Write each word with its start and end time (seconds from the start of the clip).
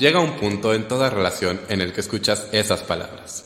llega 0.00 0.18
un 0.18 0.36
punto 0.38 0.72
en 0.72 0.88
toda 0.88 1.10
relación 1.10 1.60
en 1.68 1.82
el 1.82 1.92
que 1.92 2.00
escuchas 2.00 2.48
esas 2.52 2.82
palabras. 2.82 3.44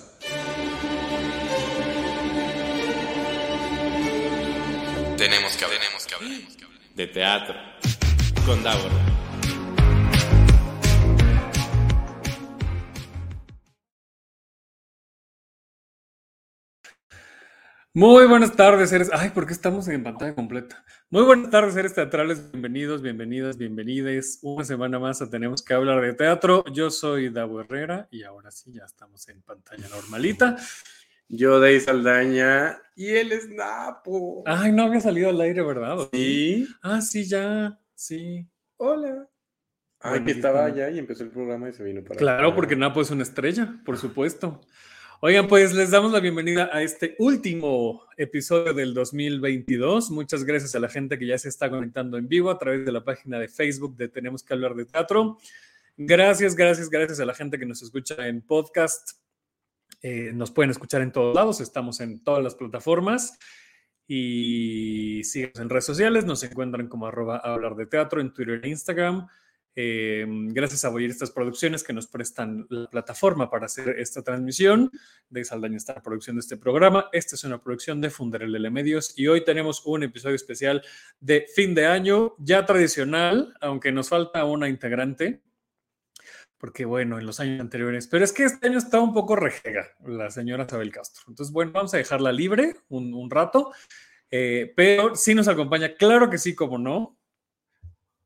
Tenemos 5.19 5.57
que 5.57 5.65
hablar, 5.65 5.81
tenemos 5.81 6.07
que 6.07 6.15
hablar, 6.15 6.41
de 6.95 7.07
teatro 7.09 7.55
con 8.47 8.63
Davor. 8.63 9.14
Muy 17.97 18.27
buenas 18.27 18.57
tardes, 18.57 18.91
seres. 18.91 19.09
Ay, 19.13 19.31
¿por 19.31 19.47
qué 19.47 19.53
estamos 19.53 19.87
en 19.87 20.03
pantalla 20.03 20.35
completa? 20.35 20.85
Muy 21.11 21.23
buenas 21.23 21.49
tardes, 21.51 21.75
seres 21.75 21.95
teatrales. 21.95 22.51
Bienvenidos, 22.51 23.03
bienvenidas, 23.03 23.57
bienvenidas. 23.57 24.41
Una 24.43 24.65
semana 24.65 24.99
más 24.99 25.23
a 25.23 25.31
Tenemos 25.31 25.63
que 25.63 25.75
hablar 25.75 26.01
de 26.01 26.13
teatro. 26.13 26.65
Yo 26.73 26.91
soy 26.91 27.29
Davo 27.29 27.61
Herrera 27.61 28.09
y 28.11 28.25
ahora 28.25 28.51
sí, 28.51 28.73
ya 28.73 28.85
estamos 28.85 29.29
en 29.29 29.43
pantalla 29.43 29.87
normalita. 29.89 30.57
Yo, 31.29 31.61
Dey 31.61 31.79
Saldaña, 31.79 32.79
y 32.97 33.11
él 33.11 33.31
es 33.31 33.49
Napo. 33.49 34.43
Ay, 34.45 34.73
no 34.73 34.83
había 34.83 35.01
salido 35.01 35.31
al 35.31 35.41
aire, 35.41 35.63
¿verdad? 35.63 36.09
Sí. 36.13 36.67
Ah, 36.83 37.01
sí, 37.01 37.25
ya. 37.29 37.79
Sí. 37.95 38.45
Hola. 38.77 39.29
Ay, 40.01 40.25
que 40.25 40.33
estaba 40.33 40.65
allá 40.65 40.91
y 40.91 40.99
empezó 40.99 41.23
el 41.23 41.31
programa 41.31 41.69
y 41.69 41.73
se 41.73 41.85
vino 41.85 42.03
para 42.03 42.19
Claro, 42.19 42.49
acá. 42.49 42.57
porque 42.57 42.75
Napo 42.75 43.01
es 43.01 43.11
una 43.13 43.23
estrella, 43.23 43.81
por 43.87 43.97
supuesto. 43.99 44.61
Oigan, 45.27 45.49
pues 45.49 45.73
les 45.73 45.91
damos 45.91 46.13
la 46.13 46.21
bienvenida 46.21 46.69
a 46.71 46.83
este 46.83 47.17
último 47.19 48.03
episodio 48.19 48.75
del 48.75 48.93
2022. 48.93 50.11
Muchas 50.11 50.45
gracias 50.45 50.75
a 50.75 50.81
la 50.81 50.91
gente 50.91 51.19
que 51.19 51.27
ya 51.27 51.39
se 51.39 51.49
está 51.49 51.71
conectando 51.71 52.19
en 52.19 52.29
vivo 52.29 52.51
a 52.51 52.59
través 52.59 52.85
de 52.85 52.93
la 52.93 53.03
página 53.03 53.39
de 53.39 53.49
Facebook 53.49 53.97
de 53.97 54.11
Tenemos 54.11 54.43
que 54.43 54.53
hablar 54.53 54.75
de 54.75 54.85
teatro. 54.85 55.39
Gracias, 55.97 56.55
gracias, 56.55 56.91
gracias 56.91 57.21
a 57.21 57.25
la 57.25 57.33
gente 57.33 57.59
que 57.59 57.65
nos 57.65 57.81
escucha 57.81 58.29
en 58.29 58.43
podcast. 58.43 59.13
Eh, 60.03 60.31
nos 60.35 60.51
pueden 60.51 60.73
escuchar 60.73 61.01
en 61.01 61.11
todos 61.11 61.35
lados, 61.35 61.63
estamos 61.63 62.01
en 62.01 62.23
todas 62.23 62.45
las 62.45 62.55
plataformas. 62.55 63.39
Y 64.07 65.23
síganos 65.25 65.59
en 65.59 65.71
redes 65.71 65.87
sociales, 65.87 66.27
nos 66.27 66.43
encuentran 66.43 66.87
como 66.87 67.07
arroba 67.07 67.39
hablar 67.39 67.77
de 67.77 67.87
teatro 67.87 68.21
en 68.21 68.31
Twitter 68.31 68.61
e 68.63 68.69
Instagram. 68.69 69.27
Eh, 69.77 70.25
gracias 70.29 70.85
a 70.85 70.89
Boyeristas 70.89 71.33
Producciones 71.33 71.83
que 71.83 71.93
nos 71.93 72.07
prestan 72.07 72.67
la 72.69 72.89
plataforma 72.89 73.51
para 73.51 73.67
hacer 73.67 73.97
esta 73.99 74.23
transmisión. 74.23 74.91
De 75.29 75.45
Saldaña 75.45 75.77
está 75.77 75.95
la 75.95 76.03
producción 76.03 76.37
de 76.37 76.41
este 76.41 76.57
programa. 76.57 77.09
Esta 77.13 77.35
es 77.35 77.45
una 77.45 77.61
producción 77.61 78.01
de 78.01 78.11
Funderelele 78.11 78.71
Medios 78.71 79.15
y 79.17 79.27
hoy 79.27 79.45
tenemos 79.45 79.85
un 79.85 80.05
episodio 80.05 80.37
especial 80.37 80.83
de 81.19 81.47
fin 81.53 81.75
de 81.75 81.87
año, 81.87 82.35
ya 82.39 82.65
tradicional, 82.67 83.55
aunque 83.61 83.91
nos 83.91 84.09
falta 84.09 84.45
una 84.45 84.69
integrante. 84.69 85.43
Porque 86.57 86.85
bueno, 86.85 87.19
en 87.19 87.27
los 87.27 87.41
años 87.41 87.61
anteriores, 87.61 88.07
pero 88.07 88.25
es 88.25 88.33
que 88.33 88.45
este 88.45 88.69
año 88.69 88.79
está 88.79 89.01
un 89.01 89.13
poco 89.13 89.37
rejega 89.37 89.89
la 90.07 90.31
señora 90.31 90.65
Isabel 90.65 90.93
Castro. 90.93 91.25
Entonces, 91.29 91.53
bueno, 91.53 91.73
vamos 91.73 91.93
a 91.93 91.99
dejarla 91.99 92.33
libre 92.33 92.77
un, 92.89 93.13
un 93.13 93.29
rato, 93.29 93.73
eh, 94.31 94.73
pero 94.75 95.15
sí 95.15 95.35
nos 95.35 95.49
acompaña, 95.49 95.95
claro 95.95 96.31
que 96.31 96.39
sí, 96.39 96.55
como 96.55 96.79
no, 96.79 97.14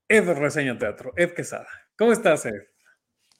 Ed 0.08 0.24
Reseña 0.28 0.78
Teatro, 0.78 1.12
Ed 1.16 1.32
Quesada. 1.34 1.66
¿Cómo 1.98 2.12
estás, 2.12 2.46
Ed? 2.46 2.54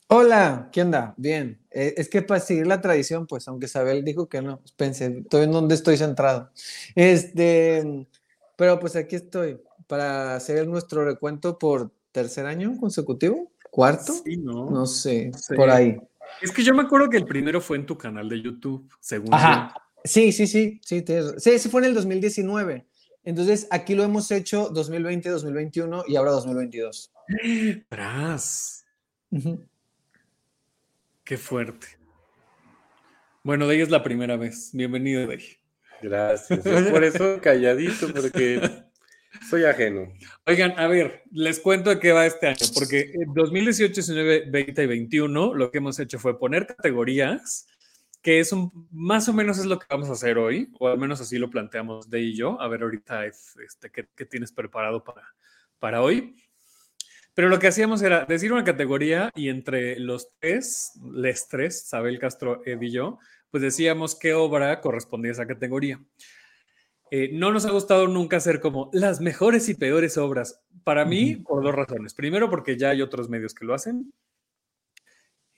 Hola, 0.08 0.68
¿qué 0.72 0.82
onda? 0.82 1.14
Bien. 1.16 1.60
Eh, 1.70 1.94
es 1.96 2.08
que 2.08 2.22
para 2.22 2.40
seguir 2.40 2.66
la 2.66 2.80
tradición, 2.80 3.26
pues, 3.26 3.46
aunque 3.48 3.66
Isabel 3.66 4.04
dijo 4.04 4.28
que 4.28 4.40
no, 4.42 4.62
pensé, 4.76 5.18
estoy 5.22 5.44
en 5.44 5.52
donde 5.52 5.74
estoy 5.74 5.96
centrado. 5.96 6.50
Este, 6.94 8.06
pero 8.56 8.78
pues 8.80 8.96
aquí 8.96 9.16
estoy 9.16 9.60
para 9.86 10.34
hacer 10.34 10.66
nuestro 10.66 11.04
recuento 11.04 11.58
por 11.58 11.90
tercer 12.12 12.46
año 12.46 12.76
consecutivo, 12.78 13.50
cuarto, 13.70 14.12
Sí, 14.24 14.36
¿no? 14.38 14.70
no 14.70 14.86
sé, 14.86 15.30
Sí. 15.36 15.54
por 15.54 15.70
ahí. 15.70 15.98
Es 16.42 16.52
que 16.52 16.62
yo 16.62 16.74
me 16.74 16.82
acuerdo 16.82 17.08
que 17.10 17.16
el 17.18 17.24
primero 17.26 17.60
fue 17.60 17.76
en 17.78 17.86
tu 17.86 17.96
canal 17.96 18.28
de 18.28 18.40
YouTube, 18.42 18.88
según 19.00 19.32
Ajá. 19.32 19.74
Sí, 20.04 20.32
sí, 20.32 20.46
sí, 20.46 20.80
sí, 20.84 21.02
tienes- 21.02 21.34
sí, 21.42 21.50
ese 21.50 21.68
fue 21.68 21.80
en 21.82 21.86
el 21.88 21.94
2019. 21.94 22.86
Entonces, 23.28 23.68
aquí 23.70 23.94
lo 23.94 24.04
hemos 24.04 24.30
hecho 24.30 24.70
2020, 24.70 25.28
2021 25.28 26.04
y 26.08 26.16
ahora 26.16 26.30
2022. 26.30 27.12
yo. 27.28 27.74
Tras, 27.90 28.86
qué 31.24 31.36
fuerte. 31.36 31.88
Bueno, 33.42 33.66
de 33.66 33.74
ahí 33.74 33.80
es 33.82 33.90
la 33.90 34.02
primera 34.02 34.38
vez. 34.38 34.70
Bienvenido, 34.72 35.26
Dey. 35.26 35.58
Gracias. 36.00 36.64
Es 36.64 36.86
por 36.90 37.04
eso 37.04 37.38
calladito, 37.42 38.10
porque 38.14 38.62
soy 39.50 39.64
ajeno. 39.64 40.10
Oigan, 40.46 40.72
a 40.78 40.86
ver, 40.86 41.24
les 41.30 41.60
cuento 41.60 41.90
de 41.90 42.00
qué 42.00 42.12
va 42.12 42.24
este 42.24 42.46
año, 42.46 42.64
porque 42.72 43.12
en 43.12 43.34
2018, 43.34 43.92
19, 43.92 44.44
20 44.48 44.82
y 44.82 44.86
21 44.86 45.52
lo 45.52 45.70
que 45.70 45.76
hemos 45.76 46.00
hecho 46.00 46.18
fue 46.18 46.38
poner 46.38 46.66
categorías, 46.66 47.66
que 48.28 48.40
es 48.40 48.52
un, 48.52 48.86
más 48.90 49.26
o 49.30 49.32
menos 49.32 49.58
es 49.58 49.64
lo 49.64 49.78
que 49.78 49.86
vamos 49.88 50.10
a 50.10 50.12
hacer 50.12 50.36
hoy, 50.36 50.70
o 50.78 50.88
al 50.88 50.98
menos 50.98 51.18
así 51.18 51.38
lo 51.38 51.48
planteamos 51.48 52.10
de 52.10 52.20
y 52.20 52.36
yo. 52.36 52.60
A 52.60 52.68
ver 52.68 52.82
ahorita 52.82 53.24
es, 53.24 53.56
este, 53.64 53.90
¿qué, 53.90 54.06
qué 54.14 54.26
tienes 54.26 54.52
preparado 54.52 55.02
para, 55.02 55.34
para 55.78 56.02
hoy. 56.02 56.36
Pero 57.32 57.48
lo 57.48 57.58
que 57.58 57.68
hacíamos 57.68 58.02
era 58.02 58.26
decir 58.26 58.52
una 58.52 58.64
categoría 58.64 59.30
y 59.34 59.48
entre 59.48 59.98
los 59.98 60.28
tres, 60.40 60.92
les 61.10 61.48
tres, 61.48 61.88
Sabel 61.88 62.18
Castro, 62.18 62.60
Ed 62.66 62.82
y 62.82 62.90
yo, 62.90 63.18
pues 63.50 63.62
decíamos 63.62 64.14
qué 64.14 64.34
obra 64.34 64.82
correspondía 64.82 65.30
a 65.30 65.32
esa 65.32 65.46
categoría. 65.46 65.98
Eh, 67.10 67.30
no 67.32 67.50
nos 67.50 67.64
ha 67.64 67.70
gustado 67.70 68.08
nunca 68.08 68.36
hacer 68.36 68.60
como 68.60 68.90
las 68.92 69.22
mejores 69.22 69.70
y 69.70 69.74
peores 69.74 70.18
obras. 70.18 70.60
Para 70.84 71.06
mí, 71.06 71.36
por 71.36 71.62
dos 71.62 71.74
razones. 71.74 72.12
Primero, 72.12 72.50
porque 72.50 72.76
ya 72.76 72.90
hay 72.90 73.00
otros 73.00 73.30
medios 73.30 73.54
que 73.54 73.64
lo 73.64 73.72
hacen. 73.72 74.12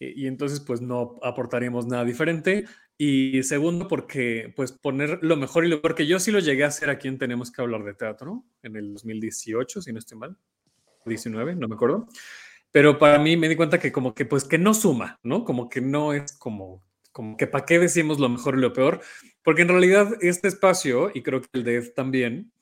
Eh, 0.01 0.13
y 0.17 0.27
entonces, 0.27 0.61
pues 0.61 0.81
no 0.81 1.19
aportaríamos 1.23 1.87
nada 1.87 2.05
diferente. 2.05 2.65
Y 2.99 3.43
segundo, 3.45 3.89
porque 3.89 4.53
pues 4.57 4.73
poner 4.73 5.21
lo 5.23 5.37
mejor 5.37 5.65
y 5.65 5.69
lo 5.69 5.81
peor, 5.81 5.95
que 5.95 6.07
yo 6.07 6.19
sí 6.19 6.31
lo 6.31 6.41
llegué 6.41 6.65
a 6.65 6.69
hacer 6.69 6.91
aquí 6.91 7.09
en 7.09 7.19
Tenemos 7.19 7.51
que 7.51 7.63
hablar 7.63 7.85
de 7.85 7.95
teatro, 7.95 8.45
en 8.63 8.77
el 8.77 8.93
2018, 8.95 9.81
si 9.81 9.93
no 9.93 9.99
estoy 9.99 10.19
mal. 10.19 10.37
19, 11.07 11.57
no 11.57 11.69
me 11.69 11.75
acuerdo. 11.75 12.09
Pero 12.71 12.99
para 12.99 13.19
mí 13.19 13.37
me 13.37 13.49
di 13.49 13.57
cuenta 13.57 13.79
que 13.79 13.93
como 13.93 14.15
que 14.15 14.27
pues 14.27 14.45
que 14.45 14.59
no 14.59 14.75
suma, 14.75 15.19
¿no? 15.23 15.45
Como 15.45 15.69
que 15.69 15.81
no 15.81 16.13
es 16.13 16.33
como, 16.33 16.83
como 17.13 17.37
que 17.37 17.47
para 17.47 17.65
qué 17.65 17.79
decimos 17.79 18.21
lo 18.21 18.29
mejor 18.29 18.57
y 18.57 18.61
lo 18.61 18.73
peor, 18.73 19.01
porque 19.43 19.63
en 19.63 19.69
realidad 19.69 20.17
este 20.21 20.49
espacio, 20.49 21.11
y 21.13 21.23
creo 21.23 21.41
que 21.41 21.49
el 21.55 21.65
de 21.65 21.77
Ed 21.77 21.93
también, 21.95 22.53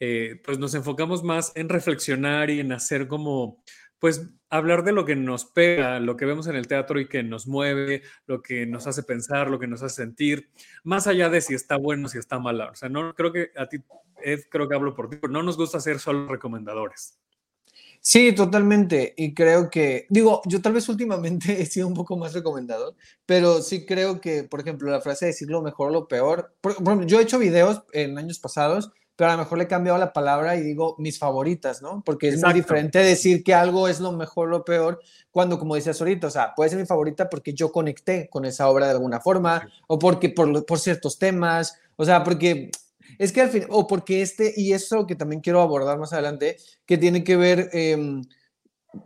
eh, 0.00 0.40
pues 0.44 0.58
nos 0.58 0.74
enfocamos 0.74 1.22
más 1.22 1.52
en 1.54 1.68
reflexionar 1.68 2.50
y 2.50 2.58
en 2.58 2.72
hacer 2.72 3.06
como, 3.06 3.62
pues 4.02 4.26
hablar 4.50 4.82
de 4.82 4.90
lo 4.90 5.04
que 5.04 5.14
nos 5.14 5.44
pega, 5.44 6.00
lo 6.00 6.16
que 6.16 6.24
vemos 6.24 6.48
en 6.48 6.56
el 6.56 6.66
teatro 6.66 6.98
y 6.98 7.06
que 7.06 7.22
nos 7.22 7.46
mueve, 7.46 8.02
lo 8.26 8.42
que 8.42 8.66
nos 8.66 8.88
hace 8.88 9.04
pensar, 9.04 9.48
lo 9.48 9.60
que 9.60 9.68
nos 9.68 9.80
hace 9.80 9.94
sentir, 9.94 10.50
más 10.82 11.06
allá 11.06 11.28
de 11.28 11.40
si 11.40 11.54
está 11.54 11.76
bueno, 11.76 12.08
si 12.08 12.18
está 12.18 12.40
mala. 12.40 12.72
O 12.72 12.74
sea, 12.74 12.88
no 12.88 13.14
creo 13.14 13.32
que 13.32 13.50
a 13.56 13.68
ti, 13.68 13.76
Ed, 14.20 14.40
creo 14.50 14.68
que 14.68 14.74
hablo 14.74 14.92
por 14.96 15.08
ti, 15.08 15.18
pero 15.20 15.32
no 15.32 15.44
nos 15.44 15.56
gusta 15.56 15.78
ser 15.78 16.00
solo 16.00 16.26
recomendadores. 16.26 17.16
Sí, 18.00 18.32
totalmente. 18.32 19.14
Y 19.16 19.34
creo 19.34 19.70
que, 19.70 20.08
digo, 20.10 20.42
yo 20.46 20.60
tal 20.60 20.72
vez 20.72 20.88
últimamente 20.88 21.52
he 21.62 21.66
sido 21.66 21.86
un 21.86 21.94
poco 21.94 22.16
más 22.16 22.32
recomendador, 22.34 22.96
pero 23.24 23.62
sí 23.62 23.86
creo 23.86 24.20
que, 24.20 24.42
por 24.42 24.58
ejemplo, 24.58 24.90
la 24.90 25.00
frase 25.00 25.26
de 25.26 25.30
decir 25.30 25.48
lo 25.48 25.62
mejor 25.62 25.90
o 25.90 25.92
lo 25.92 26.08
peor, 26.08 26.56
yo 27.06 27.20
he 27.20 27.22
hecho 27.22 27.38
videos 27.38 27.84
en 27.92 28.18
años 28.18 28.40
pasados, 28.40 28.90
pero 29.16 29.30
a 29.30 29.34
lo 29.34 29.40
mejor 29.40 29.58
le 29.58 29.64
he 29.64 29.68
cambiado 29.68 29.98
la 29.98 30.12
palabra 30.12 30.56
y 30.56 30.62
digo 30.62 30.96
mis 30.98 31.18
favoritas, 31.18 31.82
¿no? 31.82 32.02
Porque 32.04 32.28
es 32.28 32.34
Exacto. 32.34 32.54
muy 32.54 32.60
diferente 32.60 32.98
decir 33.00 33.44
que 33.44 33.54
algo 33.54 33.88
es 33.88 34.00
lo 34.00 34.12
mejor 34.12 34.48
o 34.48 34.50
lo 34.50 34.64
peor 34.64 35.00
cuando, 35.30 35.58
como 35.58 35.74
decías 35.74 36.00
ahorita, 36.00 36.26
o 36.26 36.30
sea, 36.30 36.54
puede 36.54 36.70
ser 36.70 36.78
mi 36.78 36.86
favorita 36.86 37.28
porque 37.30 37.54
yo 37.54 37.72
conecté 37.72 38.28
con 38.28 38.44
esa 38.44 38.68
obra 38.68 38.86
de 38.86 38.92
alguna 38.92 39.20
forma 39.20 39.68
o 39.86 39.98
porque 39.98 40.28
por, 40.28 40.64
por 40.66 40.78
ciertos 40.78 41.18
temas, 41.18 41.78
o 41.96 42.04
sea, 42.04 42.24
porque 42.24 42.70
es 43.18 43.32
que 43.32 43.40
al 43.40 43.50
fin, 43.50 43.64
o 43.68 43.86
porque 43.86 44.22
este, 44.22 44.52
y 44.56 44.72
eso 44.72 45.06
que 45.06 45.16
también 45.16 45.40
quiero 45.40 45.60
abordar 45.60 45.98
más 45.98 46.12
adelante, 46.12 46.56
que 46.86 46.98
tiene 46.98 47.24
que 47.24 47.36
ver 47.36 47.70
em, 47.72 48.22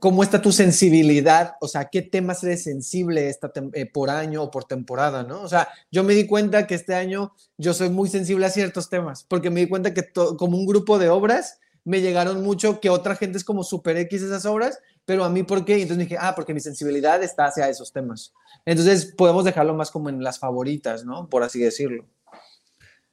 cómo 0.00 0.23
está 0.23 0.43
tu 0.43 0.53
sensibilidad, 0.53 1.55
o 1.61 1.69
sea, 1.69 1.87
qué 1.87 2.03
temas 2.03 2.43
eres 2.43 2.65
sensible 2.65 3.29
esta 3.29 3.53
eh, 3.73 3.87
por 3.87 4.11
año 4.11 4.43
o 4.43 4.50
por 4.50 4.65
temporada, 4.65 5.23
¿no? 5.23 5.43
O 5.43 5.49
sea, 5.49 5.69
yo 5.91 6.03
me 6.05 6.15
di 6.15 6.27
cuenta 6.27 6.67
que 6.67 6.75
este 6.75 6.94
año 6.94 7.33
yo 7.56 7.73
soy 7.73 7.91
muy 7.91 8.09
sensible 8.09 8.47
a 8.47 8.50
ciertos 8.50 8.88
temas, 8.88 9.25
porque 9.25 9.50
me 9.50 9.61
di 9.61 9.69
cuenta 9.69 9.94
que 9.94 10.12
como 10.12 10.56
un 10.56 10.67
grupo 10.67 10.99
de 10.99 11.09
obras 11.09 11.59
me 11.85 12.00
llegaron 12.00 12.43
mucho, 12.43 12.81
que 12.81 12.91
otra 12.91 13.15
gente 13.15 13.38
es 13.38 13.44
como 13.44 13.62
super 13.62 13.97
X 13.97 14.23
esas 14.23 14.44
obras, 14.44 14.81
pero 15.05 15.23
a 15.23 15.31
mí, 15.31 15.44
¿por 15.44 15.65
qué? 15.65 15.79
Y 15.79 15.83
entonces 15.83 16.09
dije, 16.09 16.19
ah, 16.21 16.35
porque 16.35 16.53
mi 16.53 16.61
sensibilidad 16.61 17.23
está 17.23 17.47
hacia 17.47 17.69
esos 17.69 17.93
temas. 17.93 18.35
Entonces 18.65 19.15
podemos 19.17 19.44
dejarlo 19.44 19.73
más 19.75 19.93
como 19.93 20.09
en 20.09 20.23
las 20.23 20.41
favoritas, 20.41 21.05
¿no? 21.05 21.29
Por 21.29 21.44
así 21.44 21.61
decirlo. 21.61 22.05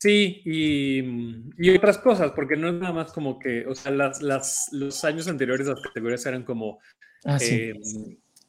Sí, 0.04 0.42
y, 0.44 1.00
y 1.58 1.70
otras 1.78 1.98
cosas, 1.98 2.34
porque 2.34 2.58
no 2.58 2.68
es 2.68 2.74
nada 2.74 2.92
más 2.92 3.14
como 3.14 3.40
que, 3.40 3.66
o 3.66 3.74
sea, 3.74 3.90
las, 3.90 4.22
las, 4.22 4.68
los 4.74 5.02
años 5.06 5.30
anteriores 5.30 5.66
las 5.66 5.80
categorías 5.80 6.26
eran 6.26 6.44
como 6.44 6.80
Ah, 7.24 7.40
sí. 7.40 7.54
eh, 7.56 7.74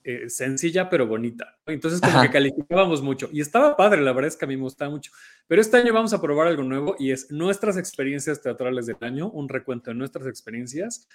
eh, 0.03 0.29
sencilla 0.29 0.91
pero 0.91 1.07
bonita. 1.07 1.57
Entonces 1.67 2.01
como 2.01 2.15
Ajá. 2.15 2.23
que 2.27 2.33
calificábamos 2.33 3.03
mucho 3.03 3.29
y 3.33 3.41
estaba 3.41 3.77
padre, 3.77 4.01
la 4.03 4.13
verdad 4.13 4.27
es 4.29 4.37
que 4.37 4.47
a 4.47 4.49
mí 4.49 4.57
me 4.57 4.63
gustaba 4.65 4.91
mucho. 4.91 5.13
Pero 5.47 5.61
este 5.63 5.77
año 5.77 5.93
vamos 5.93 6.13
a 6.13 6.21
probar 6.21 6.49
algo 6.49 6.65
nuevo 6.65 6.97
y 6.99 7.13
es 7.13 7.31
nuestras 7.31 7.77
experiencias 7.77 8.43
teatrales 8.43 8.87
del 8.87 8.97
año, 9.03 9.31
un 9.31 9.49
recuento 9.49 9.93
de 9.93 9.95
nuestras 9.95 10.27
experiencias 10.27 11.09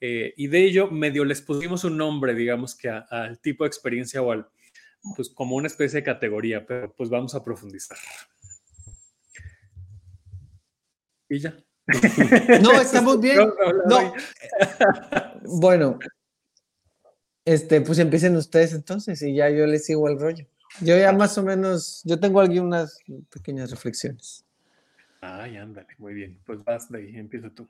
eh, 0.00 0.34
y 0.36 0.48
de 0.48 0.64
ello 0.64 0.90
medio 0.90 1.24
les 1.24 1.40
pusimos 1.40 1.84
un 1.84 1.96
nombre, 1.96 2.34
digamos 2.34 2.74
que 2.74 2.88
al 2.88 3.38
tipo 3.38 3.62
de 3.62 3.68
experiencia 3.68 4.20
o 4.22 4.32
al, 4.32 4.48
pues 5.14 5.30
como 5.30 5.54
una 5.54 5.68
especie 5.68 6.00
de 6.00 6.04
categoría, 6.04 6.66
pero 6.66 6.92
pues 6.92 7.08
vamos 7.10 7.36
a 7.36 7.44
profundizar. 7.44 7.96
Y 11.28 11.38
ya. 11.38 11.56
No, 12.62 12.80
estamos 12.80 13.20
bien. 13.20 13.38
No. 13.86 14.14
Bueno, 15.46 15.98
este, 17.44 17.82
pues 17.82 17.98
empiecen 17.98 18.34
ustedes 18.36 18.72
entonces 18.72 19.20
y 19.20 19.34
ya 19.34 19.50
yo 19.50 19.66
les 19.66 19.84
sigo 19.84 20.08
el 20.08 20.18
rollo. 20.18 20.46
Yo 20.80 20.96
ya 20.96 21.12
más 21.12 21.36
o 21.36 21.42
menos, 21.42 22.00
yo 22.04 22.18
tengo 22.18 22.40
algunas 22.40 22.98
pequeñas 23.30 23.70
reflexiones. 23.70 24.44
Ay, 25.20 25.56
ándale, 25.56 25.88
muy 25.98 26.14
bien. 26.14 26.40
Pues 26.44 26.64
vas 26.64 26.90
de 26.90 26.98
ahí, 26.98 27.16
empieza 27.16 27.50
tú. 27.50 27.68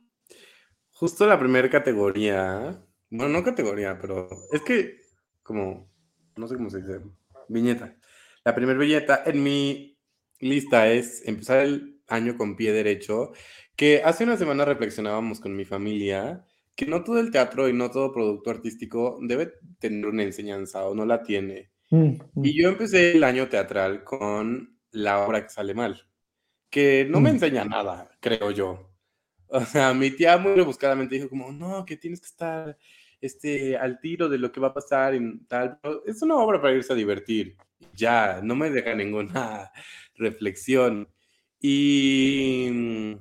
Justo 0.93 1.27
la 1.27 1.39
primera 1.39 1.69
categoría, 1.69 2.81
bueno, 3.11 3.33
no 3.33 3.45
categoría, 3.45 3.99
pero 4.01 4.29
es 4.53 4.63
que 4.63 5.01
como, 5.43 5.91
no 6.37 6.47
sé 6.49 6.55
cómo 6.55 6.71
se 6.71 6.79
dice, 6.79 7.01
viñeta. 7.49 7.97
La 8.45 8.55
primera 8.55 8.79
viñeta 8.79 9.25
en 9.27 9.43
mi 9.43 9.99
lista 10.39 10.89
es 10.89 11.27
empezar 11.27 11.61
el 11.61 11.94
año 12.09 12.37
con 12.37 12.57
pie 12.57 12.73
derecho, 12.73 13.33
que 13.77 14.03
hace 14.05 14.25
una 14.25 14.37
semana 14.37 14.65
reflexionábamos 14.65 15.41
con 15.41 15.57
mi 15.57 15.65
familia 15.65 16.45
que 16.75 16.87
no 16.87 17.05
todo 17.05 17.21
el 17.21 17.31
teatro 17.31 17.69
y 17.69 17.73
no 17.73 17.91
todo 17.91 18.13
producto 18.13 18.51
artístico 18.51 19.19
debe 19.23 19.53
tener 19.79 20.07
una 20.07 20.23
enseñanza 20.23 20.85
o 20.85 20.95
no 20.95 21.07
la 21.07 21.23
tiene. 21.23 21.71
Mm, 21.91 22.17
mm. 22.35 22.45
Y 22.45 22.61
yo 22.61 22.69
empecé 22.69 23.13
el 23.13 23.25
año 23.25 23.49
teatral 23.49 24.03
con 24.05 24.77
la 24.91 25.25
obra 25.25 25.43
que 25.43 25.51
sale 25.51 25.75
mal, 25.75 26.07
que 26.71 27.07
no 27.09 27.21
me 27.21 27.31
mm. 27.31 27.35
enseña 27.35 27.65
nada, 27.65 28.11
creo 28.21 28.51
yo. 28.51 28.91
O 29.49 29.61
sea, 29.61 29.95
mi 29.95 30.11
tía 30.11 30.37
muy 30.37 30.55
rebuscadamente 30.55 31.15
dijo 31.15 31.29
como, 31.29 31.53
no, 31.53 31.85
que 31.85 31.97
tienes 31.97 32.21
que 32.21 32.27
estar 32.27 32.77
este, 33.21 33.77
al 33.77 34.01
tiro 34.01 34.29
de 34.29 34.39
lo 34.39 34.51
que 34.51 34.61
va 34.61 34.69
a 34.69 34.75
pasar 34.75 35.15
y 35.15 35.39
tal. 35.47 35.79
es 36.07 36.21
una 36.23 36.37
obra 36.37 36.61
para 36.61 36.75
irse 36.75 36.93
a 36.93 36.97
divertir. 36.97 37.57
Ya, 37.93 38.41
no 38.43 38.57
me 38.57 38.71
deja 38.71 38.95
ninguna 38.95 39.71
reflexión. 40.17 41.09
Y 41.67 43.17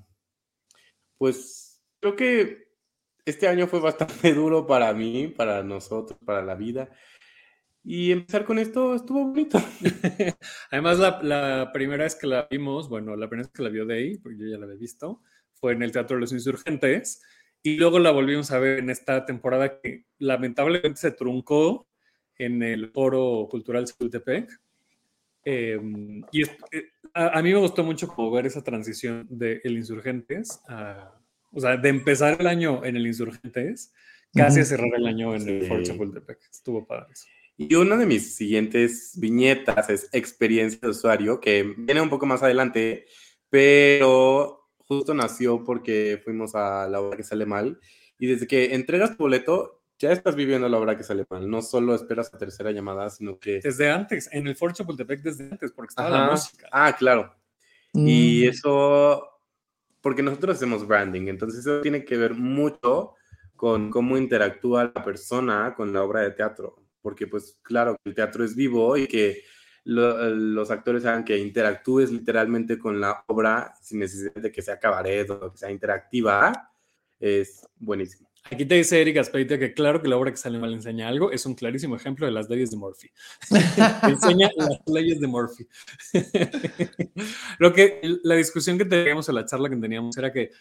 pues 1.18 1.82
creo 2.02 2.14
que 2.18 2.68
este 3.24 3.48
año 3.48 3.68
fue 3.68 3.80
bastante 3.80 4.34
duro 4.34 4.68
para 4.68 4.94
mí, 4.94 5.30
para 5.30 5.64
nosotros, 5.64 6.20
para 6.26 6.42
la 6.42 6.54
vida. 6.54 6.90
Y 7.86 8.12
empezar 8.12 8.44
con 8.44 8.60
esto 8.60 8.96
estuvo 8.96 9.28
bonito. 9.28 9.60
Además, 10.72 11.00
la, 11.24 11.72
primera 11.72 12.04
vez 12.04 12.16
que 12.16 12.28
la 12.28 12.46
vimos, 12.52 12.90
bueno, 12.90 13.16
la 13.16 13.30
primera 13.30 13.48
vez 13.48 13.54
que 13.54 13.64
la 13.64 13.70
vio 13.70 13.86
Day, 13.86 14.18
porque 14.18 14.40
yo 14.40 14.48
ya 14.48 14.58
la 14.58 14.66
había 14.66 14.76
visto, 14.76 15.22
fue 15.54 15.72
en 15.72 15.82
el 15.82 15.94
Teatro 15.94 16.18
de 16.18 16.22
los 16.22 16.34
Insurgentes. 16.34 17.22
Y 17.62 17.78
luego 17.78 17.98
la 17.98 18.12
volvimos 18.12 18.52
a 18.52 18.60
ver 18.60 18.80
en 18.80 18.90
esta 18.90 19.26
temporada 19.26 19.80
que 19.80 20.08
lamentablemente 20.18 21.00
se 21.00 21.12
truncó 21.12 21.88
en 22.38 22.62
el 22.62 22.92
Foro 22.92 23.48
Cultural 23.50 23.86
Chapultepec. 23.86 24.52
Em, 25.46 26.24
y 26.32 26.44
eh, 26.44 26.50
a, 27.14 27.42
mí 27.42 27.52
me 27.52 27.60
gustó 27.60 27.84
mucho 27.84 28.08
como 28.08 28.32
ver 28.32 28.46
esa 28.46 28.64
transición 28.64 29.28
de 29.30 29.60
El 29.64 29.78
Insurgentes 29.78 30.62
a 30.68 31.20
o 31.54 31.60
sea, 31.60 31.78
de 31.78 31.90
empezar 31.90 32.38
el 32.40 32.48
año 32.48 32.84
en 32.84 32.96
el 32.96 33.06
Insurgentes, 33.06 33.94
casi 34.34 34.60
a 34.60 34.66
cerrar 34.66 34.92
el 34.96 35.06
año 35.06 35.36
en 35.36 35.48
el 35.48 35.68
Fort 35.68 35.84
Chapultepec. 35.84 36.40
Estuvo 36.52 36.86
padre 36.86 37.14
eso. 37.14 37.28
Y 37.56 37.76
una 37.76 37.96
de 37.96 38.08
mis 38.08 38.36
siguientes 38.36 39.14
viñetas 39.20 39.90
es 39.90 40.10
experiencia 40.12 40.80
de 40.82 40.90
usuario, 40.90 41.40
que 41.40 41.76
viene 41.78 42.02
un 42.02 42.10
poco 42.10 42.26
más 42.26 42.42
adelante, 42.42 43.06
pero 43.50 44.72
justo 44.78 45.14
nació 45.14 45.64
porque 45.64 46.20
fuimos 46.24 46.56
a 46.56 46.88
la 46.90 47.00
obra 47.00 47.18
que 47.18 47.24
sale 47.24 47.46
mal. 47.46 47.80
Y 48.18 48.26
desde 48.26 48.48
que 48.48 48.74
entregas 48.74 49.12
tu 49.12 49.24
boleto, 49.24 49.83
ya 50.04 50.12
estás 50.12 50.36
viviendo 50.36 50.68
la 50.68 50.78
obra 50.78 50.98
que 50.98 51.04
sale 51.04 51.26
mal. 51.30 51.50
No 51.50 51.62
solo 51.62 51.96
esperas 51.96 52.34
a 52.34 52.38
tercera 52.38 52.72
llamada, 52.72 53.10
sino 53.10 53.40
que. 53.40 53.62
Desde 53.62 53.90
antes, 53.90 54.30
en 54.32 54.48
el 54.48 54.56
Fort 54.56 54.76
Chapultepec, 54.76 55.22
desde 55.22 55.46
antes, 55.46 55.72
porque 55.72 55.92
estaba 55.92 56.10
la 56.10 56.32
música. 56.32 56.68
Ah, 56.72 56.96
claro. 56.98 57.34
Y 57.94 58.44
mm. 58.46 58.50
eso 58.50 59.30
porque 60.04 60.22
nosotros 60.22 60.58
hacemos 60.58 60.86
branding, 60.86 61.30
entonces 61.30 61.62
eso 61.62 61.80
tiene 61.80 62.04
que 62.04 62.18
ver 62.18 62.34
mucho 62.34 63.14
con 63.56 63.90
cómo 63.90 64.18
interactúa 64.18 64.92
la 64.94 65.04
persona 65.04 65.74
con 65.76 65.94
la 65.94 66.04
obra 66.04 66.20
de 66.20 66.32
teatro, 66.32 66.76
porque 67.02 67.26
pues 67.26 67.58
claro, 67.62 67.96
el 68.04 68.14
teatro 68.14 68.44
es 68.44 68.54
vivo 68.54 68.98
y 68.98 69.08
que 69.08 69.44
los 69.86 70.70
actores 70.72 71.06
hagan 71.06 71.24
que 71.24 71.38
interactúes 71.38 72.12
literalmente 72.12 72.78
con 72.78 73.00
la 73.00 73.24
obra 73.28 73.74
sin 73.82 74.00
necesidad 74.00 74.36
de 74.36 74.52
que 74.52 74.62
sea 74.62 74.78
cabaret 74.78 75.30
o 75.30 75.54
que 75.54 75.58
sea 75.58 75.72
interactiva, 75.72 76.52
es 77.18 77.66
buenísimo. 77.78 78.30
Aquí 78.52 78.66
te 78.66 78.76
dice 78.76 79.02
Erika 79.02 79.22
Aspeita 79.22 79.58
que 79.58 79.74
claro 79.74 80.02
que 80.02 80.08
la 80.08 80.18
obra 80.18 80.32
que 80.32 80.38
sale 80.38 80.60
mal 80.60 80.74
enseña 80.74 81.08
algo, 81.08 81.32
es 81.32 81.46
un 81.46 81.56
clarísimo 81.56 81.96
ejemplo 81.96 82.26
de 82.26 82.34
las 82.34 82.50
leyes 82.50 82.72
de 82.72 82.78
Murphy. 82.78 83.10
enseña 84.04 84.50
las 84.56 84.80
leyes 84.86 85.20
de 85.20 85.28
Murphy. 85.28 85.68
Lo 87.60 87.74
que 87.74 88.02
la 88.24 88.36
discusión 88.36 88.78
que 88.78 88.86
teníamos 88.86 89.30
en 89.30 89.36
la 89.36 89.46
charla 89.46 89.70
que 89.70 89.78
teníamos 89.78 90.18
era 90.18 90.32
que 90.32 90.52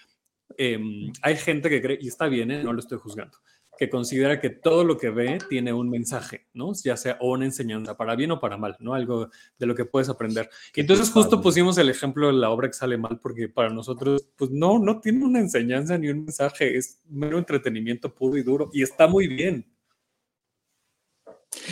em, 0.57 1.13
hay 1.23 1.37
gente 1.37 1.69
que 1.69 1.83
cree, 1.83 1.99
y 2.01 2.09
está 2.09 2.29
bien, 2.29 2.51
¿eh? 2.51 2.63
no 2.63 2.73
lo 2.73 2.79
estoy 2.81 2.99
juzgando, 2.99 3.39
que 3.83 3.91
considera 3.91 4.41
que 4.41 4.49
todo 4.49 4.85
lo 4.85 4.97
que 4.97 5.11
ve 5.11 5.41
tiene 5.49 5.73
un 5.73 5.91
mensaje, 5.91 6.47
¿no? 6.55 6.73
Ya 6.85 6.97
sea 6.97 7.17
o 7.21 7.33
una 7.33 7.47
enseñanza, 7.47 7.97
para 7.97 8.15
bien 8.15 8.31
o 8.31 8.39
para 8.39 8.57
mal, 8.57 8.77
¿no? 8.79 8.95
Algo 8.95 9.29
de 9.59 9.67
lo 9.67 9.75
que 9.75 9.85
puedes 9.85 10.09
aprender. 10.09 10.49
Y 10.73 10.83
entonces 10.83 11.11
justo 11.11 11.43
pusimos 11.43 11.77
el 11.79 11.89
ejemplo 11.89 12.29
de 12.29 12.35
la 12.35 12.51
obra 12.51 12.69
que 12.69 12.75
sale 12.75 12.97
mal, 12.97 13.19
porque 13.19 13.49
para 13.49 13.71
nosotros, 13.71 14.25
pues 14.37 14.53
no, 14.53 14.79
no 14.79 15.01
tiene 15.01 15.25
una 15.25 15.41
enseñanza 15.41 15.99
ni 15.99 16.11
un 16.11 16.27
mensaje, 16.27 16.77
es 16.77 17.01
mero 17.09 17.39
entretenimiento 17.39 18.15
puro 18.15 18.39
y 18.39 18.45
duro, 18.45 18.71
y 18.73 18.85
está 18.85 19.09
muy 19.09 19.27
bien. 19.27 19.67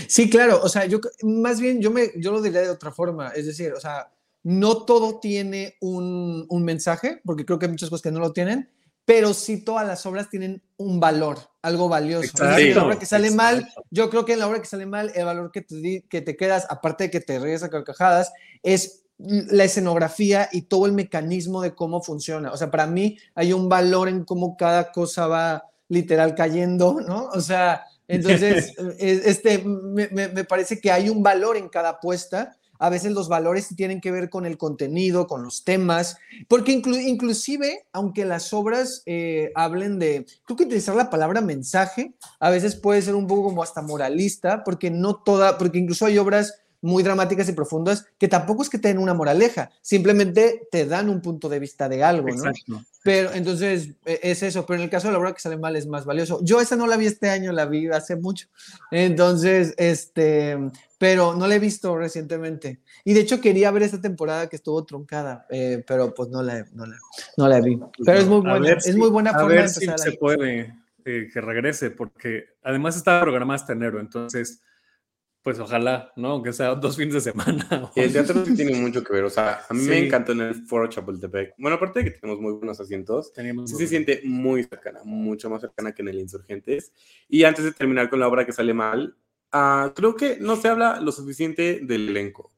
Sí, 0.08 0.28
claro, 0.28 0.60
o 0.64 0.68
sea, 0.68 0.86
yo 0.86 0.98
más 1.22 1.60
bien 1.60 1.80
yo, 1.80 1.92
me, 1.92 2.10
yo 2.16 2.32
lo 2.32 2.42
diría 2.42 2.62
de 2.62 2.70
otra 2.70 2.90
forma, 2.90 3.28
es 3.28 3.46
decir, 3.46 3.72
o 3.72 3.78
sea, 3.78 4.12
no 4.42 4.84
todo 4.84 5.20
tiene 5.20 5.76
un, 5.80 6.44
un 6.48 6.64
mensaje, 6.64 7.20
porque 7.24 7.44
creo 7.44 7.60
que 7.60 7.66
hay 7.66 7.72
muchas 7.72 7.88
cosas 7.88 8.02
que 8.02 8.10
no 8.10 8.18
lo 8.18 8.32
tienen, 8.32 8.68
pero 9.10 9.34
sí 9.34 9.56
todas 9.64 9.84
las 9.84 10.06
obras 10.06 10.30
tienen 10.30 10.62
un 10.76 11.00
valor, 11.00 11.36
algo 11.62 11.88
valioso. 11.88 12.32
la 12.44 12.84
obra 12.84 12.96
que 12.96 13.06
sale 13.06 13.32
mal, 13.32 13.68
yo 13.90 14.08
creo 14.08 14.24
que 14.24 14.34
en 14.34 14.38
la 14.38 14.46
obra 14.46 14.60
que 14.60 14.68
sale 14.68 14.86
mal, 14.86 15.10
el 15.16 15.24
valor 15.24 15.50
que 15.50 15.62
te, 15.62 16.04
que 16.08 16.20
te 16.20 16.36
quedas, 16.36 16.64
aparte 16.70 17.02
de 17.04 17.10
que 17.10 17.20
te 17.20 17.40
ríes 17.40 17.64
a 17.64 17.70
carcajadas, 17.70 18.32
es 18.62 19.02
la 19.18 19.64
escenografía 19.64 20.48
y 20.52 20.62
todo 20.62 20.86
el 20.86 20.92
mecanismo 20.92 21.60
de 21.60 21.74
cómo 21.74 22.00
funciona. 22.00 22.52
O 22.52 22.56
sea, 22.56 22.70
para 22.70 22.86
mí 22.86 23.18
hay 23.34 23.52
un 23.52 23.68
valor 23.68 24.08
en 24.08 24.24
cómo 24.24 24.56
cada 24.56 24.92
cosa 24.92 25.26
va 25.26 25.64
literal 25.88 26.37
cayendo, 26.37 27.00
¿no? 27.00 27.30
O 27.32 27.40
sea, 27.40 27.82
entonces, 28.06 28.75
este, 29.00 29.58
me, 29.58 30.06
me, 30.08 30.44
parece 30.44 30.80
que 30.80 30.92
hay 30.92 31.08
un 31.08 31.20
valor 31.20 31.56
en 31.56 31.68
cada 31.68 31.88
apuesta 31.88 32.60
a 32.80 32.88
veces 32.88 33.12
los 33.12 33.28
valores 33.28 33.68
tienen 33.76 34.00
que 34.00 34.10
ver 34.10 34.30
con 34.30 34.46
el 34.46 34.56
contenido, 34.58 35.26
con 35.26 35.44
los 35.44 35.64
temas, 35.64 36.16
porque 36.49 36.72
inclusive, 36.72 37.84
aunque 37.92 38.25
las 38.25 38.52
obras 38.52 39.02
eh, 39.04 39.52
hablen 39.54 39.99
de, 39.99 40.26
creo 40.44 40.56
que 40.56 40.64
utilizar 40.64 40.96
la 40.96 41.10
palabra 41.10 41.42
mensaje 41.42 42.14
a 42.40 42.50
veces 42.50 42.75
puede 42.75 43.02
ser 43.02 43.14
un 43.14 43.26
poco 43.26 43.44
como 43.44 43.62
hasta 43.62 43.82
moralista, 43.82 44.64
porque 44.64 44.90
no 44.90 45.14
toda, 45.16 45.58
porque 45.58 45.78
incluso 45.78 46.06
hay 46.06 46.16
obras 46.16 46.54
muy 46.82 47.02
dramáticas 47.02 47.49
y 47.49 47.52
profundas 47.52 48.06
que 48.18 48.28
tampoco 48.28 48.62
es 48.62 48.70
que 48.70 48.78
tengan 48.78 49.02
una 49.02 49.14
moraleja, 49.14 49.70
simplemente 49.82 50.66
te 50.70 50.87
dan 50.87 51.10
un 51.10 51.20
punto 51.20 51.49
de 51.50 51.58
vista 51.58 51.88
de 51.88 52.02
algo, 52.02 52.28
¿no? 52.28 52.84
Pero 53.02 53.32
entonces 53.32 53.90
e, 54.04 54.20
es 54.22 54.42
eso, 54.42 54.64
pero 54.64 54.78
en 54.78 54.84
el 54.84 54.90
caso 54.90 55.08
de 55.08 55.12
la 55.12 55.18
obra 55.18 55.34
que 55.34 55.40
sale 55.40 55.58
mal 55.58 55.76
es 55.76 55.87
más 55.87 56.04
valioso. 56.04 56.40
Yo 56.42 56.60
esa 56.60 56.76
no 56.76 56.87
la 56.87 56.96
vi 56.96 57.06
este 57.06 57.28
año, 57.28 57.52
la 57.52 57.66
vi 57.66 57.88
hace 57.88 58.16
mucho. 58.16 58.49
Entonces, 58.90 59.75
este, 59.76 60.56
pero 61.00 61.35
no 61.35 61.47
la 61.47 61.54
he 61.54 61.59
visto 61.59 61.97
recientemente. 61.97 62.83
Y 63.07 63.14
de 63.14 63.21
hecho 63.21 63.40
quería 63.40 63.71
ver 63.71 63.85
esta 63.85 64.02
temporada 64.02 64.50
que 64.50 64.57
estuvo 64.57 64.85
truncada, 64.85 65.47
eh, 65.49 65.83
pero 65.87 66.12
pues 66.12 66.28
no 66.28 66.42
la, 66.42 66.62
no 66.75 66.85
la, 66.85 66.99
no 67.38 67.49
la 67.49 67.59
vi. 67.59 67.80
Pero 68.04 68.19
es 68.19 68.26
muy 68.26 68.40
buena, 68.42 68.73
es 68.73 68.97
muy 68.97 69.09
buena 69.09 69.33
forma 69.33 69.49
de 69.49 69.61
empezar 69.61 69.99
si 69.99 70.11
se 70.11 70.19
puede 70.19 70.75
eh, 71.07 71.30
que 71.33 71.40
regrese, 71.40 71.90
porque 71.90 72.50
además 72.62 72.97
está 72.97 73.19
programada 73.23 73.54
hasta 73.54 73.73
enero, 73.73 73.99
entonces 73.99 74.61
pues 75.42 75.59
ojalá, 75.59 76.12
¿no? 76.16 76.33
Aunque 76.33 76.52
sea 76.52 76.75
dos 76.75 76.99
fines 76.99 77.14
de 77.14 77.23
semana. 77.23 77.90
El 77.97 78.12
teatro 78.12 78.45
sí 78.45 78.54
tiene 78.54 78.78
mucho 78.78 79.02
que 79.02 79.14
ver, 79.14 79.25
o 79.25 79.30
sea, 79.30 79.62
a 79.66 79.73
mí 79.73 79.83
me 79.85 80.04
encantó 80.04 80.33
en 80.33 80.42
el 80.42 80.54
Foro 80.66 80.87
Chapultepec. 80.87 81.54
Bueno, 81.57 81.76
aparte 81.76 82.00
de 82.00 82.04
que 82.04 82.19
tenemos 82.19 82.42
muy 82.42 82.52
buenos 82.52 82.78
asientos, 82.78 83.33
sí 83.64 83.75
se 83.75 83.87
siente 83.87 84.21
muy 84.23 84.64
cercana, 84.64 85.00
mucho 85.02 85.49
más 85.49 85.62
cercana 85.62 85.92
que 85.92 86.02
en 86.02 86.09
el 86.09 86.21
Insurgentes. 86.21 86.92
Y 87.26 87.45
antes 87.45 87.64
de 87.64 87.73
terminar 87.73 88.11
con 88.11 88.21
la 88.21 88.28
obra 88.28 88.45
que 88.45 88.52
sale 88.52 88.75
mal, 88.75 89.16
uh, 89.52 89.92
creo 89.95 90.14
que 90.14 90.38
no 90.40 90.57
se 90.57 90.69
habla 90.69 91.00
lo 91.00 91.12
suficiente 91.12 91.80
del 91.83 92.09
elenco. 92.09 92.52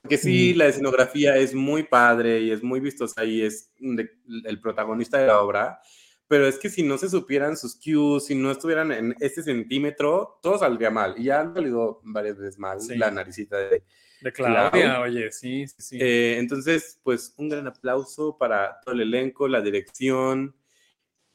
Porque 0.00 0.18
sí, 0.18 0.52
mm. 0.54 0.58
la 0.58 0.66
escenografía 0.66 1.36
es 1.36 1.54
muy 1.54 1.84
padre 1.84 2.40
y 2.40 2.50
es 2.50 2.62
muy 2.62 2.80
vistosa 2.80 3.24
y 3.24 3.42
es 3.42 3.70
el 3.80 4.60
protagonista 4.60 5.18
de 5.18 5.28
la 5.28 5.40
obra, 5.40 5.80
pero 6.26 6.46
es 6.46 6.58
que 6.58 6.70
si 6.70 6.82
no 6.82 6.98
se 6.98 7.08
supieran 7.08 7.56
sus 7.56 7.76
cues, 7.76 8.24
si 8.26 8.34
no 8.34 8.50
estuvieran 8.50 8.90
en 8.90 9.14
este 9.20 9.42
centímetro, 9.42 10.38
todo 10.42 10.58
saldría 10.58 10.90
mal. 10.90 11.14
Y 11.18 11.24
ya 11.24 11.40
han 11.40 11.54
salido 11.54 12.00
varias 12.02 12.38
veces 12.38 12.58
mal 12.58 12.78
la 12.96 13.10
naricita 13.10 13.58
de, 13.58 13.84
de 14.22 14.32
Claudia, 14.32 15.00
oye, 15.00 15.30
sí, 15.30 15.66
sí, 15.66 15.76
sí. 15.78 15.98
Eh, 16.00 16.38
entonces, 16.38 16.98
pues 17.02 17.34
un 17.36 17.48
gran 17.48 17.66
aplauso 17.66 18.38
para 18.38 18.80
todo 18.80 18.94
el 18.94 19.02
elenco, 19.02 19.46
la 19.46 19.60
dirección 19.60 20.56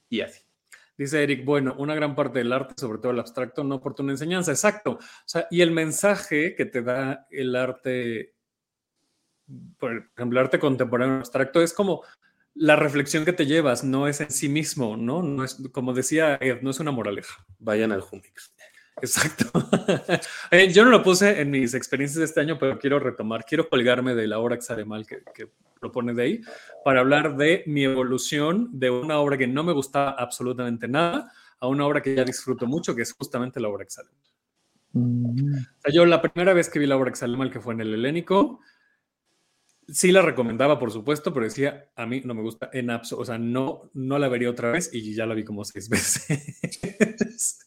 y 0.09 0.21
así. 0.21 0.46
Dice 0.97 1.21
Eric, 1.21 1.45
bueno, 1.45 1.75
una 1.77 1.93
gran 1.93 2.15
parte 2.15 2.39
del 2.39 2.51
arte, 2.51 2.73
sobre 2.77 2.97
todo 2.97 3.11
el 3.11 3.19
abstracto, 3.19 3.63
no 3.63 3.79
por 3.79 3.95
una 3.99 4.13
enseñanza, 4.13 4.51
exacto. 4.51 4.93
O 4.93 4.99
sea, 5.25 5.47
y 5.51 5.61
el 5.61 5.71
mensaje 5.71 6.55
que 6.55 6.65
te 6.65 6.81
da 6.81 7.27
el 7.29 7.55
arte, 7.55 8.33
por 9.77 10.09
ejemplo, 10.15 10.39
el 10.39 10.45
arte 10.45 10.59
contemporáneo 10.59 11.17
abstracto, 11.17 11.61
es 11.61 11.73
como 11.73 12.03
la 12.55 12.75
reflexión 12.75 13.25
que 13.25 13.33
te 13.33 13.45
llevas, 13.45 13.83
no 13.83 14.07
es 14.07 14.21
en 14.21 14.31
sí 14.31 14.49
mismo, 14.49 14.97
¿no? 14.97 15.21
No 15.21 15.43
es, 15.43 15.61
como 15.71 15.93
decía 15.93 16.39
Ed, 16.41 16.61
no 16.61 16.71
es 16.71 16.79
una 16.79 16.91
moraleja. 16.91 17.45
Vayan 17.59 17.91
al 17.91 18.01
Jumix. 18.01 18.55
Exacto. 19.01 19.45
Eh, 20.49 20.71
yo 20.71 20.85
no 20.85 20.91
lo 20.91 21.03
puse 21.03 21.41
en 21.41 21.51
mis 21.51 21.73
experiencias 21.73 22.19
de 22.19 22.25
este 22.25 22.39
año, 22.39 22.57
pero 22.57 22.79
quiero 22.79 22.99
retomar, 22.99 23.43
quiero 23.43 23.67
colgarme 23.67 24.15
de 24.15 24.27
la 24.27 24.39
obra 24.39 24.57
Xaremal 24.57 25.05
que, 25.05 25.23
que 25.33 25.49
propone 25.79 26.13
de 26.13 26.23
ahí, 26.23 26.41
para 26.83 27.01
hablar 27.01 27.35
de 27.35 27.63
mi 27.67 27.83
evolución 27.83 28.69
de 28.71 28.89
una 28.89 29.19
obra 29.19 29.37
que 29.37 29.47
no 29.47 29.63
me 29.63 29.73
gustaba 29.73 30.11
absolutamente 30.11 30.87
nada 30.87 31.31
a 31.59 31.67
una 31.67 31.85
obra 31.85 32.01
que 32.01 32.15
ya 32.15 32.23
disfruto 32.23 32.65
mucho, 32.65 32.95
que 32.95 33.01
es 33.01 33.13
justamente 33.13 33.59
la 33.59 33.69
obra 33.69 33.85
Xaremal. 33.85 34.15
Mm. 34.93 35.53
O 35.53 35.81
sea, 35.81 35.93
yo 35.93 36.05
la 36.05 36.21
primera 36.21 36.53
vez 36.53 36.69
que 36.69 36.79
vi 36.79 36.85
la 36.85 36.97
obra 36.97 37.11
Xaremal, 37.11 37.51
que 37.51 37.59
fue 37.59 37.73
en 37.73 37.81
el 37.81 37.93
Helénico, 37.93 38.61
sí 39.87 40.11
la 40.11 40.21
recomendaba, 40.21 40.79
por 40.79 40.91
supuesto, 40.91 41.33
pero 41.33 41.45
decía, 41.45 41.89
a 41.95 42.05
mí 42.05 42.21
no 42.23 42.33
me 42.33 42.41
gusta 42.41 42.69
en 42.73 42.89
absoluto, 42.89 43.21
o 43.23 43.25
sea, 43.25 43.37
no, 43.37 43.89
no 43.93 44.19
la 44.19 44.27
vería 44.27 44.49
otra 44.49 44.71
vez 44.71 44.89
y 44.93 45.13
ya 45.13 45.25
la 45.25 45.33
vi 45.33 45.43
como 45.43 45.63
seis 45.65 45.89
veces. 45.89 47.59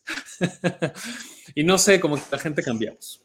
y 1.55 1.65
no 1.65 1.79
sé, 1.79 2.01
como 2.01 2.17
que 2.17 2.23
la 2.31 2.39
gente 2.39 2.63
cambiamos. 2.63 3.23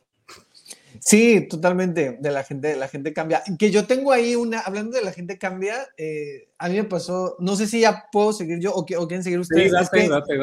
Sí, 1.00 1.48
totalmente, 1.50 2.18
de 2.20 2.32
la 2.32 2.44
gente, 2.44 2.76
la 2.76 2.88
gente 2.88 3.14
cambia. 3.14 3.44
Que 3.60 3.70
yo 3.70 3.86
tengo 3.86 4.12
ahí 4.12 4.36
una, 4.36 4.62
hablando 4.62 4.98
de 4.98 5.04
la 5.04 5.12
gente 5.12 5.38
cambia, 5.38 5.88
eh, 5.98 6.50
a 6.58 6.70
mí 6.70 6.76
me 6.76 6.86
pasó, 6.86 7.36
no 7.40 7.56
sé 7.56 7.68
si 7.68 7.82
ya 7.82 8.06
puedo 8.12 8.34
seguir 8.34 8.60
yo 8.60 8.74
o, 8.74 8.80
o 8.80 8.86
quieren 8.86 9.24
seguir 9.24 9.40
ustedes. 9.40 9.72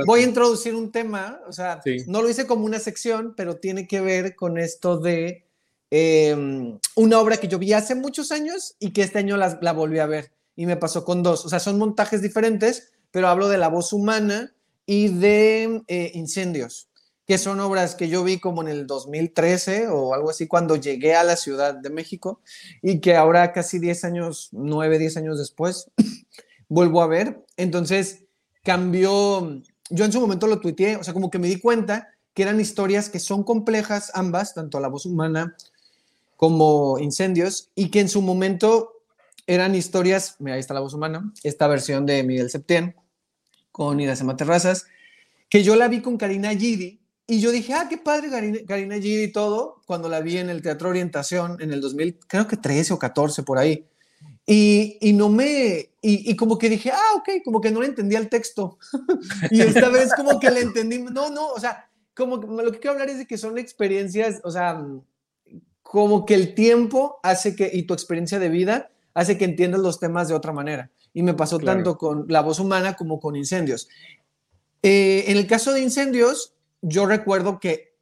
Voy 0.07 0.21
a 0.21 0.25
introducir 0.25 0.75
un 0.75 0.93
tema, 0.93 1.41
o 1.49 1.53
sea, 1.53 1.81
no 2.07 2.23
lo 2.23 2.29
hice 2.29 2.47
como 2.47 2.65
una 2.65 2.79
sección, 2.79 3.35
pero 3.37 3.57
tiene 3.57 3.87
que 3.87 4.01
ver 4.01 4.37
con 4.37 4.59
esto 4.59 4.99
de 4.99 5.47
Em, 5.95 6.79
una 6.97 7.21
obra 7.21 7.37
que 7.37 7.49
yo 7.49 7.59
vi 7.59 7.75
hace 7.75 7.95
muchos 7.95 8.33
años 8.33 8.77
y 8.79 8.95
que 8.95 9.03
este 9.03 9.19
año 9.19 9.37
la, 9.37 9.59
la 9.61 9.75
volví 9.75 9.99
a 9.99 10.07
ver 10.07 10.33
y 10.57 10.65
me 10.65 10.79
pasó 10.79 11.05
con 11.05 11.23
dos. 11.23 11.45
O 11.45 11.51
sea, 11.51 11.61
son 11.61 11.77
montajes 11.77 12.23
diferentes, 12.23 12.95
pero 13.11 13.29
hablo 13.29 13.51
de 13.51 13.59
la 13.59 13.69
voz 13.69 13.93
humana 13.93 14.55
y 14.87 15.09
de 15.09 15.83
eh, 15.89 16.11
incendios, 16.15 16.89
que 17.27 17.37
son 17.37 17.61
obras 17.61 17.95
que 17.95 18.09
yo 18.09 18.25
vi 18.25 18.41
como 18.41 18.63
en 18.63 18.69
el 18.69 18.87
2013 18.87 19.89
o 19.89 20.15
algo 20.15 20.31
así 20.31 20.47
cuando 20.47 20.77
llegué 20.77 21.15
a 21.15 21.25
la 21.25 21.37
Ciudad 21.37 21.75
de 21.75 21.91
México 21.91 22.41
y 22.81 23.01
que 23.01 23.15
ahora 23.15 23.53
casi 23.53 23.79
10 23.79 24.05
años, 24.05 24.49
9, 24.53 24.99
10 24.99 25.19
años 25.19 25.39
después, 25.39 25.91
vuelvo 26.71 27.03
a 27.03 27.07
ver. 27.07 27.45
Entonces 27.59 28.25
cambió, 28.65 29.61
yo 29.91 30.05
en 30.07 30.13
su 30.13 30.23
momento 30.23 30.47
lo 30.47 30.59
tuiteé, 30.59 30.97
o 30.97 31.05
sea, 31.05 31.13
como 31.13 31.29
que 31.29 31.39
me 31.39 31.49
di 31.49 31.61
cuenta 31.61 32.09
que 32.33 32.45
eran 32.45 32.61
historias 32.61 33.11
que 33.11 33.19
son 33.19 33.45
complejas 33.45 34.11
ambas, 34.15 34.55
tanto 34.55 34.81
la 34.81 34.89
voz 34.89 35.05
humana 35.05 35.55
como 36.43 36.99
Incendios 36.99 37.71
y 37.77 37.89
que 37.89 38.01
en 38.01 38.09
su 38.09 38.21
momento 38.21 39.05
eran 39.47 39.77
historias, 39.77 40.35
mira, 40.41 40.57
ahí 40.57 40.61
está 40.61 40.75
la 40.75 40.81
voz 40.81 40.93
humana, 40.93 41.33
esta 41.45 41.69
versión 41.69 42.05
de 42.05 42.25
Miguel 42.25 42.51
Septién 42.51 42.97
con 43.71 44.01
Iracema 44.01 44.37
Terrazas, 44.37 44.87
que 45.49 45.63
yo 45.63 45.77
la 45.77 45.87
vi 45.87 46.01
con 46.01 46.17
Karina 46.17 46.51
Gidi 46.51 47.01
y 47.29 47.39
yo 47.39 47.53
dije, 47.53 47.75
ah, 47.75 47.87
qué 47.89 47.97
padre 47.97 48.29
Karina, 48.29 48.59
Karina 48.67 48.97
Gidi 48.97 49.23
y 49.23 49.31
todo, 49.31 49.83
cuando 49.87 50.09
la 50.09 50.19
vi 50.19 50.39
en 50.39 50.51
el 50.51 50.63
Teatro 50.63 50.89
Orientación 50.89 51.59
en 51.61 51.73
el 51.73 51.81
2000, 51.81 52.19
creo 52.27 52.49
que 52.49 52.57
13 52.57 52.95
o 52.95 52.99
14 52.99 53.45
por 53.45 53.59
ahí. 53.59 53.87
Y, 54.45 54.99
y 55.01 55.13
no 55.13 55.29
me, 55.29 55.93
y, 56.03 56.29
y, 56.29 56.35
como 56.35 56.59
que 56.59 56.69
dije, 56.69 56.91
ah, 56.91 57.15
ok, 57.19 57.45
como 57.45 57.61
que 57.61 57.71
no 57.71 57.83
le 57.83 57.87
entendía 57.87 58.19
el 58.19 58.29
texto. 58.29 58.81
y 59.53 59.61
esta 59.61 59.91
vez 59.91 60.13
como 60.13 60.41
que 60.41 60.51
le 60.51 60.63
entendí, 60.63 60.99
no, 60.99 61.31
no, 61.31 61.53
o 61.53 61.61
sea, 61.61 61.89
como 62.17 62.39
lo 62.39 62.73
que 62.73 62.81
quiero 62.81 62.95
hablar 62.95 63.11
es 63.11 63.19
de 63.19 63.29
que 63.29 63.39
son 63.39 63.59
experiencias, 63.59 64.41
o 64.43 64.51
sea, 64.51 64.85
como 65.93 66.25
que 66.25 66.33
el 66.35 66.55
tiempo 66.55 67.21
hace 67.23 67.55
que, 67.55 67.71
y 67.71 67.83
tu 67.83 67.93
experiencia 67.93 68.39
de 68.39 68.49
vida, 68.49 68.91
hace 69.13 69.37
que 69.37 69.45
entiendas 69.45 69.83
los 69.83 70.01
temas 70.01 70.27
de 70.27 70.33
otra 70.33 70.51
manera. 70.51 70.91
Y 71.13 71.23
me 71.23 71.35
pasó 71.35 71.59
tanto 71.59 71.99
con 71.99 72.25
la 72.29 72.41
voz 72.41 72.61
humana 72.61 72.95
como 72.95 73.21
con 73.21 73.37
incendios. 73.37 73.91
Eh, 74.83 75.25
en 75.27 75.37
el 75.37 75.47
caso 75.47 75.71
de 75.75 75.83
incendios, 75.83 76.55
yo 76.81 77.05
recuerdo 77.05 77.61
que, 77.61 77.95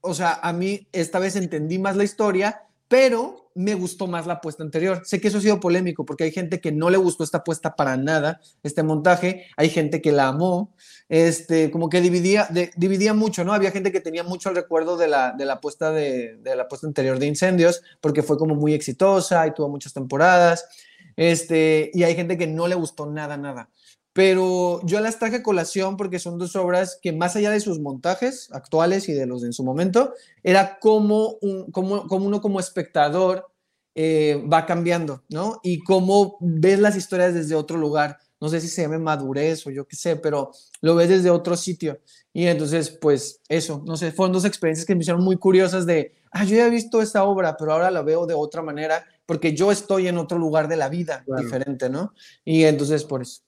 o 0.00 0.12
sea, 0.12 0.40
a 0.42 0.52
mí 0.52 0.88
esta 0.90 1.20
vez 1.20 1.36
entendí 1.36 1.78
más 1.78 1.96
la 1.96 2.02
historia, 2.02 2.64
pero 2.90 3.52
me 3.54 3.74
gustó 3.74 4.08
más 4.08 4.26
la 4.26 4.34
apuesta 4.34 4.64
anterior. 4.64 5.02
Sé 5.04 5.20
que 5.20 5.28
eso 5.28 5.38
ha 5.38 5.40
sido 5.40 5.60
polémico 5.60 6.04
porque 6.04 6.24
hay 6.24 6.32
gente 6.32 6.60
que 6.60 6.72
no 6.72 6.90
le 6.90 6.96
gustó 6.96 7.22
esta 7.22 7.38
apuesta 7.38 7.76
para 7.76 7.96
nada, 7.96 8.40
este 8.64 8.82
montaje, 8.82 9.46
hay 9.56 9.70
gente 9.70 10.02
que 10.02 10.10
la 10.10 10.26
amó, 10.26 10.74
este, 11.08 11.70
como 11.70 11.88
que 11.88 12.00
dividía, 12.00 12.48
dividía 12.74 13.14
mucho, 13.14 13.44
¿no? 13.44 13.52
Había 13.52 13.70
gente 13.70 13.92
que 13.92 14.00
tenía 14.00 14.24
mucho 14.24 14.48
el 14.48 14.56
recuerdo 14.56 14.96
de 14.96 15.06
la, 15.06 15.30
de 15.30 15.44
la 15.44 15.54
apuesta 15.54 15.92
de, 15.92 16.40
la 16.42 16.66
anterior 16.82 17.20
de 17.20 17.26
Incendios 17.26 17.80
porque 18.00 18.24
fue 18.24 18.36
como 18.36 18.56
muy 18.56 18.74
exitosa 18.74 19.46
y 19.46 19.54
tuvo 19.54 19.68
muchas 19.68 19.92
temporadas, 19.92 20.66
este, 21.14 21.92
y 21.94 22.02
hay 22.02 22.16
gente 22.16 22.36
que 22.36 22.48
no 22.48 22.66
le 22.66 22.74
gustó 22.74 23.06
nada, 23.06 23.36
nada 23.36 23.70
pero 24.12 24.80
yo 24.84 25.00
las 25.00 25.18
traje 25.18 25.36
a 25.36 25.42
colación 25.42 25.96
porque 25.96 26.18
son 26.18 26.38
dos 26.38 26.56
obras 26.56 26.98
que 27.00 27.12
más 27.12 27.36
allá 27.36 27.50
de 27.50 27.60
sus 27.60 27.78
montajes 27.78 28.48
actuales 28.52 29.08
y 29.08 29.12
de 29.12 29.26
los 29.26 29.42
de 29.42 29.48
en 29.48 29.52
su 29.52 29.64
momento, 29.64 30.14
era 30.42 30.78
como, 30.78 31.36
un, 31.40 31.70
como, 31.70 32.06
como 32.06 32.26
uno 32.26 32.40
como 32.40 32.58
espectador 32.58 33.46
eh, 33.94 34.42
va 34.50 34.66
cambiando, 34.66 35.24
¿no? 35.28 35.60
Y 35.62 35.80
cómo 35.80 36.38
ves 36.40 36.78
las 36.78 36.96
historias 36.96 37.34
desde 37.34 37.54
otro 37.54 37.76
lugar. 37.76 38.18
No 38.40 38.48
sé 38.48 38.60
si 38.60 38.68
se 38.68 38.82
llame 38.82 38.98
madurez 38.98 39.66
o 39.66 39.70
yo 39.70 39.86
qué 39.86 39.96
sé, 39.96 40.16
pero 40.16 40.52
lo 40.80 40.94
ves 40.94 41.08
desde 41.08 41.30
otro 41.30 41.56
sitio. 41.56 42.00
Y 42.32 42.46
entonces, 42.46 42.90
pues 42.90 43.40
eso, 43.48 43.82
no 43.86 43.96
sé, 43.96 44.12
fueron 44.12 44.32
dos 44.32 44.44
experiencias 44.44 44.86
que 44.86 44.94
me 44.94 45.02
hicieron 45.02 45.22
muy 45.22 45.36
curiosas 45.36 45.86
de, 45.86 46.14
ah, 46.30 46.44
yo 46.44 46.56
ya 46.56 46.66
he 46.66 46.70
visto 46.70 47.02
esta 47.02 47.24
obra, 47.24 47.56
pero 47.56 47.72
ahora 47.72 47.90
la 47.90 48.02
veo 48.02 48.26
de 48.26 48.34
otra 48.34 48.62
manera 48.62 49.04
porque 49.26 49.54
yo 49.54 49.70
estoy 49.70 50.08
en 50.08 50.18
otro 50.18 50.38
lugar 50.38 50.68
de 50.68 50.76
la 50.76 50.88
vida 50.88 51.24
diferente, 51.38 51.90
¿no? 51.90 52.14
Y 52.44 52.64
entonces, 52.64 53.04
por 53.04 53.22
eso. 53.22 53.42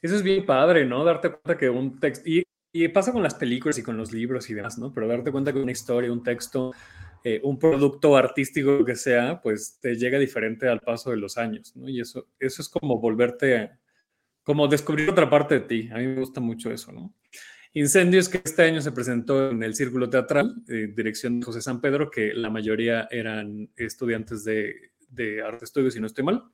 Eso 0.00 0.14
es 0.14 0.22
bien 0.22 0.46
padre, 0.46 0.84
¿no? 0.84 1.04
Darte 1.04 1.30
cuenta 1.30 1.58
que 1.58 1.68
un 1.68 1.98
texto, 1.98 2.28
y, 2.28 2.88
pasa 2.88 3.12
con 3.12 3.22
las 3.22 3.34
películas 3.34 3.78
y 3.78 3.82
con 3.82 3.96
los 3.96 4.12
libros 4.12 4.48
y 4.50 4.54
demás, 4.54 4.78
¿no? 4.78 4.92
Pero 4.92 5.08
darte 5.08 5.32
cuenta 5.32 5.52
que 5.52 5.58
una 5.58 5.72
historia, 5.72 6.12
un 6.12 6.22
texto, 6.22 6.72
eh, 7.24 7.40
un 7.42 7.58
producto 7.58 8.16
artístico 8.16 8.84
que 8.84 8.94
sea, 8.94 9.40
pues 9.40 9.78
te 9.80 9.96
llega 9.96 10.18
diferente 10.18 10.68
al 10.68 10.80
paso 10.80 11.10
de 11.10 11.16
los 11.16 11.36
años, 11.36 11.74
¿no? 11.74 11.88
Y 11.88 12.00
eso, 12.00 12.28
eso 12.38 12.62
es 12.62 12.68
como 12.68 13.00
volverte, 13.00 13.70
como 14.44 14.68
descubrir 14.68 15.10
otra 15.10 15.28
parte 15.28 15.54
de 15.54 15.60
ti. 15.60 15.88
A 15.92 15.96
mí 15.96 16.06
me 16.06 16.20
gusta 16.20 16.40
mucho 16.40 16.70
eso, 16.70 16.92
¿no? 16.92 17.12
Incendios 17.74 18.28
que 18.28 18.40
este 18.42 18.62
año 18.62 18.80
se 18.80 18.92
presentó 18.92 19.50
en 19.50 19.62
el 19.62 19.74
Círculo 19.74 20.08
Teatral, 20.08 20.62
eh, 20.68 20.92
dirección 20.94 21.40
de 21.40 21.46
José 21.46 21.60
San 21.60 21.80
Pedro, 21.80 22.10
que 22.10 22.32
la 22.32 22.50
mayoría 22.50 23.08
eran 23.10 23.70
estudiantes 23.76 24.44
de, 24.44 24.92
de 25.08 25.42
arte 25.42 25.64
estudios, 25.64 25.94
si 25.94 26.00
no 26.00 26.06
estoy 26.06 26.24
mal. 26.24 26.44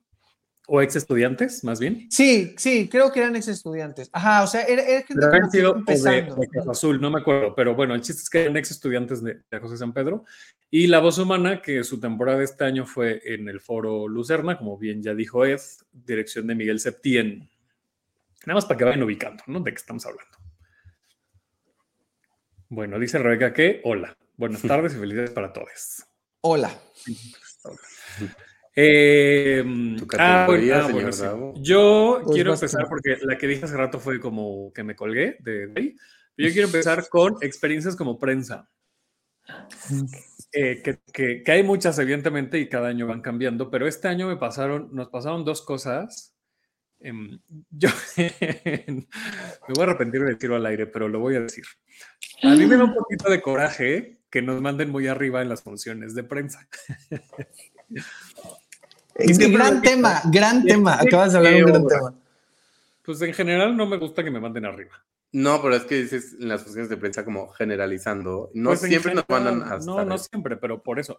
¿O 0.66 0.80
ex 0.80 0.96
estudiantes, 0.96 1.62
más 1.62 1.78
bien? 1.78 2.06
Sí, 2.10 2.54
sí, 2.56 2.88
creo 2.88 3.12
que 3.12 3.20
eran 3.20 3.36
ex 3.36 3.48
estudiantes. 3.48 4.08
Ajá, 4.12 4.42
o 4.42 4.46
sea, 4.46 4.62
era, 4.62 4.82
era 4.82 5.02
gente 5.02 5.26
pero 5.30 5.50
sido 5.50 5.76
empezando. 5.76 6.36
De, 6.36 6.48
de 6.50 6.70
Azul, 6.70 7.00
no 7.00 7.10
me 7.10 7.20
acuerdo, 7.20 7.54
pero 7.54 7.74
bueno, 7.74 7.94
el 7.94 8.00
chiste 8.00 8.22
es 8.22 8.30
que 8.30 8.42
eran 8.42 8.56
ex 8.56 8.70
estudiantes 8.70 9.22
de, 9.22 9.42
de, 9.50 9.58
José 9.58 9.76
San 9.76 9.92
Pedro. 9.92 10.24
Y 10.70 10.86
La 10.86 11.00
Voz 11.00 11.18
Humana, 11.18 11.60
que 11.60 11.84
su 11.84 12.00
temporada 12.00 12.42
este 12.42 12.64
año 12.64 12.86
fue 12.86 13.20
en 13.24 13.48
el 13.48 13.60
Foro 13.60 14.08
Lucerna, 14.08 14.56
como 14.56 14.78
bien 14.78 15.02
ya 15.02 15.14
dijo 15.14 15.44
Ed, 15.44 15.60
dirección 15.92 16.46
de 16.46 16.54
Miguel 16.54 16.80
Septién. 16.80 17.50
Nada 18.46 18.56
más 18.56 18.64
para 18.66 18.78
que 18.78 18.84
vayan 18.84 19.02
ubicando, 19.02 19.42
¿no? 19.46 19.60
De 19.60 19.70
qué 19.70 19.76
estamos 19.76 20.04
hablando. 20.06 20.38
Bueno, 22.68 22.98
dice 22.98 23.18
Rebeca 23.18 23.52
que, 23.52 23.80
hola, 23.84 24.16
buenas 24.36 24.62
tardes 24.62 24.94
y 24.94 24.98
felicidades 24.98 25.30
para 25.30 25.52
todos. 25.52 26.04
Hola. 26.40 26.70
Eh, 28.76 29.64
¿Tu 29.98 30.06
categoría, 30.06 30.80
ah, 30.80 30.86
señor 30.86 31.14
bueno, 31.14 31.54
Yo 31.56 32.20
pues 32.22 32.34
quiero 32.34 32.54
empezar 32.54 32.86
porque 32.88 33.18
la 33.22 33.38
que 33.38 33.46
dije 33.46 33.64
hace 33.64 33.76
rato 33.76 34.00
fue 34.00 34.18
como 34.18 34.72
que 34.72 34.82
me 34.82 34.96
colgué 34.96 35.36
de, 35.40 35.72
ahí. 35.76 35.96
Yo 36.36 36.52
quiero 36.52 36.66
empezar 36.66 37.08
con 37.08 37.36
experiencias 37.40 37.94
como 37.94 38.18
prensa. 38.18 38.68
Eh, 40.52 40.82
que, 40.82 40.98
que, 41.12 41.42
que, 41.42 41.52
hay 41.52 41.62
muchas, 41.62 41.98
evidentemente, 41.98 42.58
y 42.58 42.68
cada 42.68 42.88
año 42.88 43.06
van 43.06 43.20
cambiando, 43.20 43.70
pero 43.70 43.86
este 43.86 44.08
año 44.08 44.26
me 44.26 44.36
pasaron, 44.36 44.88
nos 44.92 45.08
pasaron 45.08 45.44
dos 45.44 45.62
cosas. 45.62 46.34
Eh, 47.00 47.12
yo 47.70 47.88
me 48.16 49.74
voy 49.74 49.80
a 49.80 49.82
arrepentir 49.82 50.22
de 50.22 50.34
decirlo 50.34 50.56
al 50.56 50.66
aire, 50.66 50.86
pero 50.86 51.08
lo 51.08 51.20
voy 51.20 51.36
a 51.36 51.40
decir. 51.40 51.64
A 52.42 52.54
mí 52.54 52.66
me 52.66 52.76
da 52.76 52.84
un 52.84 52.94
poquito 52.94 53.30
de 53.30 53.40
coraje 53.40 54.18
que 54.30 54.42
nos 54.42 54.60
manden 54.60 54.90
muy 54.90 55.06
arriba 55.06 55.42
en 55.42 55.48
las 55.48 55.62
funciones 55.62 56.14
de 56.14 56.24
prensa. 56.24 56.66
Es 59.14 59.38
un 59.38 59.52
gran 59.52 59.80
tema, 59.82 60.20
gran 60.30 60.64
tema. 60.64 60.94
Acabas 61.00 61.32
de 61.32 61.38
hablar 61.38 61.54
de 61.54 61.64
un 61.64 61.70
gran 61.70 61.86
tema. 61.86 62.14
Pues 63.02 63.20
en 63.22 63.34
general 63.34 63.76
no 63.76 63.86
me 63.86 63.98
gusta 63.98 64.24
que 64.24 64.30
me 64.30 64.40
manden 64.40 64.64
arriba. 64.64 65.04
No, 65.32 65.60
pero 65.60 65.74
es 65.74 65.82
que 65.82 65.96
dices 65.96 66.36
en 66.40 66.48
las 66.48 66.62
funciones 66.62 66.88
de 66.88 66.96
prensa 66.96 67.24
como 67.24 67.48
generalizando. 67.48 68.50
No 68.54 68.70
pues 68.70 68.82
siempre 68.82 69.14
nos 69.14 69.28
mandan 69.28 69.62
hasta 69.62 69.84
No, 69.84 70.04
no 70.04 70.16
siempre, 70.16 70.56
pero 70.56 70.82
por 70.82 71.00
eso 71.00 71.18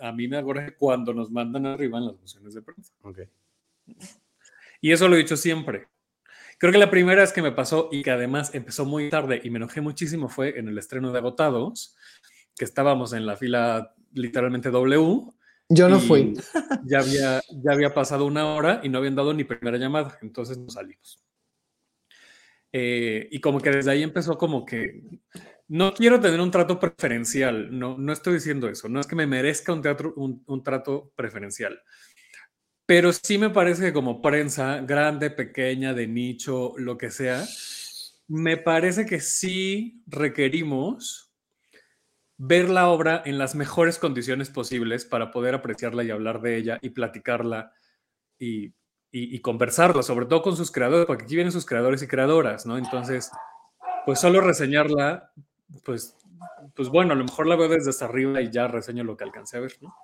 a 0.00 0.12
mí 0.12 0.26
me 0.26 0.36
acuerda 0.36 0.74
cuando 0.76 1.14
nos 1.14 1.30
mandan 1.30 1.66
arriba 1.66 1.98
en 1.98 2.06
las 2.06 2.16
funciones 2.16 2.54
de 2.54 2.62
prensa. 2.62 2.92
Ok. 3.02 3.20
Y 4.80 4.90
eso 4.90 5.06
lo 5.08 5.14
he 5.14 5.18
dicho 5.18 5.36
siempre. 5.36 5.86
Creo 6.58 6.72
que 6.72 6.78
la 6.78 6.90
primera 6.90 7.22
vez 7.22 7.32
que 7.32 7.40
me 7.40 7.52
pasó 7.52 7.88
y 7.92 8.02
que 8.02 8.10
además 8.10 8.52
empezó 8.52 8.84
muy 8.84 9.10
tarde 9.10 9.40
y 9.42 9.50
me 9.50 9.58
enojé 9.58 9.80
muchísimo 9.80 10.28
fue 10.28 10.58
en 10.58 10.68
el 10.68 10.76
estreno 10.76 11.12
de 11.12 11.18
Agotados, 11.18 11.96
que 12.56 12.64
estábamos 12.64 13.12
en 13.12 13.26
la 13.26 13.36
fila 13.36 13.94
literalmente 14.12 14.70
W. 14.70 15.32
Yo 15.74 15.88
no 15.88 16.00
fui. 16.00 16.34
Ya 16.84 16.98
había, 16.98 17.40
ya 17.50 17.72
había 17.72 17.94
pasado 17.94 18.26
una 18.26 18.46
hora 18.54 18.80
y 18.82 18.90
no 18.90 18.98
habían 18.98 19.14
dado 19.14 19.32
ni 19.32 19.44
primera 19.44 19.78
llamada, 19.78 20.18
entonces 20.20 20.58
nos 20.58 20.74
salimos. 20.74 21.24
Eh, 22.72 23.28
y 23.30 23.40
como 23.40 23.60
que 23.60 23.70
desde 23.70 23.90
ahí 23.90 24.02
empezó 24.02 24.36
como 24.36 24.64
que 24.66 25.02
no 25.68 25.94
quiero 25.94 26.20
tener 26.20 26.40
un 26.40 26.50
trato 26.50 26.78
preferencial, 26.78 27.78
no, 27.78 27.96
no 27.96 28.12
estoy 28.12 28.34
diciendo 28.34 28.68
eso, 28.68 28.88
no 28.88 29.00
es 29.00 29.06
que 29.06 29.16
me 29.16 29.26
merezca 29.26 29.72
un, 29.72 29.82
teatro, 29.82 30.12
un, 30.16 30.42
un 30.46 30.62
trato 30.62 31.12
preferencial, 31.14 31.80
pero 32.86 33.12
sí 33.12 33.38
me 33.38 33.50
parece 33.50 33.84
que 33.84 33.92
como 33.92 34.20
prensa, 34.20 34.80
grande, 34.80 35.30
pequeña, 35.30 35.94
de 35.94 36.06
nicho, 36.06 36.72
lo 36.76 36.98
que 36.98 37.10
sea, 37.10 37.44
me 38.28 38.56
parece 38.58 39.06
que 39.06 39.20
sí 39.20 40.02
requerimos 40.06 41.31
ver 42.44 42.68
la 42.68 42.88
obra 42.88 43.22
en 43.24 43.38
las 43.38 43.54
mejores 43.54 44.00
condiciones 44.00 44.50
posibles 44.50 45.04
para 45.04 45.30
poder 45.30 45.54
apreciarla 45.54 46.02
y 46.02 46.10
hablar 46.10 46.40
de 46.40 46.56
ella 46.56 46.78
y 46.82 46.90
platicarla 46.90 47.72
y, 48.36 48.72
conversarla, 49.42 50.02
sobre 50.02 50.26
todo 50.26 50.42
con 50.42 50.56
sus 50.56 50.72
creadores, 50.72 51.06
porque 51.06 51.22
aquí 51.22 51.36
vienen 51.36 51.52
sus 51.52 51.64
creadores 51.64 52.02
y 52.02 52.08
creadoras, 52.08 52.66
¿no? 52.66 52.76
Entonces, 52.78 53.30
pues 54.04 54.18
solo 54.18 54.40
reseñarla, 54.40 55.30
pues, 55.84 56.16
pues 56.74 56.88
bueno, 56.88 57.12
a 57.12 57.16
lo 57.16 57.22
mejor 57.22 57.46
la 57.46 57.54
veo 57.54 57.68
desde 57.68 57.90
hasta 57.90 58.06
arriba 58.06 58.40
y 58.40 58.50
ya 58.50 58.66
reseño 58.66 59.04
lo 59.04 59.16
que 59.16 59.22
alcancé 59.22 59.58
a 59.58 59.60
ver, 59.60 59.76
¿no? 59.80 59.94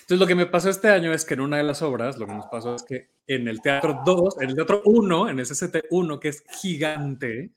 Entonces, 0.00 0.18
lo 0.18 0.26
que 0.26 0.34
me 0.34 0.46
pasó 0.46 0.70
este 0.70 0.88
año 0.88 1.12
es 1.12 1.24
que 1.24 1.34
en 1.34 1.40
una 1.40 1.58
de 1.58 1.62
las 1.62 1.82
obras, 1.82 2.18
lo 2.18 2.26
que 2.26 2.34
nos 2.34 2.46
pasó 2.46 2.74
es 2.74 2.82
que 2.82 3.10
en 3.28 3.46
el 3.46 3.62
Teatro 3.62 4.02
2, 4.04 4.40
en 4.40 4.50
el 4.50 4.56
Teatro 4.56 4.82
1, 4.86 5.28
en 5.28 5.38
el 5.38 5.46
CCT 5.46 5.84
1, 5.90 6.18
que 6.18 6.28
es 6.30 6.42
gigante, 6.60 7.52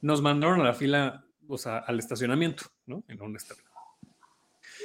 nos 0.00 0.22
mandaron 0.22 0.62
a 0.62 0.64
la 0.64 0.72
fila, 0.72 1.25
o 1.48 1.58
sea, 1.58 1.78
al 1.78 1.98
estacionamiento, 1.98 2.64
¿no? 2.86 3.04
En 3.08 3.20
un. 3.20 3.36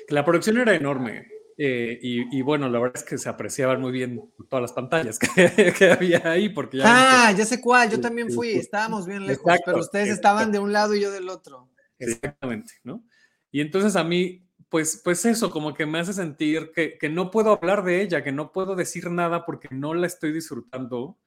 Que 0.07 0.13
la 0.13 0.25
producción 0.25 0.57
era 0.57 0.75
enorme. 0.75 1.27
Eh, 1.57 1.99
y, 2.01 2.37
y, 2.37 2.41
bueno, 2.41 2.69
la 2.69 2.79
verdad 2.79 2.97
es 2.97 3.03
que 3.03 3.17
se 3.17 3.29
apreciaban 3.29 3.81
muy 3.81 3.91
bien 3.91 4.33
todas 4.49 4.61
las 4.61 4.73
pantallas 4.73 5.19
que, 5.19 5.73
que 5.77 5.91
había 5.91 6.31
ahí. 6.31 6.49
Porque 6.49 6.77
ya 6.77 7.27
ah, 7.27 7.31
ya 7.33 7.45
sé 7.45 7.61
cuál, 7.61 7.91
yo 7.91 8.01
también 8.01 8.31
fui, 8.31 8.51
estábamos 8.51 9.05
bien 9.05 9.27
lejos, 9.27 9.43
exacto, 9.43 9.63
pero 9.65 9.79
ustedes 9.79 10.07
exacto. 10.07 10.27
estaban 10.27 10.51
de 10.51 10.59
un 10.59 10.73
lado 10.73 10.95
y 10.95 11.01
yo 11.01 11.11
del 11.11 11.29
otro. 11.29 11.69
Exactamente, 11.99 12.73
¿no? 12.83 13.03
Y 13.51 13.61
entonces 13.61 13.95
a 13.95 14.03
mí 14.03 14.47
pues, 14.71 15.01
pues 15.03 15.25
eso, 15.25 15.51
como 15.51 15.73
que 15.73 15.85
me 15.85 15.99
hace 15.99 16.13
sentir 16.13 16.71
que, 16.73 16.97
que, 16.97 17.09
no 17.09 17.29
puedo 17.29 17.51
hablar 17.51 17.83
de 17.83 18.01
ella, 18.01 18.23
que 18.23 18.31
no 18.31 18.53
puedo 18.53 18.73
decir 18.77 19.11
nada 19.11 19.45
porque 19.45 19.67
no 19.69 19.93
la 19.93 20.07
estoy 20.07 20.31
disfrutando, 20.31 21.19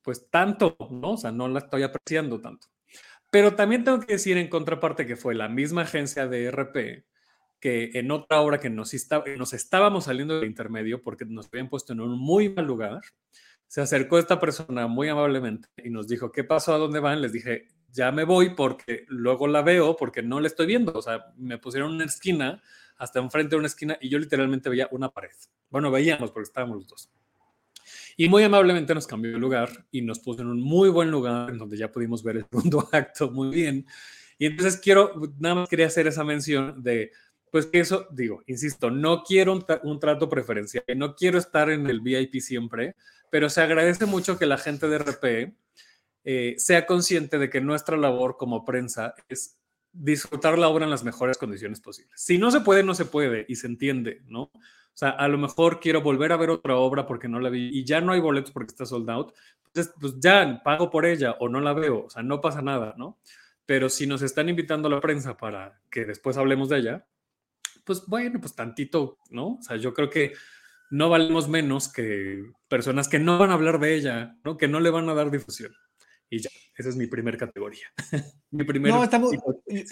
pues 0.00 0.30
tanto, 0.30 0.78
¿no? 0.90 1.12
O 1.12 1.16
sea, 1.18 1.30
no 1.30 1.46
la 1.46 1.58
estoy 1.58 1.82
apreciando 1.82 2.40
tanto. 2.40 2.68
Pero 3.30 3.54
también 3.54 3.84
tengo 3.84 4.00
que 4.00 4.14
decir 4.14 4.36
en 4.36 4.48
contraparte 4.48 5.06
que 5.06 5.16
fue 5.16 5.34
la 5.34 5.48
misma 5.48 5.82
agencia 5.82 6.26
de 6.26 6.50
RP 6.50 7.04
que 7.60 7.90
en 7.94 8.10
otra 8.10 8.40
obra 8.40 8.58
que 8.58 8.70
nos, 8.70 8.94
está, 8.94 9.22
nos 9.36 9.52
estábamos 9.52 10.04
saliendo 10.04 10.40
del 10.40 10.48
intermedio 10.48 11.02
porque 11.02 11.26
nos 11.26 11.46
habían 11.52 11.68
puesto 11.68 11.92
en 11.92 12.00
un 12.00 12.18
muy 12.18 12.48
mal 12.48 12.66
lugar, 12.66 13.02
se 13.66 13.82
acercó 13.82 14.18
esta 14.18 14.40
persona 14.40 14.86
muy 14.88 15.08
amablemente 15.08 15.68
y 15.76 15.90
nos 15.90 16.08
dijo, 16.08 16.32
¿qué 16.32 16.42
pasó? 16.42 16.74
¿A 16.74 16.78
dónde 16.78 16.98
van? 16.98 17.20
Les 17.20 17.32
dije, 17.32 17.68
ya 17.92 18.10
me 18.10 18.24
voy 18.24 18.54
porque 18.54 19.04
luego 19.08 19.46
la 19.46 19.62
veo 19.62 19.96
porque 19.96 20.22
no 20.22 20.40
la 20.40 20.48
estoy 20.48 20.66
viendo. 20.66 20.92
O 20.92 21.02
sea, 21.02 21.26
me 21.36 21.58
pusieron 21.58 21.92
una 21.92 22.06
esquina, 22.06 22.62
hasta 22.96 23.20
enfrente 23.20 23.50
de 23.50 23.58
una 23.58 23.68
esquina, 23.68 23.96
y 24.00 24.08
yo 24.08 24.18
literalmente 24.18 24.68
veía 24.70 24.88
una 24.90 25.10
pared. 25.10 25.30
Bueno, 25.68 25.90
veíamos 25.90 26.32
porque 26.32 26.48
estábamos 26.48 26.78
los 26.78 26.86
dos. 26.88 27.10
Y 28.20 28.28
muy 28.28 28.42
amablemente 28.42 28.94
nos 28.94 29.06
cambió 29.06 29.34
el 29.34 29.40
lugar 29.40 29.86
y 29.90 30.02
nos 30.02 30.18
puso 30.18 30.42
en 30.42 30.48
un 30.48 30.60
muy 30.60 30.90
buen 30.90 31.10
lugar 31.10 31.48
en 31.48 31.56
donde 31.56 31.78
ya 31.78 31.90
pudimos 31.90 32.22
ver 32.22 32.36
el 32.36 32.44
segundo 32.50 32.86
acto 32.92 33.30
muy 33.30 33.48
bien. 33.48 33.86
Y 34.36 34.44
entonces 34.44 34.78
quiero, 34.78 35.14
nada 35.38 35.54
más 35.54 35.70
quería 35.70 35.86
hacer 35.86 36.06
esa 36.06 36.22
mención 36.22 36.82
de, 36.82 37.12
pues 37.50 37.70
eso, 37.72 38.08
digo, 38.10 38.42
insisto, 38.46 38.90
no 38.90 39.22
quiero 39.22 39.54
un, 39.54 39.64
un 39.84 39.98
trato 39.98 40.28
preferencial, 40.28 40.84
no 40.96 41.14
quiero 41.14 41.38
estar 41.38 41.70
en 41.70 41.86
el 41.86 42.02
VIP 42.02 42.42
siempre, 42.42 42.94
pero 43.30 43.48
se 43.48 43.62
agradece 43.62 44.04
mucho 44.04 44.38
que 44.38 44.44
la 44.44 44.58
gente 44.58 44.86
de 44.86 44.98
RP 44.98 45.54
eh, 46.22 46.56
sea 46.58 46.84
consciente 46.84 47.38
de 47.38 47.48
que 47.48 47.62
nuestra 47.62 47.96
labor 47.96 48.36
como 48.36 48.66
prensa 48.66 49.14
es 49.30 49.56
disfrutar 49.92 50.58
la 50.58 50.68
obra 50.68 50.84
en 50.84 50.90
las 50.90 51.04
mejores 51.04 51.38
condiciones 51.38 51.80
posibles. 51.80 52.20
Si 52.20 52.38
no 52.38 52.50
se 52.50 52.60
puede, 52.60 52.82
no 52.82 52.94
se 52.94 53.04
puede 53.04 53.44
y 53.48 53.56
se 53.56 53.66
entiende, 53.66 54.22
¿no? 54.26 54.42
O 54.42 54.96
sea, 55.00 55.10
a 55.10 55.28
lo 55.28 55.38
mejor 55.38 55.80
quiero 55.80 56.02
volver 56.02 56.32
a 56.32 56.36
ver 56.36 56.50
otra 56.50 56.76
obra 56.76 57.06
porque 57.06 57.28
no 57.28 57.40
la 57.40 57.48
vi 57.48 57.70
y 57.72 57.84
ya 57.84 58.00
no 58.00 58.12
hay 58.12 58.20
boletos 58.20 58.52
porque 58.52 58.70
está 58.70 58.86
sold 58.86 59.08
out, 59.10 59.32
pues, 59.72 59.92
pues 60.00 60.18
ya 60.18 60.60
pago 60.64 60.90
por 60.90 61.06
ella 61.06 61.36
o 61.40 61.48
no 61.48 61.60
la 61.60 61.72
veo, 61.72 62.06
o 62.06 62.10
sea, 62.10 62.22
no 62.22 62.40
pasa 62.40 62.60
nada, 62.60 62.94
¿no? 62.96 63.18
Pero 63.66 63.88
si 63.88 64.06
nos 64.06 64.22
están 64.22 64.48
invitando 64.48 64.88
a 64.88 64.90
la 64.90 65.00
prensa 65.00 65.36
para 65.36 65.80
que 65.90 66.04
después 66.04 66.36
hablemos 66.36 66.68
de 66.68 66.78
ella, 66.78 67.06
pues 67.84 68.04
bueno, 68.06 68.40
pues 68.40 68.54
tantito, 68.54 69.18
¿no? 69.30 69.54
O 69.54 69.62
sea, 69.62 69.76
yo 69.76 69.94
creo 69.94 70.10
que 70.10 70.32
no 70.90 71.08
valemos 71.08 71.48
menos 71.48 71.92
que 71.92 72.44
personas 72.68 73.08
que 73.08 73.18
no 73.18 73.38
van 73.38 73.50
a 73.50 73.54
hablar 73.54 73.78
de 73.78 73.94
ella, 73.94 74.36
¿no? 74.44 74.56
Que 74.56 74.68
no 74.68 74.80
le 74.80 74.90
van 74.90 75.08
a 75.08 75.14
dar 75.14 75.30
difusión. 75.30 75.72
Y 76.30 76.40
ya, 76.40 76.50
esa 76.76 76.88
es 76.88 76.96
mi 76.96 77.08
primer 77.08 77.36
categoría. 77.36 77.86
mi 78.52 78.64
primer 78.64 78.92
no, 78.92 79.02
estamos, 79.02 79.32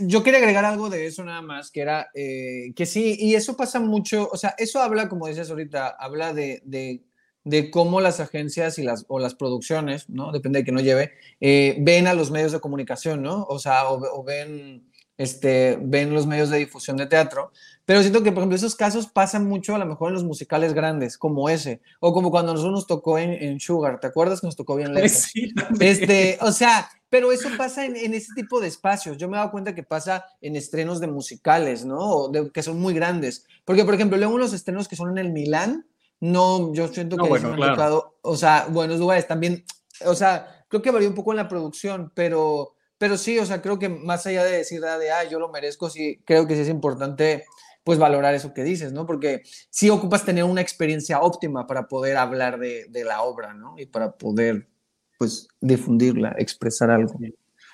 yo 0.01 0.23
quería 0.23 0.39
agregar 0.39 0.65
algo 0.65 0.89
de 0.89 1.07
eso 1.07 1.25
nada 1.25 1.43
más, 1.43 1.73
que 1.73 1.81
era 1.81 2.09
eh, 2.15 2.73
que 2.77 2.87
sí, 2.87 3.17
y 3.19 3.35
eso 3.35 3.57
pasa 3.57 3.81
mucho, 3.81 4.29
o 4.31 4.37
sea, 4.37 4.55
eso 4.57 4.81
habla, 4.81 5.09
como 5.09 5.27
decías 5.27 5.51
ahorita, 5.51 5.89
habla 5.89 6.33
de, 6.33 6.63
de, 6.65 7.03
de 7.43 7.71
cómo 7.73 8.01
las 8.01 8.21
agencias 8.21 8.79
y 8.79 8.85
las, 8.85 9.05
o 9.09 9.19
las 9.19 9.35
producciones, 9.35 10.09
¿no? 10.09 10.31
Depende 10.31 10.61
de 10.61 10.65
que 10.65 10.73
no 10.73 10.81
lleve, 10.81 11.15
eh, 11.41 11.77
ven 11.81 12.07
a 12.07 12.15
los 12.15 12.31
medios 12.31 12.53
de 12.53 12.61
comunicación, 12.61 13.21
¿no? 13.21 13.43
O 13.45 13.59
sea, 13.59 13.89
o, 13.89 14.21
o 14.21 14.23
ven 14.23 14.89
este, 15.19 15.79
ven 15.83 16.15
los 16.15 16.27
medios 16.27 16.49
de 16.49 16.59
difusión 16.59 16.97
de 16.97 17.07
teatro, 17.07 17.53
pero 17.85 18.01
siento 18.01 18.23
que, 18.23 18.33
por 18.33 18.43
ejemplo, 18.43 18.57
esos 18.57 18.77
casos 18.77 19.09
pasan 19.09 19.47
mucho 19.47 19.75
a 19.75 19.79
lo 19.79 19.87
mejor 19.87 20.09
en 20.09 20.15
los 20.15 20.25
musicales 20.25 20.73
grandes, 20.73 21.19
como 21.19 21.49
ese, 21.49 21.81
o 22.01 22.13
como 22.13 22.31
cuando 22.31 22.53
nosotros 22.53 22.73
nos 22.73 22.87
tocó 22.87 23.19
en, 23.19 23.33
en 23.33 23.61
Sugar, 23.61 23.99
¿te 24.01 24.07
acuerdas 24.07 24.41
que 24.41 24.47
nos 24.47 24.57
tocó 24.57 24.77
bien 24.77 24.95
lejos? 24.95 25.11
Sí, 25.11 25.53
este, 25.81 26.39
o 26.41 26.53
sea, 26.53 26.89
pero 27.11 27.33
eso 27.33 27.49
pasa 27.57 27.85
en, 27.85 27.97
en, 27.97 28.15
ese 28.15 28.33
tipo 28.35 28.61
de 28.61 28.69
espacios. 28.69 29.17
Yo 29.17 29.29
me 29.29 29.37
he 29.37 29.39
dado 29.39 29.51
cuenta 29.51 29.75
que 29.75 29.83
pasa 29.83 30.27
en 30.41 30.57
estrenos 30.57 31.01
de 31.01 31.07
musicales, 31.07 31.85
¿no? 31.85 32.29
De, 32.29 32.51
que 32.53 32.63
son 32.63 32.79
muy 32.79 32.93
grandes. 32.93 33.47
Porque, 33.65 33.85
por 33.85 33.95
ejemplo, 33.95 34.19
luego 34.19 34.39
los 34.39 34.53
estrenos 34.53 34.89
que 34.89 34.97
son 34.97 35.11
en 35.11 35.19
el 35.19 35.33
Milán, 35.33 35.87
no, 36.21 36.75
yo 36.75 36.89
siento 36.89 37.17
que 37.17 37.23
no, 37.23 37.29
bueno, 37.29 37.55
claro. 37.55 37.73
tocado, 37.73 38.19
o 38.23 38.37
sea, 38.37 38.67
buenos 38.71 38.99
lugares 38.99 39.27
también, 39.27 39.65
o 40.05 40.15
sea, 40.15 40.65
creo 40.69 40.83
que 40.83 40.91
varía 40.91 41.09
un 41.09 41.15
poco 41.15 41.33
en 41.33 41.37
la 41.39 41.49
producción, 41.49 42.13
pero 42.15 42.75
pero 42.99 43.17
sí, 43.17 43.39
o 43.39 43.47
sea, 43.47 43.63
creo 43.63 43.79
que 43.79 43.89
más 43.89 44.27
allá 44.27 44.45
de 44.45 44.59
decir, 44.59 44.85
ah, 44.85 44.99
de, 44.99 45.11
ah, 45.11 45.25
yo 45.25 45.39
lo 45.39 45.49
merezco, 45.49 45.89
sí, 45.89 46.21
creo 46.25 46.47
que 46.47 46.55
sí 46.55 46.63
es 46.63 46.69
importante, 46.69 47.45
pues, 47.85 47.99
valorar 47.99 48.35
eso 48.35 48.53
que 48.53 48.65
dices, 48.65 48.93
¿no? 48.93 49.07
Porque 49.07 49.43
sí 49.71 49.89
ocupas 49.89 50.25
tener 50.25 50.45
una 50.45 50.61
experiencia 50.61 51.21
óptima 51.21 51.67
para 51.67 51.87
poder 51.87 52.17
hablar 52.17 52.59
de, 52.59 53.05
la 53.05 53.23
obra, 53.23 53.55
¿no? 53.55 53.77
Y 53.79 53.87
para 53.87 54.13
poder, 54.13 54.69
pues, 55.17 55.49
difundirla, 55.61 56.35
expresar 56.39 56.91
algo. 56.91 57.19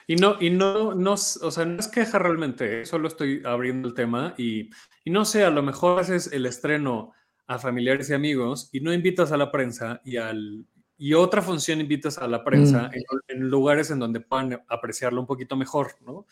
Y 0.06 0.16
no, 0.16 0.36
y 0.38 0.50
no, 0.50 0.94
no, 0.94 1.12
o 1.14 1.16
sea, 1.16 1.64
no 1.64 1.80
es 1.80 1.88
queja 1.88 2.18
realmente, 2.18 2.84
solo 2.84 3.08
estoy 3.08 3.42
abriendo 3.46 3.88
el 3.88 3.94
tema 3.94 4.34
y, 4.36 4.68
y 5.02 5.10
no 5.10 5.24
sé, 5.24 5.44
a 5.44 5.50
lo 5.50 5.62
mejor 5.62 5.98
haces 5.98 6.30
el 6.30 6.44
estreno 6.44 7.12
a 7.46 7.58
familiares 7.58 8.10
y 8.10 8.14
amigos 8.14 8.68
y 8.70 8.80
no 8.80 8.92
invitas 8.92 9.32
a 9.32 9.38
la 9.38 9.50
prensa 9.50 10.02
y 10.04 10.18
al, 10.18 10.66
y 10.96 11.14
otra 11.14 11.42
función 11.42 11.80
invitas 11.80 12.18
a 12.18 12.28
la 12.28 12.44
prensa 12.44 12.88
mm. 12.88 12.94
en, 12.94 13.02
en, 13.28 13.48
lugares 13.48 13.90
en 13.90 13.98
donde 13.98 14.20
puedan 14.20 14.62
apreciarlo 14.68 15.20
un 15.20 15.26
poquito 15.26 15.56
mejor, 15.56 15.96
¿no? 16.00 16.26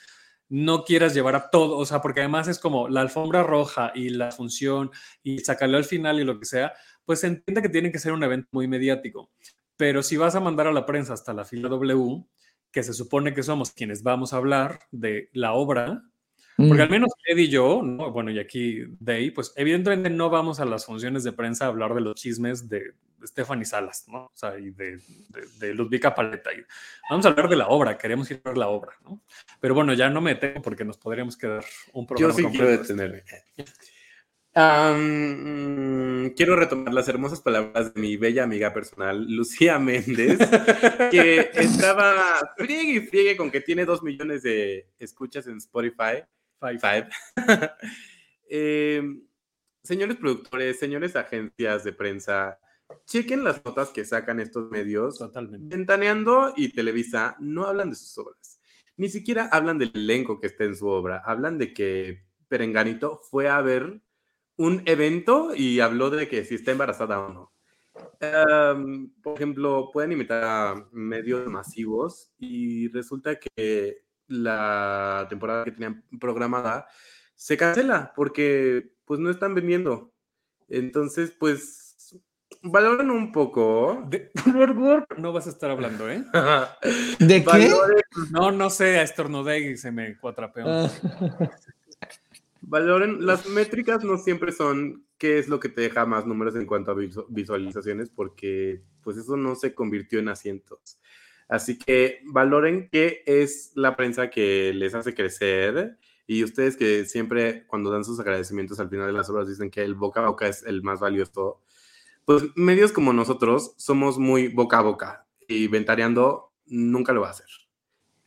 No 0.49 0.85
quieras 0.85 1.15
llevar 1.15 1.35
a 1.35 1.51
todo, 1.51 1.79
o 1.79 1.87
sea, 1.87 2.03
porque 2.03 2.21
además 2.21 2.47
es 2.47 2.59
como 2.59 2.89
la 2.89 3.01
alfombra 3.01 3.43
roja 3.43 3.91
y 3.95 4.11
la 4.11 4.31
función 4.33 4.91
y 5.23 5.39
sacarlo 5.39 5.79
al 5.79 5.85
final 5.85 6.21
y 6.21 6.25
lo 6.25 6.39
que 6.39 6.45
sea, 6.45 6.75
pues 7.07 7.21
se 7.21 7.29
entiende 7.29 7.63
que 7.63 7.71
tiene 7.71 7.91
que 7.91 7.99
ser 7.99 8.13
un 8.13 8.23
evento 8.23 8.49
muy 8.53 8.69
mediático. 8.69 9.31
Pero 9.77 10.03
si 10.03 10.17
vas 10.17 10.35
a 10.35 10.41
mandar 10.41 10.67
a 10.67 10.73
la 10.73 10.85
prensa 10.85 11.15
hasta 11.15 11.33
la 11.33 11.45
fila 11.45 11.69
W, 11.69 12.25
que 12.71 12.83
se 12.83 12.93
supone 12.93 13.35
que 13.35 13.43
somos 13.43 13.71
quienes 13.71 14.03
vamos 14.03 14.33
a 14.33 14.37
hablar 14.37 14.81
de 14.91 15.31
la 15.33 15.55
obra, 15.55 16.03
porque 16.57 16.83
al 16.83 16.91
menos 16.91 17.11
Ed 17.27 17.39
y 17.39 17.49
yo, 17.49 17.83
¿no? 17.83 18.11
bueno, 18.11 18.31
y 18.31 18.39
aquí 18.39 18.85
Day, 19.01 19.31
pues 19.31 19.53
evidentemente 19.57 20.11
no 20.11 20.31
vamos 20.31 20.61
a 20.61 20.65
las 20.65 20.87
funciones 20.87 21.25
de 21.25 21.33
prensa 21.33 21.65
a 21.65 21.69
hablar 21.69 21.95
de 21.95 22.01
los 22.01 22.15
chismes 22.15 22.69
de 22.69 22.95
Stephanie 23.25 23.65
Salas, 23.65 24.05
¿no? 24.09 24.25
O 24.25 24.33
sea, 24.35 24.59
y 24.59 24.71
de, 24.71 24.99
de, 25.29 25.47
de 25.59 25.75
Ludvika 25.75 26.15
Paleta. 26.15 26.51
Vamos 27.09 27.25
a 27.25 27.31
hablar 27.31 27.49
de 27.49 27.57
la 27.57 27.69
obra, 27.69 27.97
queremos 27.97 28.31
ir 28.31 28.41
a 28.45 28.49
ver 28.49 28.59
la 28.59 28.69
obra, 28.69 28.93
¿no? 29.05 29.21
Pero 29.61 29.75
bueno, 29.75 29.95
ya 29.95 30.11
no 30.11 30.21
me 30.21 30.35
tengo 30.35 30.61
porque 30.63 30.85
nos 30.85 30.99
podríamos 30.99 31.37
quedar 31.37 31.65
un 31.93 32.07
programa 32.07 32.35
Yo 32.35 32.39
sí 32.39 32.47
quiero 32.51 32.71
detenerme. 32.71 33.23
Um, 34.55 36.29
quiero 36.35 36.57
retomar 36.57 36.93
las 36.93 37.09
hermosas 37.09 37.41
palabras 37.41 37.95
de 37.95 38.01
mi 38.01 38.19
bella 38.19 38.43
amiga 38.43 38.75
personal, 38.75 39.25
Lucía 39.27 39.79
Méndez, 39.79 40.39
que 41.11 41.51
estaba 41.55 42.53
friegue 42.59 42.93
y 42.93 43.01
friegue 43.01 43.37
con 43.39 43.51
que 43.51 43.63
tiene 43.63 43.87
dos 43.87 44.03
millones 44.03 44.43
de 44.43 44.89
escuchas 44.99 45.47
en 45.47 45.57
Spotify. 45.57 46.23
Five. 46.63 46.79
Five. 46.79 47.09
eh, 48.49 49.03
señores 49.83 50.17
productores, 50.17 50.79
señores 50.79 51.17
agencias 51.17 51.83
de 51.83 51.93
prensa, 51.93 52.57
chequen 53.05 53.43
las 53.43 53.65
notas 53.65 53.91
que 53.91 54.05
sacan 54.05 54.39
estos 54.39 54.71
medios. 54.71 55.19
Totalmente. 55.19 55.77
Ventaneando 55.77 56.53
y 56.57 56.73
Televisa 56.73 57.37
no 57.41 57.67
hablan 57.67 57.91
de 57.91 57.97
sus 57.97 58.17
obras. 58.19 58.61
Ni 58.97 59.09
siquiera 59.09 59.49
hablan 59.51 59.79
del 59.79 59.91
elenco 59.93 60.39
que 60.39 60.47
está 60.47 60.63
en 60.63 60.77
su 60.77 60.87
obra. 60.87 61.21
Hablan 61.25 61.59
de 61.59 61.75
que 61.75 62.27
Perenganito 62.47 63.21
fue 63.29 63.49
a 63.49 63.61
ver 63.61 64.01
un 64.57 64.83
evento 64.87 65.57
y 65.57 65.81
habló 65.81 66.11
de 66.11 66.29
que 66.29 66.45
si 66.45 66.55
está 66.55 66.71
embarazada 66.71 67.19
o 67.19 67.33
no. 67.33 67.53
Em, 68.21 69.11
por 69.21 69.35
ejemplo, 69.35 69.91
pueden 69.93 70.13
imitar 70.13 70.45
a 70.45 70.89
medios 70.93 71.51
masivos 71.51 72.31
y 72.39 72.87
resulta 72.89 73.37
que 73.37 74.05
la 74.33 75.27
temporada 75.29 75.65
que 75.65 75.73
tenían 75.73 76.03
programada 76.21 76.87
se 77.35 77.57
cancela 77.57 78.13
porque 78.17 78.93
pues 79.05 79.21
no 79.21 79.31
están 79.31 79.55
vendiendo. 79.55 80.13
Entonces, 80.69 81.33
pues 81.39 82.15
valoren 82.63 83.11
un 83.11 83.33
poco. 83.33 84.05
De- 84.09 84.31
no 85.19 85.33
vas 85.33 85.47
a 85.47 85.51
estar 85.51 85.71
hablando, 85.71 86.09
¿eh? 86.11 86.25
¿De 87.19 87.45
qué? 87.45 87.71
No, 88.31 88.51
no 88.53 88.71
sé, 88.71 89.03
estornudé 89.03 89.59
y 89.73 89.77
se 89.77 89.91
me 89.93 90.17
cuatrapeó. 90.19 90.65
Ah, 90.69 90.91
valoren- 92.63 93.19
las 93.21 93.47
métricas 93.49 94.05
no 94.05 94.19
siempre 94.19 94.53
son 94.53 95.05
qué 95.19 95.39
es 95.39 95.49
lo 95.49 95.61
que 95.61 95.69
te 95.69 95.83
deja 95.83 96.07
más 96.07 96.27
números 96.27 96.55
en 96.57 96.67
cuanto 96.67 96.91
a 96.93 96.95
visu- 96.95 97.27
visualizaciones 97.29 98.11
porque 98.11 98.83
pues 99.03 99.17
eso 99.17 99.37
no 99.37 99.55
se 99.57 99.75
convirtió 99.75 100.19
en 100.21 100.29
asientos. 100.29 100.99
Así 101.53 101.77
que 101.77 102.23
valoren 102.25 102.89
qué 102.91 103.23
es 103.27 103.73
la 103.75 103.95
prensa 103.95 104.31
que 104.31 104.73
les 104.73 104.95
hace 104.95 105.13
crecer 105.13 105.99
y 106.27 106.45
ustedes 106.45 106.79
que 106.79 107.05
siempre 107.05 107.67
cuando 107.67 107.91
dan 107.91 108.07
sus 108.07 108.19
agradecimientos 108.19 108.81
al 108.81 108.89
final 108.89 109.09
de 109.09 109.13
las 109.13 109.29
obras 109.29 109.47
dicen 109.47 109.71
que 109.71 109.83
el 109.83 109.95
boca 109.95 110.21
a 110.21 110.29
boca 110.29 110.49
es 110.49 110.63
el 110.63 110.83
más 110.83 111.01
valioso. 111.01 111.61
Pues 112.25 112.45
medios 112.55 112.91
como 112.91 113.13
nosotros 113.13 113.75
somos 113.77 114.17
muy 114.19 114.49
boca 114.49 114.79
a 114.79 114.81
boca 114.81 115.27
y 115.47 115.67
ventareando 115.67 116.55
nunca 116.69 117.13
lo 117.13 117.21
va 117.21 117.29
a 117.29 117.33
hacer. 117.33 117.49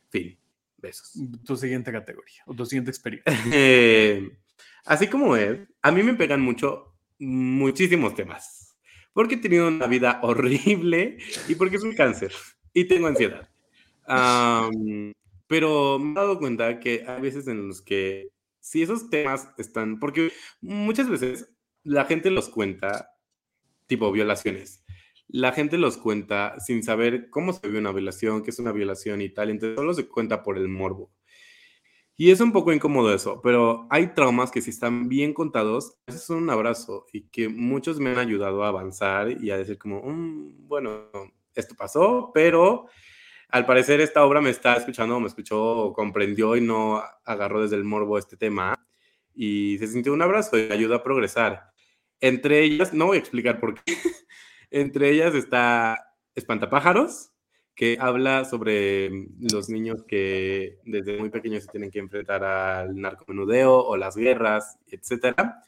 Fin. 0.08 0.38
Besos. 0.76 1.14
Tu 1.44 1.56
siguiente 1.56 1.90
categoría 1.90 2.44
o 2.46 2.54
tu 2.54 2.64
siguiente 2.64 2.92
experiencia. 2.92 3.34
Eh, 3.52 4.38
así 4.84 5.08
como 5.08 5.34
es, 5.34 5.58
a 5.82 5.90
mí 5.90 6.04
me 6.04 6.14
pegan 6.14 6.42
mucho 6.42 6.94
muchísimos 7.18 8.14
temas. 8.14 8.78
Porque 9.12 9.34
he 9.34 9.38
tenido 9.38 9.66
una 9.66 9.88
vida 9.88 10.20
horrible 10.22 11.18
y 11.48 11.56
porque 11.56 11.80
soy 11.80 11.96
cáncer 11.96 12.32
y 12.76 12.86
tengo 12.86 13.06
ansiedad. 13.08 13.48
Am, 14.06 15.12
pero 15.48 15.98
me 15.98 16.12
he 16.12 16.14
dado 16.14 16.38
cuenta 16.38 16.80
que 16.80 17.04
hay 17.08 17.22
veces 17.22 17.48
en 17.48 17.68
los 17.68 17.82
que 17.82 18.28
si 18.60 18.82
esos 18.82 19.10
temas 19.10 19.48
están, 19.58 20.00
porque 20.00 20.32
muchas 20.60 21.08
veces 21.10 21.50
la 21.84 22.04
gente 22.06 22.30
los 22.30 22.48
cuenta, 22.50 23.10
tipo 23.88 24.12
violaciones. 24.12 24.84
La 25.28 25.52
gente 25.52 25.78
los 25.78 25.98
cuenta 25.98 26.60
sin 26.60 26.82
saber 26.84 27.30
cómo 27.30 27.52
se 27.54 27.68
ve 27.68 27.78
una 27.78 27.92
violación, 27.92 28.42
qué 28.44 28.50
es 28.50 28.58
una 28.60 28.72
violación 28.72 29.22
y 29.22 29.30
tal. 29.30 29.50
Entonces 29.50 29.76
solo 29.78 29.94
se 29.94 30.08
cuenta 30.08 30.42
por 30.42 30.58
el 30.58 30.68
morbo. 30.68 31.10
Y 32.18 32.30
es 32.30 32.40
un 32.40 32.50
poco 32.50 32.72
incómodo 32.72 33.12
eso, 33.14 33.42
pero 33.42 33.86
hay 33.90 34.14
traumas 34.14 34.50
que 34.50 34.62
si 34.62 34.70
están 34.70 35.06
bien 35.08 35.34
contados, 35.34 35.98
es 36.06 36.30
un 36.30 36.48
abrazo 36.48 37.04
y 37.12 37.28
que 37.28 37.48
muchos 37.50 38.00
me 38.00 38.08
han 38.10 38.18
ayudado 38.18 38.64
a 38.64 38.68
avanzar 38.68 39.30
y 39.42 39.50
a 39.50 39.58
decir 39.58 39.76
como, 39.76 40.00
"Mm, 40.02 40.66
bueno, 40.66 41.10
esto 41.56 41.74
pasó, 41.74 42.30
pero 42.32 42.86
al 43.48 43.66
parecer 43.66 44.00
esta 44.00 44.24
obra 44.24 44.40
me 44.40 44.50
está 44.50 44.74
escuchando, 44.74 45.18
me 45.20 45.28
escuchó, 45.28 45.92
comprendió 45.94 46.56
y 46.56 46.60
no 46.60 47.02
agarró 47.24 47.62
desde 47.62 47.76
el 47.76 47.84
morbo 47.84 48.18
este 48.18 48.36
tema 48.36 48.74
y 49.34 49.76
se 49.78 49.86
sintió 49.86 50.12
un 50.12 50.22
abrazo 50.22 50.58
y 50.58 50.66
me 50.68 50.74
ayudó 50.74 50.94
a 50.94 51.02
progresar. 51.02 51.70
Entre 52.20 52.62
ellas, 52.62 52.92
no 52.94 53.06
voy 53.06 53.18
a 53.18 53.20
explicar 53.20 53.60
por 53.60 53.74
qué, 53.74 53.96
entre 54.70 55.10
ellas 55.10 55.34
está 55.34 56.02
Espantapájaros, 56.34 57.32
que 57.74 57.98
habla 58.00 58.44
sobre 58.44 59.10
mm, 59.10 59.46
los 59.52 59.68
niños 59.68 60.02
que 60.08 60.78
desde 60.84 61.18
muy 61.18 61.30
pequeños 61.30 61.64
se 61.64 61.70
tienen 61.70 61.90
que 61.90 61.98
enfrentar 61.98 62.42
al 62.42 62.96
narcomenudeo 62.96 63.78
o 63.78 63.96
las 63.96 64.16
guerras, 64.16 64.78
etcétera. 64.86 65.62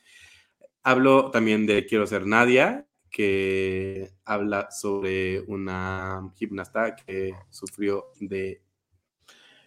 Hablo 0.82 1.30
también 1.30 1.66
de 1.66 1.86
Quiero 1.86 2.06
ser 2.06 2.26
Nadia, 2.26 2.87
que 3.10 4.10
habla 4.24 4.70
sobre 4.70 5.40
una 5.42 6.30
gimnasta 6.36 6.94
que 6.96 7.34
sufrió 7.50 8.06
de 8.20 8.62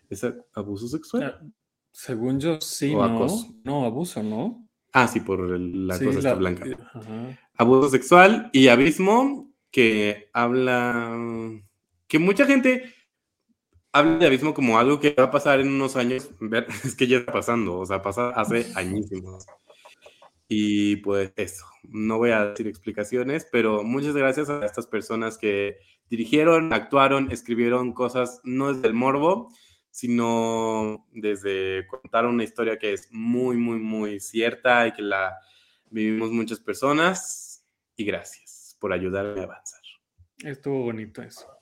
¿es 0.10 0.25
abuso 0.54 0.88
sexual. 0.88 1.39
Ah, 1.41 1.45
Según 1.91 2.39
yo, 2.39 2.60
sí, 2.62 2.93
O 2.95 3.06
¿no? 3.06 3.15
acoso. 3.15 3.54
No, 3.63 3.86
abuso, 3.86 4.23
¿no? 4.23 4.67
Ah, 4.93 5.08
sí, 5.08 5.19
por 5.21 5.39
el- 5.54 5.88
la 5.88 5.97
Sí, 5.97 6.06
cosa 6.06 6.21
la- 6.21 6.34
blanca. 6.36 6.65
Ajá. 6.93 7.38
abuso 7.58 7.89
sexual 7.89 8.49
y 8.54 8.67
abismo 8.69 9.51
que 9.71 10.30
habla 10.34 11.15
que 12.08 12.19
mucha 12.19 12.45
gente 12.45 12.93
habla 13.93 14.17
de 14.17 14.25
abismo 14.27 14.54
como 14.54 14.80
algo 14.80 14.99
que 14.99 15.13
va 15.17 15.25
a 15.25 15.32
pasar 15.32 15.60
en 15.60 15.67
unos 15.67 15.95
años 15.95 16.30
ver 16.39 16.67
es 16.84 16.95
que 16.95 17.08
ya 17.08 17.17
está 17.19 17.32
pasando 17.32 17.77
o 17.80 17.86
sea 17.86 18.01
pasa 18.01 18.30
hace 18.32 18.65
añísimos 18.75 19.45
y 20.54 20.98
pues 20.98 21.32
eso 21.38 21.66
no 21.84 22.18
voy 22.18 22.32
a 22.32 22.48
decir 22.48 22.68
explicaciones 22.68 23.48
pero 23.50 23.84
muchas 23.84 24.14
gracias 24.14 24.50
a 24.50 24.66
estas 24.66 24.86
personas 24.86 25.38
que 25.38 25.78
dirigieron 26.10 26.74
actuaron 26.74 27.32
escribieron 27.32 27.94
cosas 27.94 28.42
no 28.44 28.74
desde 28.74 28.90
el 28.90 28.94
morbo 28.94 29.50
sino 29.92 31.08
desde 31.14 31.88
contar 31.88 32.26
una 32.26 32.44
historia 32.44 32.78
que 32.78 32.92
es 32.92 33.08
muy 33.12 33.56
muy 33.56 33.80
muy 33.80 34.20
cierta 34.20 34.88
y 34.88 34.92
que 34.92 35.04
la 35.04 35.38
vivimos 35.90 36.32
muchas 36.32 36.60
personas 36.60 37.66
y 37.96 38.04
gracias 38.04 38.76
por 38.78 38.92
ayudarme 38.92 39.42
a 39.42 39.44
avanzar. 39.44 39.82
Estuvo 40.44 40.82
bonito 40.84 41.22
eso. 41.22 41.61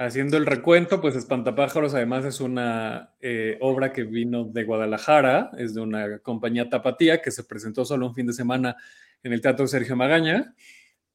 Haciendo 0.00 0.36
el 0.36 0.46
recuento, 0.46 1.00
pues 1.00 1.16
Espantapájaros 1.16 1.92
además 1.92 2.24
es 2.24 2.40
una 2.40 3.14
eh, 3.20 3.58
obra 3.60 3.92
que 3.92 4.04
vino 4.04 4.44
de 4.44 4.62
Guadalajara, 4.62 5.50
es 5.58 5.74
de 5.74 5.80
una 5.80 6.20
compañía 6.20 6.68
tapatía 6.68 7.20
que 7.20 7.32
se 7.32 7.42
presentó 7.42 7.84
solo 7.84 8.06
un 8.06 8.14
fin 8.14 8.28
de 8.28 8.32
semana 8.32 8.76
en 9.24 9.32
el 9.32 9.40
Teatro 9.40 9.66
Sergio 9.66 9.96
Magaña. 9.96 10.54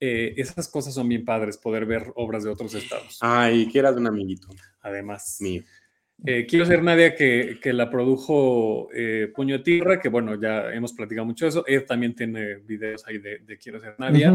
Eh, 0.02 0.34
esas 0.36 0.67
cosas 0.67 0.93
son 0.93 1.08
bien 1.08 1.24
padres, 1.24 1.58
poder 1.58 1.86
ver 1.86 2.12
obras 2.15 2.43
de 2.43 2.50
otros 2.50 2.74
estados. 2.74 3.19
Ay, 3.22 3.69
que 3.72 3.80
eras 3.80 3.96
un 3.96 4.06
amiguito 4.06 4.50
Además, 4.82 5.38
mío. 5.39 5.63
Eh, 6.26 6.46
Quiero 6.46 6.65
ser 6.65 6.84
Nadia, 6.84 7.15
que, 7.15 7.60
que 7.62 7.72
la 7.72 7.89
produjo 7.89 8.89
eh, 8.93 9.32
Puño 9.34 9.60
de 9.60 9.63
Tierra, 9.63 10.02
que 10.02 10.10
bueno, 10.10 10.39
ya 10.39 10.74
hemos 10.74 10.91
platicado 10.91 11.26
mucho 11.26 11.46
de 11.46 11.50
eso. 11.50 11.65
Él 11.67 11.86
también 11.86 12.15
tiene 12.15 12.56
videos 12.56 13.08
ahí 13.08 13.17
de, 13.17 13.39
de 13.39 13.58
Quiero 13.58 13.80
ser 13.80 13.96
Nadia. 13.98 14.34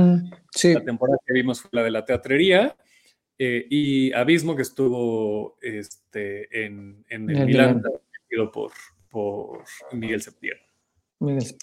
Sí, 0.51 0.73
La 0.73 0.83
temporada 0.83 1.19
que 1.27 1.35
vimos 1.35 1.61
fue 1.61 1.69
la 1.75 1.83
de 1.83 1.91
la 1.91 2.05
teatrería. 2.07 2.75
Eh, 3.39 3.67
y 3.71 4.13
Abismo, 4.13 4.57
que 4.57 4.63
estuvo 4.63 5.57
este, 5.63 6.65
en, 6.67 7.05
en 7.09 7.31
el 7.31 7.37
El 7.37 7.47
Milán, 7.47 7.77
Milán. 7.77 7.83
dirigido 8.29 8.51
por, 8.51 8.73
por 9.11 9.63
Miguel 9.93 10.21
Septiembre. 10.23 10.67
Miguel. 11.21 11.57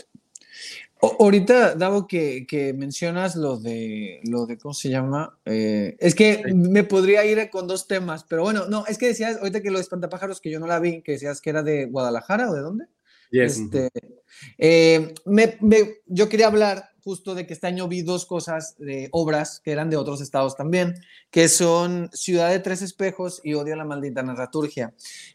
O- 1.01 1.17
ahorita, 1.19 1.75
Davo, 1.75 2.07
que, 2.07 2.47
que 2.47 2.73
mencionas 2.73 3.35
lo 3.35 3.57
de, 3.57 4.21
lo 4.23 4.45
de, 4.45 4.57
¿cómo 4.57 4.73
se 4.73 4.89
llama? 4.89 5.37
Eh, 5.45 5.97
es 5.99 6.15
que 6.15 6.43
me 6.55 6.83
podría 6.85 7.25
ir 7.25 7.49
con 7.49 7.67
dos 7.67 7.87
temas, 7.87 8.23
pero 8.23 8.43
bueno, 8.43 8.67
no, 8.67 8.85
es 8.87 8.97
que 8.97 9.07
decías, 9.07 9.37
ahorita 9.37 9.61
que 9.61 9.69
lo 9.71 9.77
de 9.77 9.83
Espantapájaros, 9.83 10.39
que 10.39 10.49
yo 10.49 10.59
no 10.59 10.67
la 10.67 10.79
vi, 10.79 11.01
que 11.01 11.11
decías 11.13 11.41
que 11.41 11.49
era 11.49 11.61
de 11.63 11.85
Guadalajara 11.85 12.49
o 12.49 12.53
de 12.55 12.61
dónde? 12.61 12.85
Este, 13.31 13.89
eh, 14.57 15.13
me- 15.25 15.57
me- 15.59 15.95
yo 16.05 16.29
quería 16.29 16.47
hablar 16.47 16.91
justo 17.05 17.35
de 17.35 17.45
que 17.45 17.53
este 17.53 17.67
año 17.67 17.87
vi 17.87 18.01
dos 18.01 18.25
cosas 18.25 18.75
de 18.79 19.09
obras 19.11 19.61
que 19.63 19.71
eran 19.71 19.91
de 19.91 19.95
otros 19.95 20.21
estados 20.21 20.55
también, 20.55 20.95
que 21.29 21.47
son 21.49 22.09
Ciudad 22.11 22.49
de 22.49 22.57
Tres 22.57 22.81
Espejos 22.81 23.41
y 23.43 23.53
Odio 23.53 23.75
a 23.75 23.77
la 23.77 23.85
Maldita 23.85 24.23
Narraturgia. 24.23 24.91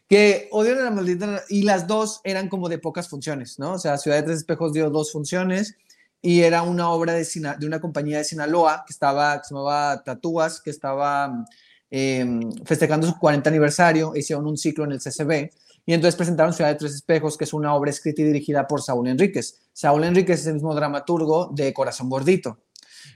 Que 0.09 0.49
Odio 0.51 0.73
a 0.73 0.83
la 0.83 0.91
Maldita 0.91 1.43
y 1.47 1.63
las 1.63 1.87
dos 1.87 2.19
eran 2.25 2.49
como 2.49 2.67
de 2.67 2.77
pocas 2.77 3.07
funciones, 3.07 3.57
¿no? 3.57 3.75
O 3.75 3.79
sea, 3.79 3.97
Ciudad 3.97 4.17
de 4.17 4.23
Tres 4.23 4.39
Espejos 4.39 4.73
dio 4.73 4.89
dos 4.89 5.13
funciones 5.13 5.77
y 6.21 6.41
era 6.41 6.61
una 6.61 6.89
obra 6.89 7.13
de 7.13 7.25
una 7.65 7.79
compañía 7.79 8.17
de 8.17 8.25
Sinaloa 8.25 8.83
que, 8.85 8.91
estaba, 8.91 9.37
que 9.37 9.47
se 9.47 9.53
llamaba 9.53 10.03
Tatúas, 10.03 10.59
que 10.59 10.71
estaba 10.71 11.45
eh, 11.89 12.25
festejando 12.65 13.07
su 13.07 13.17
40 13.17 13.49
aniversario, 13.49 14.11
hicieron 14.13 14.45
un 14.45 14.57
ciclo 14.57 14.83
en 14.83 14.91
el 14.91 14.99
CCB 14.99 15.49
y 15.91 15.93
entonces 15.93 16.15
presentaron 16.15 16.53
Ciudad 16.53 16.69
de 16.69 16.77
Tres 16.77 16.93
Espejos, 16.93 17.37
que 17.37 17.43
es 17.43 17.51
una 17.51 17.75
obra 17.75 17.91
escrita 17.91 18.21
y 18.21 18.23
dirigida 18.23 18.65
por 18.65 18.81
Saúl 18.81 19.09
Enríquez. 19.09 19.59
Saúl 19.73 20.05
Enríquez 20.05 20.39
es 20.39 20.47
el 20.47 20.53
mismo 20.53 20.73
dramaturgo 20.73 21.51
de 21.53 21.73
Corazón 21.73 22.09
Gordito. 22.09 22.59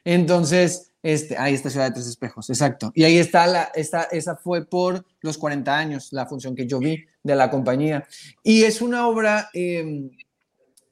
Entonces, 0.03 0.91
este, 1.01 1.37
ahí 1.37 1.53
está 1.53 1.69
Ciudad 1.69 1.85
de 1.85 1.93
Tres 1.93 2.07
Espejos, 2.07 2.49
exacto. 2.49 2.91
Y 2.93 3.05
ahí 3.05 3.17
está, 3.17 3.47
la, 3.47 3.71
esta, 3.75 4.03
esa 4.11 4.35
fue 4.35 4.65
por 4.65 5.05
los 5.21 5.37
40 5.37 5.73
años, 5.73 6.09
la 6.11 6.25
función 6.25 6.53
que 6.53 6.67
yo 6.67 6.79
vi 6.79 7.01
de 7.23 7.35
la 7.37 7.49
compañía. 7.49 8.05
Y 8.43 8.63
es 8.63 8.81
una 8.81 9.07
obra, 9.07 9.49
eh, 9.53 10.09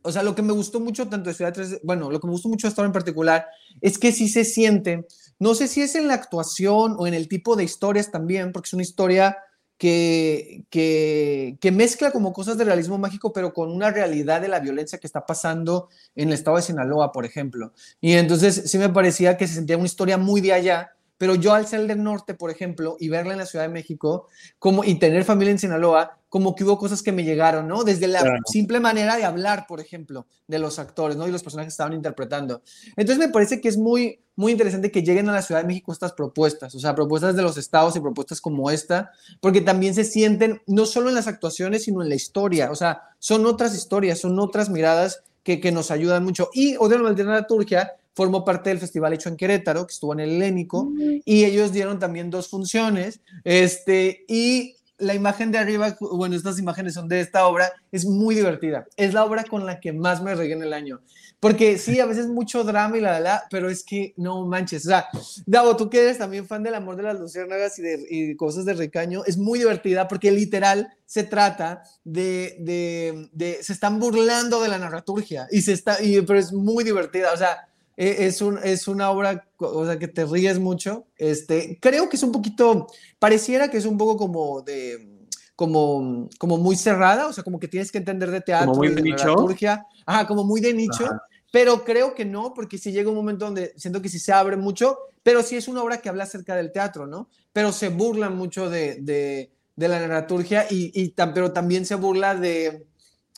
o 0.04 0.10
sea, 0.10 0.24
lo 0.24 0.36
que 0.36 0.42
me 0.42 0.54
gustó 0.54 0.80
mucho 0.80 1.10
tanto 1.10 1.32
de 1.32 1.36
Ciudad 1.36 1.52
de 1.52 1.64
Tres, 1.64 1.82
bueno, 1.84 2.10
lo 2.10 2.22
que 2.22 2.28
me 2.28 2.32
gustó 2.32 2.48
mucho 2.48 2.66
de 2.66 2.70
esta 2.70 2.82
obra 2.82 2.88
en 2.88 2.94
particular 2.94 3.46
es 3.82 3.98
que 3.98 4.14
sí 4.14 4.30
se 4.30 4.46
siente, 4.46 5.06
no 5.38 5.54
sé 5.54 5.68
si 5.68 5.82
es 5.82 5.96
en 5.96 6.08
la 6.08 6.14
actuación 6.14 6.96
o 6.98 7.08
en 7.08 7.14
el 7.14 7.28
tipo 7.28 7.58
de 7.58 7.66
historias 7.66 8.10
también, 8.10 8.54
porque 8.54 8.68
es 8.68 8.74
una 8.74 8.84
historia 8.84 9.36
que, 9.84 11.58
que, 11.60 11.72
mezcla 11.74 12.12
como 12.12 12.32
cosas 12.32 12.58
de 12.58 12.64
realismo 12.64 12.98
mágico, 12.98 13.34
pero 13.34 13.54
con 13.54 13.70
una 13.70 13.92
realidad 13.92 14.40
de 14.40 14.48
la 14.48 14.62
violencia 14.62 14.98
que 14.98 15.08
está 15.08 15.26
pasando 15.26 15.90
en 16.16 16.30
el 16.30 16.36
estado 16.36 16.56
de 16.56 16.64
Sinaloa, 16.64 17.12
por 17.12 17.26
ejemplo. 17.26 17.74
Y 18.00 18.14
entonces 18.14 18.72
sí 18.72 18.78
me 18.78 18.88
parecía 18.88 19.36
que 19.36 19.46
se 19.46 19.56
sentía 19.56 19.76
una 19.76 19.86
historia 19.86 20.18
muy 20.18 20.40
de 20.40 20.54
allá, 20.54 20.96
pero 21.18 21.36
yo 21.36 21.54
al 21.54 21.68
ser 21.68 21.88
del 21.88 22.04
norte, 22.04 22.34
por 22.34 22.50
ejemplo, 22.50 22.98
y 23.00 23.10
verla 23.10 23.34
en 23.34 23.40
la 23.40 23.46
Ciudad 23.46 23.66
de 23.66 23.72
México, 23.72 24.28
como, 24.60 24.84
y 24.84 24.96
tener 24.96 25.24
familia 25.24 25.52
en 25.52 25.60
Sinaloa, 25.60 26.20
como 26.34 26.56
que 26.56 26.64
hubo 26.64 26.80
cosas 26.80 27.04
que 27.04 27.12
me 27.12 27.24
llegaron, 27.24 27.68
¿no? 27.68 27.84
Desde 27.84 28.08
la 28.08 28.24
simple 28.52 28.80
manera 28.80 29.16
de 29.18 29.24
hablar, 29.24 29.66
por 29.68 29.80
ejemplo, 29.80 30.26
de 30.48 30.58
los 30.58 30.80
actores, 30.80 31.16
¿no? 31.16 31.28
Y 31.28 31.32
los 31.32 31.44
personajes 31.44 31.72
que 31.72 31.76
estaban 31.76 31.94
interpretando. 31.94 32.64
Entonces 32.96 33.20
me 33.20 33.32
parece 33.32 33.62
que 33.62 33.70
es 33.70 33.78
muy, 33.78 34.20
muy 34.36 34.52
interesante 34.52 34.92
que 34.92 35.04
lleguen 35.04 35.30
a 35.30 35.34
la 35.34 35.44
Ciudad 35.44 35.62
de 35.62 35.68
México 35.68 35.94
estas 35.94 36.14
propuestas, 36.14 36.74
o 36.74 36.80
sea, 36.80 36.96
propuestas 36.96 37.36
de 37.36 37.44
los 37.44 37.58
estados 37.58 37.96
y 37.96 38.00
propuestas 38.00 38.42
como 38.42 38.72
esta, 38.72 39.12
porque 39.42 39.62
también 39.62 39.94
se 39.94 40.06
sienten 40.06 40.62
no 40.66 40.88
solo 40.88 41.10
en 41.10 41.16
las 41.16 41.28
actuaciones, 41.28 41.84
sino 41.84 42.02
en 42.02 42.10
la 42.10 42.16
historia, 42.16 42.72
o 42.72 42.76
sea, 42.76 43.04
son 43.20 43.46
otras 43.46 43.76
historias, 43.76 44.20
son 44.20 44.40
otras 44.40 44.70
miradas 44.70 45.22
que, 45.44 45.60
que 45.60 45.72
nos 45.72 45.92
ayudan 45.92 46.24
mucho. 46.24 46.50
Y 46.52 46.78
Odio 46.78 46.98
la 46.98 47.14
Dramaturgia 47.14 47.94
formó 48.14 48.46
parte 48.46 48.70
del 48.70 48.80
festival 48.80 49.14
hecho 49.14 49.30
en 49.30 49.38
Querétaro, 49.38 49.88
que 49.88 49.94
estuvo 49.94 50.14
en 50.14 50.22
el 50.22 50.32
Helénico, 50.32 50.92
y 51.26 51.46
ellos 51.46 51.72
dieron 51.72 52.00
también 52.00 52.30
dos 52.30 52.50
funciones, 52.50 53.22
este, 53.44 54.26
y 54.28 54.76
la 54.98 55.14
imagen 55.14 55.52
de 55.52 55.58
arriba, 55.58 55.96
bueno, 56.00 56.36
estas 56.36 56.60
imágenes 56.60 56.94
son 56.94 57.08
de 57.08 57.20
esta 57.20 57.48
obra, 57.48 57.72
es 57.92 58.06
muy 58.06 58.36
divertida. 58.36 58.86
Es 58.96 59.14
la 59.14 59.26
obra 59.26 59.44
con 59.44 59.66
la 59.66 59.80
que 59.80 59.92
más 59.92 60.22
me 60.22 60.36
regué 60.36 60.54
en 60.54 60.64
el 60.64 60.74
año. 60.74 61.02
Porque 61.40 61.78
sí, 61.78 62.00
a 62.00 62.06
veces 62.06 62.28
mucho 62.28 62.64
drama 62.64 62.98
y 62.98 63.02
la, 63.02 63.20
la, 63.20 63.44
pero 63.50 63.70
es 63.70 63.84
que 63.84 64.14
no 64.16 64.46
manches. 64.46 64.86
O 64.86 64.90
sea, 64.90 65.08
Davo, 65.46 65.76
tú 65.76 65.90
que 65.90 66.02
eres 66.02 66.18
también 66.18 66.48
fan 66.48 66.64
del 66.64 66.76
amor 66.76 66.96
de 66.96 67.04
las 67.04 67.20
luciérnagas 67.20 67.78
y 67.80 68.28
de 68.28 68.38
cosas 68.38 68.64
de 68.66 68.74
Ricaño, 68.74 69.24
es 69.26 69.38
muy 69.38 69.60
divertida 69.60 70.08
porque 70.08 70.32
literal 70.32 70.94
se 71.06 71.24
trata 71.24 71.84
de, 72.06 72.56
de, 72.60 73.30
de, 73.34 73.62
se 73.62 73.74
están 73.74 74.00
burlando 74.00 74.62
de 74.62 74.70
la 74.70 74.78
narraturgia 74.78 75.48
y 75.52 75.64
se 75.64 75.74
está, 75.74 76.02
y, 76.02 76.22
pero 76.22 76.40
es 76.40 76.54
muy 76.54 76.86
divertida. 76.86 77.34
O 77.34 77.38
sea, 77.38 77.68
es, 77.96 78.42
un, 78.42 78.60
es 78.64 78.88
una 78.88 79.12
obra, 79.12 79.48
o 79.58 79.86
sea, 79.86 80.00
que 80.00 80.08
te 80.08 80.26
ríes 80.26 80.60
mucho. 80.60 81.08
Este, 81.18 81.78
creo 81.82 82.10
que 82.10 82.16
es 82.16 82.24
un 82.24 82.32
poquito, 82.32 82.88
pareciera 83.20 83.70
que 83.70 83.78
es 83.78 83.86
un 83.86 83.98
poco 83.98 84.18
como 84.18 84.62
de, 84.62 85.28
como, 85.56 86.30
como 86.40 86.58
muy 86.58 86.76
cerrada, 86.76 87.28
o 87.28 87.34
sea, 87.34 87.44
como 87.44 87.60
que 87.60 87.68
tienes 87.68 87.92
que 87.92 88.00
entender 88.00 88.32
de 88.32 88.42
teatro, 88.42 88.68
como 88.72 88.80
muy 88.80 88.90
de, 88.90 88.96
de 88.96 89.02
nicho. 89.02 89.24
dramaturgia, 89.26 89.86
ajá, 90.06 90.28
como 90.28 90.44
muy 90.44 90.62
de 90.62 90.74
nicho, 90.74 91.06
ajá. 91.06 91.22
pero 91.52 91.84
creo 91.84 92.16
que 92.16 92.26
no, 92.26 92.54
porque 92.54 92.78
si 92.78 92.92
llega 92.92 93.10
un 93.10 93.16
momento 93.16 93.46
donde 93.46 93.74
siento 93.78 94.02
que 94.02 94.10
sí 94.10 94.20
se 94.20 94.34
abre 94.34 94.58
mucho, 94.58 94.98
pero 95.22 95.44
sí 95.44 95.56
es 95.56 95.68
una 95.68 95.84
obra 95.84 95.98
que 95.98 96.10
habla 96.10 96.24
acerca 96.24 96.56
del 96.56 96.72
teatro, 96.72 97.08
¿no? 97.08 97.30
Pero 97.54 97.72
se 97.72 97.90
burla 97.90 98.30
mucho 98.30 98.70
de, 98.70 98.96
de, 99.02 99.52
de 99.76 99.88
la 99.88 100.00
dramaturgia 100.00 100.66
y, 100.70 100.92
y, 100.94 101.10
pero 101.10 101.54
también 101.54 101.86
se 101.86 101.96
burla 101.96 102.36
de, 102.36 102.86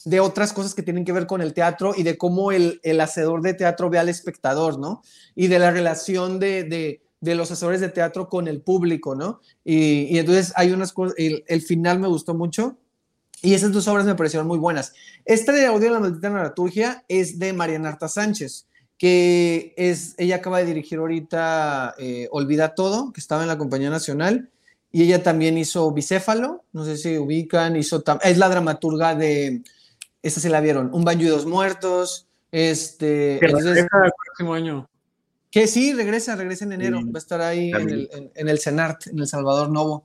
de 0.05 0.19
otras 0.19 0.53
cosas 0.53 0.75
que 0.75 0.83
tienen 0.83 1.03
que 1.03 1.11
ver 1.11 1.25
con 1.25 1.41
el 1.41 1.53
teatro 1.53 1.93
y 1.97 2.03
de 2.03 2.17
cómo 2.17 2.51
el, 2.51 2.79
el 2.83 3.01
hacedor 3.01 3.41
de 3.41 3.55
teatro 3.55 3.89
ve 3.89 3.97
al 3.97 4.07
espectador, 4.07 4.79
¿no? 4.79 5.01
Y 5.33 5.47
de 5.47 5.57
la 5.57 5.71
relación 5.71 6.39
de, 6.39 6.63
de, 6.63 7.01
de 7.19 7.35
los 7.35 7.51
hacedores 7.51 7.81
de 7.81 7.89
teatro 7.89 8.29
con 8.29 8.47
el 8.47 8.61
público, 8.61 9.15
¿no? 9.15 9.41
Y, 9.63 10.03
y 10.15 10.19
entonces 10.19 10.53
hay 10.55 10.71
unas 10.71 10.93
cosas, 10.93 11.15
el, 11.17 11.43
el, 11.47 11.61
final 11.63 11.99
me 11.99 12.07
gustó 12.07 12.35
mucho 12.35 12.77
y 13.41 13.55
esas 13.55 13.71
dos 13.71 13.87
obras 13.87 14.05
me 14.05 14.13
parecieron 14.13 14.47
muy 14.47 14.59
buenas. 14.59 14.93
Esta 15.25 15.51
de 15.51 15.65
Audio 15.65 15.87
de 15.87 15.93
la 15.95 15.99
Maldita 15.99 16.29
Narraturgia 16.29 17.03
es 17.07 17.39
de 17.39 17.53
Mariana 17.53 17.89
Arta 17.89 18.07
Sánchez, 18.07 18.67
que 18.99 19.73
es, 19.75 20.13
ella 20.19 20.35
acaba 20.35 20.59
de 20.59 20.65
dirigir 20.65 20.99
ahorita 20.99 21.95
eh, 21.97 22.27
Olvida 22.31 22.75
Todo, 22.75 23.11
que 23.11 23.21
estaba 23.21 23.41
en 23.41 23.47
la 23.47 23.57
Compañía 23.57 23.89
Nacional, 23.89 24.51
y 24.91 25.01
ella 25.01 25.23
también 25.23 25.57
hizo 25.57 25.91
Bicéfalo, 25.91 26.63
no 26.73 26.85
sé 26.85 26.95
si 26.95 27.17
ubican, 27.17 27.75
hizo, 27.75 28.03
es 28.23 28.37
la 28.37 28.49
dramaturga 28.49 29.15
de 29.15 29.63
esta 30.25 30.39
se 30.39 30.49
la 30.49 30.59
vieron. 30.59 30.89
Un 30.93 31.03
baño 31.03 31.25
y 31.25 31.29
dos 31.29 31.45
muertos. 31.45 32.27
Este, 32.51 33.37
que 33.39 33.45
entonces, 33.45 33.75
regresa 33.75 34.05
el 34.05 34.11
próximo 34.25 34.53
año. 34.53 34.89
Que 35.51 35.67
sí, 35.67 35.93
regresa, 35.93 36.35
regresa 36.35 36.65
en 36.65 36.73
enero. 36.73 36.99
Sí. 36.99 37.11
Va 37.11 37.17
a 37.17 37.19
estar 37.19 37.41
ahí 37.41 37.69
en 37.71 37.89
el, 37.89 38.09
en, 38.11 38.31
en 38.33 38.49
el, 38.49 38.59
CENART, 38.59 39.07
en 39.07 39.19
El 39.19 39.27
Salvador 39.27 39.69
Novo. 39.69 40.03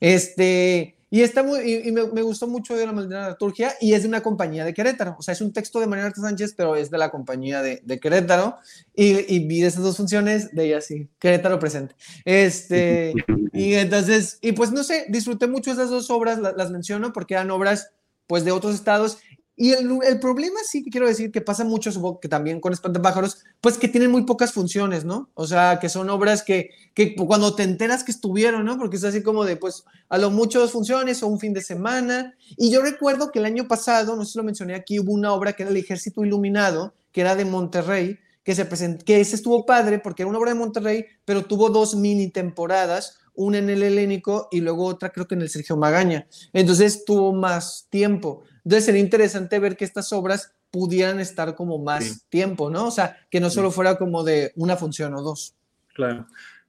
Este, 0.00 0.96
y 1.12 1.22
está 1.22 1.42
muy, 1.42 1.60
y, 1.60 1.88
y 1.88 1.92
me, 1.92 2.06
me, 2.10 2.22
gustó 2.22 2.46
mucho 2.46 2.76
de 2.76 2.86
la 2.86 2.92
maldita 2.92 3.20
dramaturgia 3.20 3.74
y 3.80 3.94
es 3.94 4.02
de 4.02 4.08
una 4.08 4.22
compañía 4.22 4.64
de 4.64 4.74
Querétaro. 4.74 5.16
O 5.18 5.22
sea, 5.22 5.32
es 5.32 5.40
un 5.40 5.52
texto 5.52 5.80
de 5.80 5.86
Mariana 5.86 6.12
Sánchez, 6.14 6.54
pero 6.56 6.76
es 6.76 6.90
de 6.90 6.98
la 6.98 7.10
compañía 7.10 7.62
de, 7.62 7.80
de 7.84 8.00
Querétaro. 8.00 8.58
Y, 8.94 9.34
y, 9.34 9.46
vi 9.46 9.62
esas 9.62 9.82
dos 9.82 9.96
funciones 9.96 10.52
de 10.52 10.66
ella, 10.66 10.80
sí. 10.80 11.08
Querétaro 11.18 11.58
presente. 11.58 11.94
Este, 12.24 13.12
y 13.52 13.74
entonces, 13.74 14.38
y 14.40 14.52
pues 14.52 14.72
no 14.72 14.84
sé, 14.84 15.06
disfruté 15.08 15.46
mucho 15.46 15.70
esas 15.72 15.90
dos 15.90 16.10
obras, 16.10 16.38
las, 16.38 16.56
las 16.56 16.70
menciono 16.70 17.12
porque 17.12 17.34
eran 17.34 17.50
obras 17.50 17.90
pues 18.30 18.44
de 18.44 18.52
otros 18.52 18.76
estados 18.76 19.18
y 19.62 19.72
el, 19.74 19.90
el, 20.08 20.18
problema 20.20 20.58
sí 20.66 20.82
quiero 20.90 21.06
decir 21.06 21.30
que 21.30 21.42
pasa 21.42 21.64
mucho, 21.64 21.92
supongo 21.92 22.18
que 22.18 22.30
también 22.30 22.62
con 22.62 22.72
Espantapájaros, 22.72 23.44
pues 23.60 23.76
que 23.76 23.88
tienen 23.88 24.10
muy 24.10 24.22
pocas 24.22 24.54
funciones, 24.54 25.04
¿no? 25.04 25.28
O 25.34 25.46
sea, 25.46 25.78
que 25.78 25.90
son 25.90 26.08
obras 26.08 26.42
que, 26.42 26.70
que 26.94 27.14
cuando 27.14 27.54
te 27.54 27.64
enteras 27.64 28.02
que 28.02 28.10
estuvieron, 28.10 28.64
¿no? 28.64 28.78
Porque 28.78 28.96
es 28.96 29.04
así 29.04 29.22
como 29.22 29.44
de, 29.44 29.56
pues, 29.56 29.84
a 30.08 30.16
lo 30.16 30.30
mucho 30.30 30.60
dos 30.60 30.72
funciones 30.72 31.22
o 31.22 31.26
un 31.26 31.38
fin 31.38 31.52
de 31.52 31.60
semana. 31.60 32.34
Y 32.56 32.70
yo 32.70 32.80
recuerdo 32.80 33.30
que 33.30 33.38
el 33.38 33.44
año 33.44 33.68
pasado, 33.68 34.16
no 34.16 34.24
sé 34.24 34.32
si 34.32 34.38
lo 34.38 34.44
mencioné 34.44 34.74
aquí, 34.74 34.98
hubo 34.98 35.12
una 35.12 35.34
obra 35.34 35.52
que 35.52 35.64
era 35.64 35.70
El 35.70 35.76
Ejército 35.76 36.24
Iluminado, 36.24 36.94
que 37.12 37.20
era 37.20 37.36
de 37.36 37.44
Monterrey, 37.44 38.18
que 38.42 38.54
se 38.54 38.64
presentó, 38.64 39.04
que 39.04 39.20
ese 39.20 39.36
estuvo 39.36 39.66
padre 39.66 39.98
porque 39.98 40.22
era 40.22 40.30
una 40.30 40.38
obra 40.38 40.52
de 40.54 40.58
Monterrey, 40.58 41.04
pero 41.26 41.44
tuvo 41.44 41.68
dos 41.68 41.94
mini 41.94 42.28
temporadas, 42.28 43.18
una 43.34 43.58
en 43.58 43.68
el 43.68 43.82
Helénico 43.82 44.48
y 44.50 44.60
luego 44.62 44.86
otra 44.86 45.10
creo 45.10 45.26
que 45.26 45.34
en 45.34 45.42
el 45.42 45.50
Sergio 45.50 45.76
Magaña. 45.76 46.26
Entonces 46.54 47.04
tuvo 47.04 47.34
más 47.34 47.88
tiempo. 47.90 48.44
Entonces 48.64 48.84
sería 48.84 49.00
interesante 49.00 49.58
ver 49.58 49.76
que 49.76 49.84
estas 49.84 50.12
obras 50.12 50.54
pudieran 50.70 51.20
estar 51.20 51.54
como 51.54 51.78
más 51.78 52.04
sí. 52.04 52.20
tiempo, 52.28 52.70
¿no? 52.70 52.86
O 52.86 52.90
sea, 52.90 53.16
que 53.30 53.40
no 53.40 53.50
solo 53.50 53.70
fuera 53.70 53.96
como 53.96 54.22
de 54.22 54.52
una 54.56 54.76
función 54.76 55.14
o 55.14 55.22
dos. 55.22 55.54
Claro. 55.94 56.26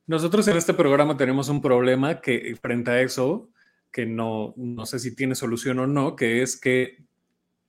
Nosotros 0.08 0.48
en 0.48 0.58
este 0.58 0.74
programa 0.74 1.16
tenemos 1.18 1.50
un 1.50 1.62
problema 1.62 2.22
que 2.22 2.58
frente 2.62 2.92
a 2.92 3.02
eso, 3.02 3.50
que 3.92 4.06
no, 4.06 4.54
no 4.58 4.86
sé 4.86 5.00
si 5.00 5.16
tiene 5.16 5.36
solución 5.36 5.80
o 5.80 5.88
no, 5.88 6.16
que 6.16 6.42
es 6.42 6.60
que 6.60 7.06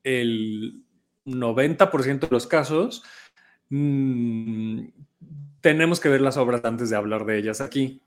el 0.03 0.83
90% 1.27 2.21
de 2.21 2.29
los 2.31 2.47
casos 2.47 3.05
mmm, 3.69 4.87
tenemos 5.61 6.01
que 6.01 6.09
ver 6.09 6.21
las 6.21 6.37
obras 6.37 6.65
antes 6.65 6.91
de 6.91 6.97
hablar 6.97 7.25
de 7.25 7.39
ellas 7.39 7.61
aquí. 7.61 8.03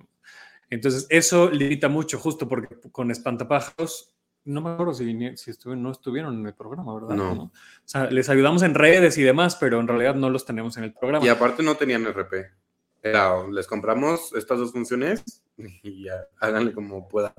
Entonces, 0.70 1.06
eso 1.10 1.50
limita 1.50 1.90
mucho, 1.90 2.20
justo 2.20 2.48
porque 2.48 2.76
con 2.92 3.12
Espantapájaros 3.12 4.15
no 4.46 4.62
me 4.62 4.72
acuerdo 4.72 4.94
si, 4.94 5.38
si 5.38 5.52
estuvieron, 5.52 5.84
no 5.84 5.92
estuvieron 5.92 6.40
en 6.40 6.46
el 6.46 6.54
programa, 6.54 6.94
¿verdad? 6.94 7.16
No. 7.16 7.32
O 7.44 7.52
sea, 7.84 8.10
les 8.10 8.30
ayudamos 8.30 8.62
en 8.64 8.76
redes 8.76 9.18
y 9.18 9.24
demás, 9.24 9.58
pero 9.60 9.80
en 9.80 9.88
realidad 9.88 10.16
no 10.16 10.30
los 10.30 10.46
tenemos 10.46 10.78
en 10.78 10.86
el 10.86 10.94
programa. 10.94 11.26
Y 11.26 11.30
aparte 11.30 11.64
no 11.64 11.76
tenían 11.76 12.06
RP. 12.06 12.52
Era, 13.02 13.48
les 13.48 13.68
compramos 13.68 14.34
estas 14.34 14.58
dos 14.60 14.72
funciones 14.72 15.24
y 15.84 16.06
ya, 16.06 16.26
háganle 16.40 16.74
como 16.74 17.08
puedan. 17.08 17.34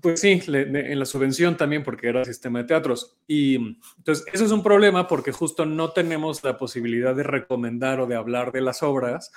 Pues 0.00 0.20
sí, 0.20 0.42
le, 0.46 0.66
le, 0.66 0.92
en 0.92 0.98
la 0.98 1.06
subvención 1.06 1.56
también, 1.56 1.82
porque 1.82 2.08
era 2.08 2.24
sistema 2.24 2.60
de 2.60 2.66
teatros. 2.66 3.16
Y 3.26 3.56
entonces, 3.98 4.26
eso 4.32 4.44
es 4.44 4.50
un 4.50 4.62
problema 4.62 5.08
porque 5.08 5.32
justo 5.32 5.64
no 5.64 5.90
tenemos 5.92 6.44
la 6.44 6.58
posibilidad 6.58 7.14
de 7.14 7.22
recomendar 7.22 8.00
o 8.00 8.06
de 8.06 8.14
hablar 8.14 8.52
de 8.52 8.60
las 8.60 8.82
obras 8.82 9.32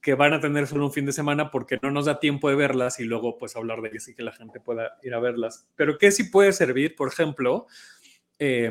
que 0.00 0.14
van 0.14 0.32
a 0.32 0.40
tener 0.40 0.66
solo 0.66 0.86
un 0.86 0.92
fin 0.92 1.06
de 1.06 1.12
semana 1.12 1.50
porque 1.50 1.78
no 1.82 1.90
nos 1.90 2.06
da 2.06 2.20
tiempo 2.20 2.48
de 2.48 2.54
verlas 2.54 3.00
y 3.00 3.04
luego 3.04 3.36
pues 3.36 3.56
hablar 3.56 3.82
de 3.82 3.88
ellas 3.88 4.08
y 4.08 4.14
que 4.14 4.22
la 4.22 4.32
gente 4.32 4.60
pueda 4.60 4.98
ir 5.02 5.14
a 5.14 5.20
verlas. 5.20 5.66
Pero 5.74 5.98
que 5.98 6.12
sí 6.12 6.24
puede 6.24 6.52
servir, 6.52 6.94
por 6.94 7.08
ejemplo, 7.08 7.66
eh, 8.38 8.70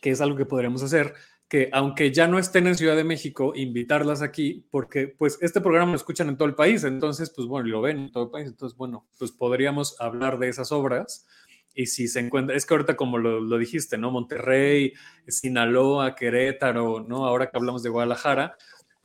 que 0.00 0.10
es 0.10 0.20
algo 0.20 0.36
que 0.36 0.46
podríamos 0.46 0.82
hacer, 0.82 1.14
que 1.48 1.68
aunque 1.72 2.12
ya 2.12 2.26
no 2.26 2.38
estén 2.38 2.66
en 2.66 2.76
Ciudad 2.76 2.96
de 2.96 3.04
México, 3.04 3.52
invitarlas 3.54 4.22
aquí, 4.22 4.66
porque 4.70 5.08
pues 5.08 5.38
este 5.40 5.60
programa 5.60 5.92
lo 5.92 5.96
escuchan 5.96 6.28
en 6.28 6.36
todo 6.36 6.48
el 6.48 6.54
país, 6.54 6.84
entonces 6.84 7.32
pues 7.34 7.46
bueno, 7.48 7.68
lo 7.68 7.80
ven 7.80 7.98
en 7.98 8.12
todo 8.12 8.24
el 8.24 8.30
país, 8.30 8.48
entonces 8.48 8.76
bueno, 8.76 9.06
pues 9.18 9.32
podríamos 9.32 10.00
hablar 10.00 10.38
de 10.38 10.48
esas 10.48 10.72
obras 10.72 11.26
y 11.74 11.86
si 11.86 12.08
se 12.08 12.20
encuentra, 12.20 12.56
es 12.56 12.66
que 12.66 12.74
ahorita 12.74 12.96
como 12.96 13.18
lo, 13.18 13.40
lo, 13.40 13.58
dijiste, 13.58 13.98
¿no? 13.98 14.10
Monterrey, 14.10 14.94
Sinaloa, 15.28 16.14
Querétaro, 16.14 17.04
¿no? 17.06 17.26
Ahora 17.26 17.50
que 17.50 17.56
hablamos 17.56 17.82
de 17.82 17.90
Guadalajara, 17.90 18.56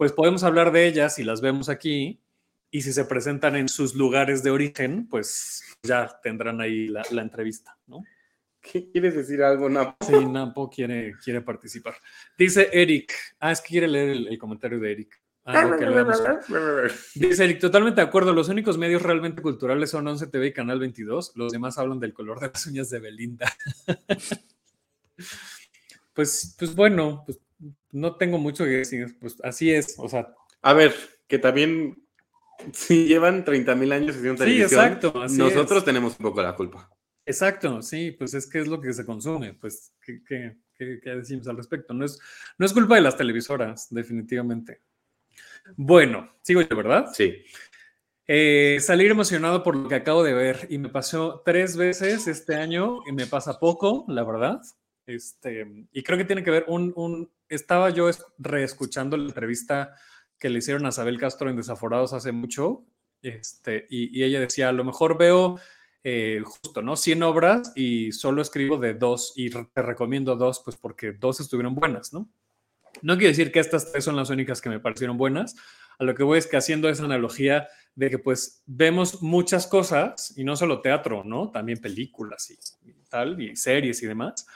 pues 0.01 0.13
podemos 0.13 0.43
hablar 0.43 0.71
de 0.71 0.87
ellas 0.87 1.19
y 1.19 1.23
las 1.23 1.41
vemos 1.41 1.69
aquí. 1.69 2.19
Y 2.71 2.81
si 2.81 2.91
se 2.91 3.05
presentan 3.05 3.55
en 3.55 3.69
sus 3.69 3.93
lugares 3.93 4.41
de 4.41 4.49
origen, 4.49 5.07
pues 5.07 5.61
ya 5.83 6.19
tendrán 6.23 6.59
ahí 6.59 6.87
la, 6.87 7.03
la 7.11 7.21
entrevista, 7.21 7.77
¿no? 7.85 8.01
¿Qué 8.59 8.89
quieres 8.89 9.13
decir 9.13 9.43
algo, 9.43 9.69
Napo? 9.69 10.03
Sí, 10.03 10.25
Napo 10.25 10.71
quiere, 10.71 11.13
quiere 11.23 11.41
participar. 11.41 11.93
Dice 12.35 12.67
Eric. 12.73 13.13
Ah, 13.39 13.51
es 13.51 13.61
que 13.61 13.67
quiere 13.67 13.87
leer 13.87 14.09
el, 14.09 14.27
el 14.29 14.39
comentario 14.39 14.79
de 14.79 14.91
Eric. 14.91 15.21
Ah, 15.45 15.69
Dice 17.13 17.43
Eric, 17.43 17.59
totalmente 17.59 18.01
de 18.01 18.07
acuerdo. 18.07 18.33
Los 18.33 18.49
únicos 18.49 18.79
medios 18.79 19.03
realmente 19.03 19.43
culturales 19.43 19.91
son 19.91 20.07
11 20.07 20.25
TV 20.25 20.47
y 20.47 20.53
Canal 20.53 20.79
22. 20.79 21.33
Los 21.35 21.51
demás 21.51 21.77
hablan 21.77 21.99
del 21.99 22.15
color 22.15 22.39
de 22.39 22.47
las 22.47 22.65
uñas 22.65 22.89
de 22.89 22.97
Belinda. 22.97 23.53
pues, 26.15 26.55
pues 26.57 26.73
bueno, 26.73 27.21
pues 27.23 27.39
no 27.91 28.15
tengo 28.15 28.37
mucho 28.37 28.63
que 28.65 28.71
decir, 28.71 29.17
pues 29.19 29.37
así 29.43 29.71
es, 29.71 29.95
o 29.97 30.07
sea. 30.09 30.33
A 30.61 30.73
ver, 30.73 30.93
que 31.27 31.39
también 31.39 31.97
Si 32.73 33.05
llevan 33.05 33.43
30 33.43 33.73
mil 33.75 33.91
años 33.91 34.15
haciendo 34.15 34.43
Sí, 34.43 34.49
televisión, 34.51 34.85
exacto, 34.85 35.21
así 35.21 35.37
nosotros 35.37 35.79
es. 35.79 35.85
tenemos 35.85 36.19
un 36.19 36.25
poco 36.25 36.41
la 36.43 36.55
culpa. 36.55 36.89
Exacto, 37.25 37.81
sí, 37.81 38.11
pues 38.11 38.33
es 38.35 38.47
que 38.47 38.59
es 38.59 38.67
lo 38.67 38.79
que 38.81 38.93
se 38.93 39.05
consume, 39.05 39.53
pues, 39.55 39.93
¿qué, 40.05 40.21
qué- 40.27 40.57
qué- 40.75 40.99
qué 41.03 41.09
decimos 41.11 41.47
al 41.47 41.57
respecto? 41.57 41.93
No 41.93 42.05
es, 42.05 42.19
no 42.57 42.65
es 42.65 42.73
culpa 42.73 42.95
de 42.95 43.01
las 43.01 43.17
televisoras, 43.17 43.87
definitivamente. 43.89 44.81
Bueno, 45.75 46.31
sigo 46.41 46.61
yo, 46.61 46.75
¿verdad? 46.75 47.07
Sí. 47.13 47.43
Eh, 48.27 48.77
salir 48.79 49.11
emocionado 49.11 49.63
por 49.63 49.75
lo 49.75 49.89
que 49.89 49.95
acabo 49.95 50.23
de 50.23 50.33
ver 50.33 50.67
y 50.69 50.77
me 50.77 50.89
pasó 50.89 51.41
tres 51.43 51.75
veces 51.75 52.27
este 52.27 52.55
año 52.55 52.99
y 53.07 53.11
me 53.11 53.27
pasa 53.27 53.59
poco, 53.59 54.05
la 54.07 54.23
verdad. 54.23 54.61
Este, 55.05 55.65
y 55.91 56.03
creo 56.03 56.17
que 56.17 56.25
tiene 56.25 56.43
que 56.43 56.51
ver 56.51 56.65
un, 56.67 56.93
un 56.95 57.29
estaba 57.55 57.89
yo 57.89 58.09
es- 58.09 58.25
reescuchando 58.37 59.17
la 59.17 59.25
entrevista 59.25 59.95
que 60.39 60.49
le 60.49 60.59
hicieron 60.59 60.85
a 60.85 60.89
Isabel 60.89 61.19
Castro 61.19 61.49
en 61.49 61.57
Desaforados 61.57 62.13
hace 62.13 62.31
mucho, 62.31 62.83
este, 63.21 63.85
y, 63.89 64.23
ella 64.23 64.39
decía, 64.39 64.69
a 64.69 64.71
lo 64.71 64.83
mejor 64.83 65.17
veo 65.17 65.59
eh, 66.03 66.41
justo, 66.43 66.81
¿no? 66.81 66.95
100 66.95 67.21
obras 67.21 67.73
y 67.75 68.11
solo 68.11 68.41
escribo 68.41 68.77
de 68.77 68.95
dos 68.95 69.33
y 69.35 69.51
te 69.51 69.81
recomiendo 69.83 70.35
dos, 70.35 70.61
pues 70.65 70.75
porque 70.75 71.11
dos 71.11 71.39
estuvieron 71.39 71.75
buenas, 71.75 72.11
¿no? 72.11 72.27
No 73.03 73.15
quiere 73.17 73.29
decir 73.29 73.51
que 73.51 73.59
estas 73.59 73.91
tres 73.91 74.03
son 74.03 74.15
las 74.15 74.31
únicas 74.31 74.61
que 74.61 74.69
me 74.69 74.79
parecieron 74.79 75.17
buenas, 75.17 75.55
a 75.99 76.03
lo 76.03 76.15
que 76.15 76.23
voy 76.23 76.39
es 76.39 76.47
que 76.47 76.57
haciendo 76.57 76.89
esa 76.89 77.05
analogía 77.05 77.67
de 77.93 78.09
que 78.09 78.17
pues 78.17 78.63
vemos 78.65 79.21
muchas 79.21 79.67
cosas 79.67 80.33
y 80.35 80.43
no 80.43 80.55
solo 80.55 80.81
teatro, 80.81 81.23
¿no? 81.23 81.51
También 81.51 81.79
películas 81.79 82.49
y, 82.49 82.89
y 82.89 82.93
tal, 83.09 83.39
y 83.39 83.55
series 83.55 84.01
y 84.01 84.07
demás. 84.07 84.47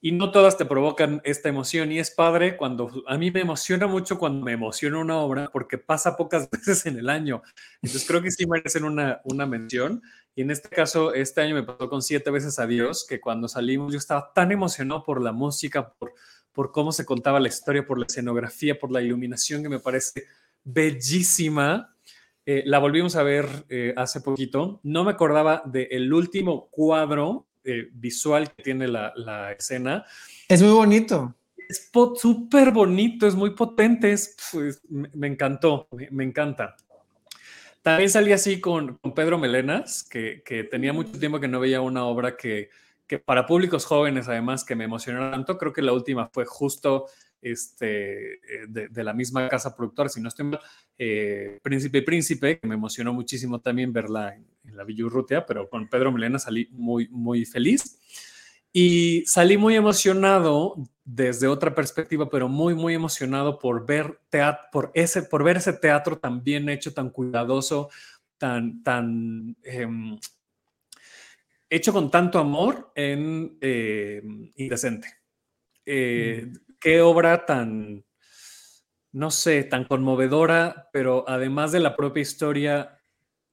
Y 0.00 0.12
no 0.12 0.30
todas 0.30 0.58
te 0.58 0.66
provocan 0.66 1.20
esta 1.24 1.48
emoción 1.48 1.90
y 1.90 1.98
es 1.98 2.10
padre 2.10 2.56
cuando 2.56 3.02
a 3.06 3.16
mí 3.16 3.30
me 3.30 3.40
emociona 3.40 3.86
mucho 3.86 4.18
cuando 4.18 4.44
me 4.44 4.52
emociona 4.52 4.98
una 4.98 5.16
obra 5.18 5.48
porque 5.52 5.78
pasa 5.78 6.16
pocas 6.16 6.48
veces 6.50 6.86
en 6.86 6.98
el 6.98 7.08
año. 7.08 7.42
Entonces 7.82 8.06
creo 8.06 8.22
que 8.22 8.30
sí 8.30 8.46
merecen 8.46 8.84
una, 8.84 9.20
una 9.24 9.46
mención. 9.46 10.02
Y 10.34 10.42
en 10.42 10.50
este 10.50 10.68
caso, 10.68 11.14
este 11.14 11.40
año 11.40 11.54
me 11.54 11.62
pasó 11.62 11.88
con 11.88 12.02
siete 12.02 12.30
veces 12.30 12.58
a 12.58 12.66
Dios, 12.66 13.06
que 13.08 13.20
cuando 13.20 13.48
salimos 13.48 13.90
yo 13.90 13.98
estaba 13.98 14.32
tan 14.34 14.52
emocionado 14.52 15.02
por 15.02 15.22
la 15.22 15.32
música, 15.32 15.94
por, 15.94 16.12
por 16.52 16.72
cómo 16.72 16.92
se 16.92 17.06
contaba 17.06 17.40
la 17.40 17.48
historia, 17.48 17.86
por 17.86 17.98
la 17.98 18.04
escenografía, 18.04 18.78
por 18.78 18.92
la 18.92 19.00
iluminación 19.00 19.62
que 19.62 19.70
me 19.70 19.80
parece 19.80 20.24
bellísima. 20.62 21.96
Eh, 22.44 22.62
la 22.66 22.78
volvimos 22.78 23.16
a 23.16 23.22
ver 23.22 23.46
eh, 23.70 23.94
hace 23.96 24.20
poquito. 24.20 24.78
No 24.82 25.04
me 25.04 25.12
acordaba 25.12 25.62
del 25.64 26.12
último 26.12 26.68
cuadro 26.70 27.46
eh, 27.66 27.88
visual 27.92 28.50
que 28.52 28.62
tiene 28.62 28.88
la, 28.88 29.12
la 29.16 29.52
escena. 29.52 30.06
Es 30.48 30.62
muy 30.62 30.72
bonito. 30.72 31.34
Es 31.68 31.90
súper 32.14 32.70
bonito, 32.70 33.26
es 33.26 33.34
muy 33.34 33.50
potente, 33.50 34.12
es, 34.12 34.36
pues, 34.52 34.80
me, 34.88 35.10
me 35.12 35.26
encantó, 35.26 35.88
me, 35.90 36.08
me 36.10 36.22
encanta. 36.24 36.76
También 37.82 38.10
salí 38.10 38.32
así 38.32 38.60
con, 38.60 38.98
con 38.98 39.14
Pedro 39.14 39.38
Melenas, 39.38 40.02
que, 40.02 40.42
que 40.44 40.64
tenía 40.64 40.92
mucho 40.92 41.18
tiempo 41.18 41.40
que 41.40 41.48
no 41.48 41.60
veía 41.60 41.80
una 41.80 42.04
obra 42.04 42.36
que, 42.36 42.68
que 43.06 43.18
para 43.18 43.46
públicos 43.46 43.84
jóvenes, 43.84 44.28
además, 44.28 44.64
que 44.64 44.74
me 44.74 44.84
emocionara 44.84 45.30
tanto. 45.30 45.56
Creo 45.56 45.72
que 45.72 45.82
la 45.82 45.92
última 45.92 46.28
fue 46.28 46.44
justo 46.44 47.06
este, 47.40 48.34
eh, 48.34 48.66
de, 48.68 48.88
de 48.88 49.04
la 49.04 49.12
misma 49.12 49.48
casa 49.48 49.76
productora, 49.76 50.08
si 50.08 50.20
no 50.20 50.28
estoy 50.28 50.46
mal, 50.46 50.60
eh, 50.98 51.58
Príncipe 51.62 51.98
y 51.98 52.02
Príncipe, 52.02 52.58
que 52.58 52.66
me 52.66 52.74
emocionó 52.74 53.12
muchísimo 53.12 53.60
también 53.60 53.92
verla 53.92 54.34
en, 54.34 54.46
en 54.76 54.78
la 54.78 54.84
Villa 54.84 55.06
Urrutia, 55.06 55.46
pero 55.46 55.68
con 55.68 55.88
Pedro 55.88 56.12
Melenas 56.12 56.42
salí 56.42 56.68
muy, 56.72 57.08
muy 57.08 57.44
feliz. 57.46 57.98
Y 58.72 59.24
salí 59.24 59.56
muy 59.56 59.74
emocionado 59.74 60.76
desde 61.02 61.46
otra 61.46 61.74
perspectiva, 61.74 62.28
pero 62.28 62.48
muy, 62.48 62.74
muy 62.74 62.92
emocionado 62.94 63.58
por 63.58 63.86
ver, 63.86 64.20
teat 64.28 64.70
por 64.70 64.90
ese, 64.94 65.22
por 65.22 65.42
ver 65.42 65.56
ese 65.56 65.72
teatro 65.72 66.18
tan 66.18 66.44
bien 66.44 66.68
hecho, 66.68 66.92
tan 66.92 67.08
cuidadoso, 67.08 67.88
tan, 68.36 68.82
tan 68.82 69.56
em, 69.62 70.18
hecho 71.70 71.92
con 71.92 72.10
tanto 72.10 72.38
amor 72.38 72.92
en 72.94 73.56
eh, 73.62 74.22
Indecente. 74.56 75.08
Eh, 75.86 76.52
Qué 76.78 77.00
obra 77.00 77.46
tan, 77.46 78.04
no 79.12 79.30
sé, 79.30 79.64
tan 79.64 79.84
conmovedora, 79.84 80.90
pero 80.92 81.24
además 81.26 81.72
de 81.72 81.80
la 81.80 81.96
propia 81.96 82.20
historia, 82.20 82.95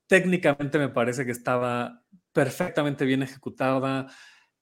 técnicamente 0.07 0.79
me 0.79 0.89
parece 0.89 1.25
que 1.25 1.31
estaba 1.31 2.03
perfectamente 2.31 3.05
bien 3.05 3.23
ejecutada. 3.23 4.07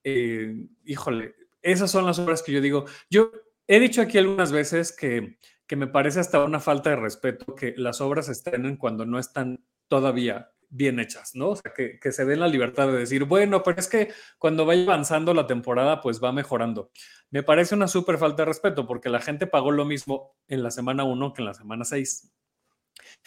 Eh, 0.04 0.68
híjole, 0.86 1.36
esas 1.62 1.92
son 1.92 2.06
las 2.06 2.20
obras 2.20 2.44
que 2.44 2.52
yo 2.52 2.62
digo. 2.62 2.86
Yo 3.10 3.32
he 3.68 3.80
dicho 3.80 4.02
aquí 4.02 4.18
algunas 4.18 4.52
veces 4.52 4.96
que, 4.96 5.38
que 5.68 5.76
me 5.76 5.88
parece 5.88 6.20
hasta 6.20 6.44
una 6.44 6.60
falta 6.60 6.90
de 6.90 6.98
respeto 6.98 7.56
que 7.56 7.74
las 7.78 8.02
obras 8.02 8.30
estrenen 8.30 8.78
cuando 8.78 9.06
no 9.06 9.20
están 9.20 9.64
todavía 9.88 10.52
bien 10.70 11.00
hechas, 11.00 11.36
¿no? 11.36 11.50
O 11.50 11.56
sea, 11.58 11.74
que, 11.74 12.00
que, 12.00 12.12
se 12.14 12.26
den 12.26 12.40
la 12.40 12.48
libertad 12.48 12.88
de 12.88 12.98
decir, 12.98 13.26
bueno, 13.26 13.62
pero 13.62 13.80
es 13.80 13.90
que 13.90 14.14
cuando 14.38 14.66
vaya 14.66 14.84
avanzando 14.84 15.34
la 15.34 15.46
temporada, 15.46 16.00
pues 16.00 16.24
va 16.24 16.32
mejorando. 16.32 16.92
Me 17.30 17.44
parece 17.44 17.76
una 17.76 17.90
súper 17.90 18.18
falta 18.18 18.44
de 18.44 18.48
respeto 18.48 18.88
porque 18.88 19.10
la 19.10 19.20
gente 19.20 19.48
pagó 19.48 19.72
lo 19.72 19.84
mismo 19.84 20.34
en 20.48 20.64
la 20.64 20.72
semana 20.72 21.04
1 21.04 21.34
que 21.34 21.42
en 21.42 21.46
la 21.46 21.54
semana 21.54 21.84
6. 21.84 22.32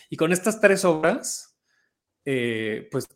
Y 0.09 0.17
con 0.17 0.33
estas 0.33 0.61
tres 0.61 0.85
obras, 0.85 1.54
eh, 2.25 2.89
pues 2.91 3.09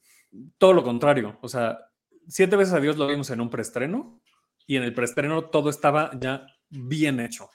todo 0.59 0.73
lo 0.73 0.85
contrario. 0.85 1.39
O 1.41 1.49
sea, 1.49 1.79
siete 2.27 2.57
veces 2.57 2.75
a 2.75 2.81
Dios 2.81 2.97
lo 2.97 3.07
vimos 3.07 3.31
en 3.31 3.41
un 3.41 3.51
preestreno 3.51 4.21
y 4.67 4.77
en 4.77 4.83
el 4.83 4.95
preestreno 4.95 5.47
todo 5.47 5.71
estaba 5.71 6.11
ya 6.19 6.47
bien 6.69 7.21
hecho. 7.21 7.51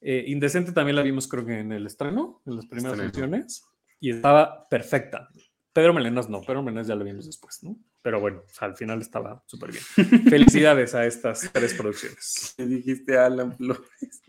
Eh, 0.00 0.24
Indecente 0.28 0.72
también 0.72 0.96
la 0.96 1.02
vimos 1.02 1.26
creo 1.26 1.44
que 1.44 1.58
en 1.58 1.72
el 1.72 1.86
estreno, 1.86 2.42
en 2.46 2.56
las 2.56 2.66
primeras 2.66 2.98
estreno. 2.98 3.12
funciones, 3.12 3.64
y 3.98 4.10
estaba 4.10 4.68
perfecta. 4.68 5.28
Pedro 5.72 5.92
Melenas 5.92 6.28
no, 6.28 6.40
Pedro 6.42 6.62
Melenas 6.62 6.86
ya 6.86 6.94
lo 6.94 7.04
vimos 7.04 7.26
después, 7.26 7.62
¿no? 7.62 7.78
Pero 8.02 8.20
bueno, 8.20 8.42
o 8.46 8.52
sea, 8.52 8.68
al 8.68 8.76
final 8.76 9.00
estaba 9.00 9.42
súper 9.46 9.72
bien. 9.72 9.84
Felicidades 10.30 10.94
a 10.94 11.06
estas 11.06 11.50
tres 11.52 11.74
producciones. 11.74 12.54
¿Qué 12.56 12.66
dijiste 12.66 13.18
a 13.18 13.26
Alan 13.26 13.54
Flores? 13.56 14.22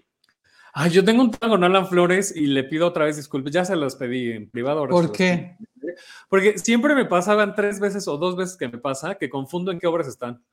Ay, 0.80 0.92
yo 0.92 1.04
tengo 1.04 1.24
un 1.24 1.32
tema 1.32 1.54
con 1.54 1.63
Alan 1.63 1.88
Flores 1.88 2.32
y 2.36 2.46
le 2.46 2.63
pido 2.63 2.86
otra 2.86 3.06
vez 3.06 3.16
disculpas. 3.16 3.52
Ya 3.52 3.66
se 3.66 3.76
los 3.76 3.96
pedí 3.96 4.32
en 4.32 4.48
privado. 4.48 4.88
¿Por 4.88 5.12
qué? 5.12 5.58
Pedí. 5.82 5.94
Porque 6.30 6.60
siempre 6.60 6.94
me 6.94 7.06
pasaban 7.06 7.56
tres 7.56 7.80
veces 7.80 8.08
o 8.08 8.18
dos 8.18 8.36
veces 8.36 8.58
que 8.58 8.68
me 8.68 8.78
pasa 8.78 9.16
que 9.16 9.28
confundo 9.28 9.72
en 9.72 9.80
qué 9.80 9.88
obras 9.88 10.08
están. 10.08 10.44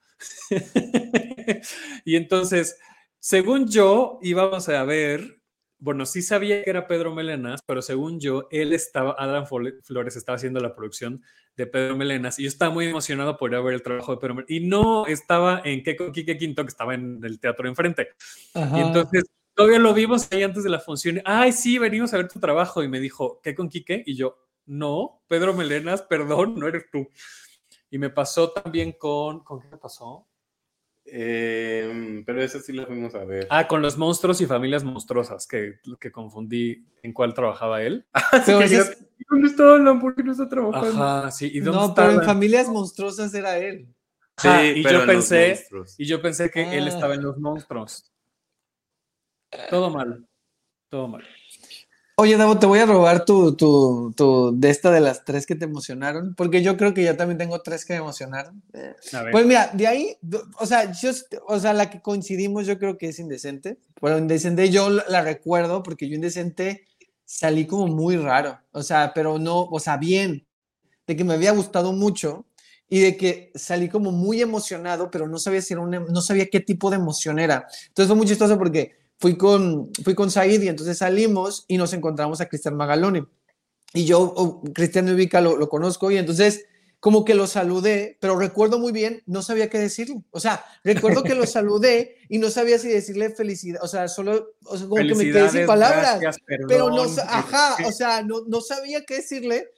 y 2.07 2.17
entonces, 2.17 2.79
según 3.19 3.69
yo, 3.69 4.19
íbamos 4.23 4.67
a 4.71 4.83
ver 4.85 5.43
bueno, 5.85 6.07
sí 6.07 6.23
sabía 6.23 6.63
que 6.63 6.71
era 6.71 6.87
Pedro 6.87 7.15
Melenas, 7.15 7.61
pero 7.67 7.83
según 7.83 8.19
yo, 8.19 8.49
él 8.51 8.73
estaba, 8.73 9.15
Adam 9.19 9.45
Flores 9.47 10.17
estaba 10.17 10.37
haciendo 10.37 10.59
la 10.59 10.75
producción 10.75 11.23
de 11.59 11.67
Pedro 11.67 11.95
Melenas 11.95 12.39
y 12.39 12.45
yo 12.45 12.49
estaba 12.49 12.73
muy 12.73 12.87
emocionado 12.87 13.37
por 13.37 13.51
ir 13.51 13.57
a 13.57 13.61
ver 13.61 13.75
el 13.75 13.83
trabajo 13.83 14.13
de 14.13 14.19
Pedro 14.19 14.35
Melenas 14.37 14.51
y 14.51 14.67
no 14.67 15.07
estaba 15.07 15.61
en 15.63 15.83
con 15.95 16.11
Quique 16.13 16.39
Quinto, 16.39 16.63
que 16.63 16.71
estaba 16.71 16.95
en 16.95 17.21
el 17.23 17.39
teatro 17.39 17.69
enfrente. 17.69 18.09
Ajá. 18.55 18.79
Y 18.79 18.81
entonces, 18.81 19.25
todavía 19.55 19.79
lo 19.79 19.95
vimos 19.95 20.31
ahí 20.33 20.43
antes 20.43 20.65
de 20.65 20.71
la 20.71 20.81
función. 20.81 21.23
Ay, 21.25 21.53
sí, 21.53 21.79
venimos 21.79 22.13
a 22.13 22.19
ver 22.19 22.29
tu 22.29 22.41
trabajo. 22.41 22.83
Y 22.83 22.89
me 22.89 23.01
dijo, 23.01 23.41
¿qué 23.43 23.55
con 23.55 23.69
Quique? 23.69 24.03
Y 24.07 24.17
yo, 24.17 24.37
no, 24.67 25.23
Pedro 25.29 25.55
Melenas, 25.55 26.03
perdón, 26.03 26.57
no 26.59 26.69
eres 26.69 26.91
tú. 26.91 27.09
Y 27.91 27.99
me 27.99 28.11
pasó 28.11 28.51
también 28.51 28.93
con, 28.93 29.45
¿con 29.45 29.61
qué 29.61 29.69
me 29.69 29.79
pasó? 29.79 30.27
Eh, 31.07 32.23
pero 32.25 32.43
eso 32.43 32.59
sí 32.61 32.73
lo 32.73 32.87
fuimos 32.87 33.15
a 33.15 33.25
ver. 33.25 33.47
Ah, 33.51 33.69
con 33.69 33.83
los 33.83 33.99
monstruos 33.99 34.41
y 34.41 34.47
familias 34.47 34.85
monstruosas, 34.85 35.47
que, 35.47 35.75
que 36.01 36.11
confundí 36.11 36.87
en 37.03 37.13
cuál 37.13 37.35
trabajaba 37.35 37.83
él. 37.83 38.07
Ah, 38.15 38.43
sí, 38.45 38.53
es... 38.53 38.99
¿Dónde 39.31 39.49
está 39.49 39.75
Alan? 39.75 40.01
¿Por 40.01 40.15
qué 40.15 40.23
no 40.23 40.33
está 40.33 40.49
trabajando? 40.49 41.03
Ajá, 41.03 41.31
sí. 41.31 41.51
¿Y 41.53 41.61
dónde 41.61 41.81
no, 41.81 41.87
está 41.89 42.07
pero 42.07 42.21
en 42.21 42.27
familias 42.27 42.69
monstruosas 42.69 43.33
era 43.35 43.59
él. 43.59 43.89
Sí, 44.37 44.49
ah, 44.49 44.67
y 44.67 44.83
yo 44.83 45.07
pensé, 45.07 45.65
y 45.97 46.07
yo 46.07 46.21
pensé 46.21 46.51
que 46.51 46.65
ah. 46.65 46.75
él 46.75 46.89
estaba 46.89 47.15
en 47.15 47.23
los 47.23 47.39
monstruos. 47.39 48.14
Todo 49.71 49.91
mal, 49.91 50.27
todo 50.89 51.09
mal. 51.09 51.25
Oye, 52.17 52.37
Davo, 52.37 52.57
te 52.57 52.67
voy 52.67 52.79
a 52.79 52.87
robar 52.87 53.25
tu, 53.25 53.57
tu, 53.57 54.15
tu, 54.17 54.53
de 54.57 54.71
esta 54.71 54.93
de 54.93 55.01
las 55.01 55.25
tres 55.25 55.47
que 55.47 55.57
te 55.57 55.65
emocionaron, 55.65 56.37
porque 56.37 56.63
yo 56.63 56.77
creo 56.77 56.95
que 56.95 57.03
yo 57.03 57.17
también 57.17 57.39
tengo 57.39 57.61
tres 57.61 57.85
que 57.85 57.95
me 57.95 57.99
emocionaron. 57.99 58.63
Pues 59.33 59.45
mira, 59.45 59.71
de 59.73 59.89
ahí, 59.89 60.17
o 60.61 60.65
sea, 60.65 60.93
yo, 60.93 61.11
o 61.49 61.59
sea, 61.59 61.73
la 61.73 61.91
que 61.91 62.01
coincidimos 62.01 62.67
yo 62.67 62.79
creo 62.79 62.97
que 62.99 63.09
es 63.09 63.19
Indecente, 63.19 63.79
pero 64.01 64.17
Indecente 64.17 64.71
yo 64.71 64.91
la 64.91 65.23
recuerdo 65.23 65.83
porque 65.83 66.09
yo 66.09 66.15
Indecente 66.15 66.85
salí 67.25 67.67
como 67.67 67.89
muy 67.89 68.17
raro, 68.17 68.61
o 68.71 68.85
sea, 68.85 69.11
pero 69.13 69.41
no, 69.41 69.63
o 69.65 69.81
sea, 69.81 69.97
bien, 69.97 70.47
de 71.09 71.17
que 71.17 71.25
me 71.25 71.35
había 71.35 71.51
gustado 71.51 71.93
mucho 71.93 72.47
y 72.89 73.01
de 73.01 73.17
que 73.17 73.51
salí 73.57 73.89
como 73.89 74.13
muy 74.13 74.41
emocionado, 74.41 75.11
pero 75.11 75.27
no 75.27 75.39
sabía 75.39 75.63
si 75.63 75.73
era 75.73 75.83
una, 75.83 75.99
no 75.99 76.21
sabía 76.21 76.47
qué 76.47 76.61
tipo 76.61 76.91
de 76.91 76.97
emoción 76.97 77.41
era. 77.41 77.67
Entonces 77.89 78.07
fue 78.07 78.17
muy 78.17 78.27
chistoso 78.27 78.57
porque 78.57 79.04
fui 79.19 79.37
con, 79.37 79.91
fui 80.03 80.15
con 80.15 80.31
Said 80.31 80.63
y 80.63 80.69
entonces 80.69 80.99
salimos 80.99 81.65
y 81.69 81.79
nos 81.79 81.93
encontramos 81.93 82.41
a 82.41 82.49
Cristian 82.49 82.77
Magaloni. 82.77 83.25
Y 83.93 84.05
yo, 84.05 84.21
oh, 84.21 84.63
Cristian 84.75 85.09
Ubica 85.09 85.41
lo, 85.41 85.57
lo, 85.57 85.69
conozco 85.69 86.11
y 86.11 86.17
entonces 86.17 86.67
como 87.05 87.23
que 87.23 87.35
lo 87.35 87.47
saludé, 87.47 88.17
pero 88.19 88.39
recuerdo 88.39 88.79
muy 88.79 88.91
bien, 88.91 89.23
no 89.27 89.43
sabía 89.43 89.69
qué 89.69 89.79
decirle. 89.79 90.23
O 90.31 90.41
sea, 90.41 90.65
recuerdo 90.83 91.23
que 91.23 91.35
lo 91.35 91.45
saludé 91.47 92.17
y 92.31 92.39
no 92.39 92.49
sabía 92.49 92.79
si 92.79 92.89
decirle 92.89 93.29
felicidad, 93.29 93.83
o 93.85 93.89
sea, 93.89 94.09
solo, 94.09 94.55
o 94.65 94.79
sea, 94.79 94.89
como 94.89 95.07
que 95.07 95.15
me 95.15 95.25
quedé 95.25 95.51
sin 95.51 95.67
palabras. 95.67 96.39
pero 96.67 96.89
no, 96.89 97.03
ajá, 97.03 97.77
o 97.87 97.93
sea, 97.93 98.23
no, 98.23 98.45
no 98.47 98.63
sabía 98.63 99.05
qué 99.05 99.17
decirle. 99.17 99.69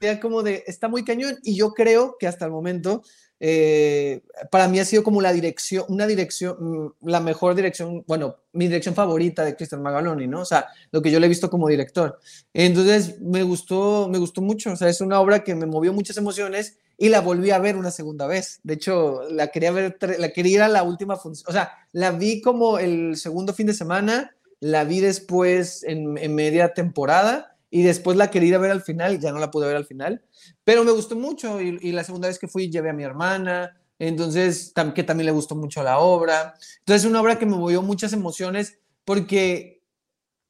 Ya 0.00 0.18
como 0.18 0.42
de, 0.42 0.64
está 0.66 0.88
muy 0.88 1.04
cañón. 1.04 1.38
Y 1.44 1.54
yo 1.54 1.72
creo 1.72 2.16
que 2.18 2.26
hasta 2.26 2.46
el 2.46 2.50
momento 2.50 3.04
eh, 3.42 4.20
para 4.50 4.68
mí 4.68 4.78
ha 4.78 4.84
sido 4.84 5.02
como 5.02 5.22
la 5.22 5.32
dirección, 5.32 5.84
una 5.88 6.06
dirección, 6.06 6.56
mm, 6.60 7.08
la 7.08 7.20
mejor 7.20 7.54
dirección, 7.54 8.04
bueno, 8.06 8.36
mi 8.52 8.66
dirección 8.66 8.94
favorita 8.94 9.44
de 9.44 9.56
Cristian 9.56 9.82
Magaloni, 9.82 10.26
¿no? 10.26 10.42
O 10.42 10.44
sea, 10.44 10.66
lo 10.92 11.00
que 11.00 11.10
yo 11.10 11.18
le 11.18 11.26
he 11.26 11.28
visto 11.28 11.48
como 11.48 11.66
director. 11.66 12.20
Entonces, 12.52 13.18
me 13.20 13.42
gustó, 13.42 14.08
me 14.10 14.18
gustó 14.18 14.42
mucho, 14.42 14.72
o 14.72 14.76
sea, 14.76 14.88
es 14.90 15.00
una 15.00 15.20
obra 15.20 15.42
que 15.42 15.54
me 15.54 15.64
movió 15.64 15.94
muchas 15.94 16.18
emociones 16.18 16.76
y 16.98 17.08
la 17.08 17.22
volví 17.22 17.50
a 17.50 17.58
ver 17.58 17.76
una 17.76 17.90
segunda 17.90 18.26
vez. 18.26 18.60
De 18.62 18.74
hecho, 18.74 19.22
la 19.30 19.48
quería 19.48 19.72
ver, 19.72 19.96
la 20.18 20.28
quería 20.28 20.52
ir 20.52 20.62
a 20.62 20.68
la 20.68 20.82
última 20.82 21.16
función, 21.16 21.46
o 21.48 21.52
sea, 21.52 21.72
la 21.92 22.10
vi 22.10 22.42
como 22.42 22.78
el 22.78 23.16
segundo 23.16 23.54
fin 23.54 23.68
de 23.68 23.74
semana, 23.74 24.36
la 24.60 24.84
vi 24.84 25.00
después 25.00 25.82
en, 25.84 26.18
en 26.18 26.34
media 26.34 26.74
temporada 26.74 27.49
y 27.70 27.82
después 27.82 28.16
la 28.16 28.30
quería 28.30 28.58
ver 28.58 28.72
al 28.72 28.82
final, 28.82 29.20
ya 29.20 29.30
no 29.30 29.38
la 29.38 29.50
pude 29.50 29.68
ver 29.68 29.76
al 29.76 29.86
final, 29.86 30.22
pero 30.64 30.84
me 30.84 30.90
gustó 30.90 31.14
mucho 31.14 31.60
y, 31.60 31.92
la 31.92 32.02
segunda 32.02 32.28
vez 32.28 32.38
que 32.38 32.48
fui 32.48 32.68
llevé 32.68 32.90
a 32.90 32.94
mi 32.94 33.04
hermana, 33.04 33.80
entonces 33.98 34.72
que 34.94 35.04
también 35.04 35.26
le 35.26 35.32
gustó 35.32 35.54
mucho 35.54 35.82
la 35.82 35.98
obra. 35.98 36.54
Entonces 36.80 37.04
es 37.04 37.10
una 37.10 37.20
obra 37.20 37.38
que 37.38 37.46
me 37.46 37.56
movió 37.56 37.82
muchas 37.82 38.12
emociones 38.12 38.78
porque, 39.04 39.82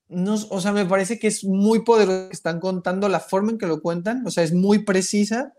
no, 0.08 0.34
o 0.48 0.60
sea, 0.60 0.72
me 0.72 0.86
parece 0.86 1.18
que 1.18 1.26
es 1.26 1.44
muy 1.44 1.84
poderoso, 1.84 2.30
están 2.30 2.58
contando 2.58 3.08
la 3.08 3.20
forma 3.20 3.50
en 3.50 3.58
que 3.58 3.66
lo 3.66 3.82
cuentan, 3.82 4.26
o 4.26 4.30
sea, 4.30 4.42
es 4.42 4.54
muy 4.54 4.84
precisa 4.84 5.52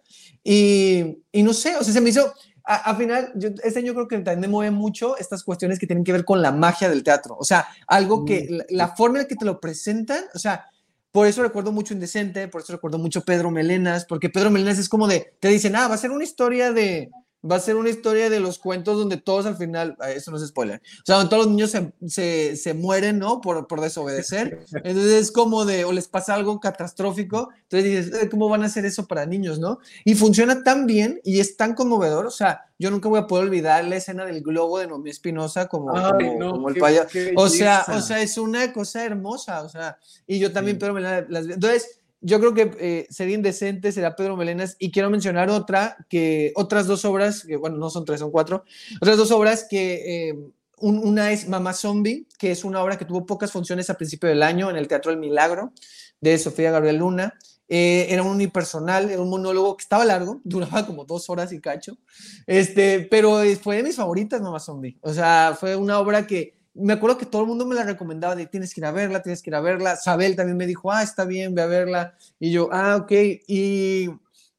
y, 0.44 1.20
y 1.32 1.44
no 1.44 1.54
sé, 1.54 1.76
o 1.78 1.84
sea, 1.84 1.94
se 1.94 2.02
me 2.02 2.10
hizo... 2.10 2.34
Al 2.64 2.96
final, 2.96 3.32
yo, 3.36 3.50
este 3.64 3.80
año 3.80 3.94
creo 3.96 4.08
que 4.08 4.18
también 4.18 4.42
me 4.42 4.48
mueve 4.48 4.70
mucho 4.70 5.18
estas 5.18 5.44
cuestiones 5.44 5.80
que 5.80 5.88
tienen 5.88 6.04
que 6.04 6.12
ver 6.12 6.24
con 6.24 6.44
la 6.44 6.52
magia 6.52 6.90
del 6.90 7.04
teatro. 7.04 7.36
O 7.40 7.44
sea, 7.44 7.68
algo 7.88 8.24
que 8.24 8.48
la, 8.52 8.66
la 8.70 8.96
forma 8.96 9.20
en 9.20 9.26
que 9.26 9.36
te 9.36 9.46
lo 9.46 9.60
presentan, 9.60 10.26
o 10.36 10.40
sea, 10.40 10.71
por 11.12 11.28
eso 11.28 11.44
recuerdo 11.44 11.72
mucho 11.72 11.94
Indecente, 11.94 12.48
por 12.48 12.62
eso 12.62 12.74
recuerdo 12.74 12.98
mucho 12.98 13.22
Pedro 13.22 13.52
Melenas, 13.52 14.06
porque 14.06 14.30
Pedro 14.30 14.50
Melenas 14.50 14.80
es 14.80 14.90
como 14.90 15.08
de, 15.08 15.34
te 15.40 15.50
dicen, 15.50 15.76
ah, 15.76 15.88
va 15.88 15.96
a 15.96 15.98
ser 15.98 16.12
una 16.12 16.24
historia 16.24 16.72
de, 16.72 17.10
va 17.50 17.56
a 17.56 17.60
ser 17.60 17.76
una 17.76 17.90
historia 17.90 18.30
de 18.30 18.40
los 18.40 18.60
cuentos 18.60 18.98
donde 18.98 19.18
todos 19.18 19.46
al 19.46 19.58
final, 19.58 19.98
eso 20.14 20.32
no 20.32 20.38
es 20.38 20.48
spoiler, 20.48 20.82
o 21.00 21.06
sea, 21.06 21.16
donde 21.16 21.30
todos 21.30 21.46
los 21.46 21.52
niños 21.54 21.72
se, 21.72 21.92
se, 22.08 22.56
se 22.56 22.74
mueren, 22.74 23.20
¿no? 23.20 23.42
Por, 23.42 23.68
por, 23.68 23.82
desobedecer. 23.82 24.66
Entonces 24.84 25.14
es 25.14 25.32
como 25.32 25.66
de, 25.66 25.86
o 25.86 25.92
les 25.92 26.08
pasa 26.08 26.36
algo 26.36 26.60
catastrófico, 26.60 27.50
entonces 27.64 27.84
dices, 27.84 28.24
eh, 28.24 28.30
¿cómo 28.30 28.48
van 28.50 28.64
a 28.64 28.68
hacer 28.68 28.86
eso 28.86 29.08
para 29.08 29.26
niños, 29.26 29.60
no? 29.60 29.80
Y 30.06 30.16
funciona 30.16 30.64
tan 30.64 30.86
bien 30.86 31.20
y 31.24 31.40
es 31.40 31.58
tan 31.58 31.74
conmovedor, 31.74 32.26
o 32.28 32.32
sea, 32.32 32.66
yo 32.78 32.90
nunca 32.90 33.10
voy 33.10 33.20
a 33.20 33.28
poder 33.28 33.46
olvidar 33.46 33.86
la 33.86 33.96
escena 33.96 34.26
del 34.26 34.42
globo 34.42 34.80
de 34.80 34.88
Noemí 34.88 35.12
Espinosa 35.12 35.68
como, 35.68 35.94
como, 35.94 36.70
el 36.70 36.76
payaso. 36.76 37.10
O 37.36 37.48
sea, 37.48 37.86
o 37.88 38.02
sea, 38.02 38.22
es 38.22 38.38
una 38.40 38.74
cosa 38.74 39.06
hermosa, 39.06 39.62
o 39.62 39.70
sea, 39.70 39.98
y 40.26 40.40
yo 40.40 40.52
también, 40.52 40.80
pero 40.80 40.94
me 40.94 41.02
las... 41.02 41.26
Entonces, 41.30 42.01
yo 42.22 42.40
creo 42.40 42.54
que 42.54 42.72
eh, 42.80 43.08
sería 43.10 43.36
indecente, 43.36 43.92
será 43.92 44.16
Pedro 44.16 44.38
Melenas, 44.38 44.76
y 44.80 44.92
quiero 44.92 45.10
mencionar 45.10 45.50
otra, 45.50 45.98
que 46.08 46.54
otras 46.56 46.88
dos 46.88 47.04
obras, 47.04 47.44
que 47.44 47.58
bueno, 47.58 47.78
no 47.78 47.90
son 47.90 48.06
tres, 48.06 48.20
son 48.20 48.32
cuatro, 48.32 48.64
otras 49.02 49.18
dos 49.18 49.32
obras 49.32 49.66
que 49.70 50.30
eh, 50.30 50.40
una 50.78 51.32
es 51.32 51.48
Mamá 51.48 51.74
Zombie, 51.74 52.28
que 52.38 52.52
es 52.52 52.64
una 52.64 52.82
obra 52.82 52.98
que 52.98 53.06
tuvo 53.06 53.26
pocas 53.26 53.52
funciones 53.52 53.90
a 53.90 53.96
principio 53.96 54.30
del 54.30 54.42
año 54.44 54.70
en 54.70 54.78
el 54.78 54.88
Teatro 54.88 55.12
del 55.12 55.20
Milagro, 55.20 55.74
de 56.20 56.38
Sofía 56.38 56.72
Gabriel 56.72 56.98
Luna. 56.98 57.36
Eh, 57.68 58.08
era 58.10 58.22
un 58.22 58.32
unipersonal, 58.32 59.10
era 59.10 59.22
un 59.22 59.30
monólogo 59.30 59.78
que 59.78 59.84
estaba 59.84 60.04
largo, 60.04 60.42
duraba 60.44 60.86
como 60.86 61.06
dos 61.06 61.30
horas 61.30 61.54
y 61.54 61.62
cacho, 61.62 61.98
este, 62.46 63.02
pero 63.10 63.42
fue 63.62 63.78
de 63.78 63.84
mis 63.84 63.96
favoritas, 63.96 64.42
Mamá 64.42 64.60
Zombie. 64.60 64.98
O 65.02 65.14
sea, 65.14 65.56
fue 65.58 65.76
una 65.76 66.00
obra 66.00 66.28
que 66.28 66.61
me 66.74 66.94
acuerdo 66.94 67.18
que 67.18 67.26
todo 67.26 67.42
el 67.42 67.48
mundo 67.48 67.66
me 67.66 67.76
la 67.76 67.84
recomendaba 67.84 68.36
de 68.36 68.46
tienes 68.46 68.74
que 68.74 68.82
ir 68.82 68.86
a 68.86 68.92
verla, 68.92 69.22
tienes 69.22 69.42
que 69.42 69.50
ir 69.50 69.56
a 69.56 69.62
verla. 69.62 69.96
Sabel 69.98 70.36
también 70.36 70.58
me 70.58 70.68
dijo, 70.68 70.92
ah, 70.92 71.04
está 71.04 71.26
bien, 71.26 71.54
ve 71.54 71.62
a 71.62 71.68
verla. 71.68 72.16
Y 72.40 72.52
yo, 72.52 72.70
ah, 72.72 72.98
ok. 72.98 73.12
Y, 73.48 74.10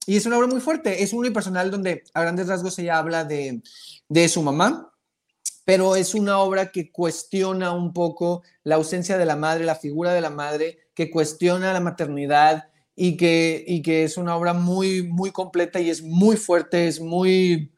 y 0.07 0.17
es 0.17 0.27
una 0.27 0.37
obra 0.37 0.49
muy 0.49 0.61
fuerte. 0.61 1.03
Es 1.03 1.13
un 1.13 1.21
unipersonal 1.21 1.71
donde 1.71 2.05
a 2.13 2.23
grandes 2.23 2.49
rasgos 2.49 2.79
ella 2.79 2.99
habla 2.99 3.25
de, 3.25 3.63
de 4.09 4.29
su 4.29 4.43
mamá, 4.43 4.93
pero 5.65 5.97
es 5.97 6.15
una 6.15 6.39
obra 6.39 6.71
que 6.71 6.91
cuestiona 6.91 7.73
un 7.73 7.93
poco 7.93 8.43
la 8.63 8.75
ausencia 8.75 9.17
de 9.17 9.25
la 9.25 9.37
madre, 9.37 9.65
la 9.65 9.77
figura 9.77 10.13
de 10.13 10.21
la 10.21 10.31
madre, 10.31 10.79
que 10.95 11.11
cuestiona 11.11 11.73
la 11.73 11.81
maternidad 11.81 12.69
y 12.95 13.17
que, 13.17 13.65
y 13.67 13.81
que 13.81 14.05
es 14.05 14.19
una 14.19 14.37
obra 14.37 14.53
muy, 14.53 15.03
muy 15.03 15.31
completa 15.31 15.81
y 15.81 15.89
es 15.89 16.03
muy 16.03 16.37
fuerte, 16.37 16.89
es 16.89 17.01
muy 17.01 17.72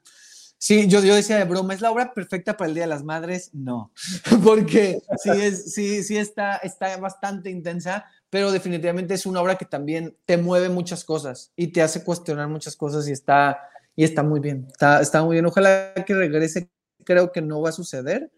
Sí, 0.64 0.88
yo, 0.88 1.04
yo 1.04 1.14
decía 1.14 1.36
de 1.36 1.44
broma, 1.44 1.74
¿es 1.74 1.82
la 1.82 1.90
obra 1.90 2.14
perfecta 2.14 2.56
para 2.56 2.68
el 2.68 2.74
Día 2.74 2.84
de 2.84 2.88
las 2.88 3.04
Madres? 3.04 3.50
No, 3.52 3.92
porque 4.42 4.98
sí, 5.22 5.28
es, 5.28 5.74
sí, 5.74 6.02
sí 6.02 6.16
está, 6.16 6.56
está 6.56 6.96
bastante 6.96 7.50
intensa, 7.50 8.06
pero 8.30 8.50
definitivamente 8.50 9.12
es 9.12 9.26
una 9.26 9.42
obra 9.42 9.56
que 9.56 9.66
también 9.66 10.16
te 10.24 10.38
mueve 10.38 10.70
muchas 10.70 11.04
cosas 11.04 11.52
y 11.54 11.66
te 11.66 11.82
hace 11.82 12.02
cuestionar 12.02 12.48
muchas 12.48 12.76
cosas 12.76 13.06
y 13.08 13.12
está, 13.12 13.58
y 13.94 14.04
está 14.04 14.22
muy 14.22 14.40
bien, 14.40 14.66
está, 14.70 15.02
está 15.02 15.22
muy 15.22 15.34
bien. 15.34 15.44
Ojalá 15.44 15.92
que 16.06 16.14
regrese, 16.14 16.70
creo 17.04 17.30
que 17.30 17.42
no 17.42 17.60
va 17.60 17.68
a 17.68 17.72
suceder, 17.72 18.32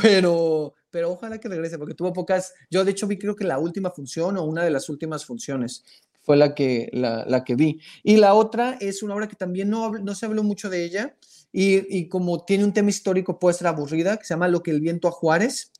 pero, 0.00 0.74
pero 0.92 1.10
ojalá 1.10 1.38
que 1.38 1.48
regrese, 1.48 1.78
porque 1.78 1.94
tuvo 1.94 2.12
pocas, 2.12 2.54
yo 2.70 2.84
de 2.84 2.92
hecho 2.92 3.08
vi 3.08 3.18
creo 3.18 3.34
que 3.34 3.42
la 3.42 3.58
última 3.58 3.90
función 3.90 4.36
o 4.36 4.44
una 4.44 4.62
de 4.62 4.70
las 4.70 4.88
últimas 4.88 5.24
funciones 5.24 5.82
fue 6.22 6.36
la 6.36 6.54
que, 6.54 6.90
la, 6.92 7.24
la 7.26 7.42
que 7.42 7.56
vi. 7.56 7.80
Y 8.04 8.18
la 8.18 8.34
otra 8.34 8.76
es 8.80 9.02
una 9.02 9.16
obra 9.16 9.26
que 9.26 9.34
también 9.34 9.68
no, 9.68 9.90
no 9.90 10.14
se 10.14 10.26
habló 10.26 10.44
mucho 10.44 10.70
de 10.70 10.84
ella, 10.84 11.16
y, 11.52 12.08
como 12.08 12.44
tiene 12.44 12.64
un 12.64 12.72
tema 12.72 12.90
histórico 12.90 13.38
puede 13.38 13.54
ser 13.54 13.66
aburrida, 13.66 14.16
que 14.16 14.24
se 14.24 14.34
llama 14.34 14.48
Lo 14.48 14.62
que 14.62 14.70
el 14.70 14.80
viento 14.80 15.08
a 15.08 15.10
Juárez. 15.10 15.72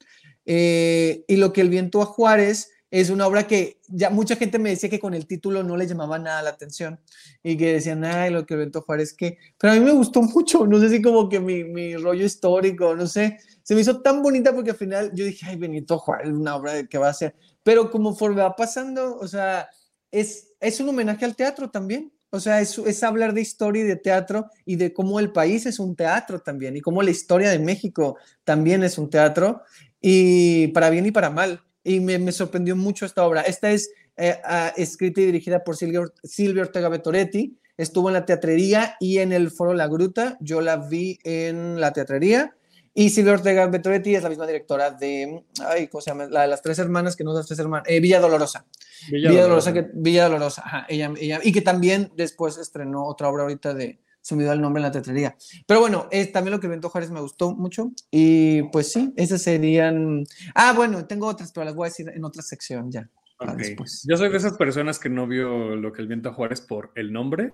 Eh, 0.45 1.25
y 1.27 1.37
Lo 1.37 1.53
que 1.53 1.63
el 1.63 1.71
viento 1.71 2.03
a 2.03 2.07
Juárez 2.07 2.71
es 2.91 3.09
una 3.09 3.27
obra 3.27 3.47
que 3.47 3.81
ya 3.89 4.11
mucha 4.11 4.37
gente 4.37 4.59
me 4.59 4.69
decía 4.69 4.91
que 4.91 5.01
con 5.01 5.15
el 5.15 5.27
título 5.27 5.63
no 5.63 5.79
le 5.79 5.87
llamaba 5.87 6.19
nada 6.19 6.43
la 6.43 6.51
atención 6.51 7.01
y 7.43 7.57
que 7.57 7.73
decían, 7.73 8.05
ay, 8.05 8.31
Lo 8.31 8.45
que 8.45 8.53
el 8.53 8.61
viento 8.61 8.81
a 8.81 8.83
Juárez, 8.83 9.15
que... 9.15 9.39
Pero 9.57 9.73
a 9.73 9.77
mí 9.77 9.81
me 9.81 9.93
gustó 9.93 10.21
mucho, 10.21 10.67
no 10.67 10.79
sé 10.79 10.91
si 10.91 11.01
como 11.01 11.29
que 11.31 11.41
mi, 11.41 11.65
mi 11.65 11.97
rollo 11.97 12.27
histórico, 12.27 12.95
no 12.95 13.07
sé, 13.07 13.39
se 13.63 13.75
me 13.75 13.81
hizo 13.81 14.03
tan 14.03 14.23
bonita 14.23 14.55
porque 14.55 14.73
al 14.73 14.77
final 14.77 15.11
yo 15.15 15.25
dije, 15.25 15.47
ay, 15.49 15.57
Benito 15.57 15.99
Juárez, 15.99 16.29
una 16.29 16.55
obra 16.55 16.87
que 16.87 16.99
va 16.99 17.09
a 17.09 17.15
ser, 17.15 17.35
pero 17.63 17.91
como 17.91 18.15
va 18.37 18.55
pasando, 18.57 19.17
o 19.17 19.27
sea, 19.27 19.71
es, 20.11 20.53
es 20.61 20.79
un 20.81 20.91
homenaje 20.91 21.25
al 21.25 21.35
teatro 21.35 21.71
también, 21.71 22.13
o 22.35 22.41
sea, 22.41 22.63
es, 22.63 22.79
es, 22.79 23.03
hablar 23.03 23.35
de 23.35 23.43
historia 23.43 23.83
y 23.85 23.87
de 23.87 23.97
teatro 23.97 24.47
y 24.65 24.77
de 24.77 24.95
cómo 24.95 25.21
el 25.21 25.33
país 25.33 25.67
es 25.67 25.79
un 25.79 25.95
teatro 25.95 26.41
también 26.41 26.75
y 26.75 26.81
cómo 26.81 27.03
la 27.03 27.11
historia 27.11 27.51
de 27.51 27.59
México 27.59 28.17
también 28.43 28.83
es 28.83 28.97
un 28.97 29.11
teatro 29.11 29.61
y 30.01 30.69
para 30.69 30.89
bien 30.89 31.05
y 31.05 31.11
para 31.11 31.29
mal. 31.29 31.61
Y 31.85 32.01
me, 32.01 32.19
me 32.19 32.33
sorprendió 32.33 32.75
mucho 32.75 33.05
esta 33.05 33.27
obra. 33.27 33.43
Esta 33.43 33.71
es 33.71 33.91
eh, 34.17 34.39
escrita 34.77 35.21
y 35.21 35.27
dirigida 35.27 35.63
por 35.63 35.77
Silvia, 35.77 36.05
Silvia 36.25 36.63
Ortega 36.63 36.89
Betoretti. 36.89 37.59
Estuvo 37.77 38.09
en 38.09 38.15
la 38.15 38.25
teatrería 38.25 38.97
y 38.99 39.19
en 39.19 39.33
el 39.33 39.51
Foro 39.51 39.75
La 39.75 39.87
Gruta. 39.87 40.39
Yo 40.41 40.63
la 40.63 40.77
vi 40.77 41.19
en 41.25 41.81
la 41.83 41.93
teatrería 41.93 42.55
y 42.95 43.11
Silvia 43.11 43.35
Ortega 43.35 43.67
Betoretti 43.67 44.15
es 44.15 44.23
la 44.23 44.29
misma 44.29 44.47
directora 44.47 44.91
de, 44.91 45.45
ay, 45.67 45.89
¿cómo 45.89 46.03
se 46.03 46.11
llama? 46.11 46.27
La 46.27 46.43
de 46.43 46.49
las 46.49 46.63
tres 46.63 46.79
hermanas, 46.79 47.17
que 47.17 47.25
no 47.25 47.33
las 47.33 47.47
tres 47.47 47.59
hermanas, 47.59 47.87
eh, 47.89 48.01
Villa 48.01 48.21
Dolorosa. 48.21 48.67
Villa, 49.11 49.43
Dolorosa, 49.43 49.73
que, 49.73 49.91
Villa 49.95 50.25
Dolorosa, 50.25 50.63
ajá, 50.65 50.87
ella, 50.89 51.13
ella, 51.19 51.41
y 51.43 51.53
que 51.53 51.63
también 51.63 52.13
después 52.17 52.59
estrenó 52.59 53.07
otra 53.07 53.29
obra 53.29 53.43
ahorita 53.45 53.75
de, 53.75 53.99
se 54.21 54.37
me 54.37 54.45
dio 54.45 54.53
el 54.53 54.61
nombre 54.61 54.81
en 54.81 54.85
la 54.85 54.93
teatrería. 54.93 55.37
Pero 55.67 55.81
bueno, 55.81 56.07
es 56.11 56.31
también 56.33 56.53
lo 56.53 56.61
que 56.61 56.69
Viento 56.69 56.89
Juárez 56.89 57.11
me 57.11 57.21
gustó 57.21 57.55
mucho. 57.55 57.91
Y 58.11 58.63
pues 58.65 58.93
sí, 58.93 59.13
esas 59.17 59.43
serían. 59.43 60.25
Ah, 60.55 60.73
bueno, 60.75 61.05
tengo 61.07 61.27
otras, 61.27 61.51
pero 61.53 61.65
las 61.65 61.75
voy 61.75 61.87
a 61.87 61.91
decir 61.91 62.09
en 62.15 62.25
otra 62.25 62.43
sección 62.43 62.91
ya. 62.91 63.11
Okay. 63.39 63.75
Yo 64.05 64.17
soy 64.17 64.31
de 64.31 64.37
esas 64.37 64.57
personas 64.57 65.01
que 65.01 65.09
no 65.09 65.27
vio 65.27 65.75
lo 65.75 65.93
que 65.93 66.01
el 66.01 66.07
Viento 66.07 66.33
Juárez 66.33 66.61
por 66.61 66.93
el 66.95 67.13
nombre. 67.13 67.53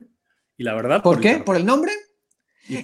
Y 0.59 0.65
la 0.65 0.75
verdad. 0.75 1.03
¿Por, 1.03 1.21
qué? 1.21 1.39
¿Por 1.39 1.57
el 1.57 1.65
nombre? 1.65 1.93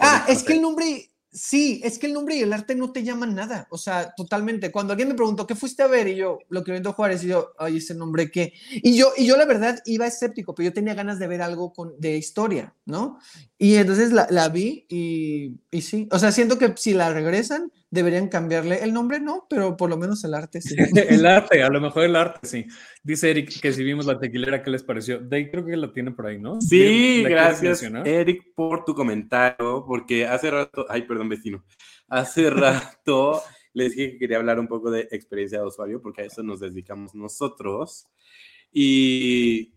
ah, 0.00 0.24
es 0.28 0.42
que 0.42 0.54
el 0.54 0.62
nombre 0.62 1.10
Sí, 1.36 1.80
es 1.82 1.98
que 1.98 2.06
el 2.06 2.12
nombre 2.12 2.36
y 2.36 2.42
el 2.42 2.52
arte 2.52 2.76
no 2.76 2.92
te 2.92 3.02
llaman 3.02 3.34
nada, 3.34 3.66
o 3.68 3.76
sea, 3.76 4.14
totalmente. 4.16 4.70
Cuando 4.70 4.92
alguien 4.92 5.08
me 5.08 5.16
preguntó 5.16 5.48
qué 5.48 5.56
fuiste 5.56 5.82
a 5.82 5.88
ver 5.88 6.06
y 6.06 6.14
yo, 6.14 6.38
lo 6.48 6.62
que 6.62 6.70
viendo 6.70 6.92
Juárez, 6.92 7.24
y 7.24 7.26
yo, 7.26 7.50
ay, 7.58 7.78
ese 7.78 7.92
nombre 7.92 8.30
qué. 8.30 8.52
Y 8.70 8.96
yo, 8.96 9.12
y 9.16 9.26
yo 9.26 9.36
la 9.36 9.44
verdad 9.44 9.82
iba 9.84 10.06
escéptico, 10.06 10.54
pero 10.54 10.68
yo 10.68 10.72
tenía 10.72 10.94
ganas 10.94 11.18
de 11.18 11.26
ver 11.26 11.42
algo 11.42 11.72
con, 11.72 11.98
de 11.98 12.16
historia, 12.16 12.72
¿no? 12.86 13.18
Y 13.58 13.74
entonces 13.74 14.12
la, 14.12 14.28
la 14.30 14.48
vi 14.48 14.86
y, 14.88 15.56
y, 15.72 15.82
sí, 15.82 16.08
o 16.12 16.20
sea, 16.20 16.30
siento 16.30 16.56
que 16.56 16.72
si 16.76 16.94
la 16.94 17.12
regresan, 17.12 17.72
deberían 17.94 18.28
cambiarle 18.28 18.82
el 18.82 18.92
nombre, 18.92 19.20
no, 19.20 19.46
pero 19.48 19.76
por 19.76 19.88
lo 19.88 19.96
menos 19.96 20.24
el 20.24 20.34
arte 20.34 20.60
sí. 20.60 20.74
el 21.08 21.24
arte, 21.24 21.62
a 21.62 21.70
lo 21.70 21.80
mejor 21.80 22.04
el 22.04 22.16
arte 22.16 22.46
sí. 22.46 22.66
Dice 23.02 23.30
Eric 23.30 23.60
que 23.60 23.72
si 23.72 23.84
vimos 23.84 24.04
la 24.04 24.18
tequilera, 24.18 24.62
¿qué 24.62 24.70
les 24.70 24.82
pareció? 24.82 25.20
Dave 25.20 25.50
creo 25.50 25.64
que 25.64 25.76
la 25.76 25.92
tiene 25.92 26.10
por 26.10 26.26
ahí, 26.26 26.38
¿no? 26.38 26.60
Sí, 26.60 27.22
gracias 27.22 27.82
Eric 28.04 28.52
por 28.54 28.84
tu 28.84 28.94
comentario, 28.94 29.84
porque 29.86 30.26
hace 30.26 30.50
rato, 30.50 30.84
ay, 30.88 31.02
perdón 31.02 31.28
vecino, 31.28 31.64
hace 32.08 32.50
rato 32.50 33.40
les 33.72 33.94
dije 33.94 34.12
que 34.12 34.18
quería 34.18 34.38
hablar 34.38 34.58
un 34.58 34.68
poco 34.68 34.90
de 34.90 35.08
experiencia 35.10 35.60
de 35.60 35.66
usuario, 35.66 36.02
porque 36.02 36.22
a 36.22 36.24
eso 36.24 36.42
nos 36.42 36.60
dedicamos 36.60 37.14
nosotros. 37.14 38.06
Y 38.72 39.74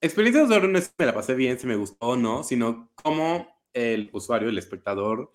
experiencia 0.00 0.40
de 0.40 0.46
usuario 0.46 0.68
no 0.68 0.78
es 0.78 0.86
si 0.86 0.90
me 0.98 1.06
la 1.06 1.14
pasé 1.14 1.34
bien, 1.34 1.58
si 1.58 1.66
me 1.66 1.76
gustó 1.76 2.06
o 2.06 2.16
no, 2.16 2.42
sino 2.42 2.90
cómo 2.94 3.48
el 3.72 4.10
usuario, 4.12 4.48
el 4.48 4.58
espectador, 4.58 5.32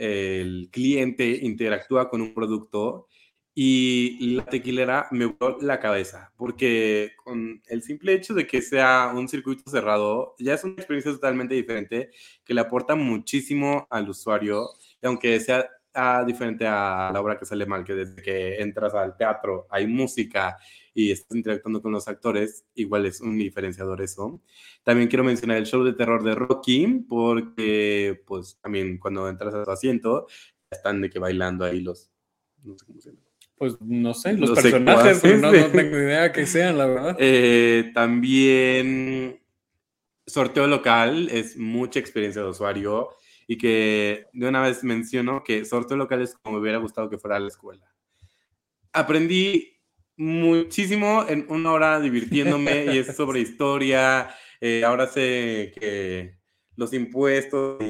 el 0.00 0.70
cliente 0.72 1.28
interactúa 1.42 2.08
con 2.08 2.22
un 2.22 2.32
producto 2.32 3.06
y 3.54 4.36
la 4.36 4.46
tequilera 4.46 5.08
me 5.10 5.26
voló 5.26 5.58
la 5.60 5.78
cabeza, 5.78 6.32
porque 6.36 7.12
con 7.22 7.60
el 7.66 7.82
simple 7.82 8.14
hecho 8.14 8.32
de 8.32 8.46
que 8.46 8.62
sea 8.62 9.12
un 9.14 9.28
circuito 9.28 9.70
cerrado, 9.70 10.34
ya 10.38 10.54
es 10.54 10.64
una 10.64 10.74
experiencia 10.74 11.12
totalmente 11.12 11.54
diferente 11.54 12.10
que 12.44 12.54
le 12.54 12.62
aporta 12.62 12.94
muchísimo 12.94 13.86
al 13.90 14.08
usuario, 14.08 14.70
aunque 15.02 15.38
sea 15.40 15.68
ah, 15.92 16.24
diferente 16.26 16.66
a 16.66 17.10
la 17.12 17.20
obra 17.20 17.38
que 17.38 17.44
sale 17.44 17.66
mal, 17.66 17.84
que 17.84 17.94
desde 17.94 18.22
que 18.22 18.62
entras 18.62 18.94
al 18.94 19.16
teatro 19.16 19.66
hay 19.68 19.86
música 19.86 20.56
y 20.94 21.10
estás 21.12 21.36
interactuando 21.36 21.82
con 21.82 21.92
los 21.92 22.08
actores, 22.08 22.64
igual 22.74 23.06
es 23.06 23.20
un 23.20 23.38
diferenciador 23.38 24.02
eso. 24.02 24.42
También 24.82 25.08
quiero 25.08 25.24
mencionar 25.24 25.56
el 25.56 25.66
show 25.66 25.84
de 25.84 25.92
terror 25.92 26.22
de 26.22 26.34
Rocky, 26.34 26.86
porque 27.08 28.22
pues 28.26 28.58
también 28.60 28.98
cuando 28.98 29.28
entras 29.28 29.54
a 29.54 29.64
tu 29.64 29.70
asiento, 29.70 30.26
están 30.70 31.00
de 31.00 31.10
que 31.10 31.18
bailando 31.18 31.64
ahí 31.64 31.80
los... 31.80 32.10
No 32.62 32.76
sé 32.76 32.86
cómo 32.86 33.00
se 33.00 33.10
llama. 33.10 33.22
Pues 33.56 33.76
no 33.80 34.14
sé, 34.14 34.32
los, 34.34 34.52
personajes, 34.52 35.20
pero 35.20 35.36
no, 35.36 35.52
no, 35.52 35.66
tengo 35.66 35.98
idea 35.98 36.32
que 36.32 36.46
sean, 36.46 36.78
la 36.78 36.86
verdad. 36.86 37.16
Eh, 37.20 37.90
también 37.92 39.38
sorteo 40.26 40.66
local 40.66 41.28
es 41.30 41.56
mucha 41.58 41.98
experiencia 41.98 42.42
de 42.42 42.48
usuario 42.48 43.10
y 43.46 43.58
que 43.58 44.26
de 44.32 44.48
una 44.48 44.62
vez 44.62 44.82
menciono 44.84 45.42
que 45.44 45.64
sorteo 45.64 45.96
local 45.96 46.22
es 46.22 46.34
como 46.36 46.56
me 46.56 46.62
hubiera 46.62 46.78
gustado 46.78 47.10
que 47.10 47.18
fuera 47.18 47.36
a 47.36 47.40
la 47.40 47.48
escuela. 47.48 47.84
Aprendí 48.92 49.79
muchísimo 50.20 51.24
en 51.26 51.46
una 51.48 51.72
hora 51.72 51.98
divirtiéndome 51.98 52.94
y 52.94 52.98
es 52.98 53.16
sobre 53.16 53.40
historia. 53.40 54.28
Eh, 54.60 54.84
ahora 54.84 55.06
sé 55.06 55.72
que 55.74 56.36
los 56.76 56.92
impuestos, 56.92 57.82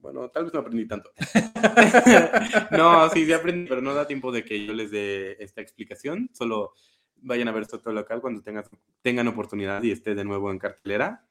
bueno, 0.00 0.28
tal 0.28 0.44
vez 0.44 0.52
no 0.52 0.60
aprendí 0.60 0.86
tanto. 0.86 1.10
no, 2.72 3.08
sí, 3.08 3.24
sí 3.24 3.32
aprendí, 3.32 3.66
pero 3.68 3.80
no 3.80 3.94
da 3.94 4.06
tiempo 4.06 4.30
de 4.32 4.44
que 4.44 4.66
yo 4.66 4.74
les 4.74 4.90
dé 4.90 5.36
esta 5.40 5.62
explicación. 5.62 6.28
Solo 6.34 6.74
vayan 7.22 7.48
a 7.48 7.52
ver 7.52 7.64
Soto 7.64 7.90
Local 7.90 8.20
cuando 8.20 8.42
tengan, 8.42 8.64
tengan 9.00 9.28
oportunidad 9.28 9.82
y 9.82 9.92
esté 9.92 10.14
de 10.14 10.24
nuevo 10.24 10.50
en 10.50 10.58
cartelera. 10.58 11.25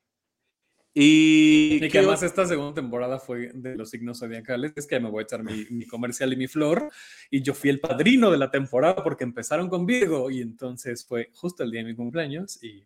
Y, 0.98 1.90
que 1.90 1.98
además 1.98 2.24
esta 2.24 2.46
segunda 2.46 2.74
temporada 2.74 3.20
fue 3.20 3.52
de 3.54 3.76
los 3.76 3.90
signos 3.90 4.20
zodiacales. 4.20 4.72
Es 4.78 4.88
que 4.88 4.98
me 4.98 5.10
voy 5.10 5.20
a 5.20 5.24
echar 5.24 5.44
mi, 5.44 5.66
mi, 5.70 5.86
comercial 5.86 6.32
y 6.32 6.38
mi 6.38 6.48
flor. 6.48 6.90
Y 7.30 7.42
yo 7.42 7.54
fui 7.54 7.70
el 7.70 7.82
padrino 7.82 8.32
de 8.32 8.38
la 8.38 8.50
temporada 8.50 9.04
porque 9.04 9.26
empezaron 9.26 9.68
con 9.68 9.86
Virgo. 9.86 10.32
Y 10.32 10.40
entonces 10.40 11.06
fue 11.06 11.32
justo 11.34 11.64
el 11.64 11.72
día 11.72 11.82
de 11.82 11.88
mi 11.90 11.96
cumpleaños 11.96 12.64
y 12.64 12.86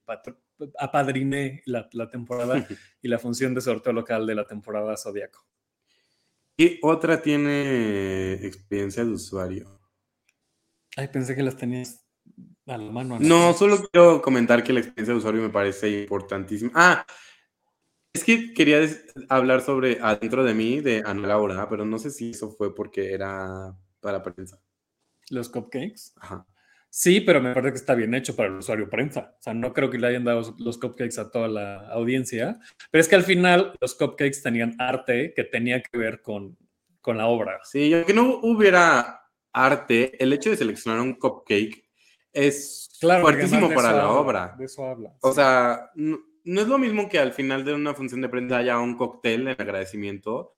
apadriné 0.79 1.61
la, 1.65 1.87
la 1.91 2.09
temporada 2.09 2.67
y 3.03 3.07
la 3.07 3.19
función 3.19 3.53
de 3.53 3.61
sorteo 3.61 3.93
local 3.93 4.25
de 4.25 4.33
la 4.33 4.47
temporada 4.47 4.97
zodiaco. 4.97 5.45
¿Qué 6.57 6.79
otra 6.81 7.21
tiene 7.21 8.33
experiencia 8.33 9.05
de 9.05 9.11
usuario? 9.11 9.79
Ay, 10.97 11.09
pensé 11.09 11.35
que 11.35 11.43
las 11.43 11.55
tenías 11.55 12.03
a 12.65 12.77
la 12.77 12.91
mano. 12.91 13.19
No, 13.19 13.53
solo 13.53 13.77
quiero 13.91 14.19
comentar 14.19 14.63
que 14.63 14.73
la 14.73 14.79
experiencia 14.79 15.13
de 15.13 15.19
usuario 15.19 15.41
me 15.43 15.49
parece 15.49 16.01
importantísima. 16.01 16.71
Ah, 16.73 17.05
es 18.13 18.23
que 18.23 18.53
quería 18.53 18.81
hablar 19.29 19.61
sobre 19.61 19.99
Adentro 20.01 20.43
de 20.43 20.53
mí 20.53 20.81
de 20.81 21.03
Ana 21.05 21.27
Laura, 21.27 21.67
pero 21.69 21.85
no 21.85 21.99
sé 21.99 22.11
si 22.11 22.31
eso 22.31 22.49
fue 22.51 22.73
porque 22.73 23.13
era 23.13 23.75
para 23.99 24.23
prensa. 24.23 24.59
¿Los 25.29 25.49
cupcakes? 25.49 26.13
Ajá. 26.17 26.45
Sí, 26.91 27.21
pero 27.21 27.39
me 27.39 27.53
parece 27.53 27.73
que 27.73 27.77
está 27.77 27.93
bien 27.93 28.15
hecho 28.15 28.35
para 28.35 28.49
el 28.49 28.55
usuario 28.55 28.89
prensa. 28.89 29.35
O 29.39 29.41
sea, 29.43 29.53
no 29.53 29.73
creo 29.73 29.91
que 29.91 29.99
le 29.99 30.07
hayan 30.07 30.23
dado 30.23 30.55
los 30.57 30.79
cupcakes 30.79 31.19
a 31.19 31.29
toda 31.29 31.47
la 31.47 31.87
audiencia, 31.89 32.59
pero 32.89 33.01
es 33.01 33.07
que 33.07 33.15
al 33.15 33.23
final 33.23 33.73
los 33.79 33.93
cupcakes 33.93 34.41
tenían 34.41 34.75
arte 34.79 35.33
que 35.35 35.43
tenía 35.43 35.83
que 35.83 35.97
ver 35.97 36.23
con, 36.23 36.57
con 36.99 37.17
la 37.17 37.27
obra. 37.27 37.59
Sí, 37.63 37.93
aunque 37.93 38.13
no 38.13 38.39
hubiera 38.41 39.21
arte, 39.53 40.21
el 40.21 40.33
hecho 40.33 40.49
de 40.49 40.57
seleccionar 40.57 40.99
un 40.99 41.13
cupcake 41.13 41.87
es 42.33 42.97
claro, 42.99 43.21
fuertísimo 43.21 43.71
para 43.71 43.93
la 43.93 44.09
obra. 44.09 44.55
De 44.57 44.65
eso 44.65 44.83
habla. 44.85 45.13
O 45.21 45.31
sea, 45.31 45.91
no, 45.93 46.19
no, 46.53 46.61
es 46.61 46.67
lo 46.67 46.77
mismo 46.77 47.09
que 47.09 47.19
al 47.19 47.33
final 47.33 47.65
de 47.65 47.73
una 47.73 47.93
función 47.93 48.21
de 48.21 48.29
prensa 48.29 48.57
haya 48.57 48.79
un 48.79 48.95
cóctel 48.95 49.47
en 49.47 49.61
agradecimiento, 49.61 50.55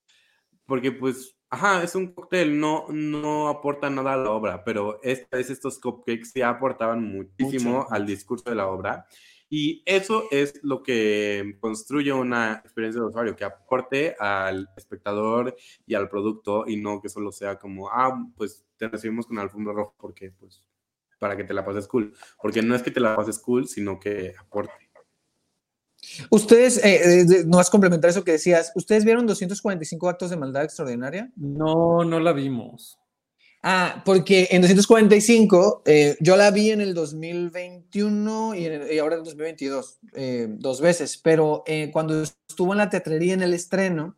porque 0.65 0.91
pues 0.91 1.35
Ajá, 1.53 1.83
es 1.83 1.95
un 1.95 2.13
cóctel, 2.13 2.57
no, 2.57 2.85
no 2.87 3.49
aporta 3.49 3.89
nada 3.89 4.13
a 4.13 4.17
la 4.17 4.31
obra, 4.31 4.63
pero 4.63 5.01
esta 5.03 5.35
vez 5.35 5.49
estos 5.49 5.79
cupcakes 5.79 6.31
sí 6.31 6.41
aportaban 6.41 7.03
muchísimo 7.03 7.79
Mucho. 7.79 7.91
al 7.91 8.05
discurso 8.05 8.49
de 8.49 8.55
la 8.55 8.67
obra. 8.69 9.05
Y 9.49 9.83
eso 9.85 10.29
es 10.31 10.61
lo 10.63 10.81
que 10.81 11.57
construye 11.59 12.13
una 12.13 12.53
experiencia 12.63 13.01
de 13.01 13.07
usuario, 13.07 13.35
que 13.35 13.43
aporte 13.43 14.15
al 14.17 14.69
espectador 14.77 15.53
y 15.85 15.93
al 15.93 16.07
producto 16.07 16.63
y 16.65 16.77
no 16.77 17.01
que 17.01 17.09
solo 17.09 17.33
sea 17.33 17.59
como, 17.59 17.89
ah, 17.89 18.17
pues 18.37 18.65
te 18.77 18.87
recibimos 18.87 19.27
con 19.27 19.37
alfombra 19.37 19.73
roja 19.73 19.93
porque, 19.97 20.31
pues, 20.31 20.63
para 21.19 21.35
que 21.35 21.43
te 21.43 21.53
la 21.53 21.65
pases 21.65 21.85
cool. 21.85 22.13
Porque 22.41 22.61
no 22.61 22.75
es 22.75 22.81
que 22.81 22.91
te 22.91 23.01
la 23.01 23.13
pases 23.13 23.39
cool, 23.39 23.67
sino 23.67 23.99
que 23.99 24.33
aporte. 24.39 24.90
Ustedes, 26.29 26.83
eh, 26.83 27.21
eh, 27.21 27.43
no 27.45 27.57
vas 27.57 27.67
a 27.67 27.71
complementar 27.71 28.09
eso 28.09 28.23
que 28.23 28.33
decías, 28.33 28.71
¿ustedes 28.75 29.05
vieron 29.05 29.27
245 29.27 30.09
actos 30.09 30.29
de 30.29 30.37
maldad 30.37 30.63
extraordinaria? 30.63 31.31
No, 31.35 32.03
no 32.03 32.19
la 32.19 32.33
vimos. 32.33 32.97
Ah, 33.63 34.01
porque 34.05 34.47
en 34.49 34.61
245 34.63 35.83
eh, 35.85 36.17
yo 36.19 36.35
la 36.35 36.49
vi 36.49 36.71
en 36.71 36.81
el 36.81 36.95
2021 36.95 38.55
y, 38.55 38.65
en 38.65 38.73
el, 38.73 38.91
y 38.91 38.97
ahora 38.97 39.15
en 39.15 39.19
el 39.19 39.25
2022, 39.25 39.99
eh, 40.15 40.47
dos 40.49 40.81
veces, 40.81 41.17
pero 41.17 41.63
cuando 41.91 42.23
estuvo 42.23 42.71
en 42.71 42.79
la 42.79 42.89
teatrería 42.89 43.35
en 43.35 43.43
el 43.43 43.53
estreno, 43.53 44.15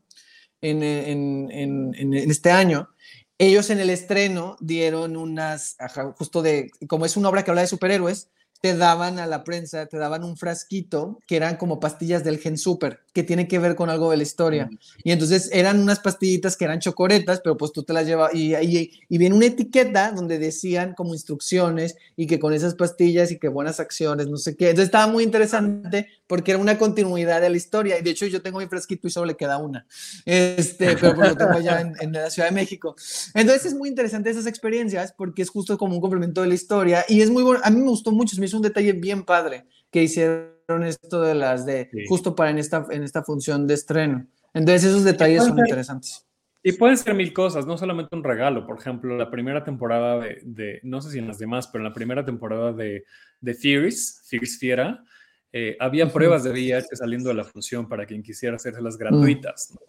en, 0.61 0.81
en, 0.81 1.51
en, 1.51 1.93
en, 1.93 2.31
este 2.31 2.51
año, 2.51 2.89
ellos 3.38 3.69
en 3.69 3.79
el 3.79 3.89
estreno 3.89 4.55
dieron 4.61 5.17
unas, 5.17 5.75
ajá, 5.77 6.13
justo 6.17 6.41
de, 6.41 6.71
como 6.88 7.05
es 7.05 7.17
una 7.17 7.27
obra 7.27 7.43
que 7.43 7.51
habla 7.51 7.61
de 7.61 7.67
superhéroes, 7.67 8.29
te 8.64 8.78
daban 8.78 9.20
a 9.20 9.28
la 9.28 9.43
prensa, 9.43 9.88
te 9.88 9.97
daban 9.97 10.24
un 10.24 10.38
frasquito 10.38 11.20
que 11.28 11.36
eran 11.36 11.57
como 11.57 11.82
pastillas 11.82 12.24
del 12.24 12.39
Gen 12.39 12.57
Super, 12.57 13.03
que 13.14 13.24
tiene 13.24 13.47
que 13.47 13.59
ver 13.59 13.76
con 13.76 13.89
algo 13.89 14.09
de 14.11 14.18
la 14.18 14.24
historia. 14.24 14.70
Y 15.03 15.11
entonces 15.11 15.49
eran 15.53 15.80
unas 15.80 15.99
pastillitas 15.99 16.57
que 16.57 16.66
eran 16.66 16.80
chocoretas, 16.80 17.41
pero 17.43 17.55
pues 17.55 17.72
tú 17.72 17.84
te 17.84 17.93
las 17.93 18.07
llevas 18.07 18.34
y, 18.34 18.55
y, 18.55 18.91
y 19.07 19.18
viene 19.20 19.36
una 19.36 19.45
etiqueta 19.45 20.11
donde 20.11 20.39
decían 20.39 20.95
como 20.95 21.14
instrucciones 21.14 21.95
y 22.16 22.26
que 22.26 22.39
con 22.39 22.53
esas 22.53 22.74
pastillas 22.74 23.32
y 23.32 23.38
que 23.38 23.47
buenas 23.49 23.80
acciones, 23.80 24.28
no 24.28 24.38
sé 24.38 24.55
qué. 24.57 24.72
Entonces 24.72 24.88
estaba 24.88 25.07
muy 25.07 25.24
interesante 25.24 26.07
porque 26.26 26.51
era 26.51 26.59
una 26.59 26.80
continuidad 26.80 27.39
de 27.39 27.51
la 27.51 27.57
historia. 27.57 27.99
Y 27.99 28.01
de 28.01 28.09
hecho 28.09 28.26
yo 28.26 28.41
tengo 28.41 28.57
mi 28.57 28.66
frasquito 28.66 29.07
y 29.07 29.11
solo 29.11 29.28
le 29.28 29.36
queda 29.36 29.57
una. 29.57 29.86
Este, 30.26 30.95
pero 30.97 31.14
pues 31.14 31.30
lo 31.30 31.38
tengo 31.38 31.53
allá 31.53 31.82
en, 31.82 31.93
en 31.99 32.11
la 32.14 32.32
Ciudad 32.32 32.49
de 32.49 32.55
México. 32.55 32.95
Entonces 33.36 33.68
es 33.68 33.76
muy 33.76 33.89
interesante 33.89 34.32
esas 34.32 34.47
experiencias 34.47 35.14
porque 35.16 35.43
es 35.43 35.49
justo 35.49 35.78
como 35.78 35.93
un 35.93 36.01
complemento 36.01 36.41
de 36.41 36.47
la 36.47 36.55
historia 36.55 37.05
y 37.07 37.22
es 37.22 37.30
muy 37.30 37.43
bueno. 37.43 37.59
A 37.64 37.70
mí 37.70 37.80
me 37.80 37.89
gustó 37.89 38.11
mucho, 38.11 38.36
me 38.39 38.47
hizo 38.47 38.57
un 38.57 38.64
detalle 38.64 38.93
bien 38.93 39.24
padre 39.24 39.68
que 39.91 40.01
hicieron 40.01 40.53
esto 40.86 41.22
de 41.22 41.36
las 41.36 41.66
de 41.66 41.89
sí. 41.91 42.05
justo 42.07 42.36
para 42.36 42.51
en 42.51 42.57
esta, 42.57 42.86
en 42.89 43.03
esta 43.03 43.24
función 43.24 43.68
de 43.68 43.74
estreno. 43.74 44.26
Entonces 44.53 44.86
esos 44.86 45.03
detalles 45.03 45.45
son 45.45 45.59
interesantes. 45.59 46.26
Y 46.66 46.72
pueden 46.74 46.97
ser 46.97 47.14
mil 47.14 47.34
cosas, 47.34 47.66
no 47.66 47.78
solamente 47.78 48.16
un 48.16 48.24
regalo. 48.24 48.66
Por 48.66 48.78
ejemplo, 48.78 49.18
la 49.18 49.30
primera 49.30 49.64
temporada 49.66 50.18
de, 50.20 50.39
de 50.43 50.80
no 50.84 51.01
sé 51.01 51.11
si 51.11 51.20
en 51.20 51.28
las 51.28 51.38
demás, 51.38 51.68
pero 51.68 51.84
en 51.84 51.89
la 51.89 51.93
primera 51.93 52.24
temporada 52.24 52.72
de, 52.72 53.03
de 53.41 53.53
Theories, 53.53 54.26
Theories 54.30 54.57
Fiera, 54.57 55.03
eh, 55.51 55.76
había 55.80 56.11
pruebas 56.11 56.43
de 56.43 56.51
VIH 56.51 56.95
saliendo 56.95 57.30
de 57.30 57.36
la 57.36 57.43
función 57.43 57.88
para 57.88 58.05
quien 58.05 58.24
quisiera 58.24 58.55
hacérselas 58.55 58.97
gratuitas. 58.97 59.76
¿no? 59.76 59.82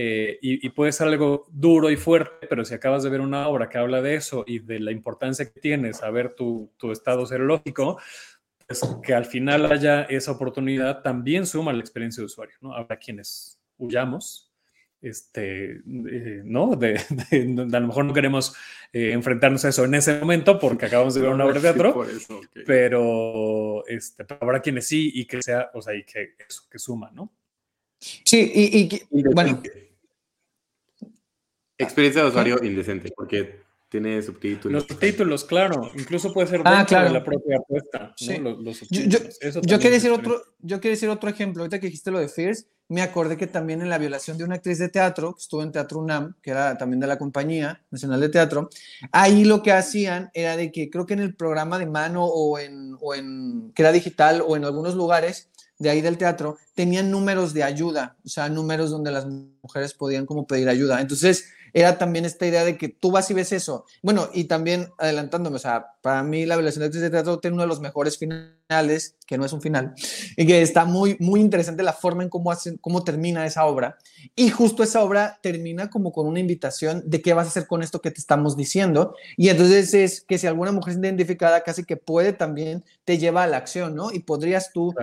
Eh, 0.00 0.38
y, 0.42 0.64
y, 0.64 0.70
puede 0.70 0.92
ser 0.92 1.08
algo 1.08 1.46
duro 1.50 1.90
y 1.90 1.96
fuerte, 1.96 2.46
pero 2.48 2.64
si 2.64 2.72
acabas 2.72 3.02
de 3.02 3.10
ver 3.10 3.20
una 3.20 3.48
obra 3.48 3.68
que 3.68 3.78
habla 3.78 4.00
de 4.00 4.14
eso 4.14 4.44
y 4.46 4.60
de 4.60 4.78
la 4.78 4.92
importancia 4.92 5.46
que 5.46 5.58
tiene 5.60 5.92
saber 5.92 6.34
tu, 6.34 6.70
tu 6.76 6.92
estado 6.92 7.26
serológico, 7.26 7.98
pues 8.68 8.82
que 9.02 9.14
al 9.14 9.24
final 9.24 9.72
haya 9.72 10.02
esa 10.02 10.32
oportunidad 10.32 11.00
también 11.00 11.46
suma 11.46 11.72
la 11.72 11.80
experiencia 11.80 12.20
de 12.20 12.26
usuario. 12.26 12.54
¿no? 12.60 12.74
Habrá 12.74 12.98
quienes 12.98 13.58
huyamos, 13.78 14.52
este, 15.00 15.76
eh, 15.76 16.42
¿no? 16.44 16.76
De, 16.76 17.00
de, 17.30 17.44
de, 17.46 17.76
a 17.76 17.80
lo 17.80 17.86
mejor 17.86 18.04
no 18.04 18.12
queremos 18.12 18.54
eh, 18.92 19.12
enfrentarnos 19.12 19.64
a 19.64 19.70
eso 19.70 19.86
en 19.86 19.94
ese 19.94 20.18
momento 20.18 20.58
porque 20.58 20.86
acabamos 20.86 21.14
de 21.14 21.22
ver 21.22 21.30
una 21.30 21.46
obra 21.46 21.54
de 21.54 21.60
teatro, 21.72 22.04
sí, 22.04 22.16
eso, 22.16 22.38
okay. 22.38 22.64
pero, 22.66 23.86
este, 23.86 24.24
pero 24.26 24.38
habrá 24.42 24.60
quienes 24.60 24.86
sí 24.86 25.12
y 25.14 25.24
que 25.24 25.40
sea, 25.40 25.70
o 25.72 25.80
sea, 25.80 25.94
y 25.94 26.04
que 26.04 26.34
eso, 26.46 26.64
que 26.70 26.78
suma, 26.78 27.10
¿no? 27.12 27.32
Sí, 27.98 28.52
y, 28.54 28.78
y, 28.82 29.18
y 29.18 29.22
bueno. 29.32 29.62
Experiencia 31.78 32.22
de 32.22 32.28
usuario 32.28 32.62
indecente, 32.62 33.10
porque 33.16 33.62
tiene 33.88 34.22
subtítulos. 34.22 34.82
Los 34.82 34.86
subtítulos, 34.86 35.44
claro. 35.44 35.90
Incluso 35.94 36.32
puede 36.32 36.46
ser 36.46 36.60
ah, 36.64 36.84
claro. 36.86 37.08
de 37.08 37.14
la 37.14 37.24
propia 37.24 37.56
apuesta. 37.58 38.12
Sí. 38.16 38.38
¿no? 38.38 38.50
Los, 38.50 38.82
los 38.82 38.88
yo, 38.90 39.02
yo, 39.02 39.18
yo 39.62 39.78
quería 39.78 39.96
decir 39.96 40.10
otro, 40.10 40.42
yo 40.60 40.80
quería 40.80 40.94
decir 40.94 41.08
otro 41.08 41.30
ejemplo. 41.30 41.62
Ahorita 41.62 41.80
que 41.80 41.86
dijiste 41.86 42.10
lo 42.10 42.18
de 42.18 42.28
Fierce, 42.28 42.66
me 42.88 43.02
acordé 43.02 43.36
que 43.36 43.46
también 43.46 43.82
en 43.82 43.90
la 43.90 43.98
violación 43.98 44.38
de 44.38 44.44
una 44.44 44.56
actriz 44.56 44.78
de 44.78 44.88
teatro, 44.88 45.34
que 45.34 45.40
estuvo 45.40 45.62
en 45.62 45.72
Teatro 45.72 46.00
UNAM, 46.00 46.34
que 46.42 46.50
era 46.50 46.76
también 46.76 47.00
de 47.00 47.06
la 47.06 47.18
Compañía 47.18 47.82
Nacional 47.90 48.20
de 48.20 48.28
Teatro, 48.30 48.70
ahí 49.12 49.44
lo 49.44 49.62
que 49.62 49.72
hacían 49.72 50.30
era 50.32 50.56
de 50.56 50.72
que 50.72 50.88
creo 50.90 51.06
que 51.06 51.14
en 51.14 51.20
el 51.20 51.34
programa 51.34 51.78
de 51.78 51.86
mano 51.86 52.24
o 52.24 52.58
en, 52.58 52.96
o 53.00 53.14
en 53.14 53.72
que 53.74 53.82
era 53.82 53.92
digital 53.92 54.42
o 54.46 54.56
en 54.56 54.64
algunos 54.64 54.94
lugares, 54.94 55.48
de 55.78 55.90
ahí 55.90 56.00
del 56.00 56.18
teatro 56.18 56.58
tenían 56.78 57.10
números 57.10 57.54
de 57.54 57.64
ayuda, 57.64 58.14
o 58.24 58.28
sea, 58.28 58.48
números 58.48 58.90
donde 58.90 59.10
las 59.10 59.26
mujeres 59.26 59.94
podían 59.94 60.26
como 60.26 60.46
pedir 60.46 60.68
ayuda. 60.68 61.00
Entonces, 61.00 61.46
era 61.72 61.98
también 61.98 62.24
esta 62.24 62.46
idea 62.46 62.64
de 62.64 62.76
que 62.76 62.88
tú 62.88 63.10
vas 63.10 63.30
y 63.30 63.34
ves 63.34 63.52
eso. 63.52 63.84
Bueno, 64.02 64.28
y 64.32 64.44
también 64.44 64.88
adelantándome, 64.98 65.56
o 65.56 65.58
sea, 65.58 65.86
para 66.02 66.22
mí 66.22 66.46
la 66.46 66.56
violación 66.56 66.90
de 66.90 67.10
teatro 67.10 67.38
tiene 67.38 67.54
uno 67.54 67.62
de 67.62 67.68
los 67.68 67.80
mejores 67.80 68.16
finales, 68.16 69.16
que 69.26 69.36
no 69.36 69.44
es 69.44 69.52
un 69.52 69.60
final, 69.60 69.94
y 70.36 70.46
que 70.46 70.62
está 70.62 70.84
muy, 70.84 71.16
muy 71.20 71.40
interesante 71.40 71.82
la 71.82 71.92
forma 71.92 72.22
en 72.22 72.28
cómo, 72.28 72.50
hacen, 72.50 72.78
cómo 72.78 73.04
termina 73.04 73.44
esa 73.46 73.66
obra. 73.66 73.98
Y 74.34 74.50
justo 74.50 74.82
esa 74.82 75.02
obra 75.02 75.38
termina 75.42 75.90
como 75.90 76.12
con 76.12 76.26
una 76.26 76.40
invitación 76.40 77.02
de 77.04 77.20
qué 77.20 77.34
vas 77.34 77.46
a 77.46 77.50
hacer 77.50 77.66
con 77.66 77.82
esto 77.82 78.00
que 78.00 78.10
te 78.10 78.20
estamos 78.20 78.56
diciendo. 78.56 79.14
Y 79.36 79.48
entonces 79.48 79.92
es 79.94 80.20
que 80.20 80.38
si 80.38 80.46
alguna 80.46 80.72
mujer 80.72 80.94
es 80.94 81.00
identificada, 81.00 81.62
casi 81.62 81.84
que 81.84 81.96
puede 81.96 82.32
también, 82.32 82.84
te 83.04 83.18
lleva 83.18 83.42
a 83.42 83.46
la 83.46 83.56
acción, 83.58 83.94
¿no? 83.94 84.12
Y 84.12 84.20
podrías 84.20 84.72
tú, 84.72 84.94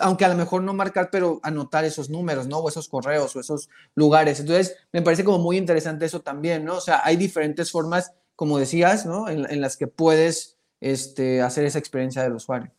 aunque 0.00 0.24
a 0.24 0.28
lo 0.28 0.34
mejor 0.34 0.62
no 0.62 0.74
marcar, 0.74 1.10
pero 1.18 1.40
anotar 1.42 1.84
esos 1.84 2.10
números, 2.10 2.46
¿no? 2.46 2.58
O 2.58 2.68
esos 2.68 2.88
correos 2.88 3.34
o 3.34 3.40
esos 3.40 3.68
lugares. 3.96 4.38
Entonces, 4.38 4.76
me 4.92 5.02
parece 5.02 5.24
como 5.24 5.40
muy 5.40 5.56
interesante 5.56 6.06
eso 6.06 6.20
también, 6.20 6.64
¿no? 6.64 6.76
O 6.76 6.80
sea, 6.80 7.00
hay 7.02 7.16
diferentes 7.16 7.72
formas, 7.72 8.12
como 8.36 8.56
decías, 8.56 9.04
¿no? 9.04 9.28
En, 9.28 9.60
las 9.60 9.76
que 9.76 9.88
puedes 9.88 10.56
este, 10.80 11.42
hacer 11.42 11.64
esa 11.64 11.80
experiencia 11.80 12.22
del 12.22 12.34
usuario. 12.34 12.70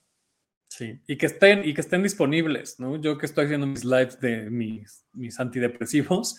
Sí, 0.70 1.02
y 1.06 1.18
que 1.18 1.26
estén, 1.26 1.68
y 1.68 1.74
que 1.74 1.82
estén 1.82 2.02
disponibles, 2.02 2.80
¿no? 2.80 2.96
Yo 2.96 3.18
que 3.18 3.26
estoy 3.26 3.44
haciendo 3.44 3.68
mis 3.68 3.84
lives 3.84 4.22
de 4.22 4.50
mis, 4.50 5.04
mis 5.12 5.38
antidepresivos, 5.38 6.38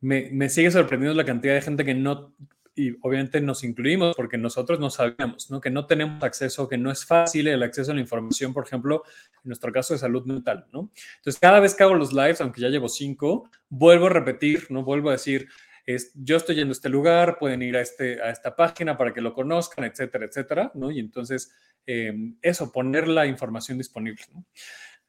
me, 0.00 0.30
me, 0.32 0.48
sigue 0.48 0.70
sorprendiendo 0.70 1.14
la 1.14 1.26
cantidad 1.26 1.52
de 1.52 1.60
gente 1.60 1.84
que 1.84 1.92
no, 1.92 2.34
y 2.74 2.96
obviamente 3.02 3.40
nos 3.40 3.62
incluimos 3.62 4.16
porque 4.16 4.36
nosotros 4.36 4.80
no 4.80 4.90
sabemos, 4.90 5.50
¿no? 5.50 5.60
Que 5.60 5.70
no 5.70 5.86
tenemos 5.86 6.22
acceso, 6.22 6.68
que 6.68 6.76
no 6.76 6.90
es 6.90 7.04
fácil 7.04 7.46
el 7.46 7.62
acceso 7.62 7.92
a 7.92 7.94
la 7.94 8.00
información, 8.00 8.52
por 8.52 8.66
ejemplo, 8.66 9.04
en 9.36 9.48
nuestro 9.48 9.72
caso 9.72 9.94
de 9.94 10.00
salud 10.00 10.24
mental, 10.24 10.66
¿no? 10.72 10.90
Entonces, 11.16 11.40
cada 11.40 11.60
vez 11.60 11.74
que 11.74 11.84
hago 11.84 11.94
los 11.94 12.12
lives, 12.12 12.40
aunque 12.40 12.60
ya 12.60 12.68
llevo 12.68 12.88
cinco, 12.88 13.48
vuelvo 13.68 14.06
a 14.06 14.10
repetir, 14.10 14.66
¿no? 14.70 14.82
Vuelvo 14.82 15.10
a 15.10 15.12
decir, 15.12 15.48
es, 15.86 16.12
yo 16.14 16.36
estoy 16.36 16.56
yendo 16.56 16.72
a 16.72 16.72
este 16.72 16.88
lugar, 16.88 17.38
pueden 17.38 17.62
ir 17.62 17.76
a, 17.76 17.80
este, 17.80 18.20
a 18.20 18.30
esta 18.30 18.56
página 18.56 18.96
para 18.96 19.12
que 19.12 19.20
lo 19.20 19.34
conozcan, 19.34 19.84
etcétera, 19.84 20.24
etcétera, 20.24 20.72
¿no? 20.74 20.90
Y 20.90 20.98
entonces, 20.98 21.52
em, 21.86 22.36
eso, 22.42 22.72
poner 22.72 23.06
la 23.06 23.26
información 23.26 23.78
disponible. 23.78 24.24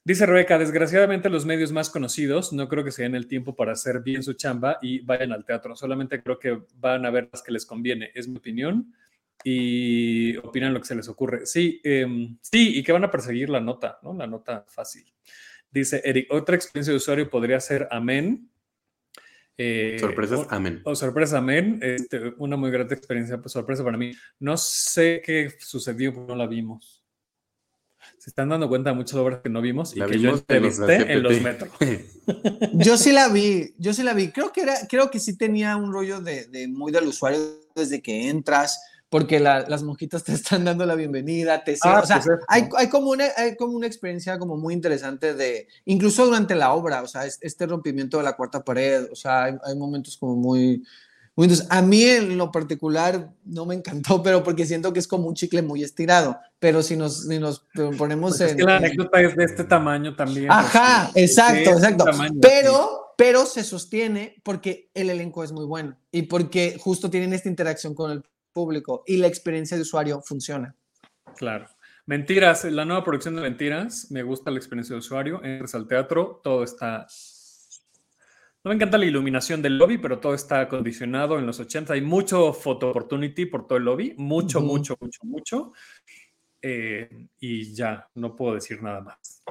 Dice 0.07 0.27
Rebeca, 0.27 0.59
desgraciadamente 0.59 1.31
los 1.31 1.47
medios 1.47 1.71
más 1.71 1.89
conocidos 1.89 2.53
no 2.53 2.69
creo 2.69 2.83
que 2.83 2.91
se 2.91 3.01
den 3.01 3.15
el 3.15 3.27
tiempo 3.27 3.55
para 3.55 3.71
hacer 3.71 4.01
bien 4.01 4.21
su 4.21 4.33
chamba 4.33 4.77
y 4.79 4.99
vayan 4.99 5.31
al 5.31 5.45
teatro. 5.45 5.75
Solamente 5.75 6.21
creo 6.21 6.37
que 6.37 6.61
van 6.75 7.07
a 7.07 7.09
ver 7.09 7.27
las 7.31 7.41
que 7.41 7.51
les 7.51 7.65
conviene. 7.65 8.11
Es 8.13 8.27
mi 8.27 8.37
opinión 8.37 8.93
y 9.43 10.37
opinan 10.37 10.75
lo 10.75 10.79
que 10.79 10.85
se 10.85 10.95
les 10.95 11.09
ocurre. 11.09 11.47
Sí, 11.47 11.81
em, 11.83 12.37
sí, 12.39 12.77
y 12.77 12.83
que 12.83 12.91
van 12.91 13.03
a 13.03 13.09
perseguir 13.09 13.49
la 13.49 13.59
nota, 13.59 13.97
¿no? 14.03 14.13
La 14.13 14.27
nota 14.27 14.63
fácil. 14.67 15.11
Dice 15.71 16.03
Eric, 16.05 16.31
otra 16.31 16.55
experiencia 16.55 16.91
de 16.91 16.97
usuario 16.97 17.27
podría 17.27 17.59
ser 17.59 17.87
Amén, 17.89 18.47
eh, 19.57 19.97
sorpresas, 19.99 20.47
amén. 20.49 20.81
O, 20.83 20.95
sorpresa, 20.95 21.37
amén. 21.37 21.79
Este, 21.81 22.33
una 22.37 22.57
muy 22.57 22.71
grata 22.71 22.93
experiencia, 22.93 23.39
pues, 23.39 23.53
sorpresa 23.53 23.83
para 23.83 23.97
mí. 23.97 24.11
No 24.39 24.57
sé 24.57 25.21
qué 25.25 25.51
sucedió, 25.59 26.11
no 26.11 26.35
la 26.35 26.45
vimos. 26.45 26.94
Se 28.25 28.31
están 28.31 28.49
dando 28.49 28.67
cuenta 28.67 28.89
de 28.89 28.95
muchas 28.95 29.13
obras 29.19 29.41
que 29.43 29.49
no 29.51 29.61
vimos 29.61 29.95
y 29.95 30.01
que 30.01 30.19
yo 30.19 30.31
entrevisté 30.31 31.13
en 31.13 31.21
los, 31.21 31.39
metros. 31.41 31.69
yo 32.73 32.97
sí 32.97 33.11
la 33.11 33.27
vi, 33.27 33.75
yo 33.77 33.93
sí 33.93 34.01
la 34.01 34.15
vi. 34.15 34.31
Creo 34.31 34.51
que 34.51 34.61
era, 34.61 34.73
creo 34.89 35.11
que 35.11 35.19
sí 35.19 35.37
tenía 35.37 35.77
un 35.77 35.93
rollo 35.93 36.21
de, 36.21 36.47
de 36.47 36.67
muy 36.67 36.91
del 36.91 37.05
usuario 37.05 37.39
desde 37.75 38.01
que 38.01 38.29
entras 38.29 38.79
porque 39.09 39.39
las 39.39 39.83
monjitas 39.83 40.23
te 40.23 40.33
están 40.33 40.65
dando 40.65 40.87
la 40.87 40.95
bienvenida, 40.95 41.63
te 41.63 41.77
ah, 41.83 42.01
o 42.03 42.05
sea, 42.07 42.19
pues 42.19 42.39
hay, 42.47 42.67
hay, 42.75 42.89
como 42.89 43.11
una, 43.11 43.25
hay 43.37 43.55
como 43.55 43.77
una 43.77 43.85
experiencia 43.85 44.39
como 44.39 44.57
muy 44.57 44.73
interesante 44.73 45.35
de, 45.35 45.67
incluso 45.85 46.25
durante 46.25 46.55
la 46.55 46.73
obra, 46.73 47.03
o 47.03 47.07
sea, 47.07 47.25
este 47.25 47.67
rompimiento 47.67 48.17
de 48.17 48.23
la 48.23 48.35
cuarta 48.35 48.63
pared, 48.63 49.07
o 49.11 49.15
sea, 49.15 49.43
hay, 49.43 49.53
hay 49.63 49.75
momentos 49.75 50.17
como 50.17 50.35
muy, 50.35 50.83
muy, 51.35 51.49
a 51.69 51.81
mí 51.81 52.03
en 52.03 52.37
lo 52.37 52.51
particular 52.51 53.29
no 53.43 53.65
me 53.65 53.75
encantó, 53.75 54.21
pero 54.23 54.43
porque 54.43 54.65
siento 54.65 54.93
que 54.93 54.99
es 54.99 55.07
como 55.07 55.27
un 55.27 55.35
chicle 55.35 55.61
muy 55.61 55.83
estirado, 55.83 56.39
pero 56.59 56.81
si 56.81 56.95
nos, 56.95 57.27
si 57.27 57.39
nos 57.39 57.65
ponemos 57.97 58.37
pues 58.37 58.41
en... 58.41 58.47
Es 58.47 58.55
que 58.55 58.63
la 58.63 58.77
anécdota 58.77 59.21
es 59.21 59.35
de 59.35 59.43
este 59.43 59.63
tamaño 59.65 60.15
también. 60.15 60.51
Ajá, 60.51 61.11
exacto, 61.15 61.71
exacto, 61.71 62.05
pero... 62.41 63.01
Pero 63.17 63.45
se 63.45 63.63
sostiene 63.63 64.41
porque 64.43 64.89
el 64.93 65.09
elenco 65.09 65.41
es 65.43 65.53
muy 65.53 65.65
bueno 65.65 65.97
y 66.11 66.23
porque 66.23 66.77
justo 66.77 67.09
tienen 67.09 67.31
esta 67.31 67.47
interacción 67.47 67.95
con 67.95 68.11
el 68.11 68.23
público 68.51 69.03
y 69.07 69.17
la 69.17 69.27
experiencia 69.27 69.77
de 69.77 69.83
usuario 69.83 70.21
funciona. 70.21 70.75
Claro. 71.37 71.67
Mentiras, 72.07 72.65
la 72.65 72.85
nueva 72.85 73.03
producción 73.03 73.35
de 73.35 73.41
Mentiras, 73.41 74.11
me 74.11 74.21
gusta 74.21 74.51
la 74.51 74.57
experiencia 74.57 74.93
de 74.93 74.99
usuario, 74.99 75.43
entras 75.43 75.75
al 75.75 75.87
teatro, 75.87 76.41
todo 76.43 76.63
está... 76.63 77.07
No 78.65 78.69
me 78.69 78.75
encanta 78.75 78.97
la 78.97 79.05
iluminación 79.05 79.61
del 79.61 79.77
lobby, 79.77 79.99
pero 79.99 80.19
todo 80.19 80.33
está 80.33 80.61
acondicionado 80.61 81.37
en 81.37 81.45
los 81.45 81.59
80. 81.59 81.93
Hay 81.93 82.01
mucho 82.01 82.51
photo 82.51 82.89
opportunity 82.89 83.45
por 83.45 83.67
todo 83.67 83.77
el 83.77 83.85
lobby, 83.85 84.15
mucho, 84.17 84.59
mucho, 84.59 84.97
mucho, 84.99 85.19
mucho. 85.23 85.73
Eh, 86.63 87.27
y 87.39 87.75
ya, 87.75 88.09
no 88.15 88.35
puedo 88.35 88.55
decir 88.55 88.81
nada 88.81 89.01
más. 89.01 89.43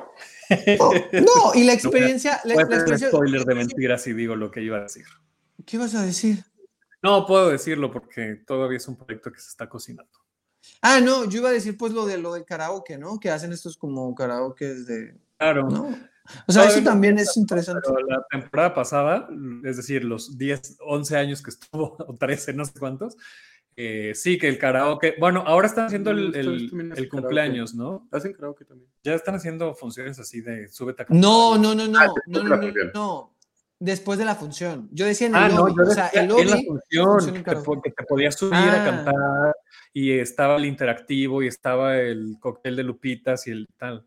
No, 0.50 1.54
y 1.54 1.62
la 1.62 1.72
experiencia... 1.74 2.40
No, 2.44 2.54
la, 2.54 2.62
experiencia... 2.62 3.06
spoiler 3.06 3.44
de 3.44 3.54
mentiras 3.54 4.02
si 4.02 4.12
digo 4.14 4.34
lo 4.34 4.50
que 4.50 4.62
iba 4.62 4.78
a 4.78 4.82
decir. 4.82 5.06
¿Qué 5.64 5.78
vas 5.78 5.94
a 5.94 6.02
decir? 6.02 6.42
No 7.00 7.24
puedo 7.24 7.50
decirlo 7.50 7.92
porque 7.92 8.42
todavía 8.44 8.78
es 8.78 8.88
un 8.88 8.96
proyecto 8.96 9.30
que 9.30 9.38
se 9.38 9.50
está 9.50 9.68
cocinando. 9.68 10.10
Ah, 10.82 11.00
no, 11.00 11.30
yo 11.30 11.38
iba 11.38 11.50
a 11.50 11.52
decir 11.52 11.76
pues 11.78 11.92
lo 11.92 12.04
de 12.04 12.18
lo 12.18 12.34
de 12.34 12.44
karaoke, 12.44 12.98
¿no? 12.98 13.20
Que 13.20 13.30
hacen 13.30 13.52
estos 13.52 13.76
como 13.76 14.12
karaoke 14.12 14.74
de. 14.74 15.14
Claro. 15.38 15.68
O 16.46 16.52
sea, 16.52 16.64
eso 16.64 16.82
también 16.82 17.18
es 17.18 17.36
interesante. 17.36 17.88
la 18.08 18.24
temporada 18.30 18.74
pasada, 18.74 19.28
es 19.64 19.76
decir, 19.76 20.04
los 20.04 20.38
10, 20.38 20.78
11 20.80 21.16
años 21.16 21.42
que 21.42 21.50
estuvo, 21.50 21.96
o 22.06 22.16
13, 22.16 22.54
no 22.54 22.64
sé 22.64 22.72
cuántos, 22.78 23.16
eh, 23.76 24.12
sí, 24.14 24.38
que 24.38 24.48
el 24.48 24.58
karaoke. 24.58 25.16
Bueno, 25.18 25.42
ahora 25.46 25.66
están 25.66 25.86
haciendo 25.86 26.12
el, 26.12 26.34
el, 26.34 27.08
cumpleaños, 27.08 27.74
¿no? 27.74 28.08
Hacen 28.12 28.32
karaoke 28.32 28.64
también. 28.64 28.88
Ya 29.02 29.14
están 29.14 29.34
haciendo 29.34 29.74
funciones 29.74 30.18
así 30.18 30.40
de 30.40 30.68
súbete 30.68 31.02
a 31.02 31.06
No, 31.08 31.58
no, 31.58 31.74
no, 31.74 31.88
no, 31.88 31.98
ah, 31.98 32.06
no, 32.26 32.42
no, 32.44 32.56
no, 32.56 32.72
no, 32.94 33.34
después 33.80 34.18
de 34.18 34.24
la 34.24 34.36
función. 34.36 34.88
Yo 34.92 35.06
decía 35.06 35.26
en 35.26 35.34
el 35.34 35.42
ah, 35.42 35.48
lobby, 35.48 35.74
no, 35.74 35.82
o 35.82 35.90
sea, 35.90 36.06
el 36.08 36.28
lobby, 36.28 36.42
en 36.42 36.50
la 36.50 36.56
función, 36.62 37.42
que, 37.42 37.90
te, 37.90 38.04
podías 38.04 38.36
subir 38.36 38.54
a 38.54 38.82
ah. 38.82 38.84
cantar 38.84 39.56
y 39.92 40.12
estaba 40.12 40.56
el 40.56 40.66
interactivo 40.66 41.42
y 41.42 41.48
estaba 41.48 41.98
el 41.98 42.36
cóctel 42.40 42.76
de 42.76 42.84
lupitas 42.84 43.46
y 43.46 43.50
el 43.50 43.66
tal. 43.76 44.06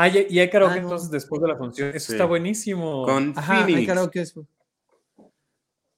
Ah, 0.00 0.06
y, 0.06 0.38
hay 0.38 0.48
karaoke 0.48 0.78
ah, 0.78 0.82
entonces 0.82 1.10
después 1.10 1.42
de 1.42 1.48
la 1.48 1.56
función. 1.56 1.90
Eso 1.92 2.12
está 2.12 2.24
buenísimo. 2.24 3.04
Con 3.04 3.32
Ajá, 3.36 3.64
hay 3.64 3.84
karaoke. 3.84 4.24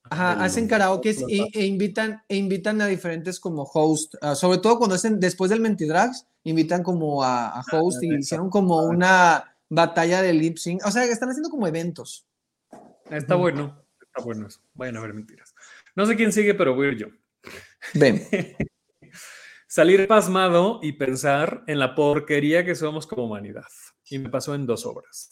Ajá, 0.05 0.43
hacen 0.43 0.67
karaoke 0.67 1.15
y, 1.29 1.47
e 1.53 1.67
invitan, 1.67 2.23
e 2.27 2.37
invitan 2.37 2.81
a 2.81 2.87
diferentes 2.87 3.39
como 3.39 3.65
host, 3.65 4.15
sobre 4.35 4.59
todo 4.59 4.79
cuando 4.79 4.97
hacen 4.97 5.21
después 5.21 5.51
del 5.51 5.61
Mentidrags, 5.61 6.27
invitan 6.45 6.83
como 6.83 7.23
a, 7.23 7.49
a 7.49 7.63
host 7.73 8.03
y 8.03 8.17
hicieron 8.17 8.49
como 8.49 8.85
una 8.85 9.55
batalla 9.69 10.23
de 10.23 10.33
lip 10.33 10.57
sync. 10.57 10.81
O 10.87 10.91
sea, 10.91 11.05
están 11.05 11.29
haciendo 11.29 11.51
como 11.51 11.67
eventos. 11.67 12.27
Está 13.11 13.35
bueno, 13.35 13.85
está 14.01 14.25
bueno 14.25 14.47
eso. 14.47 14.61
Vayan 14.73 14.97
a 14.97 15.01
ver 15.01 15.13
mentiras. 15.13 15.55
No 15.95 16.07
sé 16.07 16.17
quién 16.17 16.33
sigue, 16.33 16.55
pero 16.55 16.75
voy 16.75 16.87
a 16.87 16.91
ir 16.93 16.97
yo. 16.97 17.07
Ven. 17.93 18.23
Salir 19.69 20.09
pasmado 20.09 20.81
y 20.83 20.95
pensar 20.95 21.63
en 21.69 21.79
la 21.79 21.95
porquería 21.95 22.65
que 22.65 22.75
somos 22.75 23.07
como 23.07 23.27
humanidad. 23.27 23.69
Y 24.11 24.19
me 24.19 24.29
pasó 24.29 24.55
en 24.55 24.67
dos 24.67 24.85
obras. 24.85 25.31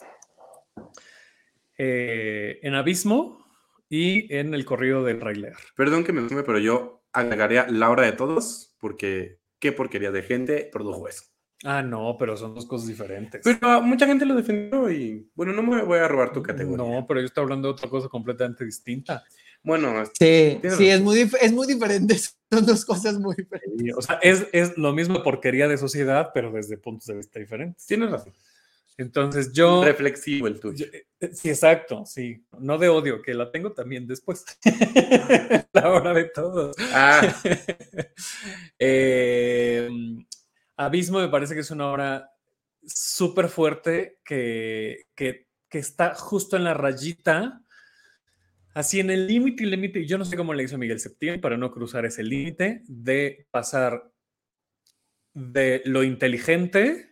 Eh, 1.77 2.59
en 2.63 2.75
Abismo 2.75 3.45
y 3.89 4.33
en 4.33 4.53
El 4.53 4.65
Corrido 4.65 5.03
del 5.03 5.21
Rey 5.21 5.41
Perdón 5.75 6.03
que 6.03 6.13
me 6.13 6.27
sume, 6.27 6.43
pero 6.43 6.59
yo 6.59 7.03
agregaría 7.11 7.67
la 7.69 7.89
hora 7.89 8.03
de 8.03 8.13
todos, 8.13 8.75
porque 8.79 9.39
qué 9.59 9.71
porquería 9.71 10.11
de 10.11 10.23
gente 10.23 10.69
produjo 10.71 11.07
eso. 11.07 11.23
Ah, 11.63 11.81
no, 11.81 12.15
pero 12.17 12.37
son 12.37 12.55
dos 12.55 12.65
cosas 12.65 12.87
diferentes. 12.87 13.41
Pero 13.43 13.81
mucha 13.81 14.05
gente 14.05 14.25
lo 14.25 14.35
defendió 14.35 14.89
y, 14.89 15.29
bueno, 15.35 15.51
no 15.51 15.61
me 15.61 15.83
voy 15.83 15.99
a 15.99 16.07
robar 16.07 16.31
tu 16.31 16.41
categoría. 16.41 16.77
No, 16.77 17.05
pero 17.05 17.19
yo 17.19 17.25
estoy 17.25 17.43
hablando 17.43 17.67
de 17.67 17.73
otra 17.73 17.89
cosa 17.89 18.07
completamente 18.07 18.63
distinta. 18.63 19.23
Bueno, 19.61 20.05
sí, 20.17 20.59
sí, 20.77 20.89
es 20.89 21.01
muy, 21.01 21.19
es 21.19 21.51
muy 21.51 21.67
diferente. 21.67 22.17
Son 22.51 22.65
dos 22.65 22.85
cosas 22.85 23.19
muy 23.19 23.35
diferentes. 23.35 23.93
o 23.95 24.01
sea, 24.01 24.19
es, 24.21 24.47
es, 24.53 24.77
lo 24.77 24.93
mismo 24.93 25.21
porquería 25.21 25.67
de 25.67 25.77
sociedad, 25.77 26.31
pero 26.33 26.51
desde 26.51 26.77
puntos 26.77 27.07
de 27.07 27.17
vista 27.17 27.39
diferentes. 27.39 27.85
Tienes 27.85 28.09
razón. 28.09 28.33
Entonces 28.99 29.53
yo... 29.53 29.81
Reflexivo 29.81 30.47
el 30.47 30.59
tuyo. 30.59 30.85
Eh, 30.91 31.29
sí, 31.31 31.47
exacto, 31.47 32.05
sí. 32.05 32.45
No 32.59 32.77
de 32.77 32.89
odio, 32.89 33.21
que 33.21 33.33
la 33.33 33.49
tengo 33.49 33.71
también 33.71 34.05
después. 34.05 34.43
la 35.71 35.89
hora 35.89 36.13
de 36.13 36.25
todos. 36.25 36.75
Ah. 36.91 37.21
eh, 38.77 39.89
Abismo 40.75 41.19
me 41.19 41.29
parece 41.29 41.53
que 41.53 41.61
es 41.61 41.71
una 41.71 41.89
obra 41.89 42.29
súper 42.85 43.47
fuerte 43.47 44.19
que, 44.25 45.05
está 45.71 46.13
justo 46.13 46.57
en 46.57 46.65
la 46.65 46.73
rayita, 46.73 47.61
así 48.73 48.99
en 48.99 49.11
el 49.11 49.27
límite 49.27 49.63
y 49.63 49.67
límite. 49.67 50.05
Yo 50.05 50.17
no 50.17 50.25
sé 50.25 50.35
cómo 50.35 50.53
le 50.53 50.63
hizo 50.63 50.77
Miguel 50.77 50.99
Septién 50.99 51.39
para 51.39 51.55
no 51.55 51.71
cruzar 51.71 52.05
ese 52.05 52.21
límite 52.21 52.83
de 52.85 53.47
pasar 53.49 54.11
de 55.33 55.83
lo 55.85 56.03
inteligente 56.03 57.08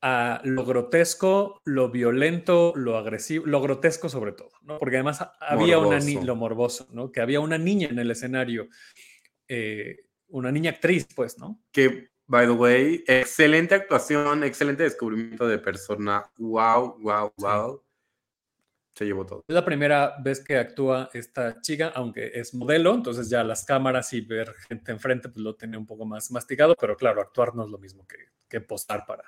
a 0.00 0.40
lo 0.44 0.64
grotesco, 0.64 1.60
lo 1.64 1.90
violento, 1.90 2.72
lo 2.76 2.96
agresivo, 2.96 3.46
lo 3.46 3.60
grotesco 3.60 4.08
sobre 4.08 4.32
todo, 4.32 4.50
¿no? 4.62 4.78
Porque 4.78 4.96
además 4.96 5.28
había 5.40 5.78
una 5.78 5.98
niña, 5.98 6.24
lo 6.24 6.36
morboso, 6.36 6.88
¿no? 6.92 7.10
Que 7.10 7.20
había 7.20 7.40
una 7.40 7.58
niña 7.58 7.88
en 7.88 7.98
el 7.98 8.10
escenario, 8.10 8.68
eh, 9.48 9.96
una 10.28 10.52
niña 10.52 10.70
actriz, 10.70 11.06
pues, 11.14 11.38
¿no? 11.38 11.60
Que, 11.72 12.10
by 12.26 12.46
the 12.46 12.52
way, 12.52 13.04
excelente 13.06 13.74
actuación, 13.74 14.44
excelente 14.44 14.84
descubrimiento 14.84 15.48
de 15.48 15.58
persona. 15.58 16.30
Wow, 16.38 16.98
wow, 17.00 17.32
wow. 17.36 17.82
Se 18.94 19.04
llevó 19.04 19.24
todo. 19.26 19.44
Es 19.46 19.54
la 19.54 19.64
primera 19.64 20.16
vez 20.20 20.42
que 20.44 20.56
actúa 20.56 21.08
esta 21.12 21.60
chica, 21.60 21.92
aunque 21.94 22.32
es 22.34 22.54
modelo, 22.54 22.94
entonces 22.94 23.28
ya 23.28 23.42
las 23.44 23.64
cámaras 23.64 24.12
y 24.12 24.20
ver 24.20 24.54
gente 24.68 24.92
enfrente, 24.92 25.28
pues 25.28 25.40
lo 25.40 25.54
tenía 25.54 25.78
un 25.78 25.86
poco 25.86 26.04
más 26.04 26.30
masticado, 26.30 26.76
pero 26.78 26.96
claro, 26.96 27.20
actuar 27.20 27.54
no 27.54 27.64
es 27.64 27.70
lo 27.70 27.78
mismo 27.78 28.06
que, 28.06 28.16
que 28.48 28.60
postar 28.60 29.04
para, 29.06 29.22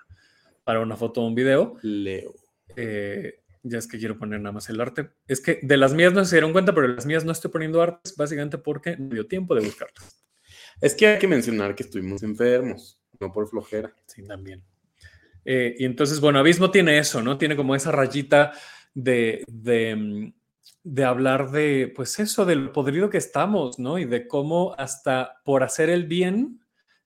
para 0.70 0.78
una 0.78 0.96
foto 0.96 1.20
o 1.20 1.26
un 1.26 1.34
video. 1.34 1.78
Leo. 1.82 2.32
Eh, 2.76 3.40
ya 3.64 3.78
es 3.78 3.88
que 3.88 3.98
quiero 3.98 4.16
poner 4.16 4.40
nada 4.40 4.52
más 4.52 4.70
el 4.70 4.80
arte. 4.80 5.10
Es 5.26 5.40
que 5.40 5.58
de 5.60 5.76
las 5.76 5.92
mías 5.92 6.12
no 6.12 6.24
se 6.24 6.36
dieron 6.36 6.52
cuenta, 6.52 6.72
pero 6.72 6.86
de 6.86 6.94
las 6.94 7.06
mías 7.06 7.24
no 7.24 7.32
estoy 7.32 7.50
poniendo 7.50 7.82
artes, 7.82 8.14
básicamente 8.16 8.56
porque 8.56 8.96
no 8.96 9.08
dio 9.08 9.26
tiempo 9.26 9.56
de 9.56 9.64
buscarlas. 9.64 10.24
Es 10.80 10.94
que 10.94 11.08
hay 11.08 11.18
que 11.18 11.26
mencionar 11.26 11.74
que 11.74 11.82
estuvimos 11.82 12.22
enfermos, 12.22 13.00
no 13.18 13.32
por 13.32 13.48
flojera. 13.48 13.92
Sí, 14.06 14.22
también. 14.22 14.62
Eh, 15.44 15.74
y 15.76 15.84
entonces, 15.86 16.20
bueno, 16.20 16.38
Abismo 16.38 16.70
tiene 16.70 16.98
eso, 16.98 17.20
¿no? 17.20 17.36
Tiene 17.36 17.56
como 17.56 17.74
esa 17.74 17.90
rayita 17.90 18.52
de, 18.94 19.42
de, 19.48 19.96
mm, 19.96 20.32
de 20.84 21.04
hablar 21.04 21.50
de, 21.50 21.92
pues 21.96 22.16
eso, 22.20 22.44
del 22.44 22.70
podrido 22.70 23.10
que 23.10 23.18
estamos, 23.18 23.80
¿no? 23.80 23.98
Y 23.98 24.04
de 24.04 24.28
cómo 24.28 24.76
hasta 24.78 25.40
por 25.44 25.64
hacer 25.64 25.90
el 25.90 26.04
bien 26.04 26.60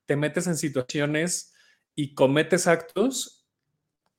te 0.05 0.17
metes 0.17 0.49
en 0.49 0.59
situaciones 0.59 1.55
y 1.95 2.15
cometes 2.15 2.67
actos 2.67 3.41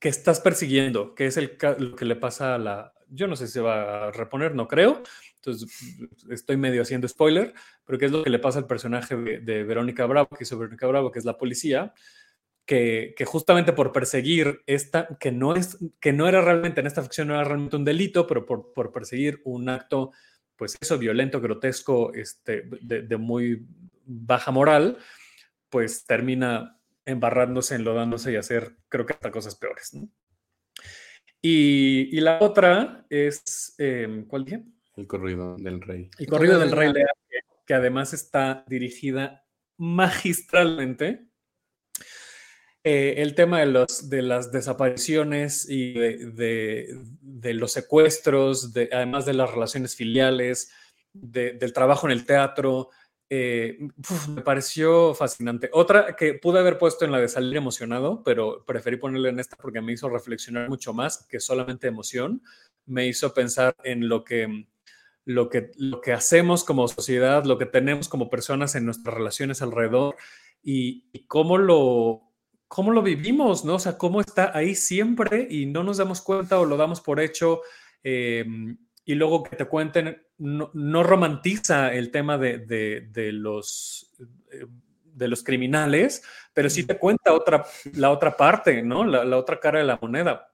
que 0.06 0.10
estás 0.10 0.38
persiguiendo, 0.38 1.16
que 1.16 1.26
es 1.26 1.36
el, 1.36 1.58
lo 1.80 1.96
que 1.96 2.04
le 2.04 2.14
pasa 2.14 2.54
a 2.54 2.58
la... 2.58 2.92
Yo 3.08 3.26
no 3.26 3.34
sé 3.34 3.48
si 3.48 3.54
se 3.54 3.60
va 3.60 4.06
a 4.06 4.10
reponer, 4.12 4.54
no 4.54 4.68
creo. 4.68 5.02
Entonces, 5.34 5.68
estoy 6.30 6.56
medio 6.56 6.82
haciendo 6.82 7.08
spoiler, 7.08 7.52
pero 7.84 7.98
qué 7.98 8.04
es 8.04 8.12
lo 8.12 8.22
que 8.22 8.30
le 8.30 8.38
pasa 8.38 8.60
al 8.60 8.68
personaje 8.68 9.16
de, 9.16 9.64
Verónica 9.64 10.06
Bravo, 10.06 10.28
que 10.28 10.44
es 10.44 10.56
Verónica 10.56 10.86
Bravo, 10.86 11.10
que 11.10 11.18
es 11.18 11.24
la 11.24 11.36
policía, 11.36 11.92
que, 12.64 13.16
que, 13.16 13.24
justamente 13.24 13.72
por 13.72 13.90
perseguir 13.90 14.60
esta, 14.66 15.08
que 15.18 15.32
no, 15.32 15.56
es, 15.56 15.76
que 15.98 16.12
no 16.12 16.28
era 16.28 16.40
realmente, 16.40 16.82
en 16.82 16.86
esta 16.86 17.02
ficción 17.02 17.26
no 17.26 17.34
era 17.34 17.42
realmente 17.42 17.74
un 17.74 17.84
delito, 17.84 18.28
pero 18.28 18.46
por, 18.46 18.72
por 18.74 18.92
perseguir 18.92 19.40
un 19.44 19.68
acto, 19.68 20.12
pues 20.54 20.76
eso, 20.80 20.98
violento, 20.98 21.40
grotesco, 21.40 22.14
este, 22.14 22.62
de, 22.80 23.02
de 23.02 23.16
muy 23.16 23.66
baja 24.04 24.52
moral, 24.52 24.98
pues 25.68 26.06
termina 26.06 26.75
embarrándose, 27.06 27.76
enlodándose 27.76 28.32
y 28.32 28.36
hacer, 28.36 28.76
creo 28.88 29.06
que 29.06 29.14
hasta 29.14 29.30
cosas 29.30 29.54
peores. 29.54 29.94
¿no? 29.94 30.08
Y, 31.40 32.20
la 32.20 32.38
otra 32.40 33.06
es, 33.08 33.74
em, 33.78 34.26
¿cuál 34.26 34.44
dije? 34.44 34.64
El 34.96 35.06
corrido 35.06 35.56
del 35.56 35.80
rey. 35.80 36.10
El 36.18 36.26
corrido 36.26 36.58
del 36.58 36.72
rey 36.72 36.92
que, 37.64 37.74
además 37.74 38.12
está 38.12 38.64
dirigida 38.66 39.44
magistralmente. 39.76 41.26
Eh, 42.82 43.14
el 43.18 43.34
tema 43.34 43.60
de, 43.60 43.66
los, 43.66 44.08
de 44.08 44.22
las 44.22 44.52
desapariciones 44.52 45.68
y 45.68 45.92
de, 45.92 46.98
de, 47.20 47.54
los 47.54 47.72
secuestros, 47.72 48.72
de, 48.72 48.88
además 48.92 49.26
de 49.26 49.34
las 49.34 49.50
relaciones 49.50 49.96
filiales, 49.96 50.72
del 51.12 51.72
trabajo 51.72 52.06
en 52.06 52.12
el 52.12 52.26
teatro, 52.26 52.90
eh, 53.28 53.78
me 54.28 54.42
pareció 54.42 55.14
fascinante. 55.14 55.68
Otra 55.72 56.14
que 56.14 56.34
pude 56.34 56.60
haber 56.60 56.78
puesto 56.78 57.04
en 57.04 57.12
la 57.12 57.18
de 57.18 57.28
salir 57.28 57.56
emocionado, 57.56 58.22
pero 58.22 58.64
preferí 58.64 58.96
ponerle 58.96 59.30
en 59.30 59.40
esta 59.40 59.56
porque 59.56 59.80
me 59.80 59.92
hizo 59.92 60.08
reflexionar 60.08 60.68
mucho 60.68 60.92
más 60.92 61.26
que 61.28 61.40
solamente 61.40 61.88
emoción. 61.88 62.42
Me 62.84 63.06
hizo 63.06 63.34
pensar 63.34 63.74
en 63.82 64.08
lo 64.08 64.22
que, 64.22 64.66
lo 65.24 65.48
que, 65.48 65.72
lo 65.76 66.00
que 66.00 66.12
hacemos 66.12 66.62
como 66.62 66.86
sociedad, 66.86 67.44
lo 67.44 67.58
que 67.58 67.66
tenemos 67.66 68.08
como 68.08 68.30
personas 68.30 68.76
en 68.76 68.84
nuestras 68.84 69.14
relaciones 69.14 69.60
alrededor 69.60 70.16
y, 70.62 71.04
cómo 71.26 71.58
lo 71.58 72.22
cómo 72.68 72.90
lo 72.90 73.02
vivimos, 73.02 73.64
¿no? 73.64 73.76
O 73.76 73.78
sea, 73.78 73.96
cómo 73.96 74.20
está 74.20 74.56
ahí 74.56 74.74
siempre 74.74 75.46
y 75.48 75.66
no 75.66 75.84
nos 75.84 75.98
damos 75.98 76.20
cuenta 76.20 76.58
o 76.58 76.64
lo 76.64 76.76
damos 76.76 77.00
por 77.00 77.20
hecho. 77.20 77.60
Eh, 78.02 78.44
y 79.08 79.14
luego 79.14 79.44
que 79.44 79.54
te 79.54 79.64
cuenten, 79.66 80.20
no, 80.36 81.02
romantiza 81.04 81.94
el 81.94 82.10
tema 82.10 82.36
de, 82.38 83.30
los, 83.32 84.12
eh, 84.50 84.66
de 85.04 85.28
los 85.28 85.44
criminales, 85.44 86.24
pero 86.52 86.68
sí 86.68 86.84
te 86.84 86.98
cuenta 86.98 87.32
otra, 87.32 87.64
la 87.92 88.10
otra 88.10 88.36
parte, 88.36 88.82
¿no? 88.82 89.04
La, 89.04 89.36
otra 89.36 89.60
cara 89.60 89.78
de 89.78 89.84
la 89.84 89.96
moneda. 90.02 90.52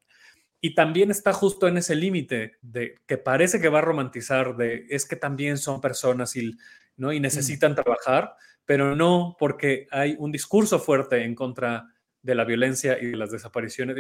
Y 0.61 0.75
también 0.75 1.11
está 1.11 1.33
justo 1.33 1.67
en 1.67 1.79
ese 1.79 1.97
límite 1.97 2.59
de 2.61 2.97
que 3.07 3.17
parece 3.17 3.59
que 3.59 3.71
va 3.71 3.79
a 3.79 3.83
romantizar 3.83 4.55
de 4.55 4.85
es 4.91 5.07
que 5.07 5.17
también 5.17 5.57
son 5.57 5.81
personas 5.81 6.37
y, 6.37 6.53
¿no? 6.99 7.11
y 7.11 7.21
necesitan 7.21 7.75
trabajar, 7.75 8.37
pero 8.67 8.95
no 8.95 9.35
porque 9.39 9.89
hay 9.91 10.15
un 10.19 10.31
discurso 10.31 10.79
fuerte 10.79 11.25
en 11.25 11.35
contra 11.35 11.87
de 12.23 12.35
la 12.35 12.45
violencia 12.45 12.99
y 13.01 13.07
de 13.07 13.17
las 13.17 13.31
desapariciones. 13.31 13.97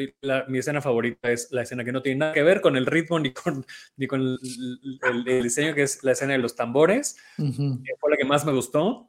mi 0.48 0.58
escena 0.58 0.80
favorita 0.80 1.30
es 1.30 1.48
la 1.50 1.62
escena 1.62 1.84
que 1.84 1.92
no 1.92 2.02
tiene 2.02 2.20
nada 2.20 2.32
que 2.32 2.42
ver 2.42 2.60
con 2.60 2.76
el 2.76 2.86
ritmo 2.86 3.18
ni 3.18 3.32
con, 3.32 3.66
ni 3.96 4.06
con 4.06 4.20
el, 4.20 5.42
diseño, 5.42 5.74
que 5.74 5.82
es 5.82 6.02
la 6.04 6.12
escena 6.12 6.32
de 6.32 6.38
los 6.38 6.54
tambores, 6.54 7.16
que 7.36 7.94
fue 8.00 8.10
la 8.10 8.16
que 8.16 8.24
más 8.24 8.44
me 8.44 8.52
gustó. 8.52 9.08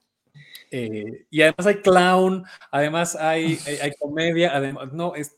Eh, 0.71 1.27
y 1.29 1.43
además 1.43 1.67
hay 1.67 1.75
clown, 1.81 2.43
además 2.71 3.15
hay, 3.15 3.59
hay, 3.79 3.91
comedia, 3.99 4.55
además, 4.55 4.91
no, 4.91 5.13
es... 5.13 5.35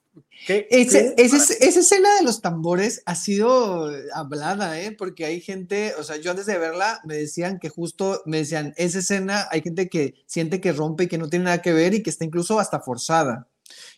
esa, 0.48 1.00
escena 1.18 2.16
de 2.16 2.24
los 2.24 2.42
tambores 2.42 3.04
ha 3.06 3.16
sido 3.16 3.92
hablada, 4.14 4.80
¿eh? 4.80 4.94
porque 4.94 5.26
hay 5.26 5.42
gente, 5.42 5.94
o 6.00 6.04
sea, 6.04 6.16
yo 6.16 6.32
antes 6.32 6.46
de 6.46 6.58
verla 6.58 7.02
me 7.04 7.18
decían 7.18 7.60
que 7.60 7.68
justo, 7.68 8.22
me 8.26 8.38
decían, 8.38 8.74
esa 8.78 9.00
escena 9.00 9.50
hay 9.52 9.62
gente 9.62 9.90
que 9.90 10.14
siente 10.26 10.62
que 10.62 10.72
rompe 10.72 11.04
y 11.04 11.08
que 11.08 11.18
no 11.18 11.28
tiene 11.28 11.46
nada 11.46 11.62
que 11.62 11.74
ver 11.74 11.94
y 11.94 12.02
que 12.02 12.12
está 12.12 12.24
incluso 12.24 12.58
hasta 12.58 12.80
forzada. 12.80 13.50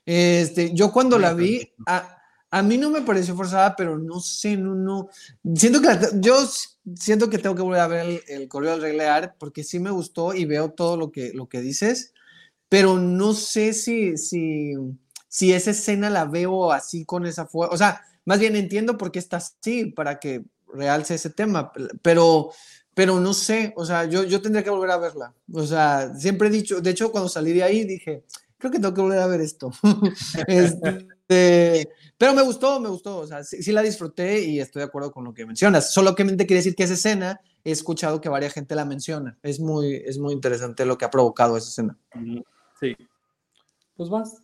Este, 0.08 0.74
yo 0.74 0.94
cuando 0.94 1.20
la 1.20 1.34
vi, 1.34 1.70
a, 1.86 2.18
a, 2.50 2.64
mí 2.64 2.78
no 2.78 2.90
me 2.90 3.02
pareció 3.02 3.36
forzada, 3.36 3.76
pero 3.76 4.00
no 4.00 4.22
sé, 4.22 4.56
no, 4.56 4.74
no. 4.74 5.10
Siento 5.54 5.82
que 5.82 5.90
yo 6.22 6.38
siento 6.96 7.30
que 7.30 7.38
tengo 7.40 7.56
que 7.56 7.62
volver 7.62 7.82
a 7.82 7.88
ver 7.88 8.06
el, 8.06 8.22
el 8.30 8.48
Correo 8.48 8.72
del 8.72 8.82
Reglear 8.82 9.36
porque 9.38 9.66
sí 9.66 9.80
me 9.80 9.92
gustó 9.92 10.34
y 10.34 10.46
veo 10.46 10.72
todo 10.72 10.96
lo 10.96 11.12
que, 11.12 11.34
lo 11.34 11.50
que 11.50 11.60
dices, 11.60 12.14
pero 12.70 12.98
no 12.98 13.34
sé 13.34 13.74
si, 13.74 14.16
si, 14.16 14.76
si 15.28 15.52
esa 15.52 15.72
escena 15.72 16.10
la 16.10 16.24
veo 16.24 16.72
así 16.72 17.04
con 17.04 17.26
esa 17.26 17.46
fuerza. 17.46 17.76
O 17.76 17.78
sea, 17.78 18.02
más 18.24 18.40
bien 18.40 18.56
entiendo 18.56 18.98
por 18.98 19.12
qué 19.12 19.20
está 19.20 19.38
así, 19.38 19.88
para 19.88 20.20
que 20.20 20.46
realce 20.74 21.16
ese 21.16 21.32
tema, 21.32 21.74
pero 22.02 22.52
pero 22.94 23.20
no 23.20 23.32
sé, 23.36 23.74
o 23.76 23.86
sea, 23.86 24.06
yo, 24.06 24.24
yo 24.24 24.42
tendría 24.42 24.64
que 24.64 24.72
volver 24.72 24.90
a 24.90 24.98
verla. 24.98 25.32
O 25.54 25.64
sea, 25.68 26.16
siempre 26.16 26.48
he 26.48 26.52
dicho, 26.52 26.82
de 26.82 26.90
hecho, 26.90 27.12
cuando 27.12 27.30
salí 27.30 27.54
de 27.54 27.62
ahí 27.62 27.84
dije, 27.84 28.24
creo 28.58 28.72
que 28.72 28.80
tengo 28.80 28.94
que 28.94 29.02
volver 29.02 29.20
a 29.20 29.28
ver 29.28 29.42
esto. 29.42 29.72
Este, 30.48 31.90
pero 32.18 32.34
me 32.34 32.42
gustó, 32.42 32.80
me 32.80 32.90
gustó, 32.90 33.20
o 33.20 33.28
sea, 33.28 33.44
sí, 33.44 33.72
la 33.72 33.82
disfruté 33.82 34.42
y 34.42 34.60
estoy 34.60 34.80
de 34.82 34.86
acuerdo 34.86 35.12
con 35.12 35.24
lo 35.24 35.34
que 35.34 35.46
mencionas. 35.46 35.94
Solamente 35.94 36.48
quería 36.48 36.60
decir 36.60 36.76
que 36.76 36.84
esa 36.84 36.94
escena 36.94 37.42
he 37.64 37.72
escuchado 37.72 38.22
que 38.22 38.30
varias 38.30 38.54
gente 38.54 38.76
la 38.76 38.86
menciona. 38.86 39.38
Es 39.44 39.60
muy, 39.60 39.96
es 40.06 40.18
muy 40.18 40.34
interesante 40.34 40.86
lo 40.86 40.98
que 40.98 41.06
ha 41.06 41.12
provocado 41.12 41.58
esa 41.58 41.70
escena. 41.70 41.98
Sí. 42.80 42.96
Pues 43.96 44.10
vas. 44.10 44.38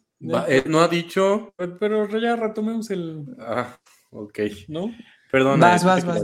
Eh, 0.47 0.63
no 0.67 0.81
ha 0.81 0.87
dicho. 0.87 1.53
Pero, 1.79 2.07
ya 2.19 2.35
retomemos 2.35 2.89
el. 2.91 3.25
Ah, 3.39 3.77
ok. 4.11 4.39
¿No? 4.67 4.89
Perdón. 5.33 5.59
Vas, 5.59 5.83
vas, 5.83 6.05
vas. 6.05 6.23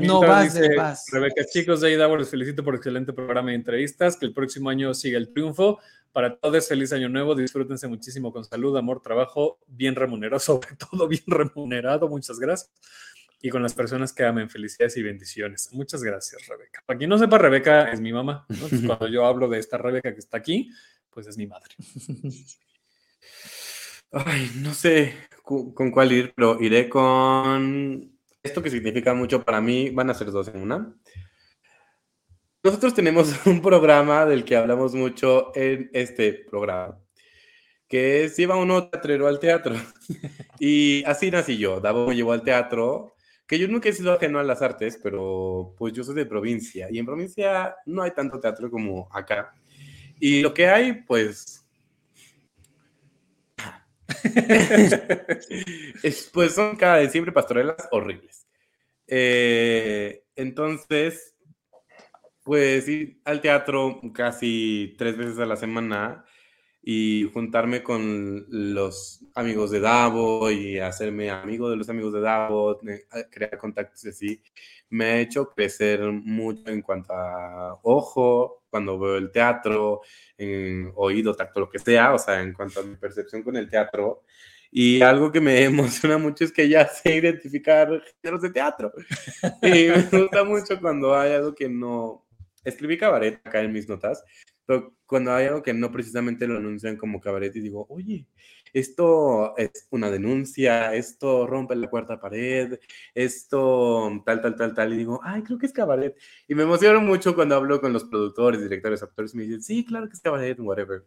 No, 0.00 0.22
vas, 0.22 0.58
vas. 0.74 1.04
Rebeca, 1.12 1.44
chicos 1.44 1.82
de 1.82 1.92
Ida, 1.92 2.08
les 2.16 2.30
felicito 2.30 2.64
por 2.64 2.74
excelente 2.74 3.12
programa 3.12 3.50
de 3.50 3.56
entrevistas. 3.56 4.16
Que 4.16 4.24
el 4.24 4.32
próximo 4.32 4.70
año 4.70 4.94
siga 4.94 5.18
el 5.18 5.34
triunfo. 5.34 5.80
Para 6.12 6.34
todos, 6.34 6.66
feliz 6.66 6.90
año 6.94 7.10
nuevo. 7.10 7.34
Disfrútense 7.34 7.86
muchísimo 7.88 8.32
con 8.32 8.46
salud, 8.46 8.74
amor, 8.78 9.02
trabajo, 9.02 9.58
bien 9.66 9.94
remunerado, 9.94 10.40
sobre 10.40 10.68
todo 10.76 11.06
bien 11.06 11.24
remunerado. 11.26 12.08
Muchas 12.08 12.38
gracias. 12.38 12.72
Y 13.42 13.50
con 13.50 13.62
las 13.62 13.74
personas 13.74 14.14
que 14.14 14.24
amen, 14.24 14.48
felicidades 14.48 14.96
y 14.96 15.02
bendiciones. 15.02 15.68
Muchas 15.74 16.02
gracias, 16.02 16.46
Rebeca. 16.46 16.82
Para 16.86 16.96
quien 16.96 17.10
no 17.10 17.18
sepa, 17.18 17.36
Rebeca 17.36 17.92
es 17.92 18.00
mi 18.00 18.14
mamá. 18.14 18.46
cuando 18.86 19.08
yo 19.08 19.26
hablo 19.26 19.48
de 19.48 19.58
esta 19.58 19.76
Rebeca 19.76 20.14
que 20.14 20.20
está 20.20 20.38
aquí, 20.38 20.70
pues 21.10 21.26
es 21.26 21.36
mi 21.36 21.46
madre. 21.46 21.74
Ay, 24.10 24.50
no 24.62 24.72
sé 24.72 25.16
con 25.42 25.90
cuál 25.90 26.12
ir, 26.12 26.32
pero 26.34 26.58
iré 26.62 26.88
con 26.88 28.17
esto 28.48 28.62
que 28.62 28.70
significa 28.70 29.14
mucho 29.14 29.44
para 29.44 29.60
mí. 29.60 29.90
Van 29.90 30.10
a 30.10 30.14
ser 30.14 30.30
dos 30.30 30.48
en 30.48 30.60
una. 30.62 30.94
Nosotros 32.62 32.94
tenemos 32.94 33.32
un 33.46 33.62
programa 33.62 34.26
del 34.26 34.44
que 34.44 34.56
hablamos 34.56 34.94
mucho 34.94 35.52
en 35.54 35.90
este 35.92 36.32
programa, 36.32 36.98
que 37.86 38.24
es 38.24 38.36
lleva 38.36 38.56
uno 38.56 38.88
teatrero 38.88 39.28
al 39.28 39.38
teatro. 39.38 39.76
y 40.58 41.04
así 41.04 41.30
nací 41.30 41.56
yo. 41.56 41.80
Davo 41.80 42.08
me 42.08 42.16
llevó 42.16 42.32
al 42.32 42.42
teatro, 42.42 43.14
que 43.46 43.58
yo 43.58 43.68
nunca 43.68 43.88
he 43.88 43.92
sido 43.92 44.12
ajeno 44.12 44.38
a 44.38 44.44
las 44.44 44.60
artes, 44.62 44.98
pero 45.02 45.74
pues 45.78 45.92
yo 45.92 46.02
soy 46.02 46.14
de 46.14 46.26
provincia 46.26 46.88
y 46.90 46.98
en 46.98 47.06
provincia 47.06 47.76
no 47.86 48.02
hay 48.02 48.10
tanto 48.10 48.40
teatro 48.40 48.70
como 48.70 49.08
acá. 49.12 49.54
Y 50.18 50.42
lo 50.42 50.52
que 50.52 50.66
hay, 50.66 50.92
pues 51.02 51.67
pues 56.32 56.54
son 56.54 56.76
cada 56.76 56.98
diciembre 56.98 57.32
pastorelas 57.32 57.88
horribles. 57.90 58.46
Eh, 59.06 60.24
entonces, 60.36 61.34
pues 62.42 62.88
ir 62.88 63.20
al 63.24 63.40
teatro 63.40 64.00
casi 64.14 64.94
tres 64.98 65.16
veces 65.16 65.38
a 65.38 65.46
la 65.46 65.56
semana 65.56 66.24
y 66.90 67.30
juntarme 67.34 67.82
con 67.82 68.46
los 68.48 69.20
amigos 69.34 69.70
de 69.70 69.78
Davo 69.78 70.50
y 70.50 70.78
hacerme 70.78 71.28
amigo 71.28 71.68
de 71.68 71.76
los 71.76 71.90
amigos 71.90 72.14
de 72.14 72.22
Davo, 72.22 72.80
crear 73.30 73.58
contactos 73.58 74.06
así, 74.06 74.42
me 74.88 75.04
ha 75.04 75.20
hecho 75.20 75.50
crecer 75.50 76.00
mucho 76.00 76.70
en 76.70 76.80
cuanto 76.80 77.12
a 77.12 77.78
ojo, 77.82 78.62
cuando 78.70 78.98
veo 78.98 79.18
el 79.18 79.30
teatro, 79.30 80.00
en 80.38 80.90
oído, 80.94 81.34
tacto, 81.34 81.60
lo 81.60 81.68
que 81.68 81.78
sea, 81.78 82.14
o 82.14 82.18
sea, 82.18 82.40
en 82.40 82.54
cuanto 82.54 82.80
a 82.80 82.84
mi 82.84 82.96
percepción 82.96 83.42
con 83.42 83.58
el 83.58 83.68
teatro. 83.68 84.22
Y 84.70 85.02
algo 85.02 85.30
que 85.30 85.42
me 85.42 85.62
emociona 85.64 86.16
mucho 86.16 86.44
es 86.44 86.52
que 86.52 86.70
ya 86.70 86.86
sé 86.86 87.16
identificar 87.16 88.02
géneros 88.22 88.40
de 88.40 88.50
teatro. 88.50 88.92
Y 89.62 89.88
me 89.88 90.20
gusta 90.22 90.42
mucho 90.42 90.80
cuando 90.80 91.14
hay 91.14 91.32
algo 91.32 91.54
que 91.54 91.68
no... 91.68 92.24
Escribí 92.64 92.96
cabaret 92.96 93.42
acá 93.44 93.60
en 93.60 93.72
mis 93.74 93.86
notas, 93.86 94.24
pero 94.64 94.97
cuando 95.08 95.32
hay 95.32 95.46
algo 95.46 95.62
que 95.62 95.72
no 95.72 95.90
precisamente 95.90 96.46
lo 96.46 96.58
anuncian 96.58 96.98
como 96.98 97.18
cabaret 97.18 97.56
y 97.56 97.60
digo, 97.60 97.86
oye, 97.88 98.26
esto 98.74 99.56
es 99.56 99.88
una 99.90 100.10
denuncia, 100.10 100.94
esto 100.94 101.46
rompe 101.46 101.74
la 101.76 101.88
cuarta 101.88 102.20
pared, 102.20 102.78
esto 103.14 104.22
tal, 104.26 104.42
tal, 104.42 104.54
tal, 104.54 104.74
tal, 104.74 104.92
y 104.92 104.98
digo, 104.98 105.18
ay, 105.24 105.42
creo 105.42 105.58
que 105.58 105.64
es 105.64 105.72
cabaret. 105.72 106.14
Y 106.46 106.54
me 106.54 106.64
emociono 106.64 107.00
mucho 107.00 107.34
cuando 107.34 107.56
hablo 107.56 107.80
con 107.80 107.94
los 107.94 108.04
productores, 108.04 108.60
directores, 108.60 109.02
actores, 109.02 109.34
me 109.34 109.44
dicen, 109.44 109.62
sí, 109.62 109.82
claro 109.82 110.08
que 110.08 110.12
es 110.12 110.20
cabaret, 110.20 110.60
whatever. 110.60 111.06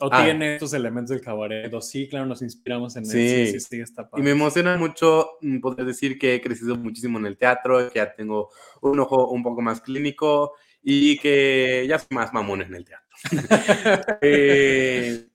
O 0.00 0.08
ah. 0.10 0.24
tiene 0.24 0.54
estos 0.54 0.72
elementos 0.72 1.10
del 1.10 1.20
cabaret, 1.20 1.72
o 1.72 1.80
sí, 1.80 2.08
claro, 2.08 2.26
nos 2.26 2.42
inspiramos 2.42 2.96
en 2.96 3.06
sí. 3.06 3.52
Sí, 3.52 3.60
sí, 3.60 3.80
está 3.80 4.10
Y 4.16 4.22
me 4.22 4.32
emociona 4.32 4.76
mucho 4.76 5.38
mm, 5.40 5.60
poder 5.60 5.86
decir 5.86 6.18
que 6.18 6.34
he 6.34 6.40
crecido 6.40 6.74
muchísimo 6.74 7.20
en 7.20 7.26
el 7.26 7.36
teatro, 7.36 7.90
que 7.92 8.00
ya 8.00 8.12
tengo 8.12 8.50
un 8.80 8.98
ojo 8.98 9.30
un 9.30 9.44
poco 9.44 9.62
más 9.62 9.80
clínico 9.80 10.54
y 10.82 11.18
que 11.18 11.86
ya 11.88 11.98
soy 11.98 12.08
más 12.10 12.32
mamón 12.32 12.62
en 12.62 12.74
el 12.74 12.84
teatro. 12.84 13.08
eh, 14.22 15.26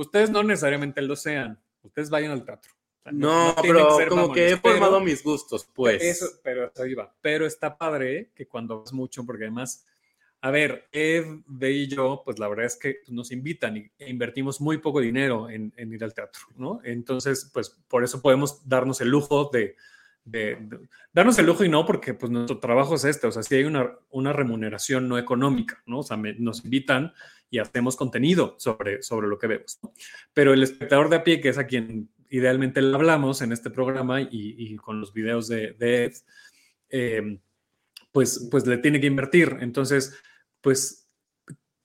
Ustedes 0.00 0.30
no 0.30 0.42
necesariamente 0.42 1.02
lo 1.02 1.14
sean, 1.14 1.60
ustedes 1.82 2.08
vayan 2.08 2.30
al 2.30 2.42
teatro. 2.42 2.72
no, 3.12 3.54
pero 3.60 3.98
como 4.08 4.32
que 4.32 4.52
he 4.52 4.56
formado 4.56 4.98
mis 4.98 5.22
gustos, 5.22 5.68
pues. 5.74 6.02
Eso, 6.02 6.26
pero 6.42 6.72
eso 6.72 6.86
iba. 6.86 7.14
Pero 7.20 7.44
está 7.44 7.76
padre 7.76 8.30
que 8.34 8.48
cuando 8.48 8.80
vas 8.80 8.94
mucho, 8.94 9.26
porque 9.26 9.44
además, 9.44 9.84
a 10.40 10.50
ver, 10.50 10.88
Ed, 10.90 11.26
de 11.46 11.70
y 11.70 11.86
yo, 11.86 12.22
pues 12.24 12.38
la 12.38 12.48
verdad 12.48 12.64
es 12.64 12.76
que 12.76 13.00
nos 13.08 13.30
invitan 13.30 13.76
e 13.76 14.08
invertimos 14.08 14.58
muy 14.62 14.78
poco 14.78 15.00
dinero 15.00 15.50
en, 15.50 15.70
ir 15.76 16.02
al 16.02 16.14
teatro, 16.14 16.44
¿no? 16.56 16.80
Entonces, 16.82 17.50
pues 17.52 17.68
por 17.86 18.02
eso 18.02 18.22
podemos 18.22 18.66
darnos 18.66 19.02
el 19.02 19.10
lujo 19.10 19.50
de, 19.52 19.76
darnos 20.24 21.38
el 21.38 21.46
lujo 21.46 21.64
y 21.64 21.68
no 21.68 21.86
porque 21.86 22.14
pues 22.14 22.30
nuestro 22.30 22.58
trabajo 22.58 22.94
es 22.94 23.04
este, 23.04 23.26
o 23.26 23.32
sea, 23.32 23.42
si 23.42 23.54
hay 23.54 23.64
una, 23.64 23.90
una 24.10 24.32
remuneración 24.32 25.08
no 25.08 25.18
económica, 25.18 25.82
¿no? 25.86 26.00
O 26.00 26.02
sea, 26.02 26.16
nos 26.16 26.64
invitan 26.64 27.12
y 27.50 27.58
hacemos 27.58 27.96
contenido 27.96 28.54
sobre, 28.58 29.02
sobre 29.02 29.28
lo 29.28 29.38
que 29.38 29.48
vemos. 29.48 29.80
Pero 30.32 30.52
el 30.54 30.62
espectador 30.62 31.08
de 31.08 31.16
a 31.16 31.24
pie, 31.24 31.40
que 31.40 31.48
es 31.48 31.58
a 31.58 31.66
quien 31.66 32.10
idealmente 32.30 32.80
le 32.80 32.94
hablamos 32.94 33.42
en 33.42 33.52
este 33.52 33.70
programa 33.70 34.20
y, 34.22 34.76
con 34.76 35.00
los 35.00 35.12
videos 35.12 35.48
de, 35.48 35.74
Ed, 35.80 36.12
em, 36.88 37.40
pues, 38.12 38.48
pues 38.50 38.66
le 38.66 38.78
tiene 38.78 39.00
que 39.00 39.08
invertir. 39.08 39.56
Entonces, 39.60 40.16
pues, 40.60 41.08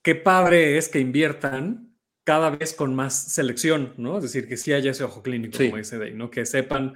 qué 0.03 0.15
padre 0.15 0.77
es 0.77 0.87
que 0.87 0.99
inviertan 0.99 1.95
cada 2.23 2.51
vez 2.51 2.73
con 2.73 2.95
más 2.95 3.33
selección, 3.33 3.93
¿no? 3.97 4.17
Es 4.17 4.23
decir, 4.23 4.47
que 4.47 4.57
sí 4.57 4.71
haya 4.73 4.91
ese 4.91 5.03
ojo 5.03 5.23
clínico, 5.23 5.57
como 5.57 5.77
dice 5.77 5.97
Day, 5.97 6.13
¿no? 6.13 6.29
Que 6.29 6.45
sepan 6.45 6.95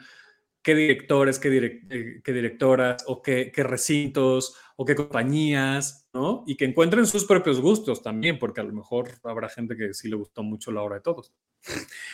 qué 0.62 0.76
directores, 0.76 1.40
qué, 1.40 1.82
eh, 1.90 2.22
qué 2.24 2.34
directoras 2.34 3.04
o 3.08 3.22
qué, 3.22 3.52
recintos 3.56 4.56
o 4.76 4.86
qué 4.86 4.96
compañías, 4.96 6.08
¿no? 6.14 6.44
Y 6.48 6.56
que 6.56 6.66
encuentren 6.66 7.06
sus 7.06 7.26
propios 7.26 7.62
gustos 7.62 8.02
también, 8.02 8.40
porque 8.40 8.62
a 8.62 8.64
lo 8.64 8.74
mejor 8.74 9.10
habrá 9.24 9.50
gente 9.50 9.76
que 9.76 9.94
sí 9.94 10.10
le 10.10 10.16
gustó 10.16 10.44
mucho 10.44 10.72
la 10.72 10.82
obra 10.82 10.96
de 10.96 11.02
todos. 11.02 11.34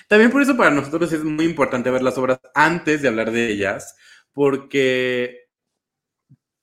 También 0.07 0.31
por 0.31 0.41
eso 0.41 0.57
para 0.57 0.71
nosotros 0.71 1.11
es 1.13 1.23
muy 1.23 1.45
importante 1.45 1.91
ver 1.91 2.01
las 2.01 2.17
obras 2.17 2.39
antes 2.53 3.01
de 3.01 3.07
hablar 3.07 3.31
de 3.31 3.51
ellas, 3.51 3.95
porque 4.33 5.45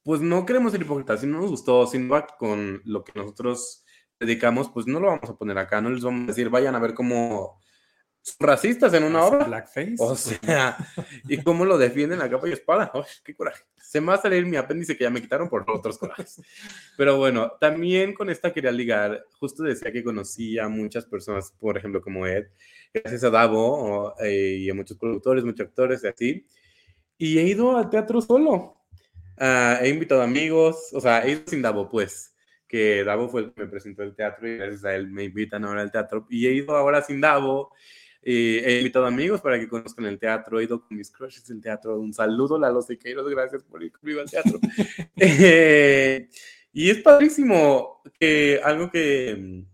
pues 0.05 0.21
no 0.21 0.45
queremos 0.45 0.73
ser 0.73 0.83
hipócritas, 0.83 1.21
si 1.21 1.27
no 1.27 1.41
nos 1.41 1.51
gustó, 1.51 1.87
si 1.87 1.99
no 1.99 2.09
va 2.15 2.27
con 2.27 2.83
lo 2.85 3.05
que 3.05 3.13
nosotros 3.15 3.85
dedicamos, 4.19 4.69
pues 4.71 4.87
no 4.87 4.99
lo 4.99 5.09
vamos 5.09 5.31
a 5.31 5.37
poner 5.37 5.59
acá, 5.59 5.81
no 5.81 5.91
les 5.91 6.03
vamos 6.03 6.25
a 6.25 6.27
decir, 6.29 6.49
vayan 6.49 6.75
a 6.75 6.81
ver 6.81 6.95
cómo 6.95 7.61
racistas 8.39 8.95
en 8.95 9.05
una 9.05 9.25
obra. 9.25 9.45
Blackface. 9.45 9.97
O 9.99 10.15
sea, 10.15 10.77
y 11.29 11.39
cómo 11.39 11.65
lo 11.65 11.79
defienden 11.79 12.21
a 12.23 12.31
capa 12.31 12.49
y 12.49 12.53
espada. 12.53 12.93
¡Qué 13.25 13.35
coraje! 13.35 13.63
Se 13.77 14.01
me 14.01 14.09
va 14.09 14.15
a 14.15 14.23
salir 14.23 14.47
mi 14.47 14.57
apéndice 14.57 14.97
que 14.97 15.05
ya 15.05 15.11
me 15.11 15.21
quitaron 15.21 15.49
por 15.49 15.65
otros 15.69 15.99
corajes. 15.99 16.41
Pero 16.97 17.19
bueno, 17.19 17.53
también 17.61 18.15
con 18.15 18.31
esta 18.31 18.53
quería 18.53 18.73
ligar. 18.73 19.25
Justo 19.39 19.63
decía 19.63 19.93
que 19.93 20.05
conocí 20.05 20.59
a 20.59 20.69
muchas 20.69 21.05
personas, 21.05 21.53
por 21.59 21.77
ejemplo, 21.77 22.01
como 22.01 22.27
Ed, 22.27 22.47
gracias 22.93 23.25
a 23.25 23.31
Davo 23.31 24.15
eh, 24.21 24.57
y 24.61 24.71
a 24.71 24.75
muchos 24.75 24.97
productores, 24.97 25.45
muchos 25.45 25.67
actores 25.67 26.03
y 26.05 26.07
así. 26.07 26.47
Y 27.19 27.39
he 27.39 27.43
ido 27.43 27.77
al 27.77 27.91
teatro 27.91 28.21
solo. 28.21 28.79
Ah, 29.39 29.79
he 29.83 29.89
invitado 29.89 30.23
amigos, 30.23 30.91
o 30.93 31.01
sea, 31.01 31.25
he 31.25 31.33
ido 31.33 31.43
sin 31.47 31.63
Davo, 31.63 31.89
pues 31.89 32.33
que 32.73 33.05
Davo 33.05 33.29
fue 33.29 33.43
el 33.43 33.53
que 33.53 33.65
me 33.65 33.69
presentó 33.69 34.03
el 34.03 34.15
teatro 34.15 34.49
y 34.49 34.57
gracias 34.57 34.83
a 34.87 34.95
él 34.95 35.07
me 35.11 35.25
invitan 35.25 35.63
ahora 35.63 35.83
al 35.83 35.93
teatro. 35.93 36.27
Y 36.31 36.47
he 36.47 36.55
ido 36.55 36.75
ahora 36.75 37.03
sin 37.03 37.21
Davo 37.21 37.71
eh, 38.23 38.63
he 38.65 38.79
invitado 38.79 39.07
amigos 39.07 39.41
para 39.41 39.59
que 39.59 39.69
conozcan 39.69 40.07
el 40.07 40.19
teatro, 40.19 40.61
he 40.61 40.65
ido 40.65 40.81
con 40.81 40.97
mis 40.97 41.11
crushes 41.11 41.47
del 41.47 41.61
teatro. 41.61 41.99
Un 41.99 42.15
saludo 42.15 42.63
a 42.65 42.71
los 42.71 42.87
Siqueiros, 42.87 43.29
gracias 43.29 43.65
por 43.65 43.83
ir 43.83 43.93
conmigo 43.93 44.21
al 44.21 44.31
teatro. 44.31 44.59
Eh, 45.17 46.29
y 46.73 46.91
es 46.91 46.99
padrísimo 46.99 48.03
que 48.19 48.61
algo 48.63 48.91
que 48.91 49.65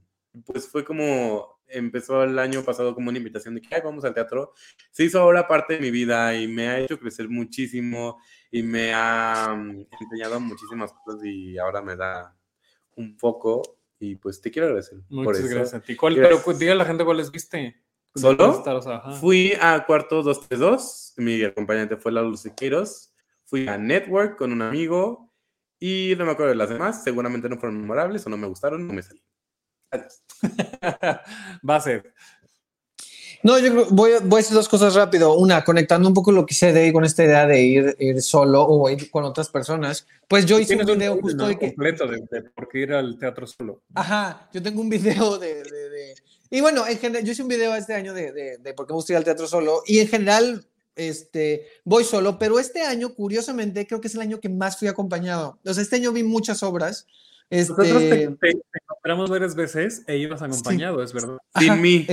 pues 0.44 0.68
fue 0.68 0.84
como 0.84 1.58
empezó 1.68 2.22
el 2.24 2.38
año 2.38 2.62
pasado 2.62 2.94
como 2.94 3.08
una 3.08 3.18
invitación 3.18 3.54
de 3.54 3.60
que 3.60 3.80
vamos 3.80 4.04
al 4.04 4.14
teatro, 4.14 4.52
se 4.90 5.04
hizo 5.04 5.20
ahora 5.20 5.46
parte 5.46 5.74
de 5.74 5.80
mi 5.80 5.90
vida 5.90 6.34
y 6.34 6.48
me 6.48 6.68
ha 6.68 6.80
hecho 6.80 6.98
crecer 6.98 7.28
muchísimo 7.28 8.18
y 8.50 8.62
me 8.62 8.92
ha 8.94 9.54
mm, 9.54 9.86
enseñado 10.00 10.40
muchísimas 10.40 10.92
cosas 10.92 11.24
y 11.24 11.58
ahora 11.58 11.82
me 11.82 11.96
da 11.96 12.34
un 12.96 13.16
foco 13.18 13.62
y 14.00 14.16
pues 14.16 14.40
te 14.40 14.50
quiero 14.50 14.68
agradecer. 14.68 14.98
Muchas 15.08 15.48
gracias 15.48 15.74
a 15.74 15.80
ti. 15.80 15.96
¿Cuál, 15.96 16.14
Pero 16.14 16.40
diga 16.54 16.72
a 16.72 16.76
la 16.76 16.84
gente 16.84 17.04
cuáles 17.04 17.30
viste. 17.30 17.76
¿Solo? 18.14 18.64
Fui 19.20 19.52
a 19.60 19.84
Cuarto 19.86 20.22
232, 20.22 21.14
mi 21.18 21.42
acompañante 21.44 21.96
fue 21.96 22.12
la 22.12 22.22
Luz 22.22 22.40
Siqueiros. 22.40 23.12
Fui 23.44 23.66
a 23.66 23.78
Network 23.78 24.36
con 24.36 24.52
un 24.52 24.60
amigo 24.60 25.32
y 25.80 26.14
no 26.18 26.26
me 26.26 26.32
acuerdo 26.32 26.50
de 26.50 26.56
las 26.56 26.68
demás. 26.68 27.02
Seguramente 27.02 27.48
no 27.48 27.56
fueron 27.58 27.80
memorables 27.80 28.26
o 28.26 28.30
no 28.30 28.36
me 28.36 28.46
gustaron, 28.46 28.86
no 28.86 28.92
me 28.92 29.02
salí. 29.02 29.22
Adiós. 29.90 30.22
Va 31.68 31.76
a 31.76 31.80
ser. 31.80 32.12
No, 33.42 33.58
yo 33.58 33.86
voy, 33.90 34.12
voy, 34.24 34.38
a 34.38 34.42
decir 34.42 34.54
dos 34.54 34.68
cosas 34.68 34.94
rápido. 34.94 35.36
Una, 35.36 35.64
conectando 35.64 36.08
un 36.08 36.14
poco 36.14 36.32
lo 36.32 36.44
que 36.44 36.54
sé 36.54 36.72
de 36.72 36.92
con 36.92 37.04
esta 37.04 37.24
idea 37.24 37.46
de 37.46 37.62
ir, 37.62 37.96
ir 38.00 38.20
solo 38.20 38.64
o 38.64 38.90
ir 38.90 39.10
con 39.10 39.24
otras 39.24 39.48
personas. 39.48 40.06
Pues 40.26 40.44
yo 40.44 40.58
hice 40.58 40.76
un 40.76 40.84
video 40.84 41.20
justo 41.20 41.46
de 41.46 41.56
que... 41.56 41.68
completo 41.68 42.06
de, 42.06 42.20
por 42.54 42.68
qué 42.68 42.80
ir 42.80 42.92
al 42.92 43.16
teatro 43.16 43.46
solo. 43.46 43.80
Ajá, 43.94 44.48
yo 44.52 44.60
tengo 44.60 44.80
un 44.80 44.90
video 44.90 45.38
de 45.38 45.62
y 46.50 46.60
bueno, 46.60 46.86
en 46.86 46.98
general, 46.98 47.24
yo 47.24 47.32
hice 47.32 47.42
un 47.42 47.48
video 47.48 47.74
este 47.74 47.94
año 47.94 48.14
de, 48.14 48.58
de, 48.58 48.74
por 48.74 48.86
qué 48.86 48.92
me 48.92 48.96
gusta 48.96 49.12
ir 49.12 49.16
al 49.18 49.24
teatro 49.24 49.46
solo. 49.46 49.82
Y 49.86 49.98
en 50.00 50.08
general, 50.08 50.66
este, 50.96 51.66
voy 51.84 52.04
solo, 52.04 52.38
pero 52.38 52.58
este 52.58 52.82
año, 52.82 53.14
curiosamente, 53.14 53.86
creo 53.86 54.00
que 54.00 54.08
es 54.08 54.14
el 54.14 54.20
año 54.20 54.40
que 54.40 54.48
más 54.48 54.78
fui 54.78 54.88
acompañado. 54.88 55.58
O 55.64 55.74
sea, 55.74 55.82
este 55.82 55.96
año 55.96 56.12
vi 56.12 56.22
muchas 56.22 56.62
obras. 56.62 57.06
Este... 57.50 57.72
Nosotros 57.72 58.02
te, 58.08 58.56
encontramos 58.82 59.30
varias 59.30 59.54
veces 59.54 60.02
e 60.06 60.16
ibas 60.16 60.42
acompañado, 60.42 61.02
es 61.02 61.12
verdad. 61.12 61.38
Sin 61.58 61.80
mí. 61.80 62.06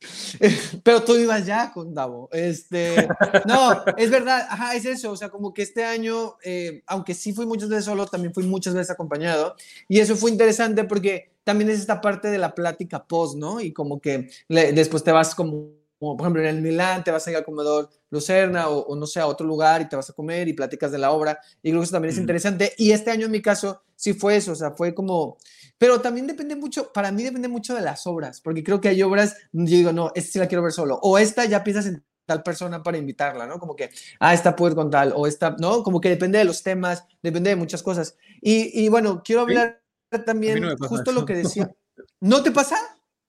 pero 0.82 1.02
tú 1.02 1.16
ibas 1.16 1.44
ya 1.46 1.72
con 1.72 1.94
Davo. 1.94 2.28
Este, 2.32 3.08
no, 3.46 3.84
es 3.96 4.10
verdad, 4.10 4.46
ajá, 4.48 4.74
es 4.74 4.84
eso. 4.84 5.12
O 5.12 5.16
sea, 5.16 5.28
como 5.28 5.52
que 5.52 5.62
este 5.62 5.84
año, 5.84 6.36
eh, 6.42 6.82
aunque 6.86 7.14
sí 7.14 7.32
fui 7.32 7.46
muchas 7.46 7.68
veces 7.68 7.84
solo, 7.84 8.06
también 8.06 8.32
fui 8.32 8.44
muchas 8.44 8.74
veces 8.74 8.90
acompañado. 8.90 9.56
Y 9.88 10.00
eso 10.00 10.16
fue 10.16 10.30
interesante 10.30 10.84
porque 10.84 11.32
también 11.44 11.70
es 11.70 11.80
esta 11.80 12.00
parte 12.00 12.28
de 12.28 12.38
la 12.38 12.54
plática 12.54 13.04
post, 13.04 13.36
¿no? 13.36 13.60
Y 13.60 13.72
como 13.72 14.00
que 14.00 14.30
después 14.48 15.04
te 15.04 15.12
vas 15.12 15.34
como, 15.34 15.70
por 15.98 16.20
ejemplo, 16.20 16.42
en 16.42 16.48
el 16.48 16.62
Milán, 16.62 17.04
te 17.04 17.10
vas 17.10 17.26
a 17.26 17.30
ir 17.30 17.36
al 17.36 17.44
comedor 17.44 17.90
Lucerna 18.10 18.68
o, 18.68 18.96
no 18.96 19.06
sé, 19.06 19.20
a 19.20 19.26
otro 19.26 19.46
lugar 19.46 19.82
y 19.82 19.88
te 19.88 19.96
vas 19.96 20.10
a 20.10 20.12
comer 20.12 20.48
y 20.48 20.52
platicas 20.52 20.92
de 20.92 20.98
la 20.98 21.10
obra. 21.10 21.38
Y 21.62 21.70
creo 21.70 21.80
que 21.80 21.84
eso 21.84 21.92
también 21.92 22.12
es 22.12 22.18
interesante. 22.18 22.72
Y 22.78 22.92
este 22.92 23.10
año 23.10 23.26
en 23.26 23.32
mi 23.32 23.42
caso 23.42 23.82
sí 23.96 24.14
fue 24.14 24.36
eso, 24.36 24.52
o 24.52 24.56
sea, 24.56 24.72
fue 24.72 24.94
como... 24.94 25.36
Pero 25.80 26.02
también 26.02 26.26
depende 26.26 26.56
mucho, 26.56 26.92
para 26.92 27.10
mí 27.10 27.22
depende 27.22 27.48
mucho 27.48 27.74
de 27.74 27.80
las 27.80 28.06
obras, 28.06 28.42
porque 28.42 28.62
creo 28.62 28.82
que 28.82 28.90
hay 28.90 29.02
obras, 29.02 29.34
yo 29.50 29.64
digo, 29.64 29.92
no, 29.94 30.12
esta 30.14 30.32
sí 30.32 30.38
la 30.38 30.46
quiero 30.46 30.62
ver 30.62 30.72
solo, 30.72 31.00
o 31.00 31.16
esta 31.16 31.46
ya 31.46 31.64
piensas 31.64 31.86
en 31.86 32.04
tal 32.26 32.42
persona 32.42 32.82
para 32.82 32.98
invitarla, 32.98 33.46
¿no? 33.46 33.58
Como 33.58 33.74
que, 33.74 33.88
ah, 34.18 34.34
esta 34.34 34.54
puede 34.54 34.74
con 34.74 34.90
tal, 34.90 35.14
o 35.16 35.26
esta, 35.26 35.56
¿no? 35.58 35.82
Como 35.82 35.98
que 35.98 36.10
depende 36.10 36.36
de 36.36 36.44
los 36.44 36.62
temas, 36.62 37.06
depende 37.22 37.48
de 37.48 37.56
muchas 37.56 37.82
cosas. 37.82 38.18
Y, 38.42 38.78
y 38.78 38.90
bueno, 38.90 39.22
quiero 39.24 39.40
hablar 39.40 39.80
también 40.26 40.76
justo 40.80 41.12
lo 41.12 41.24
que 41.24 41.36
decía. 41.36 41.74
¿No 42.20 42.42
te 42.42 42.50
pasa? 42.50 42.76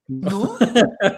No, 0.10 0.58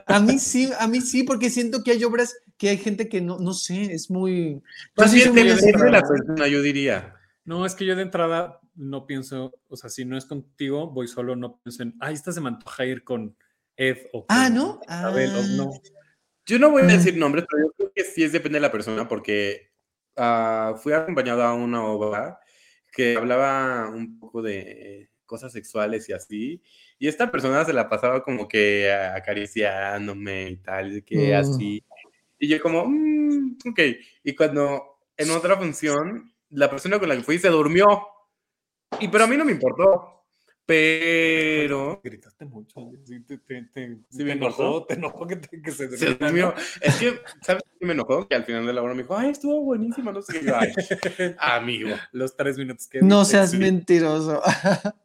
a 0.06 0.20
mí 0.20 0.38
sí, 0.38 0.70
a 0.78 0.88
mí 0.88 1.02
sí, 1.02 1.24
porque 1.24 1.50
siento 1.50 1.84
que 1.84 1.94
hay 1.94 2.04
obras 2.04 2.36
que 2.58 2.70
hay 2.70 2.78
gente 2.78 3.10
que 3.10 3.22
no, 3.22 3.40
no 3.40 3.56
sé, 3.56 3.92
es 3.92 4.12
muy... 4.12 4.62
Más 4.96 5.10
sí 5.10 5.18
bien 5.18 5.34
depende 5.34 5.84
de 5.84 5.92
la 5.92 6.04
persona, 6.04 6.48
yo 6.48 6.62
diría. 6.62 7.16
No, 7.44 7.66
es 7.66 7.74
que 7.74 7.88
yo 7.88 7.96
de 7.96 8.04
entrada 8.04 8.60
no 8.76 9.06
pienso, 9.06 9.54
o 9.68 9.76
sea, 9.78 9.90
si 9.90 10.06
no 10.06 10.18
es 10.18 10.26
contigo, 10.26 10.90
voy 10.90 11.08
solo, 11.08 11.36
no 11.36 11.60
pienso 11.62 11.84
en, 11.84 11.96
ay, 12.00 12.14
esta 12.16 12.32
se 12.32 12.42
me 12.42 12.50
antoja 12.50 12.86
ir 12.86 13.04
con 13.04 13.36
Ed 13.78 13.98
o 14.14 14.26
con 14.28 14.38
Ah, 14.38 14.50
¿no? 14.50 14.80
Isabel, 14.88 15.36
o 15.36 15.40
Ah. 15.40 15.48
no. 15.52 15.72
Yo 16.46 16.60
no 16.60 16.72
voy 16.72 16.82
a 16.82 16.86
Mm. 16.86 16.88
decir 16.90 17.18
nombres, 17.18 17.46
pero 17.50 17.68
yo 17.68 17.72
creo 17.78 17.92
que 17.96 18.04
sí 18.04 18.24
es 18.24 18.32
depende 18.32 18.58
de 18.58 18.62
la 18.62 18.72
persona, 18.72 19.08
porque 19.08 19.72
ah, 20.16 20.76
fui 20.82 20.94
acompañado 20.94 21.42
a 21.44 21.56
una 21.56 21.84
obra 21.86 22.40
que 22.92 23.18
hablaba 23.18 23.90
un 23.90 24.20
poco 24.20 24.42
de 24.44 25.10
cosas 25.26 25.52
sexuales 25.52 26.08
y 26.10 26.14
así, 26.14 26.62
y 27.00 27.08
esta 27.08 27.32
persona 27.32 27.66
se 27.66 27.74
la 27.74 27.90
pasaba 27.90 28.24
como 28.24 28.48
que 28.48 28.92
acariciándome 28.94 30.50
y 30.52 30.58
tal, 30.58 30.98
y 30.98 31.02
que 31.02 31.34
Mm. 31.34 31.36
así. 31.40 31.84
Y 32.38 32.48
yo 32.48 32.62
como, 32.62 32.86
"Mm, 32.86 33.58
ok. 33.70 33.80
Y 34.24 34.36
cuando 34.36 35.00
en 35.18 35.32
otra 35.32 35.58
función, 35.58 36.32
la 36.50 36.70
persona 36.70 37.00
con 37.00 37.10
la 37.10 37.16
que 37.18 37.24
fui 37.24 37.40
se 37.40 37.50
durmió. 37.50 37.88
Y 39.00 39.08
pero 39.08 39.24
a 39.26 39.28
mí 39.28 39.38
no 39.38 39.46
me 39.46 39.52
importó. 39.52 40.10
Pero 40.66 42.00
Gritaste 42.02 42.46
mucho. 42.46 42.92
Sí, 43.04 43.20
te, 43.26 43.38
te, 43.40 43.64
te, 43.64 43.98
¿Sí 44.10 44.18
te 44.20 44.24
me 44.24 44.32
enojó, 44.32 44.86
te 44.86 44.94
enojó 44.94 45.28
que, 45.28 45.36
te- 45.36 45.62
que 45.62 45.72
se. 45.72 45.86
Es 45.86 46.96
que, 47.00 47.20
¿sabes 47.42 47.64
qué 47.78 47.86
me 47.86 47.92
enojó? 47.92 48.26
Que 48.30 48.36
al 48.36 48.46
final 48.46 48.66
de 48.66 48.72
la 48.72 48.82
obra 48.82 48.94
me 48.94 49.02
dijo, 49.02 49.18
ay, 49.18 49.32
estuvo 49.32 49.62
buenísima, 49.62 50.14
no 50.14 50.22
sé 50.22 50.40
qué. 50.40 51.36
Amigo. 51.40 51.90
¿no? 51.90 51.96
Los 52.14 52.38
tres 52.38 52.58
minutos 52.58 52.88
que 52.88 53.02
No 53.02 53.26
seas 53.26 53.52
sí. 53.52 53.58
mentiroso. 53.58 54.42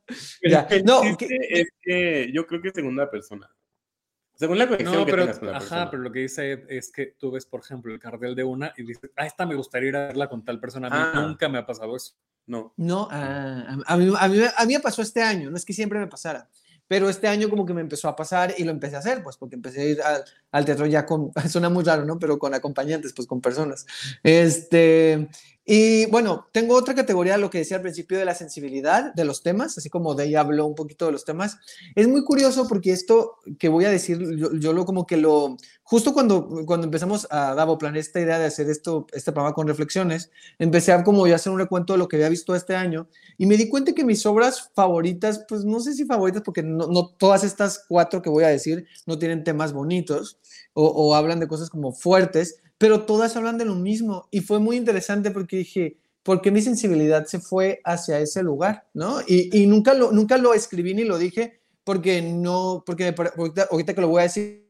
Ya, 0.43 0.67
no, 0.85 1.03
que- 1.19 1.27
es 1.51 1.69
que 1.83 2.31
yo 2.33 2.47
creo 2.47 2.63
que 2.63 2.71
segunda 2.71 3.11
persona. 3.11 3.51
Según 4.35 4.57
la 4.59 4.67
conexión 4.69 4.95
No, 5.01 5.05
que 5.05 5.11
pero, 5.11 5.25
tengas 5.25 5.39
con 5.41 5.49
la 5.51 5.57
ajá, 5.59 5.61
persona. 5.69 5.91
pero 5.91 6.03
lo 6.05 6.13
que 6.13 6.21
dice 6.21 6.53
Ed 6.53 6.61
es 6.71 6.91
que 6.93 7.07
tú 7.19 7.33
ves, 7.33 7.45
por 7.45 7.61
ejemplo, 7.61 7.93
el 7.93 7.99
cartel 7.99 8.35
de 8.37 8.45
una 8.45 8.73
y 8.79 8.85
dices, 8.85 9.11
ah, 9.17 9.27
esta 9.27 9.45
me 9.45 9.55
gustaría 9.57 9.89
ir 9.89 9.97
a 9.97 10.07
verla 10.07 10.29
con 10.31 10.45
tal 10.45 10.61
persona. 10.61 10.87
A 10.87 10.91
mí 10.91 10.97
Ah. 10.97 11.21
nunca 11.27 11.49
me 11.51 11.59
ha 11.59 11.67
pasado 11.67 11.95
eso. 11.97 12.15
No. 12.49 12.73
No, 12.77 13.09
ah, 13.11 13.79
a, 13.87 13.97
mí, 13.97 14.13
a, 14.19 14.29
mí, 14.29 14.41
a 14.57 14.65
mí 14.65 14.73
me 14.73 14.81
pasó 14.81 15.03
este 15.03 15.23
año, 15.23 15.51
no 15.51 15.57
es 15.57 15.65
que 15.65 15.75
siempre 15.75 15.99
me 15.99 16.07
pasara, 16.07 16.49
pero 16.89 17.11
este 17.11 17.29
año 17.29 17.51
como 17.51 17.67
que 17.67 17.75
me 17.75 17.83
empezó 17.83 18.09
a 18.09 18.17
pasar 18.17 18.55
y 18.57 18.65
lo 18.65 18.71
empecé 18.71 18.97
a 18.97 19.01
hacer, 19.01 19.23
pues 19.23 19.37
porque 19.37 19.55
empecé 19.55 19.83
a 19.83 19.85
ir 19.85 20.03
al, 20.03 20.25
al 20.53 20.65
teatro 20.65 20.87
ya 20.87 21.07
con, 21.07 21.33
suena 21.49 21.69
muy 21.69 21.85
raro, 21.85 22.05
¿no? 22.05 22.19
Pero 22.19 22.39
con 22.39 22.55
acompañantes, 22.55 23.13
pues 23.15 23.29
con 23.29 23.41
personas. 23.41 23.87
Este, 24.23 25.29
y 25.71 26.07
bueno, 26.07 26.47
tengo 26.51 26.75
otra 26.75 26.95
categoría, 26.95 27.37
lo 27.37 27.51
que 27.51 27.59
decía 27.59 27.77
al 27.77 27.83
principio 27.83 28.19
de 28.19 28.25
la 28.25 28.35
sensibilidad 28.35 29.13
de 29.13 29.27
los 29.27 29.43
temas, 29.43 29.77
así 29.77 29.91
como 29.91 30.15
de 30.15 30.25
ella 30.25 30.41
habló 30.41 30.65
un 30.65 30.75
poquito 30.75 31.05
de 31.05 31.13
los 31.13 31.27
temas. 31.27 31.59
Es 31.95 32.09
muy 32.09 32.25
curioso 32.25 32.67
porque 32.67 32.91
esto 32.91 33.37
que 33.59 33.69
voy 33.69 33.85
a 33.85 33.91
decir, 33.91 34.19
yo, 34.37 34.55
yo 34.55 34.73
lo 34.73 34.87
como 34.87 35.05
que 35.05 35.19
lo, 35.19 35.59
justo 35.83 36.15
cuando, 36.15 36.65
cuando 36.65 36.87
empezamos 36.87 37.27
a 37.31 37.55
Davo 37.55 37.77
Plan 37.77 37.97
esta 37.97 38.19
idea 38.19 38.39
de 38.39 38.47
hacer 38.47 38.71
esto, 38.71 39.07
este 39.13 39.31
programa 39.31 39.55
con 39.55 39.67
reflexiones, 39.67 40.31
empecé 40.59 40.93
a 40.93 41.05
como 41.05 41.27
ya 41.27 41.35
hacer 41.35 41.53
un 41.53 41.59
recuento 41.59 41.93
de 41.93 41.99
lo 41.99 42.09
que 42.09 42.17
había 42.17 42.31
visto 42.31 42.55
este 42.55 42.75
año 42.75 43.07
y 43.37 43.45
me 43.45 43.59
di 43.59 43.69
cuenta 43.69 43.93
que 43.93 44.05
mis 44.05 44.25
obras 44.25 44.71
favoritas, 44.75 45.45
pues 45.47 45.67
no 45.67 45.81
sé 45.81 45.93
si 45.93 46.07
favoritas 46.07 46.41
porque 46.43 46.63
no, 46.63 46.87
no 46.87 47.09
todas 47.09 47.45
estas 47.45 47.85
cuatro 47.87 48.23
que 48.23 48.31
voy 48.31 48.45
a 48.45 48.49
decir 48.49 48.87
no 49.05 49.19
tienen 49.19 49.45
temas 49.45 49.75
bonitos 49.75 50.39
o, 50.75 51.15
hablan 51.15 51.41
de 51.41 51.49
cosas 51.49 51.71
como 51.71 51.93
fuertes, 51.93 52.61
pero 52.79 53.05
todas 53.05 53.37
hablan 53.37 53.59
de 53.59 53.65
lo 53.65 53.75
mismo 53.75 54.29
y 54.31 54.41
fue 54.41 54.61
muy 54.61 54.77
interesante 54.77 55.31
porque 55.31 55.57
dije, 55.57 55.99
¿por 56.23 56.41
qué 56.41 56.51
mi 56.51 56.63
sensibilidad 56.63 57.27
se 57.27 57.41
fue 57.41 57.81
hacia 57.85 58.21
ese 58.21 58.43
lugar? 58.43 58.87
¿no? 58.95 59.19
Y, 59.27 59.67
nunca, 59.67 59.95
lo, 59.95 60.13
nunca 60.13 60.39
lo 60.39 60.55
escribí 60.55 60.95
ni 60.95 61.05
lo 61.05 61.19
dije 61.19 61.61
porque 61.85 62.23
no, 62.23 62.83
porque 62.85 63.15
ahorita 63.71 63.95
que 63.95 64.01
lo 64.01 64.09
voy 64.09 64.21
a 64.21 64.25
decir, 64.25 64.69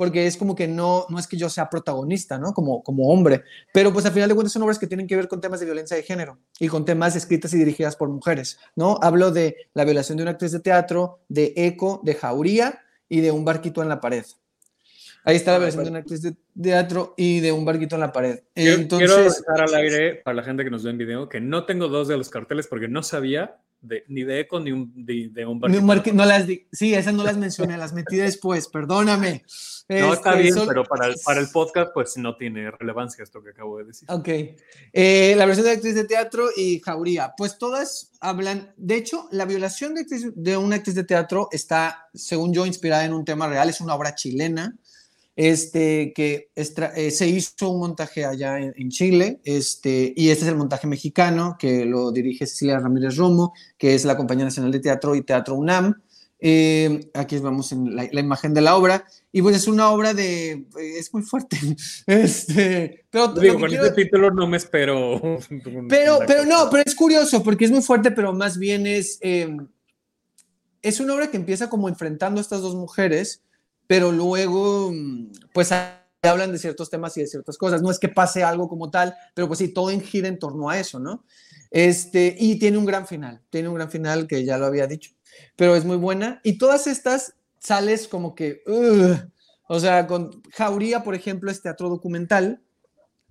porque 0.00 0.26
es 0.26 0.38
como 0.38 0.56
que 0.56 0.66
no, 0.66 1.04
no 1.10 1.18
es 1.18 1.26
que 1.26 1.36
yo 1.36 1.50
sea 1.50 1.68
protagonista, 1.68 2.38
¿no? 2.38 2.54
Como, 2.54 2.82
como 2.82 3.08
hombre, 3.08 3.44
pero 3.74 3.92
pues 3.92 4.06
al 4.06 4.12
final 4.12 4.30
de 4.30 4.34
cuentas 4.34 4.54
son 4.54 4.62
obras 4.62 4.78
que 4.78 4.86
tienen 4.86 5.06
que 5.06 5.14
ver 5.14 5.28
con 5.28 5.42
temas 5.42 5.60
de 5.60 5.66
violencia 5.66 5.94
de 5.94 6.02
género 6.02 6.38
y 6.58 6.68
con 6.68 6.86
temas 6.86 7.16
escritas 7.16 7.52
y 7.52 7.58
dirigidas 7.58 7.96
por 7.96 8.08
mujeres, 8.08 8.58
¿no? 8.74 8.98
Hablo 9.02 9.30
de 9.30 9.68
la 9.74 9.84
violación 9.84 10.16
de 10.16 10.22
una 10.22 10.30
actriz 10.30 10.52
de 10.52 10.60
teatro, 10.60 11.20
de 11.28 11.52
Eco, 11.54 12.00
de 12.02 12.14
Jauría 12.14 12.80
y 13.10 13.20
de 13.20 13.30
un 13.30 13.44
barquito 13.44 13.82
en 13.82 13.90
la 13.90 14.00
pared. 14.00 14.24
Ahí 15.24 15.36
está 15.36 15.52
la 15.52 15.58
violación 15.58 15.84
de 15.84 15.90
una 15.90 15.98
actriz 16.00 16.22
de 16.22 16.34
teatro 16.60 17.14
y 17.16 17.40
de 17.40 17.52
un 17.52 17.64
barquito 17.64 17.94
en 17.96 18.00
la 18.00 18.12
pared. 18.12 18.40
Quiero, 18.54 18.80
Entonces, 18.80 19.08
quiero 19.10 19.22
dejar 19.24 19.60
al 19.68 19.74
aire 19.74 20.14
para 20.24 20.34
la 20.36 20.42
gente 20.42 20.64
que 20.64 20.70
nos 20.70 20.82
ve 20.82 20.90
en 20.90 20.98
video 20.98 21.28
que 21.28 21.40
no 21.40 21.64
tengo 21.66 21.88
dos 21.88 22.08
de 22.08 22.16
los 22.16 22.28
carteles 22.30 22.66
porque 22.66 22.88
no 22.88 23.02
sabía 23.02 23.56
de, 23.82 24.04
ni 24.08 24.24
de 24.24 24.40
Eco 24.40 24.60
ni 24.60 24.72
un, 24.72 24.92
de, 24.94 25.30
de 25.32 25.46
un 25.46 25.54
ni 25.54 25.60
barquito. 25.60 25.82
un 25.82 25.88
barqui- 25.88 26.12
no 26.12 26.24
las 26.26 26.46
di- 26.46 26.66
sí, 26.72 26.94
esas 26.94 27.14
no 27.14 27.24
las 27.24 27.36
mencioné, 27.38 27.76
las 27.78 27.92
metí 27.94 28.16
después, 28.16 28.68
perdóname. 28.68 29.42
No, 29.88 30.12
está 30.14 30.30
Este, 30.32 30.42
bien, 30.42 30.54
sol- 30.54 30.68
pero 30.68 30.84
para 30.84 31.06
el, 31.06 31.14
para 31.24 31.40
el 31.40 31.48
podcast 31.48 31.90
pues 31.92 32.16
no 32.16 32.36
tiene 32.36 32.70
relevancia 32.70 33.22
esto 33.24 33.42
que 33.42 33.50
acabo 33.50 33.78
de 33.78 33.84
decir. 33.84 34.08
Ok. 34.10 34.28
Eh, 34.92 35.34
la 35.36 35.46
versión 35.46 35.66
de 35.66 35.72
actriz 35.72 35.94
de 35.94 36.04
teatro 36.04 36.48
y 36.56 36.80
Jauría. 36.80 37.32
Pues 37.36 37.58
todas 37.58 38.12
hablan. 38.20 38.72
De 38.76 38.96
hecho, 38.96 39.28
la 39.32 39.46
violación 39.46 39.94
de, 39.94 40.02
actriz- 40.02 40.32
de 40.34 40.56
una 40.56 40.76
actriz 40.76 40.94
de 40.94 41.04
teatro 41.04 41.48
está, 41.50 42.08
según 42.14 42.52
yo, 42.54 42.66
inspirada 42.66 43.04
en 43.04 43.12
un 43.14 43.24
tema 43.24 43.48
real. 43.48 43.68
Es 43.68 43.80
una 43.80 43.94
obra 43.94 44.14
chilena. 44.14 44.76
Este, 45.36 46.12
que 46.14 46.50
estra- 46.54 46.92
eh, 46.96 47.10
se 47.10 47.26
hizo 47.28 47.70
un 47.70 47.80
montaje 47.80 48.24
allá 48.26 48.58
en, 48.58 48.74
en 48.76 48.90
Chile, 48.90 49.40
este, 49.44 50.12
y 50.16 50.28
este 50.28 50.44
es 50.44 50.50
el 50.50 50.56
montaje 50.56 50.86
mexicano 50.86 51.56
que 51.58 51.86
lo 51.86 52.10
dirige 52.12 52.46
Cecilia 52.46 52.78
Ramírez 52.78 53.16
Romo, 53.16 53.54
que 53.78 53.94
es 53.94 54.04
la 54.04 54.16
Compañía 54.16 54.44
Nacional 54.44 54.72
de 54.72 54.80
Teatro 54.80 55.14
y 55.14 55.22
Teatro 55.22 55.54
UNAM. 55.54 55.94
Eh, 56.42 57.10
aquí 57.14 57.36
vamos 57.38 57.70
en 57.72 57.94
la, 57.94 58.08
la 58.10 58.20
imagen 58.20 58.52
de 58.54 58.60
la 58.62 58.74
obra, 58.76 59.04
y 59.30 59.40
pues 59.42 59.56
es 59.56 59.68
una 59.68 59.90
obra 59.90 60.14
de, 60.14 60.50
eh, 60.52 60.66
es 60.98 61.12
muy 61.14 61.22
fuerte, 61.22 61.56
este, 62.06 63.04
pero 63.10 63.28
Digo, 63.28 63.60
con 63.60 63.68
quiero- 63.68 63.84
este 63.86 64.04
título 64.04 64.30
no 64.30 64.46
me 64.46 64.56
espero. 64.56 65.20
pero, 65.88 66.18
pero 66.26 66.44
no, 66.44 66.68
pero 66.70 66.82
es 66.84 66.94
curioso 66.94 67.42
porque 67.42 67.66
es 67.66 67.70
muy 67.70 67.82
fuerte, 67.82 68.10
pero 68.10 68.32
más 68.34 68.58
bien 68.58 68.86
es, 68.86 69.18
es 70.82 71.00
una 71.00 71.14
obra 71.14 71.30
que 71.30 71.36
empieza 71.36 71.68
como 71.70 71.88
enfrentando 71.88 72.40
a 72.40 72.42
estas 72.42 72.62
dos 72.62 72.74
mujeres, 72.74 73.42
pero 73.90 74.12
luego, 74.12 74.92
mm, 74.92 75.32
pues 75.52 75.72
hablan 76.22 76.52
de 76.52 76.58
ciertos 76.60 76.88
temas 76.90 77.16
y 77.16 77.22
de 77.22 77.26
ciertas 77.26 77.58
cosas. 77.58 77.82
No 77.82 77.90
es 77.90 77.98
que 77.98 78.08
pase 78.08 78.44
algo 78.44 78.68
como 78.68 78.88
tal, 78.88 79.16
pero 79.34 79.48
pues 79.48 79.58
sí, 79.58 79.66
todo 79.74 79.90
en- 79.90 80.00
gira 80.00 80.28
en 80.28 80.38
torno 80.38 80.70
a 80.70 80.78
eso, 80.78 81.00
¿no? 81.00 81.24
Este, 81.72 82.36
y 82.38 82.56
tiene 82.60 82.78
un 82.78 82.86
gran 82.86 83.08
final, 83.08 83.40
tiene 83.50 83.68
un 83.68 83.74
gran 83.74 83.90
final 83.90 84.28
que 84.28 84.44
ya 84.44 84.58
lo 84.58 84.66
había 84.66 84.86
dicho, 84.86 85.10
pero 85.56 85.74
es 85.74 85.84
muy 85.84 85.96
buena. 85.96 86.40
Y 86.44 86.56
todas 86.56 86.86
estas 86.86 87.34
sales 87.58 88.06
como 88.06 88.36
que, 88.36 88.62
"Ugh". 88.68 89.28
o 89.68 89.80
sea, 89.80 90.06
con 90.06 90.40
Jauría, 90.52 91.02
por 91.02 91.16
ejemplo, 91.16 91.50
es 91.50 91.60
teatro 91.60 91.88
documental, 91.88 92.62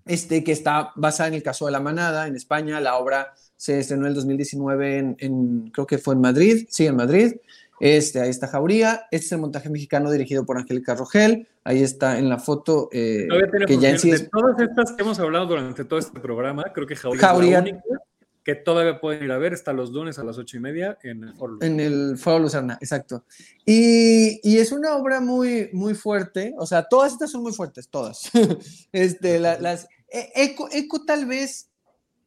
este, 0.05 0.43
que 0.43 0.51
está 0.51 0.91
basada 0.95 1.29
en 1.29 1.35
el 1.35 1.43
caso 1.43 1.67
de 1.67 1.71
la 1.71 1.79
manada 1.79 2.27
en 2.27 2.35
España. 2.35 2.81
La 2.81 2.97
obra 2.97 3.33
se 3.55 3.79
estrenó 3.79 4.03
en 4.03 4.09
el 4.09 4.15
2019 4.15 4.97
en, 4.97 5.15
en- 5.19 5.69
creo 5.71 5.87
que 5.87 5.97
fue 5.99 6.15
en 6.15 6.21
Madrid, 6.21 6.67
sí, 6.69 6.85
en 6.87 6.95
Madrid. 6.97 7.33
Este, 7.79 8.19
ahí 8.21 8.29
está 8.29 8.47
Jauría. 8.47 9.07
Este 9.11 9.25
es 9.27 9.31
el 9.31 9.39
montaje 9.39 9.69
mexicano 9.69 10.11
dirigido 10.11 10.45
por 10.45 10.57
Angélica 10.57 10.95
Rogel. 10.95 11.47
Ahí 11.63 11.81
está 11.83 12.17
en 12.19 12.29
la 12.29 12.37
foto 12.39 12.89
eh, 12.91 13.27
que 13.67 13.77
ya 13.77 13.89
en 13.91 13.99
sí 13.99 14.11
es... 14.11 14.23
De 14.23 14.29
todas 14.29 14.59
estas 14.59 14.91
que 14.93 15.01
hemos 15.03 15.19
hablado 15.19 15.45
durante 15.45 15.85
todo 15.85 15.99
este 15.99 16.19
programa, 16.19 16.63
creo 16.73 16.87
que 16.87 16.95
Jauría, 16.95 17.21
Jauría. 17.27 17.59
es 17.59 17.65
la 17.65 17.71
única 17.71 18.03
que 18.43 18.55
todavía 18.55 18.99
pueden 18.99 19.23
ir 19.25 19.31
a 19.31 19.37
ver. 19.37 19.53
Está 19.53 19.73
los 19.73 19.91
lunes 19.91 20.17
a 20.17 20.23
las 20.23 20.37
ocho 20.37 20.57
y 20.57 20.59
media 20.59 20.97
en 21.03 21.23
el 21.23 21.33
foro. 21.33 21.57
En 21.61 21.79
el 21.79 22.17
Foro 22.17 22.39
Lucerna, 22.39 22.77
exacto. 22.81 23.25
Y, 23.65 24.39
y 24.49 24.57
es 24.57 24.71
una 24.71 24.95
obra 24.95 25.21
muy, 25.21 25.69
muy 25.73 25.93
fuerte, 25.93 26.55
o 26.57 26.65
sea, 26.65 26.83
todas 26.83 27.11
estas 27.13 27.29
son 27.31 27.43
muy 27.43 27.53
fuertes, 27.53 27.89
todas. 27.89 28.31
este, 28.91 29.39
la- 29.39 29.59
las, 29.59 29.87
e- 30.09 30.31
Eco, 30.35 30.67
Eco 30.71 31.05
tal 31.05 31.25
vez, 31.27 31.69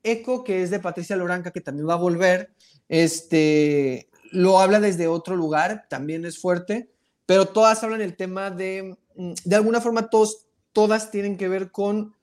Eco 0.05 0.44
que 0.44 0.62
es 0.62 0.70
de 0.70 0.78
Patricia 0.78 1.16
Loranca, 1.16 1.50
que 1.50 1.61
también 1.61 1.88
va 1.88 1.94
a 1.94 1.96
volver, 1.96 2.50
este, 2.88 4.09
lo 4.33 4.61
habla 4.61 4.80
desde 4.80 5.07
otro 5.09 5.37
lugar, 5.37 5.87
también 5.89 6.24
es 6.24 6.39
fuerte, 6.41 6.91
pero 7.26 7.47
todas 7.47 7.83
hablan 7.85 8.01
el 8.01 8.16
tema 8.16 8.51
de, 8.51 8.97
mm, 9.16 9.33
de 9.45 9.57
alguna 9.57 9.80
forma 9.80 10.09
todos, 10.11 10.47
todas 10.72 11.11
tienen 11.11 11.37
que 11.37 11.49
ver 11.49 11.70
con 11.70 12.14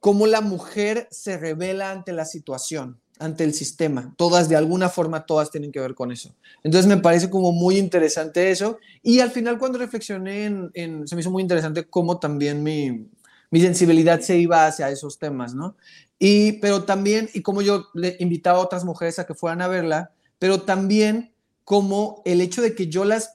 cómo 0.00 0.26
la 0.26 0.40
mujer 0.40 1.08
se 1.10 1.36
revela 1.36 1.90
ante 1.90 2.12
la 2.12 2.24
situación, 2.24 2.98
ante 3.18 3.44
el 3.44 3.52
sistema. 3.54 4.14
Todas, 4.16 4.48
de 4.48 4.56
alguna 4.56 4.88
forma, 4.88 5.26
todas 5.26 5.50
tienen 5.50 5.72
que 5.72 5.80
ver 5.80 5.94
con 5.94 6.10
eso. 6.10 6.34
Entonces 6.62 6.88
me 6.88 6.96
parece 6.96 7.28
como 7.28 7.52
muy 7.52 7.76
interesante 7.78 8.50
eso. 8.50 8.78
Y 9.02 9.20
al 9.20 9.30
final 9.30 9.58
cuando 9.58 9.78
reflexioné, 9.78 10.46
en, 10.46 10.70
en- 10.74 11.06
se 11.08 11.14
me 11.14 11.20
hizo 11.20 11.30
muy 11.30 11.42
interesante 11.42 11.84
cómo 11.84 12.18
también 12.18 12.62
mi, 12.62 13.08
mi 13.50 13.60
sensibilidad 13.60 14.20
se 14.20 14.38
iba 14.38 14.66
hacia 14.66 14.88
esos 14.90 15.18
temas, 15.18 15.54
¿no? 15.54 15.76
Y, 16.18 16.52
pero 16.52 16.84
también, 16.84 17.28
y 17.34 17.42
como 17.42 17.62
yo 17.62 17.88
le 17.94 18.16
invitaba 18.20 18.58
a 18.58 18.62
otras 18.62 18.84
mujeres 18.84 19.18
a 19.18 19.26
que 19.26 19.34
fueran 19.34 19.62
a 19.62 19.68
verla, 19.68 20.12
pero 20.40 20.62
también 20.62 21.32
como 21.64 22.22
el 22.24 22.40
hecho 22.40 22.62
de 22.62 22.74
que 22.74 22.88
yo 22.88 23.04
las, 23.04 23.34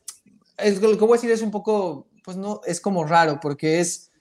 es, 0.57 0.81
lo 0.81 0.89
que 0.97 1.05
voy 1.05 1.11
a 1.13 1.21
decir 1.21 1.31
es 1.31 1.41
un 1.41 1.51
poco, 1.51 2.09
pues 2.23 2.35
no, 2.35 2.59
es 2.65 2.81
como 2.81 3.05
raro, 3.05 3.39
porque 3.41 3.79
es, 3.79 4.11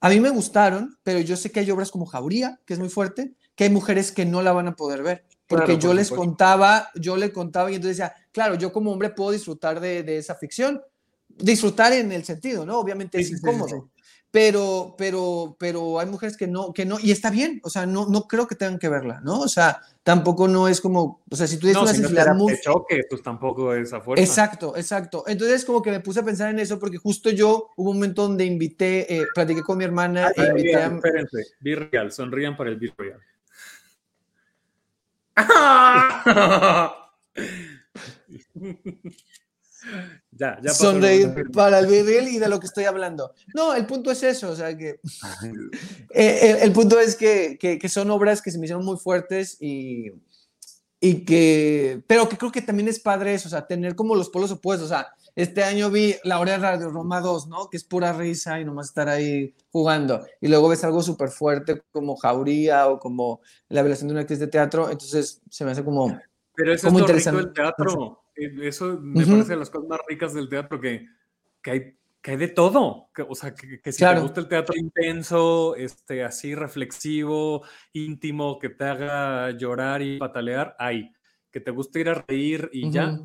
a 0.00 0.08
mí 0.08 0.18
me 0.18 0.30
gustaron, 0.30 0.98
pero 1.04 1.20
yo 1.20 1.36
sé 1.36 1.52
que 1.52 1.60
hay 1.60 1.70
obras 1.70 1.92
como 1.92 2.06
Jauría, 2.06 2.58
que 2.64 2.72
es 2.72 2.80
muy 2.80 2.88
fuerte, 2.88 3.34
que 3.54 3.64
hay 3.64 3.70
mujeres 3.70 4.10
que 4.10 4.24
no 4.24 4.42
la 4.42 4.52
van 4.52 4.66
a 4.66 4.74
poder 4.74 5.02
ver. 5.04 5.24
Porque 5.46 5.64
Claro, 5.66 5.80
yo 5.80 5.88
por 5.90 5.96
les 5.96 6.06
supuesto. 6.08 6.26
contaba, 6.26 6.90
yo 6.94 7.16
le 7.16 7.32
contaba 7.32 7.70
y 7.70 7.74
entonces 7.74 7.98
decía, 7.98 8.14
claro, 8.32 8.54
yo 8.54 8.72
como 8.72 8.90
hombre 8.90 9.10
puedo 9.10 9.32
disfrutar 9.32 9.78
de, 9.80 10.02
de 10.02 10.16
esa 10.18 10.34
ficción, 10.34 10.80
disfrutar 11.28 11.92
en 11.92 12.10
el 12.12 12.24
sentido, 12.24 12.64
¿no? 12.64 12.78
Obviamente 12.78 13.18
Sí, 13.18 13.22
es 13.22 13.28
sí, 13.28 13.34
sí, 13.34 13.40
sí, 13.40 13.46
incómodo. 13.46 13.90
Pero, 14.32 14.94
pero, 14.96 15.56
pero 15.58 15.98
hay 15.98 16.06
mujeres 16.06 16.36
que 16.36 16.46
no, 16.46 16.72
que 16.72 16.84
no, 16.84 16.98
y 17.00 17.10
está 17.10 17.30
bien, 17.30 17.60
o 17.64 17.70
sea, 17.70 17.84
no, 17.84 18.06
no 18.06 18.28
creo 18.28 18.46
que 18.46 18.54
tengan 18.54 18.78
que 18.78 18.88
verla, 18.88 19.20
¿no? 19.24 19.40
O 19.40 19.48
sea, 19.48 19.82
tampoco 20.04 20.46
no 20.46 20.68
es 20.68 20.80
como, 20.80 21.20
o 21.28 21.36
sea, 21.36 21.48
si 21.48 21.56
tú 21.56 21.62
tienes 21.62 21.78
No, 21.78 21.82
una 21.82 21.92
si 21.92 21.98
no 21.98 22.02
te 22.02 22.14
sensibilidad 22.14 22.26
da 22.26 22.34
muy, 22.34 22.52
de 22.52 22.60
choque, 22.60 23.00
pues 23.10 23.22
tampoco 23.22 23.74
es 23.74 23.92
a 23.92 24.00
fuerza. 24.00 24.22
Exacto, 24.22 24.76
exacto. 24.76 25.24
Entonces 25.26 25.64
como 25.64 25.82
que 25.82 25.90
me 25.90 25.98
puse 25.98 26.20
a 26.20 26.22
pensar 26.24 26.50
en 26.50 26.60
eso 26.60 26.78
porque 26.78 26.98
justo 26.98 27.30
yo 27.30 27.70
hubo 27.76 27.90
un 27.90 27.96
momento 27.96 28.22
donde 28.22 28.44
invité, 28.44 29.12
eh, 29.12 29.26
platiqué 29.34 29.62
con 29.62 29.78
mi 29.78 29.84
hermana 29.84 30.28
Ah, 30.28 30.32
e 30.36 30.48
invité 30.48 30.76
Real, 30.76 30.92
a... 30.92 30.94
espérense, 30.94 31.46
Be 31.58 31.74
Real, 31.74 32.12
sonrían 32.12 32.56
para 32.56 32.70
el 32.70 32.76
Be 32.76 32.94
Real. 32.96 33.20
Ya, 40.32 40.58
ya 40.62 40.72
sonreír 40.72 41.50
para 41.52 41.78
el 41.80 41.86
virril 41.86 42.28
y 42.28 42.38
de 42.38 42.48
lo 42.48 42.60
que 42.60 42.66
estoy 42.66 42.84
hablando. 42.84 43.34
No, 43.54 43.74
el 43.74 43.86
punto 43.86 44.10
es 44.10 44.22
eso, 44.22 44.50
o 44.50 44.56
sea 44.56 44.76
que... 44.76 45.00
eh, 46.14 46.50
el, 46.50 46.56
el 46.64 46.72
punto 46.72 46.98
es 46.98 47.16
que, 47.16 47.58
que, 47.60 47.78
que 47.78 47.88
son 47.88 48.10
obras 48.10 48.40
que 48.42 48.50
se 48.50 48.58
me 48.58 48.66
hicieron 48.66 48.84
muy 48.84 48.96
fuertes 48.96 49.56
y, 49.60 50.12
y 51.00 51.24
que... 51.24 52.02
Pero 52.06 52.28
que 52.28 52.36
creo 52.36 52.52
que 52.52 52.62
también 52.62 52.88
es 52.88 53.00
padre 53.00 53.34
eso, 53.34 53.48
o 53.48 53.50
sea, 53.50 53.66
tener 53.66 53.94
como 53.94 54.14
los 54.14 54.30
polos 54.30 54.50
opuestos, 54.50 54.86
o 54.86 54.94
sea, 54.94 55.08
este 55.36 55.62
año 55.62 55.90
vi 55.90 56.16
La 56.24 56.40
Hora 56.40 56.52
de 56.52 56.58
Radio 56.58 56.90
Roma 56.90 57.20
2, 57.20 57.46
¿no? 57.48 57.70
Que 57.70 57.76
es 57.76 57.84
pura 57.84 58.12
risa 58.12 58.60
y 58.60 58.64
nomás 58.64 58.88
estar 58.88 59.08
ahí 59.08 59.54
jugando. 59.70 60.26
Y 60.40 60.48
luego 60.48 60.68
ves 60.68 60.82
algo 60.84 61.02
súper 61.02 61.28
fuerte 61.30 61.82
como 61.92 62.16
Jauría 62.16 62.88
o 62.88 62.98
como 62.98 63.40
La 63.68 63.82
violación 63.82 64.08
de 64.08 64.12
una 64.12 64.20
actriz 64.22 64.40
de 64.40 64.48
teatro, 64.48 64.90
entonces 64.90 65.40
se 65.48 65.64
me 65.64 65.70
hace 65.70 65.84
como... 65.84 66.18
Pero 66.54 66.74
eso 66.74 66.88
es 66.88 66.92
Como 66.92 66.98
lo 66.98 67.06
rico 67.06 67.16
interesante. 67.18 67.42
del 67.44 67.52
teatro. 67.54 68.19
Eh, 68.40 68.68
Eso 68.68 68.98
me 69.00 69.24
parece 69.26 69.50
de 69.50 69.56
las 69.58 69.70
cosas 69.70 69.88
más 69.88 70.00
ricas 70.08 70.32
del 70.34 70.48
teatro, 70.48 70.80
que, 70.80 71.06
que, 71.62 71.70
hay, 71.70 71.96
que 72.22 72.30
hay 72.32 72.36
de 72.36 72.48
todo. 72.48 73.08
Que, 73.14 73.22
o 73.22 73.34
sea, 73.34 73.54
que, 73.54 73.80
que 73.80 73.92
si 73.92 73.98
Claro. 73.98 74.16
te 74.18 74.22
gusta 74.22 74.40
el 74.40 74.48
teatro 74.48 74.74
intenso, 74.76 75.74
este, 75.76 76.24
así 76.24 76.54
reflexivo, 76.54 77.62
íntimo, 77.92 78.58
que 78.58 78.70
te 78.70 78.84
haga 78.84 79.50
llorar 79.52 80.02
y 80.02 80.18
patalear, 80.18 80.74
hay. 80.78 81.12
Que 81.50 81.60
te 81.60 81.70
gusta 81.70 81.98
ir 81.98 82.08
a 82.08 82.14
reír 82.26 82.70
y 82.72 82.90
ya, 82.90 83.18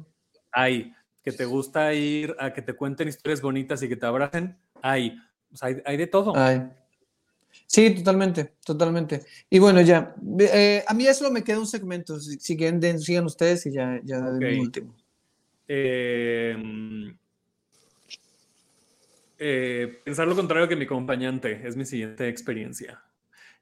hay. 0.52 0.94
Que 1.24 1.32
te 1.32 1.46
gusta 1.46 1.94
ir 1.94 2.36
a 2.40 2.54
que 2.54 2.62
te 2.62 2.74
cuenten 2.74 3.08
historias 3.08 3.42
bonitas 3.42 3.82
y 3.84 3.90
que 3.90 3.96
te 3.96 4.06
abracen, 4.06 4.58
hay. 4.82 5.18
O 5.52 5.56
sea, 5.58 5.70
hay, 5.70 5.78
hay 5.86 5.98
de 5.98 6.08
todo. 6.08 6.34
Sí, 7.68 7.90
totalmente, 7.96 8.56
totalmente. 8.66 9.22
Y 9.50 9.60
bueno, 9.60 9.80
ya, 9.82 10.14
eh, 10.40 10.84
a 10.88 10.94
mí 10.94 11.06
ya 11.06 11.14
solo 11.14 11.32
me 11.32 11.44
queda 11.44 11.58
un 11.60 11.66
segmento. 11.68 12.20
Si, 12.20 12.38
si 12.40 12.58
quieren, 12.58 12.80
den- 12.80 13.00
sigan 13.00 13.26
ustedes 13.26 13.66
y 13.66 13.72
ya, 13.72 14.00
ya 14.04 14.20
doy 14.20 14.40
mi 14.40 14.56
Ok. 14.58 14.62
último. 14.62 14.96
Eh, 15.68 17.16
eh, 19.38 20.02
pensar 20.04 20.28
lo 20.28 20.36
contrario 20.36 20.68
que 20.68 20.76
mi 20.76 20.86
acompañante 20.86 21.68
es 21.68 21.76
mi 21.76 21.86
siguiente 21.86 22.28
experiencia. 22.30 23.04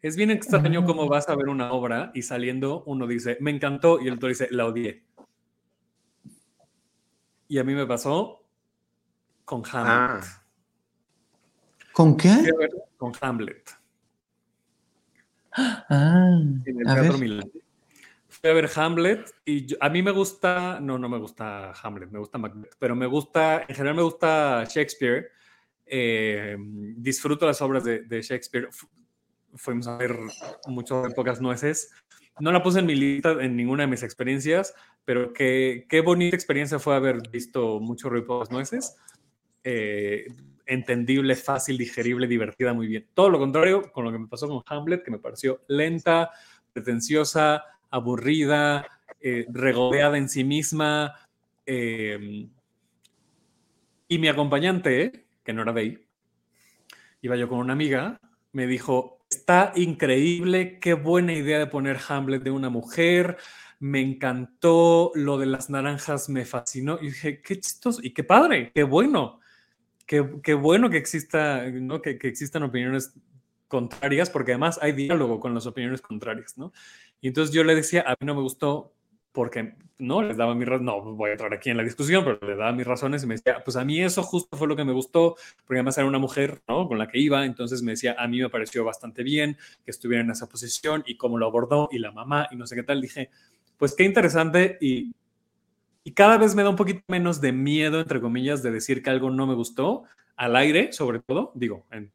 Es 0.01 0.17
bien 0.17 0.31
extraño 0.31 0.85
cómo 0.85 1.07
vas 1.07 1.29
a 1.29 1.35
ver 1.35 1.47
una 1.47 1.71
obra 1.71 2.11
y 2.13 2.23
saliendo 2.23 2.83
uno 2.85 3.07
dice, 3.07 3.37
me 3.39 3.51
encantó, 3.51 4.01
y 4.01 4.07
el 4.07 4.15
otro 4.15 4.27
dice, 4.27 4.49
la 4.51 4.65
odié. 4.65 5.03
Y 7.47 7.57
a 7.57 7.63
mí 7.63 7.73
me 7.73 7.85
pasó 7.85 8.43
con 9.45 9.63
Hamlet. 9.71 10.23
Ah, 10.23 10.43
¿Con 11.93 12.17
qué? 12.17 12.51
ver 12.57 12.71
con 12.97 13.13
Hamlet 13.21 13.69
Ah, 15.55 16.39
en 16.65 16.79
el 16.81 16.87
a 16.87 16.93
Teatro 16.95 17.13
ver. 17.13 17.19
Milán. 17.19 17.51
Fui 18.43 18.51
a 18.51 18.55
ver 18.55 18.69
Hamlet 18.75 19.33
y 19.45 19.65
yo- 19.67 19.77
a 19.79 19.87
mí 19.87 20.03
me 20.03 20.11
gusta, 20.11 20.77
no, 20.81 20.97
no 20.99 21.07
me 21.07 21.17
gusta 21.17 21.71
Hamlet, 21.81 22.11
me 22.11 22.19
gusta 22.19 22.37
Macbeth, 22.37 22.75
pero 22.77 22.93
me 22.93 23.05
gusta, 23.05 23.61
en 23.65 23.73
general 23.73 23.95
me 23.95 24.01
gusta 24.01 24.65
Shakespeare. 24.65 25.29
eh, 25.85 26.57
disfruto 26.97 27.45
las 27.45 27.61
obras 27.61 27.83
de, 27.85 28.01
de 28.03 28.21
Shakespeare. 28.21 28.67
Fu- 28.71 28.87
Fuimos 29.55 29.87
a 29.87 29.95
ver 29.97 30.17
mucho 30.67 31.03
de 31.03 31.11
pocas 31.13 31.39
nueces. 31.39 31.91
No 32.39 32.51
la 32.51 32.61
puse 32.63 32.79
en 32.79 32.85
mi 32.85 32.95
lista 32.95 33.31
en 33.41 33.55
ninguna 33.55 33.83
de 33.83 33.87
mis 33.87 34.01
experiencias, 34.03 34.73
pero 35.05 35.31
qué, 35.33 35.85
qué 35.87 36.01
bonita 36.01 36.35
experiencia 36.35 36.79
fue 36.79 36.95
haber 36.95 37.29
visto 37.29 37.79
mucho 37.79 38.09
Ruido 38.09 38.25
y 38.25 38.27
pocas 38.27 38.51
nueces. 38.51 38.95
Eh, 39.63 40.25
entendible, 40.65 41.35
fácil, 41.35 41.77
digerible, 41.77 42.27
divertida, 42.27 42.73
muy 42.73 42.87
bien. 42.87 43.07
Todo 43.13 43.29
lo 43.29 43.39
contrario 43.39 43.89
con 43.91 44.03
lo 44.05 44.11
que 44.11 44.19
me 44.19 44.27
pasó 44.27 44.47
con 44.49 44.63
Hamlet, 44.65 45.03
que 45.03 45.11
me 45.11 45.19
pareció 45.19 45.61
lenta, 45.67 46.31
pretenciosa, 46.73 47.63
aburrida, 47.93 48.87
eh, 49.21 49.45
regodeada 49.49 50.17
en 50.17 50.27
sí 50.27 50.43
misma. 50.43 51.15
eh, 51.65 52.49
y 54.07 54.19
mi 54.19 54.27
acompañante, 54.27 55.25
que 55.43 55.53
no 55.53 55.63
era 55.63 55.73
ahí, 55.73 56.05
iba 57.21 57.35
yo 57.35 57.47
con 57.47 57.59
una 57.59 57.73
amiga, 57.73 58.19
me 58.51 58.67
dijo, 58.67 59.25
está 59.29 59.71
increíble, 59.75 60.77
qué 60.79 60.93
buena 60.93 61.33
idea 61.33 61.57
de 61.57 61.67
poner 61.67 61.97
Hamlet 62.07 62.43
de 62.43 62.51
una 62.51 62.69
mujer, 62.69 63.37
me 63.79 64.01
encantó, 64.01 65.11
lo 65.15 65.37
de 65.37 65.47
las 65.47 65.69
naranjas 65.69 66.29
me 66.29 66.45
fascinó. 66.45 66.99
Y 67.01 67.07
dije, 67.07 67.41
qué 67.41 67.59
chistoso 67.59 68.01
y 68.03 68.13
qué 68.13 68.23
padre, 68.23 68.71
qué 68.73 68.83
bueno, 68.83 69.39
qué, 70.05 70.39
qué 70.43 70.53
bueno 70.53 70.89
que, 70.89 70.97
exista, 70.97 71.65
¿no? 71.71 72.01
que, 72.01 72.17
que 72.17 72.27
existan 72.27 72.63
opiniones 72.63 73.15
contrarias, 73.67 74.29
porque 74.29 74.51
además 74.51 74.77
hay 74.81 74.91
diálogo 74.91 75.39
con 75.39 75.55
las 75.55 75.65
opiniones 75.65 76.01
contrarias, 76.01 76.57
¿no? 76.57 76.71
Y 77.23 77.29
entonces 77.29 77.55
yo 77.55 77.63
le 77.63 77.73
decía, 77.73 78.03
a 78.05 78.17
mí 78.19 78.27
no 78.27 78.35
me 78.35 78.41
gustó 78.41 78.91
porque 79.31 79.75
no 79.97 80.21
les 80.21 80.35
daba 80.35 80.53
mi 80.55 80.65
razón, 80.65 80.83
no 80.83 81.01
voy 81.15 81.29
a 81.29 81.31
entrar 81.31 81.53
aquí 81.53 81.69
en 81.69 81.77
la 81.77 81.83
discusión, 81.83 82.25
pero 82.25 82.37
le 82.45 82.57
daba 82.57 82.73
mis 82.73 82.85
razones 82.85 83.23
y 83.23 83.27
me 83.27 83.35
decía, 83.35 83.63
pues 83.63 83.77
a 83.77 83.85
mí 83.85 84.01
eso 84.01 84.23
justo 84.23 84.57
fue 84.57 84.67
lo 84.67 84.75
que 84.75 84.83
me 84.83 84.91
gustó, 84.91 85.37
porque 85.65 85.75
además 85.75 85.97
era 85.97 86.05
una 86.05 86.19
mujer, 86.19 86.61
¿no? 86.67 86.85
Con 86.85 86.97
la 86.97 87.07
que 87.07 87.19
iba, 87.19 87.45
entonces 87.45 87.81
me 87.81 87.93
decía, 87.93 88.13
a 88.19 88.27
mí 88.27 88.41
me 88.41 88.49
pareció 88.49 88.83
bastante 88.83 89.23
bien 89.23 89.55
que 89.85 89.91
estuviera 89.91 90.21
en 90.21 90.31
esa 90.31 90.49
posición 90.49 91.05
y 91.07 91.15
cómo 91.15 91.37
lo 91.37 91.45
abordó 91.45 91.87
y 91.93 91.99
la 91.99 92.11
mamá 92.11 92.49
y 92.51 92.57
no 92.57 92.67
sé 92.67 92.75
qué 92.75 92.83
tal. 92.83 92.99
Dije, 92.99 93.29
pues 93.77 93.95
qué 93.95 94.03
interesante 94.03 94.77
y, 94.81 95.15
y 96.03 96.11
cada 96.11 96.37
vez 96.37 96.55
me 96.55 96.63
da 96.63 96.69
un 96.71 96.75
poquito 96.75 97.03
menos 97.07 97.39
de 97.39 97.53
miedo, 97.53 98.01
entre 98.01 98.19
comillas, 98.19 98.63
de 98.63 98.71
decir 98.71 99.01
que 99.01 99.09
algo 99.11 99.31
no 99.31 99.47
me 99.47 99.55
gustó, 99.55 100.03
al 100.35 100.57
aire, 100.57 100.91
sobre 100.91 101.21
todo, 101.21 101.53
digo, 101.55 101.85
en, 101.89 102.11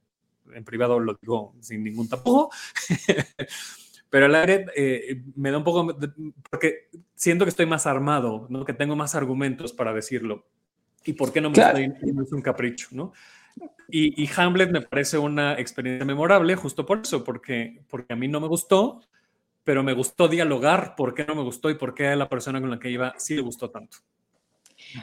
en 0.53 0.65
privado 0.65 1.01
lo 1.01 1.17
digo 1.19 1.55
sin 1.61 1.83
ningún 1.83 2.11
tapujo, 2.11 2.51
pero 4.11 4.27
al 4.27 4.35
aire 4.35 4.67
eh, 4.77 5.23
me 5.37 5.51
da 5.51 5.59
un 5.59 5.65
poco, 5.65 5.93
de- 5.93 6.11
porque 6.51 6.89
siento 7.15 7.45
que 7.45 7.51
estoy 7.51 7.67
más 7.67 7.87
armado, 7.87 8.47
¿no? 8.51 8.65
que 8.65 8.73
tengo 8.73 8.97
más 8.97 9.15
argumentos 9.15 9.73
para 9.73 9.93
decirlo. 9.93 10.47
¿Y 11.05 11.13
por 11.15 11.33
qué 11.33 11.41
no 11.41 11.51
me 11.51 11.55
Claro. 11.55 11.79
estoy, 11.79 12.13
no 12.13 12.23
es 12.23 12.33
un 12.33 12.43
capricho? 12.43 12.89
¿no? 12.93 13.13
Y, 13.89 14.23
y 14.23 14.29
Hamlet 14.37 14.71
me 14.71 14.83
parece 14.83 15.19
una 15.19 15.55
experiencia 15.59 16.05
memorable 16.05 16.55
justo 16.57 16.85
por 16.85 17.01
eso, 17.01 17.25
porque, 17.25 17.83
porque 17.89 18.13
a 18.13 18.17
mí 18.17 18.29
no 18.29 18.41
me 18.41 18.47
gustó, 18.49 19.01
pero 19.65 19.83
me 19.83 19.93
gustó 19.93 20.29
dialogar 20.29 20.95
por 20.97 21.15
qué 21.15 21.25
no 21.25 21.35
me 21.35 21.43
gustó 21.43 21.71
y 21.71 21.75
por 21.75 21.95
qué 21.95 22.09
a 22.09 22.17
la 22.17 22.29
persona 22.29 22.61
con 22.61 22.71
la 22.71 22.79
que 22.79 22.91
iba 22.91 23.15
sí 23.19 23.35
le 23.35 23.43
gustó 23.43 23.71
tanto. 23.71 23.99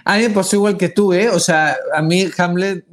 A 0.03 0.17
mí 0.17 0.23
me 0.23 0.29
pasó 0.31 0.55
igual 0.55 0.77
que 0.77 0.89
tú, 0.89 1.13
¿eh? 1.13 1.29
O 1.29 1.39
sea, 1.39 1.75
a 1.93 2.01
mí 2.01 2.25
Hamlet, 2.37 2.85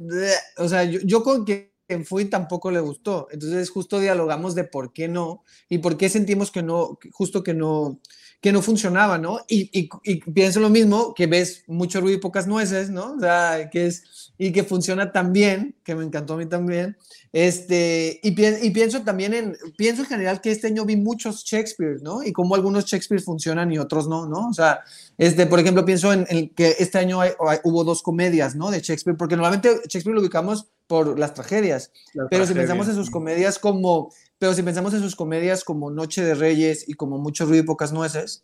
o 0.57 0.67
sea, 0.67 0.83
yo, 0.83 0.99
yo 1.03 1.23
con 1.23 1.45
quien 1.87 2.05
fui 2.05 2.25
tampoco 2.25 2.71
le 2.71 2.79
gustó. 2.79 3.27
Entonces 3.31 3.69
justo 3.69 3.99
dialogamos 3.99 4.55
de 4.55 4.63
por 4.63 4.93
qué 4.93 5.07
no 5.07 5.43
y 5.69 5.79
por 5.79 5.97
qué 5.97 6.09
sentimos 6.09 6.51
que 6.51 6.63
no, 6.63 6.99
justo 7.11 7.43
que 7.43 7.53
no, 7.53 7.99
que 8.43 8.51
no 8.51 8.61
funcionaba, 8.61 9.17
¿no? 9.17 9.39
Y, 9.47 9.69
y, 9.71 9.89
y 10.03 10.17
pienso 10.31 10.59
lo 10.59 10.69
mismo, 10.69 11.13
que 11.15 11.27
ves 11.27 11.63
mucho 11.65 12.01
ruido 12.01 12.17
y 12.17 12.21
pocas 12.21 12.45
nueces, 12.45 12.89
¿no? 12.89 13.13
O 13.13 13.19
sea, 13.19 13.69
que 13.71 13.87
es, 13.87 14.33
y 14.37 14.51
que 14.51 14.63
funciona 14.65 15.13
tan 15.13 15.31
bien, 15.31 15.75
que 15.83 15.95
me 15.95 16.03
encantó 16.03 16.33
a 16.33 16.37
mí 16.37 16.45
también. 16.45 16.97
Este, 17.31 18.19
y, 18.21 18.35
y 18.67 18.69
pienso 18.71 19.01
también 19.01 19.33
en, 19.33 19.57
pienso 19.77 20.01
en 20.03 20.09
general 20.09 20.41
que 20.41 20.51
este 20.51 20.67
año 20.67 20.83
vi 20.85 20.97
muchos 20.97 21.43
Shakespeare, 21.45 21.97
¿no? 22.01 22.21
Y 22.21 22.33
cómo 22.33 22.53
algunos 22.55 22.85
Shakespeare 22.85 23.21
funcionan 23.21 23.71
y 23.71 23.79
otros 23.79 24.07
no, 24.09 24.27
¿no? 24.27 24.49
O 24.49 24.53
sea, 24.53 24.81
este, 25.17 25.45
por 25.47 25.59
ejemplo, 25.61 25.85
pienso 25.85 26.11
en, 26.11 26.25
en 26.29 26.49
que 26.49 26.75
este 26.79 26.97
año 26.99 27.21
hay- 27.21 27.31
hay- 27.47 27.59
hubo 27.63 27.83
dos 27.85 28.03
comedias, 28.03 28.55
¿no? 28.55 28.71
De 28.71 28.81
Shakespeare, 28.81 29.17
porque 29.17 29.35
normalmente 29.37 29.69
Shakespeare 29.87 30.13
lo 30.15 30.21
ubicamos 30.21 30.67
por 30.85 31.17
las 31.17 31.33
tragedias, 31.33 31.91
pero 32.29 32.45
si 32.45 32.53
pensamos 32.53 32.87
en 32.89 32.95
sus 32.95 33.09
comedias 33.09 33.57
como, 33.57 34.11
pero 34.43 34.53
si 34.53 34.61
pensamos 34.61 34.93
en 34.93 34.99
sus 34.99 35.15
comedias 35.15 35.63
como 35.63 35.89
Noche 35.89 36.21
de 36.21 36.35
Reyes 36.35 36.89
y 36.89 36.95
como 36.95 37.17
Mucho 37.17 37.45
ruido 37.45 37.63
y 37.63 37.65
pocas 37.65 37.93
nueces, 37.93 38.43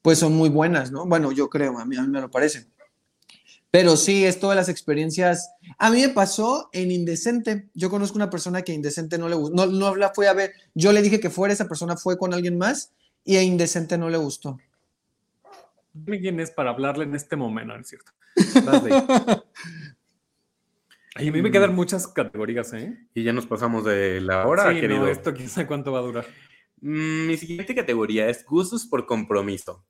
pues 0.00 0.20
son 0.20 0.36
muy 0.36 0.48
buenas, 0.48 0.92
¿no? 0.92 1.04
Bueno, 1.04 1.32
yo 1.32 1.50
creo, 1.50 1.80
a 1.80 1.84
mí, 1.84 1.96
a 1.96 2.02
mí 2.02 2.06
me 2.06 2.20
lo 2.20 2.30
parece. 2.30 2.68
Pero 3.72 3.96
sí, 3.96 4.24
esto 4.24 4.50
de 4.50 4.54
las 4.54 4.68
experiencias, 4.68 5.50
a 5.78 5.90
mí 5.90 6.00
me 6.00 6.10
pasó 6.10 6.70
en 6.72 6.92
Indecente. 6.92 7.68
Yo 7.74 7.90
conozco 7.90 8.14
una 8.14 8.30
persona 8.30 8.62
que 8.62 8.70
a 8.70 8.76
Indecente 8.76 9.18
no 9.18 9.28
le 9.28 9.34
gustó, 9.34 9.56
no, 9.56 9.66
no 9.66 9.96
la 9.96 10.14
fue 10.14 10.28
a 10.28 10.32
ver. 10.32 10.52
Yo 10.74 10.92
le 10.92 11.02
dije 11.02 11.18
que 11.18 11.28
fuera, 11.28 11.52
esa 11.52 11.66
persona 11.66 11.96
fue 11.96 12.16
con 12.16 12.32
alguien 12.32 12.56
más 12.56 12.92
y 13.24 13.34
a 13.34 13.42
Indecente 13.42 13.98
no 13.98 14.08
le 14.08 14.18
gustó. 14.18 14.60
Dime 15.92 16.20
quién 16.20 16.38
es 16.38 16.52
para 16.52 16.70
hablarle 16.70 17.02
en 17.02 17.16
este 17.16 17.34
momento, 17.34 17.74
¿no 17.74 17.80
es 17.80 17.88
cierto? 17.88 18.12
Ay, 21.18 21.28
a 21.28 21.32
mí 21.32 21.40
me 21.40 21.50
quedan 21.50 21.74
muchas 21.74 22.06
categorías, 22.08 22.72
¿eh? 22.74 22.94
y 23.14 23.22
ya 23.22 23.32
nos 23.32 23.46
pasamos 23.46 23.84
de 23.84 24.20
la 24.20 24.46
hora, 24.46 24.70
sí, 24.72 24.80
querido. 24.80 25.00
no, 25.00 25.08
esto 25.08 25.32
quién 25.32 25.48
sabe 25.48 25.66
cuánto 25.66 25.90
va 25.90 26.00
a 26.00 26.02
durar. 26.02 26.26
Mm, 26.82 27.26
Mi 27.26 27.36
siguiente 27.38 27.74
categoría 27.74 28.28
es 28.28 28.44
gustos 28.44 28.86
por 28.86 29.06
compromiso. 29.06 29.84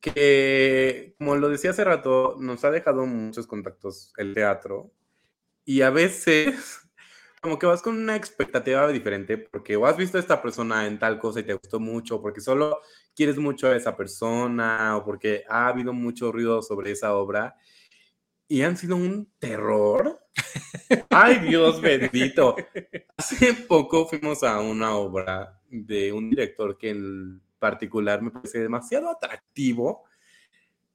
que, 0.00 1.14
como 1.18 1.36
lo 1.36 1.48
decía 1.48 1.70
hace 1.70 1.84
rato, 1.84 2.36
nos 2.40 2.64
ha 2.64 2.70
dejado 2.70 3.06
muchos 3.06 3.46
contactos 3.46 4.12
el 4.16 4.34
teatro 4.34 4.92
y 5.64 5.82
a 5.82 5.90
veces 5.90 6.54
como 7.40 7.58
que 7.58 7.66
vas 7.66 7.82
con 7.82 7.96
una 7.96 8.16
expectativa 8.16 8.86
diferente 8.88 9.38
porque 9.38 9.76
o 9.76 9.86
has 9.86 9.96
visto 9.96 10.16
a 10.16 10.20
esta 10.20 10.40
persona 10.42 10.86
en 10.86 10.98
tal 10.98 11.18
cosa 11.18 11.40
y 11.40 11.44
te 11.44 11.54
gustó 11.54 11.78
mucho, 11.80 12.20
porque 12.20 12.40
solo 12.40 12.80
quieres 13.14 13.38
mucho 13.38 13.68
a 13.68 13.76
esa 13.76 13.96
persona 13.96 14.96
o 14.96 15.04
porque 15.04 15.44
ha 15.48 15.68
habido 15.68 15.92
mucho 15.92 16.32
ruido 16.32 16.62
sobre 16.62 16.92
esa 16.92 17.14
obra 17.14 17.56
y 18.48 18.62
han 18.62 18.76
sido 18.76 18.96
un 18.96 19.30
terror. 19.38 20.18
Ay, 21.10 21.38
Dios 21.40 21.80
bendito. 21.82 22.56
Hace 23.16 23.54
poco 23.54 24.06
fuimos 24.06 24.42
a 24.42 24.60
una 24.60 24.96
obra 24.96 25.60
de 25.68 26.12
un 26.12 26.30
director 26.30 26.78
que 26.78 26.90
en 26.90 27.42
particular 27.58 28.22
me 28.22 28.30
parece 28.30 28.60
demasiado 28.60 29.10
atractivo. 29.10 30.04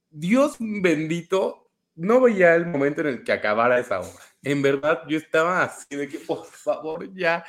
Dios 0.09 0.55
bendito, 0.59 1.69
no 1.95 2.21
veía 2.21 2.55
el 2.55 2.65
momento 2.65 3.01
en 3.01 3.07
el 3.07 3.23
que 3.23 3.31
acabara 3.31 3.80
esa 3.80 3.99
obra. 3.99 4.23
En 4.41 4.61
verdad, 4.61 5.03
yo 5.07 5.17
estaba 5.17 5.63
así 5.63 5.95
de 5.95 6.09
que, 6.09 6.19
por 6.19 6.45
favor, 6.45 7.13
ya. 7.13 7.45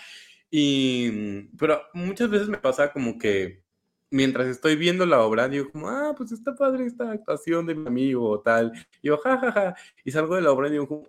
Y, 0.50 1.48
pero 1.58 1.82
muchas 1.94 2.30
veces 2.30 2.48
me 2.48 2.58
pasa 2.58 2.92
como 2.92 3.18
que 3.18 3.63
mientras 4.14 4.46
estoy 4.46 4.76
viendo 4.76 5.04
la 5.06 5.22
obra, 5.22 5.48
digo 5.48 5.70
como, 5.72 5.88
ah, 5.88 6.14
pues 6.16 6.30
está 6.30 6.54
padre 6.54 6.86
esta 6.86 7.10
actuación 7.10 7.66
de 7.66 7.74
mi 7.74 7.88
amigo 7.88 8.28
o 8.30 8.40
tal. 8.40 8.72
Y 9.02 9.08
yo, 9.08 9.18
jajaja. 9.18 9.52
Ja, 9.52 9.62
ja. 9.72 9.76
Y 10.04 10.12
salgo 10.12 10.36
de 10.36 10.42
la 10.42 10.52
obra 10.52 10.68
y 10.68 10.72
digo 10.72 10.86
como, 10.86 11.08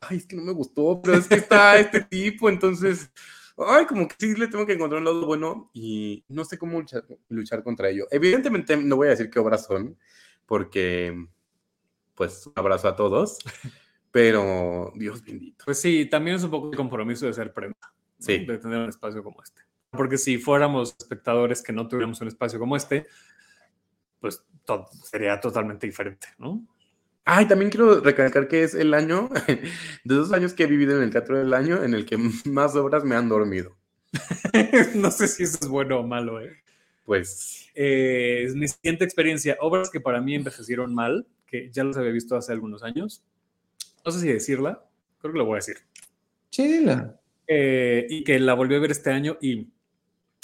ay, 0.00 0.16
es 0.16 0.26
que 0.26 0.34
no 0.34 0.42
me 0.42 0.52
gustó, 0.52 1.02
pero 1.02 1.18
es 1.18 1.28
que 1.28 1.34
está 1.34 1.78
este 1.78 2.00
tipo, 2.00 2.48
entonces, 2.48 3.12
ay, 3.58 3.84
como 3.84 4.08
que 4.08 4.14
sí 4.18 4.34
le 4.34 4.48
tengo 4.48 4.64
que 4.64 4.72
encontrar 4.72 5.00
un 5.00 5.04
lado 5.04 5.26
bueno 5.26 5.70
y 5.74 6.24
no 6.28 6.44
sé 6.46 6.56
cómo 6.56 6.78
luchar, 6.80 7.04
luchar 7.28 7.62
contra 7.62 7.90
ello. 7.90 8.06
Evidentemente 8.10 8.74
no 8.76 8.96
voy 8.96 9.08
a 9.08 9.10
decir 9.10 9.28
qué 9.28 9.38
obras 9.38 9.66
son, 9.66 9.98
porque, 10.46 11.26
pues, 12.14 12.46
un 12.46 12.54
abrazo 12.56 12.88
a 12.88 12.96
todos, 12.96 13.38
pero 14.10 14.92
Dios 14.96 15.22
bendito. 15.22 15.62
Pues 15.66 15.78
sí, 15.78 16.06
también 16.06 16.36
es 16.36 16.42
un 16.44 16.50
poco 16.50 16.70
el 16.70 16.76
compromiso 16.76 17.26
de 17.26 17.34
ser 17.34 17.52
prensa, 17.52 17.92
sí. 18.18 18.46
de 18.46 18.56
tener 18.56 18.78
un 18.78 18.88
espacio 18.88 19.22
como 19.22 19.42
este. 19.42 19.67
Porque 19.90 20.18
si 20.18 20.38
fuéramos 20.38 20.94
espectadores 20.98 21.62
que 21.62 21.72
no 21.72 21.88
tuviéramos 21.88 22.20
un 22.20 22.28
espacio 22.28 22.58
como 22.58 22.76
este, 22.76 23.06
pues 24.20 24.44
todo 24.64 24.86
sería 25.04 25.40
totalmente 25.40 25.86
diferente, 25.86 26.28
¿no? 26.38 26.66
Ay, 27.24 27.46
también 27.46 27.70
quiero 27.70 28.00
recalcar 28.00 28.48
que 28.48 28.62
es 28.62 28.74
el 28.74 28.94
año, 28.94 29.28
de 30.04 30.14
dos 30.14 30.32
años 30.32 30.54
que 30.54 30.64
he 30.64 30.66
vivido 30.66 30.96
en 30.96 31.02
el 31.02 31.10
teatro 31.10 31.38
del 31.38 31.52
año, 31.52 31.82
en 31.82 31.94
el 31.94 32.06
que 32.06 32.16
más 32.46 32.74
obras 32.74 33.04
me 33.04 33.16
han 33.16 33.28
dormido. 33.28 33.76
no 34.94 35.10
sé 35.10 35.28
si 35.28 35.42
eso 35.42 35.58
es 35.60 35.68
bueno 35.68 36.00
o 36.00 36.06
malo, 36.06 36.40
¿eh? 36.40 36.62
Pues. 37.04 37.70
Eh, 37.74 38.44
es 38.44 38.54
mi 38.54 38.66
siguiente 38.66 39.04
experiencia. 39.04 39.56
Obras 39.60 39.90
que 39.90 40.00
para 40.00 40.20
mí 40.20 40.34
envejecieron 40.34 40.94
mal, 40.94 41.26
que 41.46 41.70
ya 41.70 41.84
los 41.84 41.96
había 41.96 42.12
visto 42.12 42.36
hace 42.36 42.52
algunos 42.52 42.82
años. 42.82 43.22
No 44.04 44.10
sé 44.10 44.20
si 44.20 44.28
decirla, 44.28 44.84
creo 45.18 45.32
que 45.32 45.38
lo 45.38 45.44
voy 45.44 45.54
a 45.54 45.56
decir. 45.56 45.76
Dila. 46.56 47.20
Eh, 47.46 48.06
y 48.10 48.24
que 48.24 48.38
la 48.38 48.54
volví 48.54 48.74
a 48.74 48.78
ver 48.78 48.90
este 48.90 49.10
año 49.10 49.38
y 49.40 49.68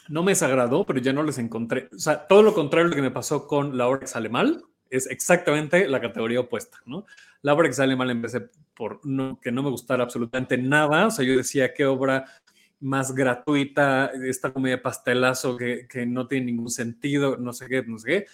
no 0.09 0.23
me 0.23 0.33
desagradó, 0.33 0.85
pero 0.85 1.01
ya 1.01 1.13
no 1.13 1.23
les 1.23 1.39
encontré. 1.39 1.89
O 1.95 1.99
sea, 1.99 2.27
todo 2.27 2.43
lo 2.43 2.55
contrario 2.55 2.89
de 2.89 2.91
lo 2.91 2.97
que 2.97 3.03
me 3.03 3.11
pasó 3.11 3.47
con 3.47 3.77
La 3.77 3.89
obra 3.89 4.01
que 4.01 4.07
sale 4.07 4.29
mal, 4.29 4.65
es 4.91 5.07
exactamente 5.07 5.89
la 5.89 6.01
categoría 6.01 6.41
opuesta, 6.41 6.79
¿no? 6.87 7.07
La 7.43 7.53
obra 7.53 7.69
que 7.69 7.75
sale 7.75 7.97
mal 7.97 8.11
empecé 8.11 8.49
por 8.75 9.01
no, 9.05 9.39
que 9.41 9.53
no 9.53 9.63
me 9.63 9.71
gustara 9.71 10.05
absolutamente 10.05 10.57
nada. 10.57 11.07
O 11.07 11.11
sea, 11.11 11.25
yo 11.25 11.37
decía, 11.37 11.75
qué 11.75 11.85
obra 11.85 12.25
más 12.81 13.15
gratuita, 13.15 14.13
esta 14.27 14.53
comedia 14.53 14.83
pastelazo 14.83 15.57
que, 15.57 15.87
no 16.07 16.27
tiene 16.27 16.47
ningún 16.47 16.71
sentido, 16.71 17.37
no 17.37 17.53
sé 17.53 17.67
qué, 17.69 17.83
no 17.83 17.99
sé 17.99 18.07
qué. 18.07 18.27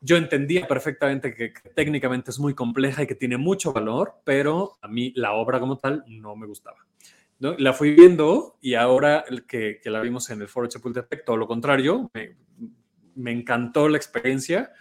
Yo 0.00 0.16
entendía 0.16 0.66
perfectamente 0.66 1.34
que, 1.34 1.52
técnicamente 1.74 2.30
es 2.30 2.38
muy 2.38 2.54
compleja 2.54 3.02
y 3.02 3.06
que 3.06 3.14
tiene 3.14 3.36
mucho 3.36 3.72
valor, 3.72 4.14
pero 4.24 4.78
a 4.80 4.88
mí 4.88 5.12
la 5.14 5.32
obra 5.32 5.60
como 5.60 5.78
tal 5.78 6.04
no 6.08 6.36
me 6.36 6.46
gustaba. 6.46 6.78
¿No? 7.40 7.56
La 7.58 7.72
fui 7.72 7.94
viendo 7.94 8.58
y 8.60 8.74
ahora 8.74 9.24
que, 9.48 9.80
que, 9.82 9.90
la 9.90 10.00
vimos 10.00 10.30
en 10.30 10.42
el 10.42 10.48
Foro 10.48 10.68
Chapultepec, 10.68 11.24
todo 11.24 11.38
lo 11.38 11.48
contrario, 11.48 12.10
me, 12.14 12.36
me, 13.16 13.32
encantó 13.32 13.88
la 13.88 13.96
experiencia 13.96 14.72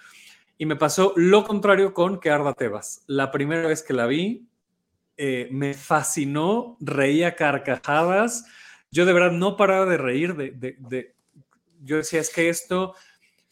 y 0.58 0.66
me 0.66 0.76
pasó 0.76 1.14
lo 1.16 1.46
contrario 1.46 1.94
con 1.94 2.20
Que 2.20 2.30
Arda 2.30 2.54
Tebas. 2.54 3.04
La 3.08 3.32
primera 3.32 3.68
vez 3.68 3.82
que 3.82 3.94
la 3.94 4.06
vi, 4.06 4.46
eh, 5.16 5.48
me 5.52 5.74
fascinó, 5.74 6.78
reía 6.82 7.36
carcajadas, 7.36 8.46
yo 8.92 9.06
de 9.06 9.14
verdad 9.14 9.32
no 9.32 9.56
paraba 9.56 9.86
de 9.86 9.98
reír, 9.98 10.36
de, 10.36 10.52
de, 10.52 10.76
de 10.80 11.16
yo 11.82 11.96
decía, 11.96 12.20
es 12.20 12.30
que 12.30 12.50
esto 12.50 12.94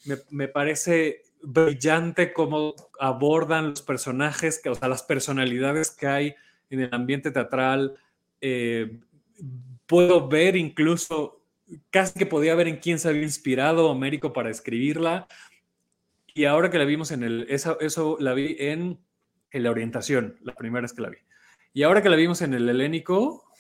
me, 0.06 0.18
me 0.32 0.50
parece 0.50 1.24
brillante 1.42 2.34
cómo 2.34 2.76
abordan 3.00 3.70
los 3.70 3.82
personajes, 3.82 4.60
que, 4.62 4.70
o 4.70 4.76
sea, 4.76 4.90
las 4.90 5.04
personalidades 5.04 5.92
que 5.92 6.08
hay 6.08 6.36
en 6.70 6.82
el 6.82 6.94
ambiente 6.94 7.32
teatral, 7.32 7.98
eh, 8.42 9.00
puedo 9.86 10.28
ver 10.28 10.56
incluso, 10.56 11.42
casi 11.90 12.20
que 12.20 12.26
podía 12.26 12.56
ver 12.56 12.68
en 12.68 12.78
quién 12.78 13.00
se 13.00 13.10
había 13.10 13.24
inspirado 13.24 13.90
Américo 13.90 14.34
para 14.34 14.50
escribirla. 14.50 15.28
Y 16.34 16.46
ahora 16.46 16.70
que 16.70 16.78
la 16.78 16.86
vimos 16.86 17.12
en 17.12 17.24
el, 17.24 17.48
eso, 17.50 17.80
eso 17.80 18.18
la 18.20 18.34
vi 18.34 18.56
en, 18.60 19.00
en, 19.52 19.64
la 19.64 19.72
orientación, 19.72 20.38
la 20.42 20.54
primera 20.54 20.82
vez 20.82 20.94
que 20.94 21.02
la 21.02 21.10
vi. 21.10 21.18
Y 21.74 21.84
ahora 21.84 22.02
que 22.02 22.10
la 22.10 22.16
vimos 22.16 22.42
en 22.42 22.54
el 22.54 22.70
helénico, 22.70 23.52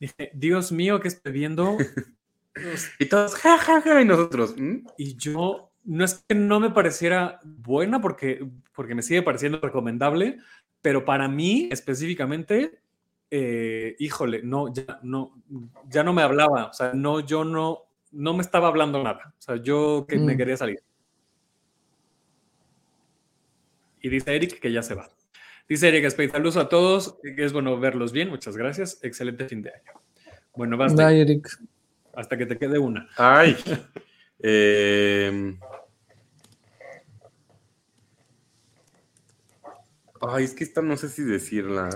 dije, 0.00 0.30
Dios 0.34 0.72
mío, 0.72 1.00
¿qué 1.00 1.08
estoy 1.08 1.32
viendo? 1.32 1.76
y 2.98 3.06
todos, 3.06 3.34
jajaja, 3.36 3.80
ja, 3.80 3.94
ja, 3.94 4.02
y 4.02 4.04
nosotros. 4.04 4.56
¿Mm? 4.56 4.86
Y 4.96 5.16
yo, 5.16 5.70
no 5.84 6.04
es 6.04 6.24
que 6.26 6.34
no 6.34 6.58
me 6.58 6.70
pareciera 6.70 7.40
buena, 7.44 8.00
porque, 8.00 8.46
porque 8.74 8.94
me 8.94 9.02
sigue 9.02 9.22
pareciendo 9.22 9.60
recomendable, 9.60 10.38
pero 10.82 11.04
para 11.04 11.28
mí 11.28 11.68
específicamente 11.70 12.80
eh, 13.30 13.96
híjole, 13.98 14.42
no 14.42 14.72
ya, 14.72 15.00
no, 15.02 15.42
ya 15.88 16.02
no 16.02 16.12
me 16.12 16.22
hablaba, 16.22 16.66
o 16.66 16.72
sea, 16.72 16.92
no, 16.94 17.20
yo 17.20 17.44
no, 17.44 17.84
no 18.12 18.34
me 18.34 18.42
estaba 18.42 18.68
hablando 18.68 19.02
nada, 19.02 19.34
o 19.38 19.42
sea, 19.42 19.56
yo 19.56 20.06
que 20.08 20.16
mm. 20.18 20.24
me 20.24 20.36
quería 20.36 20.56
salir. 20.56 20.82
Y 24.00 24.08
dice 24.08 24.34
Eric 24.34 24.60
que 24.60 24.72
ya 24.72 24.82
se 24.82 24.94
va. 24.94 25.10
Dice 25.68 25.88
Eric 25.88 26.08
Spade, 26.10 26.30
saludos 26.30 26.56
a 26.56 26.68
todos, 26.68 27.18
es 27.22 27.52
bueno 27.52 27.78
verlos 27.78 28.12
bien, 28.12 28.30
muchas 28.30 28.56
gracias, 28.56 28.98
excelente 29.02 29.46
fin 29.46 29.62
de 29.62 29.70
año. 29.70 30.00
Bueno, 30.54 30.76
basta. 30.76 31.06
Bye, 31.06 31.20
Eric. 31.20 31.48
Hasta 32.14 32.36
que 32.36 32.46
te 32.46 32.58
quede 32.58 32.78
una. 32.78 33.08
Ay. 33.16 33.56
eh... 34.40 35.56
Ay, 40.20 40.44
es 40.44 40.54
que 40.54 40.64
esta 40.64 40.82
no 40.82 40.96
sé 40.96 41.08
si 41.08 41.22
decirla. 41.22 41.90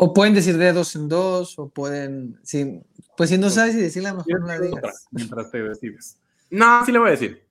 O 0.00 0.14
pueden 0.14 0.32
decir 0.32 0.56
de 0.56 0.72
dos 0.72 0.94
en 0.94 1.08
dos, 1.08 1.58
o 1.58 1.70
pueden. 1.70 2.38
Sí, 2.44 2.80
pues 3.16 3.30
si 3.30 3.36
no 3.36 3.50
sabes 3.50 3.74
si 3.74 3.80
decirla, 3.80 4.14
mejor 4.14 4.40
no 4.40 4.46
la 4.46 4.60
digas. 4.60 5.08
Mientras 5.10 5.50
te 5.50 5.60
decides. 5.60 6.20
No, 6.50 6.86
sí 6.86 6.92
le 6.92 7.00
voy 7.00 7.08
a 7.08 7.10
decir. 7.10 7.44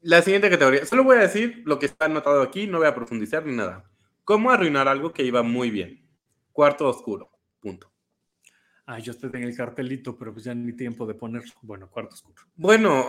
La 0.00 0.22
siguiente 0.22 0.48
categoría. 0.48 0.86
Solo 0.86 1.04
voy 1.04 1.18
a 1.18 1.20
decir 1.20 1.62
lo 1.66 1.78
que 1.78 1.84
está 1.84 2.06
anotado 2.06 2.40
aquí, 2.40 2.66
no 2.66 2.78
voy 2.78 2.86
a 2.86 2.94
profundizar 2.94 3.44
ni 3.44 3.54
nada. 3.54 3.84
¿Cómo 4.24 4.50
arruinar 4.50 4.88
algo 4.88 5.12
que 5.12 5.22
iba 5.22 5.42
muy 5.42 5.70
bien? 5.70 6.02
Cuarto 6.50 6.88
oscuro. 6.88 7.30
Punto. 7.60 7.92
Ah, 8.86 8.98
yo 8.98 9.12
estoy 9.12 9.28
en 9.34 9.42
el 9.42 9.54
cartelito, 9.54 10.16
pero 10.16 10.32
pues 10.32 10.46
ya 10.46 10.54
ni 10.54 10.72
tiempo 10.72 11.06
de 11.06 11.12
poner. 11.12 11.42
Bueno, 11.60 11.90
cuarto 11.90 12.14
oscuro. 12.14 12.42
Bueno. 12.56 13.04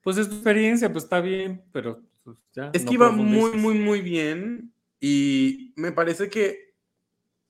Pues 0.00 0.16
es 0.16 0.28
tu 0.28 0.36
experiencia, 0.36 0.92
pues 0.92 1.02
está 1.02 1.20
bien, 1.20 1.60
pero 1.72 2.00
pues, 2.22 2.36
ya. 2.52 2.70
Es 2.72 2.84
no 2.84 2.88
que 2.88 2.94
iba 2.94 3.10
muy, 3.10 3.50
muy, 3.58 3.76
muy 3.80 4.00
bien. 4.00 4.72
Y 5.00 5.72
me 5.74 5.90
parece 5.90 6.30
que 6.30 6.67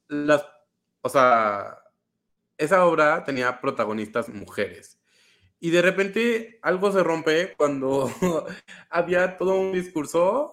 las, 0.08 0.44
o 1.02 1.08
sea, 1.08 1.78
esa 2.56 2.84
obra 2.84 3.24
tenía 3.24 3.60
protagonistas 3.60 4.28
mujeres. 4.28 4.98
Y 5.60 5.70
de 5.70 5.82
repente 5.82 6.58
algo 6.62 6.92
se 6.92 7.02
rompe 7.02 7.54
cuando 7.56 8.10
había 8.90 9.36
todo 9.36 9.54
un 9.54 9.72
discurso 9.72 10.52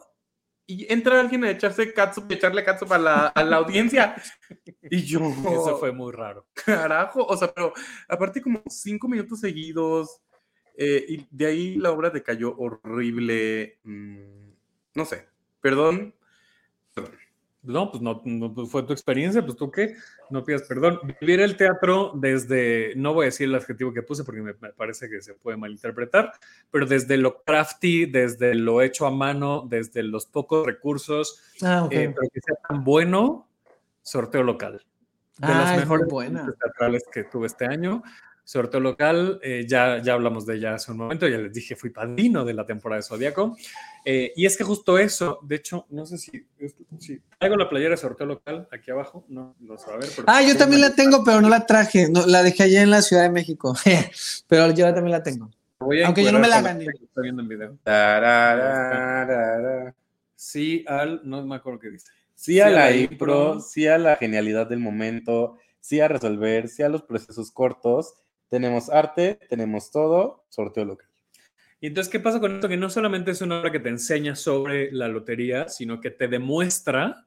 y 0.67 0.91
entra 0.91 1.19
alguien 1.19 1.43
a 1.43 1.51
echarse 1.51 1.93
catsup, 1.93 2.31
echarle 2.31 2.63
catsup 2.63 2.91
a 2.93 2.97
la, 2.97 3.27
a 3.27 3.43
la 3.43 3.57
audiencia. 3.57 4.15
Y 4.87 5.03
yo. 5.03 5.19
Eso 5.19 5.77
fue 5.79 5.91
muy 5.91 6.11
raro. 6.11 6.47
Carajo, 6.53 7.25
o 7.25 7.35
sea, 7.35 7.51
pero 7.51 7.73
aparte, 8.07 8.39
como 8.39 8.61
cinco 8.67 9.07
minutos 9.07 9.39
seguidos. 9.39 10.21
Eh, 10.77 11.05
y 11.07 11.27
de 11.31 11.45
ahí 11.47 11.75
la 11.75 11.91
obra 11.91 12.11
decayó 12.11 12.55
horrible. 12.55 13.79
Mm, 13.83 14.51
no 14.93 15.05
sé, 15.05 15.27
perdón, 15.59 16.13
no, 17.65 17.91
pues 17.91 18.01
no, 18.01 18.21
no 18.25 18.53
pues 18.53 18.69
fue 18.69 18.83
tu 18.83 18.93
experiencia, 18.93 19.43
pues 19.43 19.55
tú 19.55 19.71
qué, 19.71 19.95
no 20.29 20.43
pidas 20.43 20.63
perdón. 20.63 20.99
Vivir 21.19 21.39
el 21.39 21.57
teatro 21.57 22.11
desde, 22.15 22.93
no 22.95 23.13
voy 23.13 23.23
a 23.23 23.27
decir 23.27 23.47
el 23.47 23.55
adjetivo 23.55 23.93
que 23.93 24.03
puse 24.03 24.23
porque 24.23 24.41
me, 24.41 24.53
me 24.53 24.73
parece 24.73 25.09
que 25.09 25.21
se 25.21 25.33
puede 25.33 25.57
malinterpretar, 25.57 26.33
pero 26.71 26.85
desde 26.85 27.17
lo 27.17 27.43
crafty, 27.43 28.05
desde 28.05 28.55
lo 28.55 28.81
hecho 28.81 29.05
a 29.05 29.11
mano, 29.11 29.65
desde 29.67 30.03
los 30.03 30.25
pocos 30.25 30.65
recursos, 30.65 31.41
ah, 31.61 31.83
okay. 31.83 32.05
eh, 32.05 32.13
pero 32.15 32.29
que 32.33 32.41
sea 32.41 32.55
tan 32.67 32.83
bueno, 32.83 33.47
sorteo 34.01 34.43
local. 34.43 34.85
De 35.37 35.47
ah, 35.47 35.65
las 35.65 35.79
mejores 35.79 36.07
buena. 36.07 36.53
teatrales 36.61 37.03
que 37.11 37.25
tuve 37.25 37.47
este 37.47 37.65
año. 37.65 38.01
Sorteo 38.45 38.79
local, 38.79 39.39
eh, 39.41 39.65
ya, 39.67 39.99
ya 40.03 40.13
hablamos 40.13 40.45
de 40.45 40.57
ella 40.57 40.75
hace 40.75 40.91
un 40.91 40.99
momento, 40.99 41.27
ya 41.27 41.39
les 41.39 41.51
dije, 41.51 41.75
fui 41.75 41.89
padrino 41.89 42.45
de 42.45 42.53
la 42.53 42.63
temporada 42.63 42.99
de 42.99 43.03
Zodíaco. 43.03 43.57
Eh, 44.05 44.33
y 44.35 44.45
es 44.45 44.55
que 44.55 44.63
justo 44.63 44.99
eso, 44.99 45.39
de 45.41 45.55
hecho, 45.55 45.87
no 45.89 46.05
sé 46.05 46.19
si, 46.19 46.45
si 46.99 47.19
traigo 47.39 47.55
la 47.57 47.67
playera 47.67 47.91
de 47.91 47.97
sorteo 47.97 48.27
local 48.27 48.67
aquí 48.71 48.91
abajo, 48.91 49.25
no 49.29 49.55
lo 49.61 49.73
a 49.73 49.97
ver. 49.97 50.09
Ah, 50.27 50.43
yo 50.43 50.55
también 50.55 50.81
la 50.81 50.93
tengo, 50.93 51.23
pero 51.23 51.41
no 51.41 51.49
la 51.49 51.65
traje, 51.65 52.07
no, 52.07 52.27
la 52.27 52.43
dejé 52.43 52.63
allá 52.63 52.83
en 52.83 52.91
la 52.91 53.01
Ciudad 53.01 53.23
de 53.23 53.31
México, 53.31 53.75
pero 54.47 54.71
yo 54.71 54.93
también 54.93 55.13
la 55.13 55.23
tengo. 55.23 55.49
Aunque 55.79 56.23
yo 56.23 56.31
no 56.31 56.37
me 56.37 56.47
la 56.47 56.61
gané. 56.61 56.85
Estoy 56.85 57.23
viendo 57.23 57.41
en 57.41 57.49
video. 57.49 57.79
Sí 60.35 60.85
al, 60.87 61.21
no 61.23 61.43
me 61.43 61.55
acuerdo 61.55 61.79
qué 61.79 61.89
dice. 61.89 62.11
Sí 62.35 62.59
a 62.59 62.69
la 62.69 62.91
IPRO, 62.91 63.59
sí 63.59 63.87
a 63.87 63.97
la 63.97 64.17
genialidad 64.17 64.67
del 64.67 64.79
momento, 64.79 65.57
sí 65.79 65.99
a 65.99 66.07
resolver, 66.07 66.67
sí 66.67 66.83
a 66.83 66.89
los 66.89 67.01
procesos 67.01 67.49
cortos 67.49 68.13
tenemos 68.49 68.89
arte, 68.89 69.39
tenemos 69.49 69.91
todo, 69.91 70.45
sorteo 70.49 70.85
local. 70.85 71.07
Y 71.81 71.87
entonces, 71.87 72.11
¿qué 72.11 72.19
pasa 72.19 72.39
con 72.39 72.55
esto? 72.55 72.67
Que 72.67 72.77
no 72.77 72.89
solamente 72.89 73.31
es 73.31 73.41
una 73.41 73.59
obra 73.59 73.71
que 73.71 73.79
te 73.79 73.89
enseña 73.89 74.35
sobre 74.35 74.91
la 74.91 75.07
lotería, 75.07 75.69
sino 75.69 75.99
que 75.99 76.09
te 76.09 76.27
demuestra, 76.27 77.25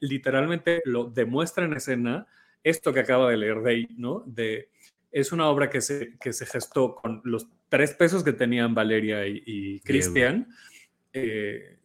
literalmente 0.00 0.82
lo 0.84 1.04
demuestra 1.04 1.64
en 1.64 1.74
escena, 1.74 2.26
esto 2.62 2.92
que 2.92 3.00
acaba 3.00 3.30
de 3.30 3.36
leer 3.36 3.60
de 3.60 3.88
¿no? 3.96 4.22
De, 4.26 4.70
es 5.12 5.32
una 5.32 5.48
obra 5.48 5.70
que 5.70 5.80
se, 5.80 6.16
que 6.18 6.32
se 6.32 6.46
gestó 6.46 6.94
con 6.94 7.20
los 7.24 7.48
tres 7.68 7.94
pesos 7.94 8.22
que 8.22 8.32
tenían 8.32 8.74
Valeria 8.74 9.26
y, 9.26 9.80
Cristian. 9.80 10.48
Eh, 11.12 11.78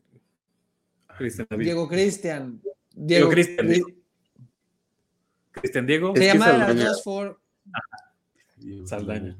Diego 1.57 1.87
Cristian. 1.87 2.61
Diego 2.93 3.29
Cristian. 3.29 3.81
Cristian 5.51 5.85
Diego. 5.85 6.15
Se 6.15 6.25
llama 6.25 6.53
las 6.53 6.75
dos 6.77 7.03
for... 7.03 7.39
Saldaña. 8.85 9.35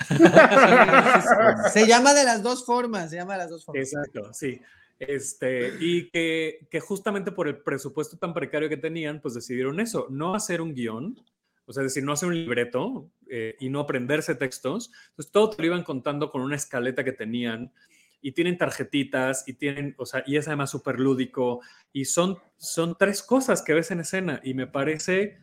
se 1.72 1.86
llama 1.86 2.14
de 2.14 2.24
las 2.24 2.42
dos 2.42 2.64
formas, 2.64 3.10
se 3.10 3.16
llama 3.16 3.34
de 3.34 3.38
las 3.38 3.50
dos 3.50 3.64
formas. 3.64 3.84
Exacto, 3.84 4.32
sí. 4.32 4.60
Este, 4.98 5.74
y 5.80 6.10
que, 6.10 6.66
que, 6.70 6.80
justamente 6.80 7.32
por 7.32 7.48
el 7.48 7.58
presupuesto 7.58 8.16
tan 8.18 8.32
precario 8.34 8.68
que 8.68 8.76
tenían, 8.76 9.20
pues 9.20 9.34
decidieron 9.34 9.80
eso, 9.80 10.06
no 10.10 10.34
hacer 10.34 10.60
un 10.60 10.74
guion, 10.74 11.20
o 11.66 11.72
sea, 11.72 11.82
decir, 11.82 12.04
no 12.04 12.12
hacer 12.12 12.28
un 12.28 12.34
libreto 12.34 13.10
eh, 13.28 13.56
y 13.58 13.68
no 13.68 13.80
aprenderse 13.80 14.34
textos. 14.34 14.90
Entonces, 15.10 15.32
todo 15.32 15.50
te 15.50 15.62
lo 15.62 15.66
iban 15.66 15.84
contando 15.84 16.30
con 16.30 16.42
una 16.42 16.56
escaleta 16.56 17.04
que 17.04 17.12
tenían 17.12 17.72
y 18.20 18.32
tienen 18.32 18.58
tarjetitas 18.58 19.44
y 19.48 19.54
tienen, 19.54 19.94
o 19.98 20.06
sea, 20.06 20.22
y 20.26 20.36
es 20.36 20.46
además 20.46 20.70
súper 20.70 21.00
lúdico 21.00 21.60
y 21.92 22.04
son, 22.04 22.38
son 22.56 22.96
tres 22.96 23.22
cosas 23.22 23.62
que 23.62 23.74
ves 23.74 23.90
en 23.90 24.00
escena 24.00 24.40
y 24.44 24.54
me 24.54 24.66
parece 24.66 25.38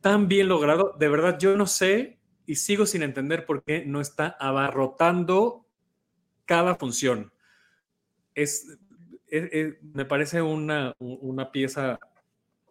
tan 0.00 0.28
bien 0.28 0.48
logrado. 0.48 0.94
De 0.98 1.08
verdad, 1.08 1.38
yo 1.38 1.56
no 1.56 1.66
sé 1.66 2.18
y 2.46 2.56
sigo 2.56 2.86
sin 2.86 3.02
entender 3.02 3.44
por 3.44 3.62
qué 3.62 3.84
no 3.84 4.00
está 4.00 4.36
abarrotando 4.40 5.66
cada 6.46 6.74
función. 6.76 7.32
Es, 8.34 8.78
me 9.82 10.04
parece 10.04 10.40
una, 10.40 10.94
una, 10.98 11.52
pieza 11.52 11.98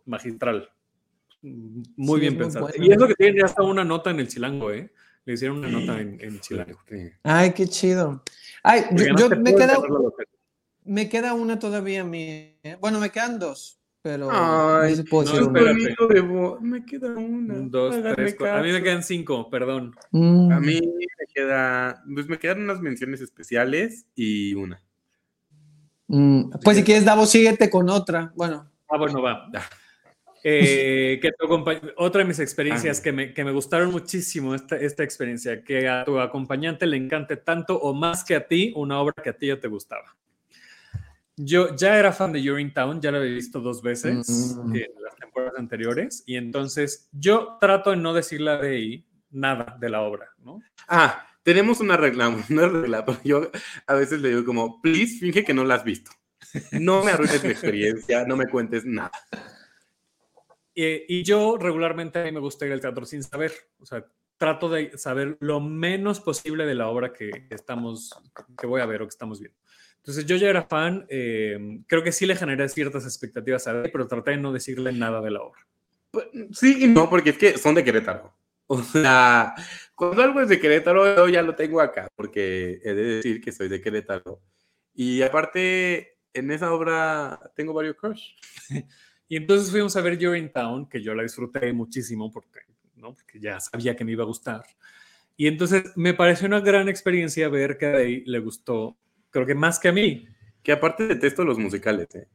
magistral. 0.05 0.71
Muy 1.41 2.19
bien 2.19 2.37
pensada. 2.37 2.71
Y 2.75 2.91
es 2.91 2.97
lo 2.97 3.07
que 3.07 3.15
tiene 3.15 3.43
hasta 3.43 3.63
una 3.63 3.83
nota 3.83 4.09
en 4.09 4.19
el 4.19 4.27
chilango, 4.27 4.71
¿eh? 4.71 4.91
Le 5.25 5.33
hicieron 5.33 5.57
una 5.57 5.67
nota 5.67 5.99
en, 5.99 6.19
en 6.21 6.39
chilango. 6.39 6.79
Ay, 7.21 7.53
qué 7.53 7.67
chido. 7.67 8.23
Ay, 8.63 8.85
yo, 8.91 9.29
me, 9.29 9.53
queda, 9.53 9.77
me 10.85 11.09
queda 11.09 11.33
una 11.33 11.59
todavía 11.59 12.01
a 12.01 12.05
mí. 12.05 12.57
¿eh? 12.63 12.77
Bueno, 12.79 12.99
me 12.99 13.11
quedan 13.11 13.37
dos 13.37 13.76
pero 14.07 14.29
Ay, 14.31 15.03
no, 16.25 16.57
me 16.61 16.85
queda 16.85 17.09
una. 17.09 17.55
Dos, 17.55 17.93
tres, 18.15 18.37
A 18.41 18.61
mí 18.61 18.71
me 18.71 18.81
quedan 18.81 19.03
cinco, 19.03 19.49
perdón. 19.49 19.93
Mm. 20.11 20.49
A 20.49 20.61
mí 20.61 20.79
me 20.79 21.25
queda, 21.33 22.01
pues 22.13 22.29
me 22.29 22.39
quedan 22.39 22.61
unas 22.61 22.79
menciones 22.79 23.19
especiales 23.19 24.05
y 24.15 24.53
una. 24.53 24.81
Mm, 26.07 26.51
pues 26.63 26.77
si 26.77 26.83
quieres, 26.85 27.03
Davo, 27.03 27.25
síguete 27.25 27.69
con 27.69 27.89
otra. 27.89 28.31
Bueno. 28.33 28.71
Ah, 28.87 28.97
bueno, 28.97 29.21
va. 29.21 29.49
Eh, 30.41 31.19
que 31.21 31.31
otra 31.97 32.19
de 32.19 32.27
mis 32.29 32.39
experiencias 32.39 33.01
que 33.01 33.11
me, 33.11 33.33
que 33.33 33.43
me, 33.43 33.51
gustaron 33.51 33.91
muchísimo, 33.91 34.55
esta, 34.55 34.77
esta 34.77 35.03
experiencia, 35.03 35.65
que 35.65 35.89
a 35.89 36.05
tu 36.05 36.17
acompañante 36.17 36.85
le 36.85 36.95
encante 36.95 37.35
tanto 37.35 37.77
o 37.77 37.93
más 37.93 38.23
que 38.23 38.35
a 38.35 38.47
ti 38.47 38.71
una 38.73 39.01
obra 39.01 39.15
que 39.21 39.31
a 39.31 39.37
ti 39.37 39.47
ya 39.47 39.59
te 39.59 39.67
gustaba. 39.67 40.15
Yo 41.39 41.75
ya 41.75 41.99
era 41.99 42.11
fan 42.11 42.33
de 42.33 42.41
You're 42.41 42.71
Town, 42.71 42.99
ya 42.99 43.11
lo 43.11 43.19
había 43.19 43.31
visto 43.31 43.59
dos 43.59 43.83
veces 43.83 44.55
mm. 44.57 44.75
en 44.75 45.03
las 45.03 45.15
temporadas 45.15 45.53
anteriores, 45.57 46.23
y 46.25 46.35
entonces 46.35 47.07
yo 47.11 47.57
trato 47.61 47.91
de 47.91 47.97
no 47.97 48.13
decirle 48.13 48.51
a 48.51 48.59
nada 49.29 49.77
de 49.79 49.89
la 49.89 50.01
obra, 50.01 50.33
¿no? 50.39 50.59
Ah, 50.87 51.27
tenemos 51.43 51.79
una 51.79 51.95
regla, 51.95 52.27
una 52.49 52.67
regla, 52.67 53.05
pero 53.05 53.19
yo 53.23 53.51
a 53.85 53.93
veces 53.93 54.19
le 54.21 54.29
digo 54.29 54.45
como, 54.45 54.81
please, 54.81 55.19
finge 55.19 55.43
que 55.43 55.53
no 55.53 55.63
la 55.63 55.75
has 55.75 55.83
visto. 55.83 56.11
No 56.71 57.03
me 57.03 57.11
arruines 57.11 57.43
mi 57.43 57.51
experiencia, 57.51 58.25
no 58.25 58.35
me 58.35 58.47
cuentes 58.47 58.85
nada. 58.85 59.11
Y, 60.73 61.23
yo 61.23 61.57
regularmente 61.57 62.19
a 62.19 62.23
mí 62.23 62.31
me 62.31 62.39
gusta 62.39 62.65
ir 62.65 62.73
al 62.73 62.81
teatro 62.81 63.05
sin 63.05 63.23
saber, 63.23 63.51
o 63.79 63.85
sea, 63.85 64.05
trato 64.37 64.69
de 64.69 64.97
saber 64.97 65.37
lo 65.39 65.59
menos 65.59 66.19
posible 66.19 66.65
de 66.65 66.75
la 66.75 66.87
obra 66.87 67.13
que 67.13 67.47
estamos, 67.49 68.11
que 68.59 68.67
voy 68.67 68.81
a 68.81 68.85
ver 68.85 69.01
o 69.01 69.05
que 69.05 69.09
estamos 69.11 69.39
viendo. 69.39 69.57
Entonces 70.07 70.25
yo 70.25 70.37
ya 70.37 70.47
era 70.47 70.63
fan, 70.63 71.05
eh, 71.09 71.81
creo 71.85 72.01
que 72.01 72.13
sí 72.13 72.25
le 72.25 72.37
generé 72.37 72.69
ciertas 72.69 73.03
expectativas 73.03 73.67
a 73.67 73.71
él, 73.71 73.89
pero 73.91 74.07
traté 74.07 74.31
de 74.31 74.37
no 74.37 74.53
decirle 74.53 74.93
nada 74.93 75.19
de 75.19 75.31
la 75.31 75.41
obra. 75.41 75.67
Pues, 76.11 76.27
sí 76.53 76.85
y 76.85 76.87
no, 76.87 77.09
porque 77.09 77.31
es 77.31 77.37
que 77.37 77.57
son 77.57 77.75
de 77.75 77.83
Querétaro. 77.83 78.33
O 78.67 78.81
sea, 78.83 79.53
cuando 79.95 80.21
algo 80.21 80.39
es 80.39 80.47
de 80.47 80.61
Querétaro, 80.61 81.13
yo 81.17 81.27
ya 81.27 81.41
lo 81.41 81.55
tengo 81.55 81.81
acá, 81.81 82.07
porque 82.15 82.79
he 82.85 82.93
de 82.93 83.03
decir 83.15 83.41
que 83.41 83.51
soy 83.51 83.67
de 83.67 83.81
Querétaro. 83.81 84.39
Y 84.93 85.21
aparte, 85.23 86.19
en 86.33 86.51
esa 86.51 86.71
obra 86.71 87.37
tengo 87.53 87.73
varios 87.73 87.97
crush. 87.97 88.29
y 89.27 89.35
entonces 89.35 89.69
fuimos 89.69 89.93
a 89.97 90.01
ver 90.01 90.17
You're 90.17 90.39
in 90.39 90.53
Town, 90.53 90.87
que 90.87 91.03
yo 91.03 91.13
la 91.15 91.23
disfruté 91.23 91.73
muchísimo 91.73 92.31
porque, 92.31 92.61
¿no? 92.95 93.13
porque 93.13 93.41
ya 93.41 93.59
sabía 93.59 93.93
que 93.93 94.05
me 94.05 94.13
iba 94.13 94.23
a 94.23 94.27
gustar. 94.27 94.63
Y 95.35 95.47
entonces 95.47 95.83
me 95.97 96.13
pareció 96.13 96.47
una 96.47 96.61
gran 96.61 96.87
experiencia 96.87 97.49
ver 97.49 97.77
que 97.77 97.87
a 97.87 97.91
Day 97.91 98.23
le 98.25 98.39
gustó 98.39 98.97
creo 99.29 99.45
que 99.45 99.55
más 99.55 99.79
que 99.79 99.89
a 99.89 99.91
mí. 99.91 100.27
Que 100.63 100.71
aparte 100.71 101.07
detesto 101.07 101.43
los 101.43 101.57
musicales, 101.57 102.13
¿eh? 102.15 102.27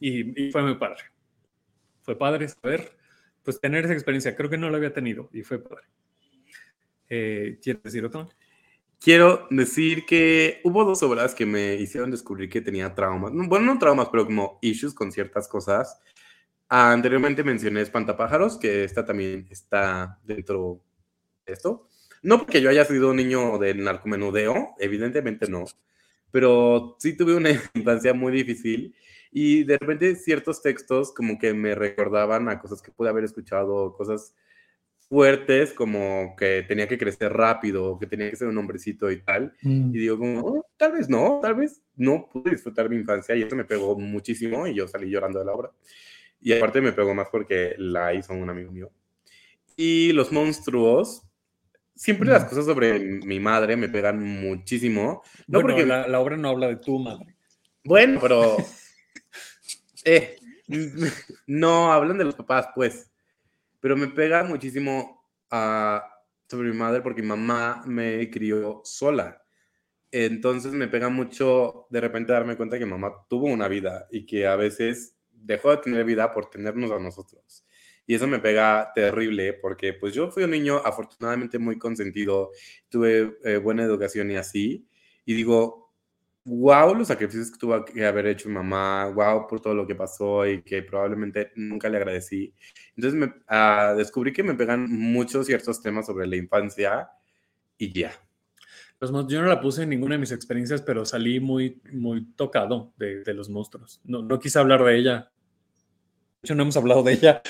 Y, 0.00 0.50
fue 0.50 0.62
muy 0.62 0.76
padre. 0.76 1.02
Fue 2.02 2.16
padre 2.16 2.48
saber, 2.48 2.96
pues 3.42 3.60
tener 3.60 3.84
esa 3.84 3.92
experiencia. 3.92 4.34
Creo 4.34 4.48
que 4.48 4.56
no 4.56 4.70
lo 4.70 4.76
había 4.76 4.94
tenido 4.94 5.28
y 5.32 5.42
fue 5.42 5.62
padre. 5.62 5.84
Eh, 7.08 7.58
¿Quieres 7.62 7.82
decir 7.82 8.04
otro? 8.04 8.28
Quiero 8.98 9.46
decir 9.50 10.06
que 10.06 10.60
hubo 10.64 10.84
dos 10.84 11.02
obras 11.02 11.34
que 11.34 11.46
me 11.46 11.74
hicieron 11.74 12.10
descubrir 12.10 12.48
que 12.48 12.60
tenía 12.60 12.94
traumas. 12.94 13.32
Bueno, 13.34 13.66
no 13.66 13.78
traumas, 13.78 14.08
pero 14.10 14.26
como 14.26 14.58
issues 14.62 14.94
con 14.94 15.10
ciertas 15.10 15.48
cosas. 15.48 16.00
Anteriormente 16.68 17.42
mencioné 17.42 17.80
Espantapájaros, 17.80 18.58
que 18.58 18.84
esta 18.84 19.04
también 19.04 19.46
está 19.50 20.20
dentro 20.22 20.80
de 21.44 21.52
esto. 21.52 21.88
No 22.22 22.38
porque 22.38 22.60
yo 22.60 22.70
haya 22.70 22.84
sido 22.84 23.10
un 23.10 23.16
niño 23.16 23.58
del 23.58 23.82
narcomenudeo, 23.82 24.74
evidentemente 24.78 25.48
no, 25.48 25.64
pero 26.30 26.96
sí 26.98 27.16
tuve 27.16 27.34
una 27.34 27.50
infancia 27.74 28.14
muy 28.14 28.32
difícil 28.32 28.94
y 29.32 29.64
de 29.64 29.78
repente 29.78 30.16
ciertos 30.16 30.60
textos 30.60 31.12
como 31.12 31.38
que 31.38 31.54
me 31.54 31.74
recordaban 31.74 32.48
a 32.48 32.58
cosas 32.58 32.82
que 32.82 32.90
pude 32.90 33.08
haber 33.08 33.24
escuchado, 33.24 33.94
cosas 33.94 34.34
fuertes 35.10 35.72
como 35.72 36.36
que 36.36 36.64
tenía 36.66 36.86
que 36.86 36.96
crecer 36.96 37.32
rápido, 37.32 37.98
que 37.98 38.06
tenía 38.06 38.30
que 38.30 38.36
ser 38.36 38.46
un 38.46 38.56
hombrecito 38.58 39.10
y 39.10 39.20
tal. 39.20 39.52
Mm. 39.62 39.94
Y 39.94 39.98
digo 39.98 40.18
como, 40.18 40.40
oh, 40.40 40.66
tal 40.76 40.92
vez 40.92 41.08
no, 41.08 41.40
tal 41.42 41.56
vez 41.56 41.82
no 41.96 42.28
pude 42.32 42.52
disfrutar 42.52 42.88
mi 42.88 42.96
infancia 42.96 43.34
y 43.34 43.42
eso 43.42 43.56
me 43.56 43.64
pegó 43.64 43.98
muchísimo 43.98 44.68
y 44.68 44.74
yo 44.74 44.86
salí 44.86 45.10
llorando 45.10 45.40
de 45.40 45.44
la 45.44 45.52
obra. 45.52 45.72
Y 46.40 46.52
aparte 46.52 46.80
me 46.80 46.92
pegó 46.92 47.12
más 47.12 47.28
porque 47.30 47.74
la 47.76 48.14
hizo 48.14 48.32
un 48.32 48.48
amigo 48.48 48.70
mío. 48.70 48.90
Y 49.76 50.12
los 50.12 50.30
monstruos, 50.30 51.22
siempre 51.94 52.28
las 52.28 52.44
cosas 52.44 52.64
sobre 52.64 52.98
mi 52.98 53.40
madre 53.40 53.76
me 53.76 53.88
pegan 53.88 54.22
muchísimo. 54.22 55.22
No 55.46 55.60
porque 55.60 55.84
la, 55.84 56.20
obra 56.20 56.36
no 56.36 56.48
habla 56.48 56.68
de 56.68 56.76
tu 56.76 56.98
madre. 56.98 57.36
Bueno, 57.84 58.20
pero 58.20 58.56
eh, 60.04 60.38
no 61.46 61.92
hablan 61.92 62.18
de 62.18 62.24
los 62.24 62.34
papás, 62.34 62.68
pues. 62.74 63.10
Pero 63.80 63.96
me 63.96 64.08
pega 64.08 64.44
muchísimo 64.44 65.24
uh, 65.50 66.00
sobre 66.48 66.70
mi 66.70 66.76
madre 66.76 67.00
porque 67.00 67.22
mi 67.22 67.28
mamá 67.28 67.82
me 67.86 68.30
crió 68.30 68.82
sola. 68.84 69.42
Entonces 70.12 70.72
me 70.72 70.88
pega 70.88 71.08
mucho 71.08 71.86
de 71.90 72.00
repente 72.00 72.32
darme 72.32 72.56
cuenta 72.56 72.78
que 72.78 72.86
mamá 72.86 73.12
tuvo 73.28 73.46
una 73.46 73.68
vida 73.68 74.06
y 74.10 74.26
que 74.26 74.46
a 74.46 74.56
veces 74.56 75.16
dejó 75.30 75.70
de 75.70 75.78
tener 75.78 76.04
vida 76.04 76.32
por 76.32 76.50
tenernos 76.50 76.90
a 76.90 76.98
nosotros. 76.98 77.64
Y 78.10 78.14
eso 78.16 78.26
me 78.26 78.40
pega 78.40 78.90
terrible 78.92 79.52
porque 79.52 79.92
pues 79.92 80.12
yo 80.12 80.32
fui 80.32 80.42
un 80.42 80.50
niño 80.50 80.78
afortunadamente 80.84 81.60
muy 81.60 81.78
consentido, 81.78 82.50
tuve 82.88 83.38
eh, 83.44 83.56
buena 83.58 83.84
educación 83.84 84.32
y 84.32 84.34
así. 84.34 84.84
Y 85.24 85.34
digo, 85.34 85.92
wow 86.44 86.92
los 86.92 87.06
sacrificios 87.06 87.52
que 87.52 87.58
tuvo 87.58 87.84
que 87.84 88.04
haber 88.04 88.26
hecho 88.26 88.48
mi 88.48 88.56
mamá, 88.56 89.06
wow 89.14 89.46
por 89.46 89.60
todo 89.60 89.76
lo 89.76 89.86
que 89.86 89.94
pasó 89.94 90.44
y 90.44 90.60
que 90.62 90.82
probablemente 90.82 91.52
nunca 91.54 91.88
le 91.88 91.98
agradecí. 91.98 92.52
Entonces 92.96 93.16
me, 93.16 93.32
ah, 93.46 93.94
descubrí 93.96 94.32
que 94.32 94.42
me 94.42 94.54
pegan 94.54 94.90
muchos 94.90 95.46
ciertos 95.46 95.80
temas 95.80 96.06
sobre 96.06 96.26
la 96.26 96.34
infancia 96.34 97.08
y 97.78 97.92
ya. 97.92 98.10
Los, 98.98 99.12
yo 99.28 99.40
no 99.40 99.46
la 99.46 99.60
puse 99.60 99.84
en 99.84 99.90
ninguna 99.90 100.16
de 100.16 100.22
mis 100.22 100.32
experiencias, 100.32 100.82
pero 100.82 101.04
salí 101.04 101.38
muy, 101.38 101.80
muy 101.92 102.24
tocado 102.34 102.92
de, 102.96 103.22
de 103.22 103.34
los 103.34 103.48
monstruos. 103.48 104.00
No, 104.02 104.20
no, 104.20 104.40
quise 104.40 104.58
hablar 104.58 104.82
de 104.82 104.98
ella. 104.98 105.30
De 106.42 106.46
hecho, 106.46 106.54
no 106.54 106.62
hemos 106.62 106.76
hablado 106.78 107.02
de 107.02 107.12
ella. 107.12 107.42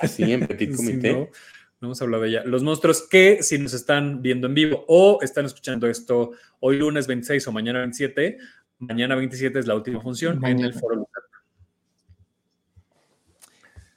Así, 0.00 0.30
en 0.30 0.46
Petit 0.46 0.74
Comité. 0.76 1.12
Sí, 1.12 1.14
no, 1.14 1.28
no, 1.80 1.88
hemos 1.88 2.02
hablado 2.02 2.24
de 2.24 2.28
ella. 2.28 2.42
Los 2.44 2.62
monstruos 2.62 3.08
que, 3.08 3.42
si 3.42 3.58
nos 3.58 3.72
están 3.72 4.20
viendo 4.20 4.46
en 4.46 4.54
vivo 4.54 4.84
o 4.86 5.18
están 5.22 5.46
escuchando 5.46 5.86
esto 5.86 6.32
hoy 6.60 6.76
lunes 6.76 7.06
26 7.06 7.46
o 7.48 7.52
mañana 7.52 7.78
27, 7.78 8.36
mañana 8.80 9.14
27 9.14 9.58
es 9.58 9.66
la 9.66 9.74
última 9.74 10.02
función 10.02 10.40
mañana. 10.40 10.60
en 10.60 10.66
el 10.66 10.74
Foro. 10.74 11.08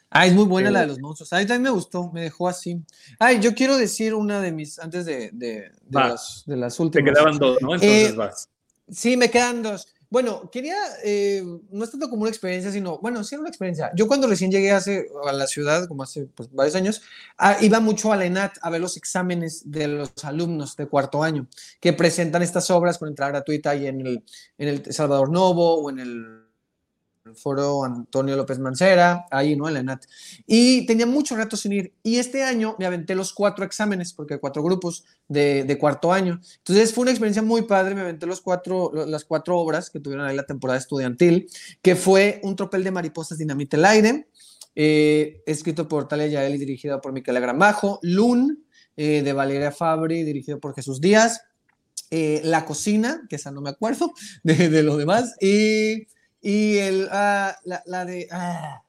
Ah, 0.09 0.25
es 0.25 0.33
muy 0.33 0.45
buena 0.45 0.71
la 0.71 0.81
de 0.81 0.87
los 0.87 0.99
monstruos. 0.99 1.33
A 1.33 1.39
mí 1.39 1.45
también 1.45 1.63
me 1.63 1.69
gustó, 1.69 2.09
me 2.13 2.21
dejó 2.21 2.47
así. 2.47 2.81
Ay, 3.19 3.41
yo 3.41 3.53
quiero 3.53 3.75
decir 3.75 4.13
una 4.13 4.39
de 4.39 4.53
mis, 4.53 4.79
antes 4.79 5.05
de, 5.05 5.29
de, 5.33 5.55
de, 5.61 5.71
las, 5.91 6.43
de 6.45 6.55
las, 6.55 6.79
últimas. 6.79 7.05
Te 7.05 7.11
quedaban 7.13 7.37
dos, 7.37 7.61
¿no? 7.61 7.73
Entonces 7.75 8.13
eh, 8.13 8.15
vas. 8.15 8.49
Sí, 8.89 9.17
me 9.17 9.29
quedan 9.29 9.61
dos. 9.61 9.93
Bueno, 10.09 10.49
quería, 10.49 10.77
eh, 11.03 11.43
no 11.69 11.83
es 11.83 11.91
tanto 11.91 12.09
como 12.09 12.21
una 12.21 12.29
experiencia, 12.29 12.71
sino, 12.71 12.97
bueno, 12.99 13.23
sí 13.23 13.35
era 13.35 13.41
una 13.41 13.49
experiencia. 13.49 13.91
Yo 13.93 14.07
cuando 14.07 14.27
recién 14.27 14.51
llegué 14.51 14.71
hace, 14.71 15.09
a 15.27 15.33
la 15.33 15.47
ciudad, 15.47 15.87
como 15.87 16.03
hace 16.03 16.27
pues, 16.33 16.49
varios 16.53 16.75
años, 16.75 17.01
ah, 17.37 17.57
iba 17.61 17.81
mucho 17.81 18.13
a 18.13 18.15
la 18.15 18.25
ENAT 18.25 18.57
a 18.61 18.69
ver 18.69 18.79
los 18.79 18.95
exámenes 18.95 19.69
de 19.69 19.87
los 19.89 20.11
alumnos 20.23 20.77
de 20.77 20.87
cuarto 20.87 21.23
año, 21.23 21.47
que 21.81 21.91
presentan 21.91 22.41
estas 22.41 22.71
obras 22.71 22.97
con 22.97 23.09
entrada 23.09 23.31
gratuita 23.31 23.75
y 23.75 23.87
en 23.87 24.01
el, 24.01 24.23
en 24.57 24.67
el 24.69 24.93
Salvador 24.93 25.29
Novo 25.29 25.81
o 25.81 25.89
en 25.89 25.99
el 25.99 26.46
foro 27.35 27.83
Antonio 27.83 28.35
López 28.35 28.59
Mancera, 28.59 29.25
ahí, 29.31 29.55
¿no? 29.55 29.67
En 29.67 29.73
la 29.73 29.79
ENAT. 29.81 30.05
Y 30.45 30.85
tenía 30.85 31.05
mucho 31.05 31.35
rato 31.35 31.57
sin 31.57 31.73
ir. 31.73 31.93
Y 32.03 32.17
este 32.17 32.43
año 32.43 32.75
me 32.79 32.85
aventé 32.85 33.15
los 33.15 33.33
cuatro 33.33 33.65
exámenes, 33.65 34.13
porque 34.13 34.39
cuatro 34.39 34.63
grupos 34.63 35.05
de, 35.27 35.63
de, 35.63 35.77
cuarto 35.77 36.11
año. 36.11 36.39
Entonces 36.57 36.93
fue 36.93 37.03
una 37.03 37.11
experiencia 37.11 37.41
muy 37.41 37.63
padre. 37.63 37.95
Me 37.95 38.01
aventé 38.01 38.25
los 38.25 38.41
cuatro, 38.41 38.91
las 39.05 39.25
cuatro 39.25 39.57
obras 39.57 39.89
que 39.89 39.99
tuvieron 39.99 40.25
ahí 40.25 40.35
la 40.35 40.45
temporada 40.45 40.79
estudiantil, 40.79 41.49
que 41.81 41.95
fue 41.95 42.39
Un 42.43 42.55
tropel 42.55 42.83
de 42.83 42.91
mariposas 42.91 43.37
dinamita 43.37 43.77
el 43.77 43.85
aire, 43.85 44.27
eh, 44.75 45.41
escrito 45.45 45.87
por 45.87 46.07
Talia 46.07 46.27
Yael 46.27 46.55
y 46.55 46.57
dirigido 46.59 47.01
por 47.01 47.11
Miquel 47.11 47.39
Gramajo, 47.39 47.99
Lun, 48.03 48.65
eh, 48.95 49.21
de 49.23 49.33
Valeria 49.33 49.71
Fabri, 49.71 50.23
dirigido 50.23 50.59
por 50.59 50.75
Jesús 50.75 51.01
Díaz, 51.01 51.41
eh, 52.11 52.41
La 52.43 52.65
cocina, 52.65 53.21
que 53.29 53.37
esa 53.37 53.51
no 53.51 53.61
me 53.61 53.69
acuerdo 53.69 54.13
de, 54.43 54.69
de 54.69 54.83
lo 54.83 54.97
demás, 54.97 55.35
y 55.41 56.07
y 56.41 56.77
el, 56.77 57.07
ah, 57.11 57.57
la, 57.63 57.83
la, 57.85 58.05
de 58.05 58.27
ah, 58.31 58.83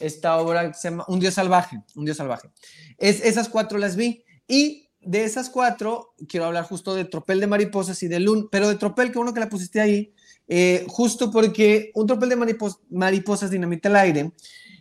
esta 0.00 0.38
obra 0.38 0.72
se 0.74 0.90
llama 0.90 1.04
Un 1.08 1.20
Dios 1.20 1.34
Salvaje, 1.34 1.80
Un 1.94 2.04
Dios 2.04 2.16
Salvaje. 2.16 2.50
Es, 2.98 3.20
esas 3.24 3.48
cuatro 3.48 3.78
las 3.78 3.96
vi 3.96 4.24
y 4.48 4.88
de 5.00 5.24
esas 5.24 5.48
cuatro 5.48 6.14
quiero 6.28 6.46
hablar 6.46 6.64
justo 6.64 6.94
de 6.94 7.04
Tropel 7.04 7.40
de 7.40 7.46
Mariposas 7.46 8.02
y 8.02 8.08
de 8.08 8.20
Lun, 8.20 8.48
pero 8.50 8.68
de 8.68 8.76
Tropel, 8.76 9.12
que 9.12 9.18
uno 9.18 9.32
que 9.32 9.40
la 9.40 9.48
pusiste 9.48 9.80
ahí, 9.80 10.12
eh, 10.48 10.84
justo 10.88 11.30
porque 11.30 11.90
un 11.94 12.06
Tropel 12.06 12.28
de 12.28 12.36
maripos, 12.36 12.80
Mariposas 12.90 13.50
dinamita 13.50 13.88
el 13.88 13.96
aire. 13.96 14.32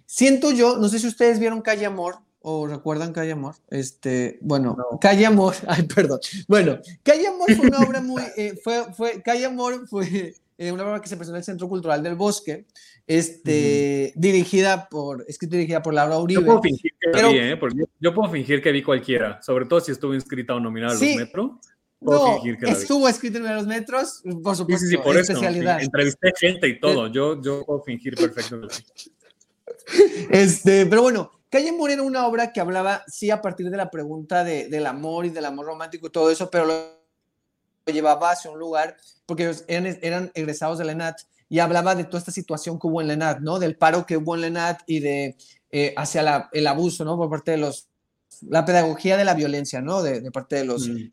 Siento 0.05 0.51
yo, 0.51 0.77
no 0.77 0.89
sé 0.89 0.99
si 0.99 1.07
ustedes 1.07 1.39
vieron 1.39 1.61
Calle 1.61 1.85
Amor, 1.85 2.17
o 2.41 2.67
recuerdan 2.67 3.13
Calle 3.13 3.33
Amor, 3.33 3.55
este, 3.69 4.39
bueno, 4.41 4.75
no. 4.77 4.99
Calle 4.99 5.25
Amor, 5.25 5.55
ay, 5.67 5.83
perdón, 5.83 6.19
bueno, 6.47 6.79
Calle 7.03 7.27
Amor 7.27 7.53
fue 7.55 7.67
una 7.67 7.79
obra 7.87 8.01
muy, 8.01 8.23
eh, 8.35 8.59
fue, 8.63 8.93
fue, 8.93 9.21
Calle 9.21 9.45
Amor 9.45 9.87
fue 9.87 10.33
eh, 10.59 10.73
una 10.73 10.85
obra 10.85 11.01
que 11.01 11.07
se 11.07 11.15
presentó 11.15 11.37
en 11.37 11.39
el 11.39 11.45
Centro 11.45 11.69
Cultural 11.69 12.03
del 12.03 12.15
Bosque, 12.15 12.65
este, 13.07 14.09
-huh. 14.09 14.13
dirigida 14.13 14.89
por, 14.89 15.23
escrita 15.25 15.55
y 15.55 15.59
dirigida 15.59 15.81
por 15.81 15.93
Laura 15.93 16.17
Uribe. 16.19 16.41
Yo 16.41 16.45
puedo 16.45 16.61
fingir 16.61 16.91
que 16.99 17.09
pero, 17.13 17.31
vi, 17.31 17.37
¿eh? 17.37 17.55
Porque 17.55 17.83
yo 17.97 18.13
puedo 18.13 18.29
fingir 18.29 18.61
que 18.61 18.73
vi 18.73 18.83
cualquiera, 18.83 19.41
sobre 19.41 19.65
todo 19.65 19.79
si 19.79 19.93
estuvo 19.93 20.13
inscrita 20.13 20.53
o 20.53 20.59
nominada 20.59 20.95
a 20.95 20.97
sí, 20.97 21.15
los 21.15 21.25
Metro. 21.25 21.61
No, 22.01 22.41
estuvo 22.43 23.07
escrito 23.07 23.37
en 23.37 23.55
los 23.55 23.67
metros, 23.67 24.21
por 24.43 24.55
supuesto, 24.55 24.85
sí, 24.85 24.91
sí, 24.91 24.95
sí, 24.95 24.97
por 24.97 25.17
especialidad. 25.17 25.77
Eso, 25.77 25.79
sí, 25.79 25.85
entrevisté 25.85 26.33
gente 26.37 26.67
y 26.67 26.79
todo, 26.79 27.07
yo, 27.07 27.41
yo 27.41 27.63
puedo 27.65 27.81
fingir 27.83 28.15
perfectamente. 28.15 28.75
Este, 30.29 30.85
pero 30.85 31.01
bueno, 31.01 31.31
Calle 31.49 31.69
Amor 31.69 31.89
era 31.89 32.03
una 32.03 32.27
obra 32.27 32.53
que 32.53 32.59
hablaba, 32.59 33.03
sí, 33.07 33.31
a 33.31 33.41
partir 33.41 33.69
de 33.69 33.77
la 33.77 33.89
pregunta 33.89 34.43
de, 34.43 34.69
del 34.69 34.85
amor 34.85 35.25
y 35.25 35.29
del 35.29 35.45
amor 35.45 35.65
romántico 35.65 36.07
y 36.07 36.11
todo 36.11 36.29
eso, 36.29 36.49
pero 36.49 36.65
lo 36.65 36.98
llevaba 37.91 38.31
hacia 38.31 38.51
un 38.51 38.59
lugar, 38.59 38.97
porque 39.25 39.43
ellos 39.43 39.63
eran, 39.67 39.97
eran 40.01 40.31
egresados 40.33 40.77
de 40.77 40.85
la 40.85 40.91
ENAT, 40.93 41.21
y 41.49 41.59
hablaba 41.59 41.95
de 41.95 42.03
toda 42.03 42.19
esta 42.19 42.31
situación 42.31 42.79
que 42.79 42.87
hubo 42.87 43.01
en 43.01 43.07
la 43.07 43.13
ENAT, 43.13 43.39
¿no? 43.39 43.57
Del 43.59 43.75
paro 43.75 44.05
que 44.05 44.17
hubo 44.17 44.35
en 44.35 44.41
la 44.41 44.47
ENAT 44.47 44.81
y 44.85 44.99
de 44.99 45.35
eh, 45.71 45.93
hacia 45.97 46.21
la, 46.21 46.49
el 46.51 46.67
abuso, 46.67 47.03
¿no? 47.05 47.17
Por 47.17 47.29
parte 47.29 47.51
de 47.51 47.57
los, 47.57 47.87
la 48.41 48.65
pedagogía 48.65 49.17
de 49.17 49.25
la 49.25 49.33
violencia, 49.33 49.81
¿no? 49.81 50.01
De, 50.03 50.21
de 50.21 50.31
parte 50.31 50.55
de 50.57 50.65
los, 50.65 50.87
mm. 50.87 51.11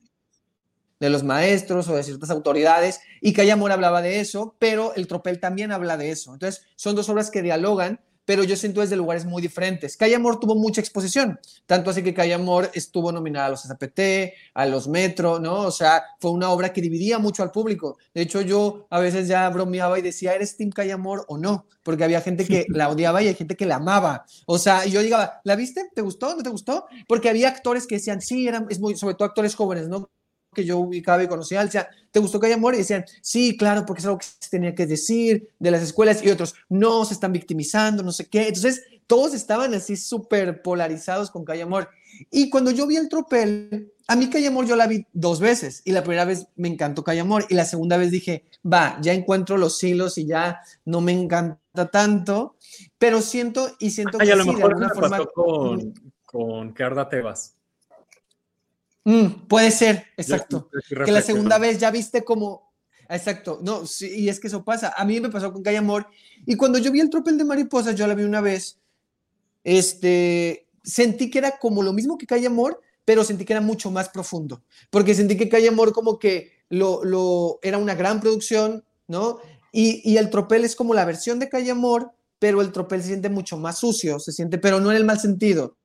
de 1.00 1.10
los 1.10 1.22
maestros 1.22 1.88
o 1.88 1.96
de 1.96 2.02
ciertas 2.02 2.30
autoridades, 2.30 3.00
y 3.20 3.32
Calle 3.32 3.52
Amor 3.52 3.72
hablaba 3.72 4.02
de 4.02 4.20
eso, 4.20 4.54
pero 4.58 4.94
el 4.94 5.06
Tropel 5.06 5.40
también 5.40 5.72
habla 5.72 5.96
de 5.96 6.10
eso. 6.10 6.32
Entonces, 6.34 6.64
son 6.76 6.94
dos 6.94 7.08
obras 7.08 7.30
que 7.30 7.42
dialogan, 7.42 8.00
pero 8.26 8.44
yo 8.44 8.56
siento 8.56 8.82
desde 8.82 8.96
lugares 8.96 9.24
muy 9.24 9.40
diferentes. 9.40 9.96
Calle 9.96 10.16
Amor 10.16 10.38
tuvo 10.38 10.54
mucha 10.54 10.82
exposición, 10.82 11.40
tanto 11.64 11.88
así 11.88 12.02
que 12.02 12.12
Calle 12.12 12.34
Amor 12.34 12.70
estuvo 12.74 13.10
nominada 13.10 13.46
a 13.46 13.50
los 13.50 13.62
SPT, 13.62 14.00
a 14.52 14.66
los 14.66 14.88
Metro, 14.88 15.38
¿no? 15.38 15.60
O 15.60 15.70
sea, 15.70 16.02
fue 16.20 16.32
una 16.32 16.50
obra 16.50 16.72
que 16.72 16.82
dividía 16.82 17.18
mucho 17.18 17.42
al 17.42 17.52
público. 17.52 17.96
De 18.12 18.22
hecho, 18.22 18.42
yo 18.42 18.86
a 18.90 19.00
veces 19.00 19.28
ya 19.28 19.48
bromeaba 19.48 19.98
y 19.98 20.02
decía, 20.02 20.34
¿eres 20.34 20.56
Team 20.56 20.70
Calle 20.70 20.92
Amor 20.92 21.24
o 21.28 21.38
no? 21.38 21.66
Porque 21.82 22.04
había 22.04 22.20
gente 22.20 22.44
que 22.44 22.66
la 22.68 22.90
odiaba 22.90 23.22
y 23.22 23.28
hay 23.28 23.34
gente 23.34 23.56
que 23.56 23.64
la 23.64 23.76
amaba. 23.76 24.26
O 24.44 24.58
sea, 24.58 24.84
y 24.84 24.90
yo 24.90 25.00
digaba, 25.00 25.40
¿la 25.44 25.56
viste? 25.56 25.88
¿Te 25.94 26.02
gustó? 26.02 26.34
¿No 26.34 26.42
te 26.42 26.50
gustó? 26.50 26.86
Porque 27.06 27.30
había 27.30 27.48
actores 27.48 27.86
que 27.86 27.94
decían, 27.94 28.20
sí, 28.20 28.48
eran, 28.48 28.66
es 28.68 28.80
muy, 28.80 28.96
sobre 28.96 29.14
todo 29.14 29.26
actores 29.28 29.54
jóvenes, 29.54 29.88
¿no? 29.88 30.10
Que 30.56 30.64
yo 30.64 30.78
ubicaba 30.78 31.22
y 31.22 31.28
conocía, 31.28 31.62
decía, 31.62 31.88
¿te 32.10 32.18
gustó 32.18 32.40
que 32.40 32.46
haya 32.46 32.56
amor? 32.56 32.74
Y 32.74 32.78
decían, 32.78 33.04
sí, 33.20 33.56
claro, 33.58 33.84
porque 33.84 34.00
es 34.00 34.06
algo 34.06 34.18
que 34.18 34.26
se 34.26 34.50
tenía 34.50 34.74
que 34.74 34.86
decir 34.86 35.50
de 35.58 35.70
las 35.70 35.82
escuelas 35.82 36.24
y 36.24 36.30
otros, 36.30 36.54
no, 36.70 37.04
se 37.04 37.12
están 37.12 37.32
victimizando, 37.32 38.02
no 38.02 38.10
sé 38.10 38.26
qué. 38.26 38.48
Entonces, 38.48 38.82
todos 39.06 39.34
estaban 39.34 39.74
así 39.74 39.96
súper 39.96 40.62
polarizados 40.62 41.30
con 41.30 41.44
Calle 41.44 41.62
Amor. 41.62 41.90
Y 42.30 42.48
cuando 42.48 42.70
yo 42.70 42.86
vi 42.86 42.96
el 42.96 43.10
tropel, 43.10 43.92
a 44.08 44.16
mí 44.16 44.30
Calle 44.30 44.46
Amor 44.46 44.66
yo 44.66 44.76
la 44.76 44.86
vi 44.86 45.06
dos 45.12 45.40
veces 45.40 45.82
y 45.84 45.92
la 45.92 46.02
primera 46.02 46.24
vez 46.24 46.46
me 46.56 46.68
encantó 46.68 47.04
Calle 47.04 47.20
Amor 47.20 47.44
y 47.50 47.54
la 47.54 47.66
segunda 47.66 47.98
vez 47.98 48.10
dije, 48.10 48.46
va, 48.64 48.98
ya 49.02 49.12
encuentro 49.12 49.58
los 49.58 49.82
hilos 49.84 50.16
y 50.16 50.26
ya 50.26 50.60
no 50.86 51.02
me 51.02 51.12
encanta 51.12 51.90
tanto, 51.92 52.56
pero 52.98 53.20
siento 53.20 53.76
y 53.78 53.90
siento 53.90 54.16
ah, 54.18 54.24
que 54.24 54.32
a 54.32 54.36
lo 54.36 54.44
sí, 54.44 54.50
mejor 54.50 54.78
de 54.78 54.84
alguna 54.86 54.94
forma... 54.94 55.26
con, 55.26 55.94
con 56.24 56.72
Carda 56.72 57.08
Tebas. 57.10 57.55
Mm, 59.06 59.46
puede 59.46 59.70
ser, 59.70 60.04
exacto. 60.16 60.68
que 61.04 61.12
la 61.12 61.22
segunda 61.22 61.58
vez 61.58 61.78
ya 61.78 61.92
viste 61.92 62.24
como. 62.24 62.74
Exacto, 63.08 63.60
no, 63.62 63.86
sí, 63.86 64.10
y 64.12 64.28
es 64.28 64.40
que 64.40 64.48
eso 64.48 64.64
pasa. 64.64 64.94
A 64.96 65.04
mí 65.04 65.20
me 65.20 65.30
pasó 65.30 65.52
con 65.52 65.62
Calle 65.62 65.76
Amor. 65.76 66.08
Y 66.44 66.56
cuando 66.56 66.80
yo 66.80 66.90
vi 66.90 66.98
el 66.98 67.08
tropel 67.08 67.38
de 67.38 67.44
mariposas, 67.44 67.94
yo 67.94 68.04
la 68.08 68.16
vi 68.16 68.24
una 68.24 68.40
vez. 68.40 68.80
Este, 69.62 70.66
sentí 70.82 71.30
que 71.30 71.38
era 71.38 71.56
como 71.56 71.84
lo 71.84 71.92
mismo 71.92 72.18
que 72.18 72.26
Calle 72.26 72.48
Amor, 72.48 72.80
pero 73.04 73.22
sentí 73.22 73.44
que 73.44 73.52
era 73.52 73.62
mucho 73.62 73.92
más 73.92 74.08
profundo. 74.08 74.64
Porque 74.90 75.14
sentí 75.14 75.36
que 75.36 75.48
Calle 75.48 75.68
Amor, 75.68 75.92
como 75.92 76.18
que 76.18 76.50
lo, 76.68 77.04
lo 77.04 77.60
era 77.62 77.78
una 77.78 77.94
gran 77.94 78.20
producción, 78.20 78.84
¿no? 79.06 79.38
Y, 79.70 80.02
y 80.04 80.16
el 80.16 80.30
tropel 80.30 80.64
es 80.64 80.74
como 80.74 80.94
la 80.94 81.04
versión 81.04 81.38
de 81.38 81.48
Calle 81.48 81.70
Amor, 81.70 82.10
pero 82.40 82.60
el 82.60 82.72
tropel 82.72 83.02
se 83.02 83.08
siente 83.08 83.28
mucho 83.28 83.56
más 83.56 83.78
sucio, 83.78 84.18
se 84.18 84.32
siente, 84.32 84.58
pero 84.58 84.80
no 84.80 84.90
en 84.90 84.96
el 84.96 85.04
mal 85.04 85.20
sentido, 85.20 85.76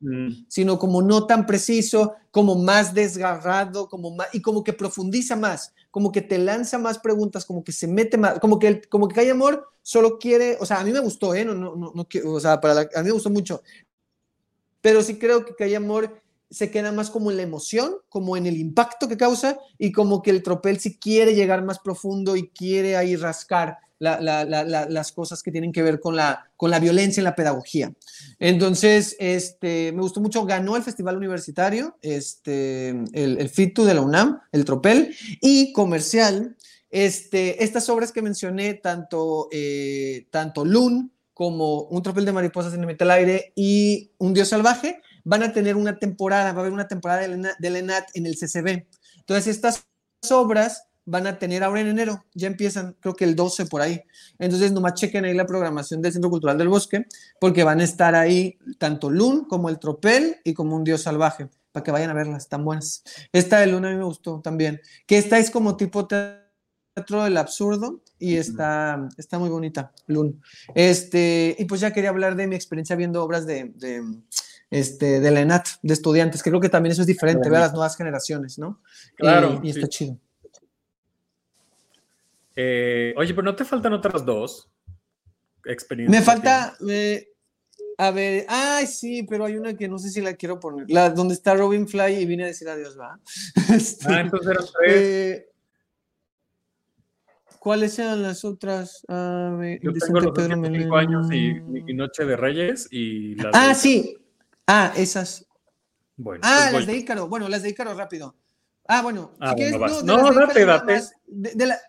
Mm. 0.00 0.44
sino 0.48 0.78
como 0.78 1.00
no 1.00 1.26
tan 1.26 1.46
preciso, 1.46 2.14
como 2.30 2.56
más 2.56 2.92
desgarrado, 2.92 3.88
como 3.88 4.10
más, 4.10 4.28
y 4.34 4.42
como 4.42 4.62
que 4.62 4.74
profundiza 4.74 5.34
más, 5.34 5.72
como 5.90 6.12
que 6.12 6.20
te 6.20 6.36
lanza 6.36 6.76
más 6.78 6.98
preguntas, 6.98 7.46
como 7.46 7.64
que 7.64 7.72
se 7.72 7.86
mete 7.86 8.18
más, 8.18 8.38
como 8.38 8.58
que, 8.58 8.82
como 8.82 9.08
que 9.08 9.14
Calle 9.14 9.30
Amor 9.30 9.66
solo 9.82 10.18
quiere, 10.18 10.58
o 10.60 10.66
sea, 10.66 10.80
a 10.80 10.84
mí 10.84 10.92
me 10.92 11.00
gustó, 11.00 11.34
¿eh? 11.34 11.44
No, 11.44 11.54
no, 11.54 11.74
no, 11.74 11.92
no 11.94 12.06
o 12.26 12.40
sea, 12.40 12.60
para 12.60 12.74
la, 12.74 12.80
a 12.94 13.00
mí 13.00 13.06
me 13.06 13.12
gustó 13.12 13.30
mucho, 13.30 13.62
pero 14.82 15.00
sí 15.02 15.18
creo 15.18 15.44
que 15.46 15.54
Calle 15.54 15.76
Amor 15.76 16.20
se 16.50 16.70
queda 16.70 16.92
más 16.92 17.08
como 17.08 17.30
en 17.30 17.38
la 17.38 17.42
emoción, 17.42 17.96
como 18.10 18.36
en 18.36 18.46
el 18.46 18.58
impacto 18.58 19.08
que 19.08 19.16
causa, 19.16 19.58
y 19.78 19.92
como 19.92 20.20
que 20.22 20.30
el 20.30 20.42
tropel 20.42 20.80
sí 20.80 20.98
quiere 20.98 21.34
llegar 21.34 21.64
más 21.64 21.78
profundo 21.78 22.36
y 22.36 22.48
quiere 22.48 22.96
ahí 22.96 23.16
rascar 23.16 23.78
la, 23.98 24.20
la, 24.20 24.44
la, 24.44 24.86
las 24.88 25.12
cosas 25.12 25.42
que 25.42 25.50
tienen 25.50 25.72
que 25.72 25.82
ver 25.82 26.00
con 26.00 26.16
la, 26.16 26.50
con 26.56 26.70
la 26.70 26.80
violencia 26.80 27.20
en 27.20 27.24
la 27.24 27.34
pedagogía. 27.34 27.92
Entonces, 28.38 29.16
este, 29.18 29.92
me 29.92 30.02
gustó 30.02 30.20
mucho, 30.20 30.44
ganó 30.44 30.76
el 30.76 30.82
Festival 30.82 31.16
Universitario, 31.16 31.96
este, 32.02 32.90
el, 32.90 33.38
el 33.38 33.48
FITU 33.48 33.84
de 33.84 33.94
la 33.94 34.00
UNAM, 34.00 34.40
el 34.52 34.64
Tropel, 34.64 35.14
y 35.40 35.72
comercial. 35.72 36.56
Este, 36.90 37.64
estas 37.64 37.88
obras 37.88 38.12
que 38.12 38.22
mencioné, 38.22 38.74
tanto, 38.74 39.48
eh, 39.50 40.26
tanto 40.30 40.64
Lun 40.64 41.12
como 41.32 41.82
Un 41.82 42.02
Tropel 42.02 42.24
de 42.24 42.32
Mariposas 42.32 42.74
en 42.74 42.80
el 42.80 42.86
Metal 42.86 43.10
Aire 43.10 43.52
y 43.56 44.12
Un 44.18 44.34
Dios 44.34 44.48
Salvaje, 44.48 45.00
van 45.24 45.42
a 45.42 45.52
tener 45.52 45.74
una 45.74 45.98
temporada, 45.98 46.52
va 46.52 46.58
a 46.58 46.60
haber 46.60 46.72
una 46.72 46.86
temporada 46.86 47.26
de 47.58 47.70
Lenat 47.70 48.04
en 48.14 48.26
el 48.26 48.36
CCB. 48.36 48.86
Entonces, 49.18 49.48
estas 49.48 49.86
obras 50.30 50.86
van 51.06 51.26
a 51.26 51.38
tener 51.38 51.62
ahora 51.62 51.80
en 51.80 51.88
enero, 51.88 52.24
ya 52.34 52.46
empiezan, 52.46 52.96
creo 53.00 53.14
que 53.14 53.24
el 53.24 53.36
12 53.36 53.66
por 53.66 53.82
ahí. 53.82 54.02
Entonces, 54.38 54.72
nomás 54.72 54.94
chequen 54.94 55.24
ahí 55.24 55.34
la 55.34 55.46
programación 55.46 56.00
del 56.00 56.12
Centro 56.12 56.30
Cultural 56.30 56.56
del 56.56 56.68
Bosque, 56.68 57.06
porque 57.38 57.64
van 57.64 57.80
a 57.80 57.84
estar 57.84 58.14
ahí 58.14 58.58
tanto 58.78 59.10
Lun 59.10 59.44
como 59.44 59.68
el 59.68 59.78
Tropel 59.78 60.36
y 60.44 60.54
como 60.54 60.76
un 60.76 60.84
Dios 60.84 61.02
Salvaje, 61.02 61.48
para 61.72 61.84
que 61.84 61.90
vayan 61.90 62.10
a 62.10 62.14
verlas, 62.14 62.44
están 62.44 62.64
buenas. 62.64 63.02
Esta 63.32 63.60
de 63.60 63.66
Luna 63.66 63.88
a 63.88 63.92
mí 63.92 63.98
me 63.98 64.04
gustó 64.04 64.40
también, 64.40 64.80
que 65.06 65.18
esta 65.18 65.38
es 65.38 65.50
como 65.50 65.76
tipo 65.76 66.06
teatro 66.06 67.24
del 67.24 67.36
absurdo 67.36 68.00
y 68.18 68.36
está, 68.36 69.08
está 69.18 69.38
muy 69.38 69.50
bonita, 69.50 69.92
Lun. 70.06 70.40
Este, 70.74 71.54
y 71.58 71.64
pues 71.66 71.80
ya 71.80 71.92
quería 71.92 72.10
hablar 72.10 72.34
de 72.36 72.46
mi 72.46 72.56
experiencia 72.56 72.96
viendo 72.96 73.22
obras 73.22 73.46
de, 73.46 73.72
de 73.74 74.02
este, 74.70 75.20
de 75.20 75.30
la 75.30 75.40
ENAT, 75.40 75.68
de 75.82 75.92
estudiantes, 75.92 76.42
que 76.42 76.50
creo 76.50 76.60
que 76.60 76.70
también 76.70 76.92
eso 76.92 77.02
es 77.02 77.06
diferente, 77.06 77.50
ver 77.50 77.58
a 77.58 77.66
las 77.66 77.72
nuevas 77.72 77.96
generaciones, 77.96 78.58
¿no? 78.58 78.80
Claro. 79.16 79.60
Y, 79.62 79.68
y 79.68 79.70
está 79.70 79.86
chido. 79.86 80.18
Eh, 82.56 83.14
oye, 83.16 83.34
pero 83.34 83.42
no 83.44 83.56
te 83.56 83.64
faltan 83.64 83.92
otras 83.92 84.24
dos 84.24 84.70
experiencias. 85.64 86.20
Me 86.20 86.24
falta, 86.24 86.76
a 87.98 88.10
ver, 88.10 88.44
ay, 88.48 88.86
sí, 88.86 89.22
pero 89.24 89.44
hay 89.44 89.56
una 89.56 89.76
que 89.76 89.88
no 89.88 89.98
sé 89.98 90.10
si 90.10 90.20
la 90.20 90.34
quiero 90.34 90.58
poner, 90.60 90.86
la 90.88 91.10
donde 91.10 91.34
está 91.34 91.54
Robin 91.54 91.86
Fly 91.88 92.14
y 92.20 92.26
vine 92.26 92.44
a 92.44 92.48
decir 92.48 92.68
adiós, 92.68 92.98
¿va? 92.98 93.18
Este, 93.74 94.06
Ah, 94.08 94.20
entonces 94.20 94.50
eran 94.50 94.64
tres. 94.78 94.94
eh, 95.02 95.48
¿Cuáles 97.58 97.98
eran 97.98 98.22
las 98.22 98.44
otras? 98.44 99.00
Yo 99.08 99.92
tengo 99.94 100.20
los 100.20 100.32
Pedro 100.32 100.56
105 100.56 100.96
años 100.96 101.32
y, 101.32 101.94
Noche 101.94 102.24
de 102.26 102.36
Reyes 102.36 102.88
y 102.90 103.36
las 103.36 103.54
Ah, 103.54 103.68
de- 103.68 103.74
sí. 103.74 104.18
Ah, 104.66 104.92
esas. 104.96 105.46
Bueno, 106.16 106.40
Ah, 106.44 106.68
pues 106.70 106.72
las 106.74 106.86
voy. 106.86 106.94
de 106.94 107.00
Ícaro. 107.00 107.28
Bueno, 107.28 107.48
las 107.48 107.62
de 107.62 107.70
Ícaro 107.70 107.94
rápido. 107.94 108.34
Ah, 108.86 109.00
bueno. 109.02 109.32
Ah, 109.40 109.50
si 109.50 109.54
quieres, 109.56 109.78
bueno, 109.78 109.94
vas. 109.94 110.00
de 110.02 110.06
No, 110.06 110.16
las 110.18 110.34
de 110.34 110.40
date, 110.40 110.52
Ícaro 110.52 110.66
nada 110.66 110.78
date. 110.80 110.92
más, 110.94 111.12
de- 111.26 111.54
de 111.54 111.66
la- 111.66 111.80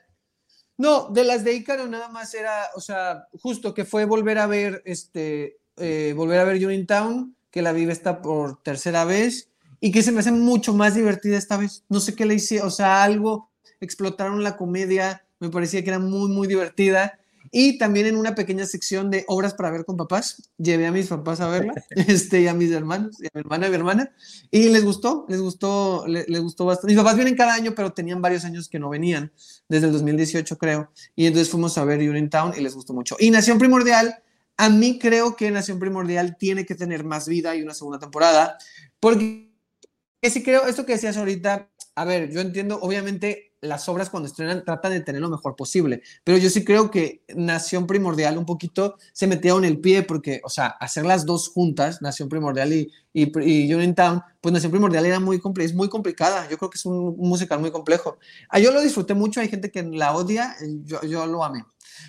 no, 0.77 1.09
de 1.09 1.23
las 1.23 1.43
de 1.43 1.53
Ícaro 1.53 1.87
nada 1.87 2.09
más 2.09 2.33
era, 2.33 2.69
o 2.75 2.81
sea, 2.81 3.27
justo 3.39 3.73
que 3.73 3.85
fue 3.85 4.05
volver 4.05 4.37
a 4.37 4.47
ver, 4.47 4.81
este, 4.85 5.57
eh, 5.77 6.13
volver 6.15 6.39
a 6.39 6.43
ver 6.43 6.57
Uniontown, 6.57 7.35
que 7.49 7.61
la 7.61 7.71
vive 7.71 7.93
esta 7.93 8.21
por 8.21 8.61
tercera 8.61 9.05
vez, 9.05 9.49
y 9.79 9.91
que 9.91 10.03
se 10.03 10.11
me 10.11 10.19
hace 10.19 10.31
mucho 10.31 10.73
más 10.73 10.95
divertida 10.95 11.37
esta 11.37 11.57
vez. 11.57 11.83
No 11.89 11.99
sé 11.99 12.15
qué 12.15 12.25
le 12.25 12.35
hice, 12.35 12.61
o 12.61 12.69
sea, 12.69 13.03
algo, 13.03 13.49
explotaron 13.79 14.43
la 14.43 14.57
comedia, 14.57 15.25
me 15.39 15.49
parecía 15.49 15.83
que 15.83 15.89
era 15.89 15.99
muy, 15.99 16.29
muy 16.29 16.47
divertida. 16.47 17.19
Y 17.57 17.77
también 17.77 18.05
en 18.05 18.17
una 18.17 18.35
pequeña 18.35 18.65
sección 18.65 19.09
de 19.09 19.23
obras 19.29 19.53
para 19.53 19.71
ver 19.71 19.85
con 19.85 19.95
papás, 19.95 20.51
llevé 20.57 20.87
a 20.87 20.91
mis 20.91 21.07
papás 21.07 21.39
a 21.39 21.47
verla, 21.47 21.73
este, 21.91 22.41
y 22.41 22.47
a 22.47 22.53
mis 22.53 22.69
hermanos, 22.69 23.15
y 23.21 23.27
a 23.27 23.29
mi 23.33 23.39
hermana 23.39 23.63
y 23.63 23.67
a 23.67 23.69
mi 23.69 23.75
hermana, 23.77 24.11
y 24.51 24.67
les 24.67 24.83
gustó, 24.83 25.25
les 25.29 25.39
gustó, 25.39 26.05
le- 26.05 26.25
les, 26.27 26.41
gustó 26.41 26.65
bastante. 26.65 26.87
Mis 26.87 26.97
papás 26.97 27.15
vienen 27.15 27.37
cada 27.37 27.53
año, 27.53 27.73
pero 27.73 27.93
tenían 27.93 28.21
varios 28.21 28.43
años 28.43 28.67
que 28.67 28.77
no 28.77 28.89
venían, 28.89 29.31
desde 29.69 29.87
el 29.87 29.93
2018 29.93 30.57
creo, 30.57 30.91
y 31.15 31.27
entonces 31.27 31.49
fuimos 31.49 31.77
a 31.77 31.85
ver 31.85 32.01
Town 32.29 32.51
y 32.57 32.59
les 32.59 32.75
gustó 32.75 32.91
mucho. 32.91 33.15
Y 33.21 33.31
Nación 33.31 33.57
Primordial, 33.57 34.21
a 34.57 34.67
mí 34.69 34.99
creo 34.99 35.37
que 35.37 35.49
Nación 35.49 35.79
Primordial 35.79 36.35
tiene 36.37 36.65
que 36.65 36.75
tener 36.75 37.05
más 37.05 37.25
vida 37.25 37.55
y 37.55 37.61
una 37.61 37.73
segunda 37.73 37.99
temporada, 37.99 38.57
porque 38.99 39.49
sí 40.23 40.43
creo, 40.43 40.67
esto 40.67 40.85
que 40.85 40.91
decías 40.91 41.15
ahorita, 41.15 41.69
a 41.95 42.03
ver, 42.03 42.29
yo 42.33 42.41
entiendo, 42.41 42.79
obviamente 42.81 43.54
las 43.65 43.89
obras 43.89 44.09
cuando 44.09 44.27
estrenan 44.27 44.63
tratan 44.63 44.91
de 44.91 45.01
tener 45.01 45.21
lo 45.21 45.29
mejor 45.29 45.55
posible, 45.55 46.01
pero 46.23 46.37
yo 46.37 46.49
sí 46.49 46.63
creo 46.63 46.89
que 46.91 47.23
Nación 47.35 47.87
Primordial 47.87 48.37
un 48.37 48.45
poquito 48.45 48.95
se 49.13 49.27
metió 49.27 49.57
en 49.57 49.65
el 49.65 49.79
pie 49.79 50.03
porque, 50.03 50.41
o 50.43 50.49
sea, 50.49 50.67
hacer 50.67 51.05
las 51.05 51.25
dos 51.25 51.49
juntas, 51.49 52.01
Nación 52.01 52.29
Primordial 52.29 52.71
y, 52.73 52.91
y, 53.13 53.31
y 53.43 53.93
Town, 53.93 54.21
pues 54.41 54.53
Nación 54.53 54.71
Primordial 54.71 55.05
era 55.05 55.19
muy, 55.19 55.41
es 55.59 55.73
muy 55.73 55.89
complicada, 55.89 56.47
yo 56.49 56.57
creo 56.57 56.69
que 56.69 56.77
es 56.77 56.85
un, 56.85 57.15
musical 57.17 57.59
muy 57.59 57.71
complejo. 57.71 58.17
Ah, 58.49 58.59
yo 58.59 58.71
lo 58.71 58.81
disfruté 58.81 59.13
mucho, 59.13 59.39
hay 59.39 59.49
gente 59.49 59.71
que 59.71 59.83
la 59.83 60.15
odia, 60.15 60.55
eh, 60.61 60.79
yo, 60.83 61.01
yo 61.01 61.25
lo 61.25 61.43
amé. 61.43 61.63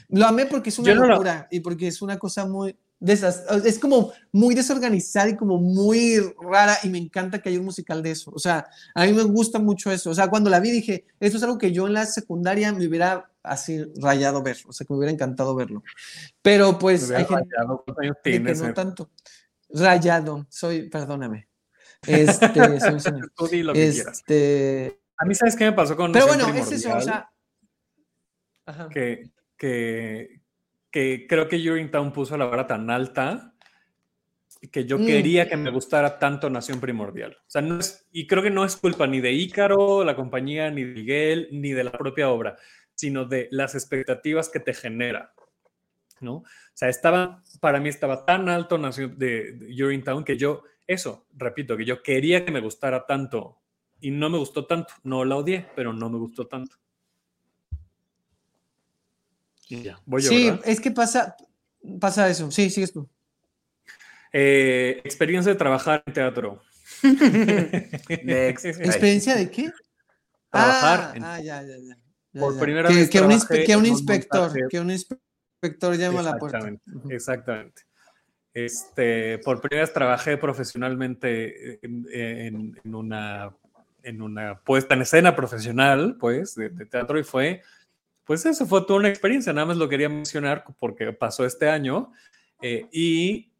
Lo 0.09 0.27
amé 0.27 0.47
porque 0.47 0.71
es 0.71 0.79
una 0.79 0.95
no 0.95 1.03
lo- 1.03 1.09
locura 1.09 1.49
y 1.51 1.61
porque 1.61 1.89
es 1.89 2.03
una 2.03 2.19
cosa 2.19 2.47
muy... 2.47 2.77
es 3.01 3.79
como 3.79 4.13
muy 4.33 4.55
desorganizada 4.55 5.29
y 5.29 5.37
como 5.37 5.59
muy 5.59 6.19
rara 6.41 6.79
y 6.83 6.89
me 6.89 6.99
encanta 6.99 7.41
que 7.41 7.51
haya 7.51 7.59
un 7.59 7.67
musical 7.67 8.03
de 8.03 8.13
eso. 8.13 8.31
O 8.35 8.39
sea, 8.39 8.67
a 8.95 9.05
mí 9.05 9.13
me 9.13 9.23
gusta 9.23 9.59
mucho 9.59 9.91
eso. 9.91 10.11
O 10.11 10.15
sea, 10.15 10.29
cuando 10.29 10.49
la 10.49 10.61
vi 10.61 10.71
dije, 10.71 11.05
esto 11.21 11.37
es 11.37 11.43
algo 11.43 11.59
que 11.59 11.73
yo 11.73 11.87
en 11.87 11.93
la 11.93 12.07
secundaria 12.07 12.73
me 12.73 12.87
hubiera 12.87 13.31
así 13.43 13.85
rayado 13.97 14.43
ver. 14.43 14.57
O 14.67 14.73
sea, 14.73 14.87
que 14.87 14.93
me 14.93 14.99
hubiera 14.99 15.13
encantado 15.13 15.55
verlo. 15.55 15.83
Pero 16.41 16.79
pues 16.79 17.11
hay 17.11 17.27
gente 17.27 18.53
eh? 18.53 18.73
tanto. 18.73 19.11
Rayado, 19.69 20.47
soy, 20.49 20.89
perdóname. 20.89 21.49
Este, 22.07 22.81
soy 22.81 22.95
un 22.95 23.01
señor. 23.01 23.33
Tú 23.37 23.47
di 23.47 23.63
lo 23.63 23.73
que 23.73 23.91
quieras. 23.91 24.19
Este, 24.19 25.01
A 25.19 25.25
mí, 25.27 25.35
¿sabes 25.35 25.57
qué 25.57 25.65
me 25.65 25.73
pasó 25.73 25.97
con 25.97 26.13
pero 26.13 26.27
bueno, 26.29 26.49
es 26.49 26.73
eso, 26.73 26.97
o 26.97 27.01
sea. 27.01 27.31
Ajá. 28.65 28.89
que, 28.89 29.31
que, 29.57 30.41
que 30.97 31.27
creo 31.29 31.47
que 31.47 31.57
Urinetown 31.57 32.11
puso 32.11 32.39
la 32.39 32.47
vara 32.47 32.67
tan 32.67 32.89
alta 32.89 33.53
que 34.73 34.87
yo 34.87 34.97
Mm. 34.97 35.05
quería 35.05 35.47
que 35.47 35.59
me 35.59 35.71
gustara 35.71 36.19
tanto 36.19 36.49
Nación 36.49 36.81
Primordial. 36.81 37.37
O 37.39 37.51
sea, 37.51 37.61
no 37.61 37.79
es, 37.81 38.09
y 38.13 38.27
creo 38.27 38.43
que 38.43 38.49
no 38.49 38.65
es 38.65 38.77
culpa 38.77 39.07
ni 39.07 39.21
de 39.21 39.31
Ícaro, 39.31 40.05
la 40.05 40.17
compañía, 40.17 40.71
ni 40.71 40.85
de 40.85 40.95
Miguel, 40.95 41.49
ni 41.53 41.73
de 41.73 41.85
la 41.85 41.93
propia 41.93 42.31
obra, 42.31 42.57
sino 42.95 43.27
de 43.27 43.47
las 43.51 43.75
expectativas 43.75 44.49
que 44.49 44.59
te 44.59 44.73
genera. 44.73 45.35
¿no? 46.23 46.37
O 46.37 46.45
sea, 46.73 46.89
estaba, 46.89 47.43
para 47.61 47.79
mí 47.79 47.91
estaba 47.91 48.25
tan 48.25 48.49
alto 48.49 48.79
Nación 48.79 49.19
de, 49.19 49.53
de 49.53 49.85
Urinetown 49.85 50.25
que 50.25 50.39
yo, 50.39 50.63
eso, 50.87 51.27
repito, 51.35 51.77
que 51.77 51.85
yo 51.85 52.03
quería 52.03 52.43
que 52.43 52.53
me 52.53 52.61
gustara 52.61 53.05
tanto 53.05 53.59
y 54.01 54.13
no 54.13 54.31
me 54.31 54.39
gustó 54.39 54.65
tanto. 54.65 54.95
No 55.05 55.27
la 55.27 55.37
odié, 55.37 55.67
pero 55.77 55.93
no 55.93 56.09
me 56.09 56.17
gustó 56.17 56.47
tanto. 56.47 56.75
Y 59.69 59.83
ya, 59.83 59.99
voy 60.07 60.23
yo, 60.23 60.29
Sí, 60.31 60.51
¿verdad? 60.51 60.65
es 60.67 60.81
que 60.81 60.91
pasa, 60.91 61.37
pasa 62.01 62.29
eso. 62.29 62.51
Sí, 62.51 62.71
sigues 62.71 62.93
tú. 62.93 63.09
Eh, 64.33 65.01
experiencia 65.05 65.53
de 65.53 65.59
trabajar 65.59 66.03
en 66.07 66.13
teatro. 66.13 66.63
Next. 68.23 68.65
¿Experiencia 68.65 69.35
de 69.35 69.51
qué? 69.51 69.73
Trabajar 70.51 71.01
ah, 71.01 71.17
en- 71.17 71.25
ah, 71.25 71.41
ya, 71.41 71.63
ya, 71.63 71.77
ya. 71.79 71.97
Ya, 72.33 72.41
Por 72.41 72.55
ya. 72.55 72.61
primera 72.61 72.89
que, 72.89 72.95
vez 72.97 73.11
que 73.11 73.21
un, 73.21 73.31
inspe- 73.31 73.47
trabajé 73.47 73.65
que 73.65 73.77
un 73.77 73.85
en 73.87 73.91
un 73.93 73.99
inspector, 73.99 74.41
montaje. 74.43 74.61
que 74.71 74.81
un 74.81 74.91
inspector 74.91 75.97
llama 75.97 76.21
a 76.21 76.23
la 76.23 76.37
puerta. 76.39 76.71
Exactamente. 77.09 77.83
Este, 78.53 79.39
por 79.39 79.61
primera 79.61 79.83
vez 79.85 79.93
trabajé 79.93 80.37
profesionalmente 80.37 81.79
en, 81.85 82.07
en- 82.13 82.81
en 82.85 82.95
una, 82.95 83.55
en 84.03 84.23
una 84.23 84.59
puesta 84.61 84.95
en 84.95 85.03
escena 85.03 85.35
profesional, 85.35 86.17
pues, 86.21 86.55
de, 86.55 86.69
de 86.71 86.87
teatro 86.87 87.19
y 87.19 87.25
fue, 87.25 87.63
pues 88.27 88.45
eso 88.45 88.67
fue 88.67 88.83
toda 88.83 88.99
una 88.99 89.09
experiencia, 89.09 89.53
nada 89.53 89.67
más 89.69 89.77
lo 89.77 89.89
quería 89.89 90.09
mencionar 90.09 90.65
porque 90.79 91.13
pasó 91.13 91.45
este 91.47 91.69
año 91.69 92.13
eh, 92.61 92.87
y 92.93 93.53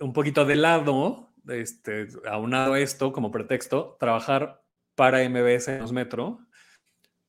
un 0.00 0.12
poquito 0.12 0.44
de 0.44 0.56
lado, 0.56 1.28
este, 1.48 2.08
aunado 2.28 2.74
a 2.74 2.80
esto 2.80 3.12
como 3.12 3.30
pretexto, 3.30 3.96
trabajar 4.00 4.62
para 4.94 5.22
MBS 5.28 5.68
en 5.68 5.80
los 5.80 5.92
metro, 5.92 6.40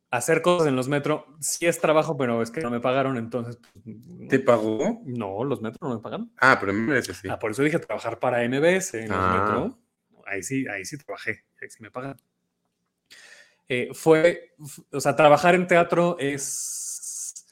hacer 0.10 0.42
cosas 0.42 0.68
en 0.70 0.76
los 0.76 0.88
metro, 0.88 1.26
sí 1.42 1.66
es 1.66 1.80
trabajo, 1.80 2.16
pero 2.18 2.42
es 2.42 2.50
que 2.52 2.62
no 2.62 2.70
me 2.70 2.80
pagaron, 2.80 3.18
entonces 3.18 3.58
pues, 3.58 4.30
¿Te 4.30 4.40
pagó? 4.40 5.02
no, 5.06 5.44
los 5.44 5.62
metros 5.62 5.82
no 5.82 5.96
me 5.96 6.02
pagan. 6.02 6.32
Ah, 6.40 6.58
pero 6.60 6.74
parece 6.88 7.14
sí. 7.14 7.28
Ah, 7.30 7.38
por 7.38 7.52
eso 7.52 7.64
dije 7.64 7.80
trabajar 7.80 8.18
para 8.20 8.44
MBS 8.48 8.94
en 8.96 9.10
los 9.10 9.18
Ah. 9.20 9.38
metro. 9.40 9.78
Ahí 10.26 10.44
sí, 10.44 10.66
ahí 10.68 10.84
sí 10.86 10.98
trabajé, 10.98 11.46
ahí 11.62 11.70
sí 11.70 11.82
me 11.82 11.92
pagan. 11.92 12.18
Eh, 13.70 13.90
fue, 13.94 14.56
o 14.92 15.00
sea, 15.00 15.16
trabajar 15.16 15.56
en 15.56 15.68
teatro 15.68 16.18
es 16.20 17.46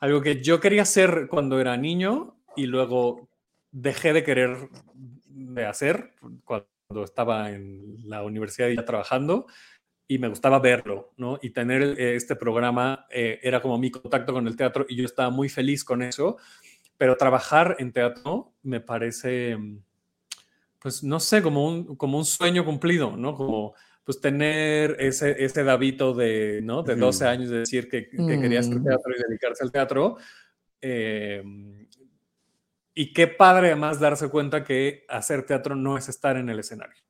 algo 0.00 0.20
que 0.20 0.42
yo 0.42 0.60
quería 0.60 0.82
hacer 0.82 1.28
cuando 1.30 1.60
era 1.60 1.76
niño 1.76 2.36
y 2.56 2.66
luego 2.66 3.28
dejé 3.70 4.12
de 4.12 4.24
querer 4.24 4.68
de 5.26 5.66
hacer 5.66 6.14
cuando 6.44 7.04
estaba 7.04 7.50
en 7.50 7.96
la 8.08 8.22
universidad 8.22 8.68
y 8.68 8.76
ya 8.76 8.84
trabajando 8.84 9.46
y 10.08 10.18
me 10.18 10.28
gustaba 10.28 10.58
verlo, 10.58 11.12
¿no? 11.16 11.38
Y 11.40 11.50
tener 11.50 11.82
eh, 11.82 12.16
este 12.16 12.36
programa 12.36 13.06
eh, 13.10 13.38
era 13.42 13.62
como 13.62 13.78
mi 13.78 13.90
contacto 13.90 14.32
con 14.32 14.46
el 14.46 14.56
teatro 14.56 14.84
y 14.88 14.96
yo 14.96 15.04
estaba 15.04 15.30
muy 15.30 15.48
feliz 15.48 15.84
con 15.84 16.02
eso, 16.02 16.36
pero 16.98 17.16
trabajar 17.16 17.76
en 17.78 17.92
teatro 17.92 18.52
me 18.62 18.80
parece, 18.80 19.56
pues 20.78 21.02
no 21.02 21.20
sé, 21.20 21.40
como 21.40 21.66
un, 21.66 21.96
como 21.96 22.18
un 22.18 22.24
sueño 22.24 22.64
cumplido, 22.64 23.16
¿no? 23.16 23.34
Como 23.34 23.74
pues 24.04 24.20
tener 24.20 24.96
ese, 24.98 25.44
ese 25.44 25.62
Davito 25.64 26.12
de, 26.14 26.60
¿no? 26.62 26.82
De 26.82 26.92
Ujú. 26.94 27.02
12 27.02 27.26
años 27.26 27.50
de 27.50 27.58
decir 27.60 27.88
que, 27.88 28.08
que 28.08 28.40
quería 28.40 28.60
hacer 28.60 28.76
Mm. 28.80 28.84
teatro 28.84 29.12
y 29.16 29.22
dedicarse 29.28 29.64
al 29.64 29.72
teatro. 29.72 30.16
eh, 30.80 31.42
y 32.94 33.12
qué 33.14 33.26
padre 33.26 33.68
además 33.68 34.00
darse 34.00 34.28
cuenta 34.28 34.64
que 34.64 35.04
hacer 35.08 35.46
teatro 35.46 35.74
no 35.74 35.96
es 35.96 36.08
estar 36.10 36.36
en 36.36 36.48
el 36.50 36.58
escenario. 36.58 37.00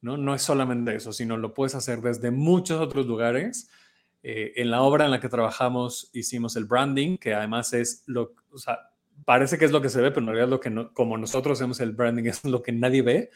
¿no? 0.00 0.16
No 0.16 0.34
es 0.34 0.42
solamente 0.42 0.94
eso, 0.94 1.12
sino 1.12 1.36
lo 1.36 1.52
puedes 1.54 1.74
hacer 1.74 2.00
desde 2.00 2.30
muchos 2.30 2.80
otros 2.80 3.06
lugares. 3.06 3.70
Eh, 4.22 4.52
en 4.56 4.70
la 4.70 4.80
obra 4.82 5.04
en 5.04 5.10
la 5.10 5.20
que 5.20 5.28
trabajamos 5.28 6.08
hicimos 6.14 6.56
el 6.56 6.64
branding, 6.64 7.18
que 7.18 7.34
además 7.34 7.72
es 7.74 8.04
lo, 8.06 8.34
o 8.50 8.58
sea, 8.58 8.78
parece 9.26 9.58
que 9.58 9.64
es 9.66 9.70
lo 9.72 9.82
que 9.82 9.88
se 9.90 10.00
ve, 10.00 10.10
pero 10.10 10.20
en 10.20 10.26
realidad 10.28 10.48
lo 10.48 10.60
que 10.60 10.70
no, 10.70 10.92
como 10.94 11.18
nosotros 11.18 11.58
hacemos 11.58 11.80
el 11.80 11.92
branding 11.92 12.24
es 12.28 12.44
lo 12.44 12.62
que 12.62 12.72
nadie 12.72 13.02
ve. 13.02 13.30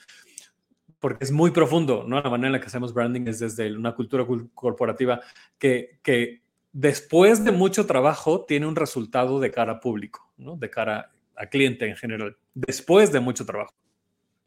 Porque 1.01 1.25
es 1.25 1.31
muy 1.31 1.51
profundo, 1.51 2.05
¿no? 2.07 2.21
La 2.21 2.31
manera 2.31 2.49
en 2.49 2.53
la 2.53 2.61
que 2.61 2.67
hacemos 2.67 2.93
branding 2.93 3.27
es 3.27 3.39
desde 3.39 3.75
una 3.75 3.95
cultura 3.95 4.27
corporativa 4.55 5.21
que, 5.59 5.99
que 6.03 6.43
después 6.73 7.45
de 7.45 7.53
mucho 7.53 7.87
trabajo 7.87 8.45
tiene 8.45 8.67
un 8.67 8.77
resultado 8.77 9.41
de 9.41 9.51
cara 9.51 9.81
público, 9.81 10.33
¿no? 10.37 10.57
De 10.57 10.71
cara 10.71 11.13
a 11.37 11.47
cliente 11.47 11.89
en 11.89 11.97
general, 11.97 12.37
después 12.55 13.13
de 13.13 13.21
mucho 13.21 13.47
trabajo. 13.47 13.75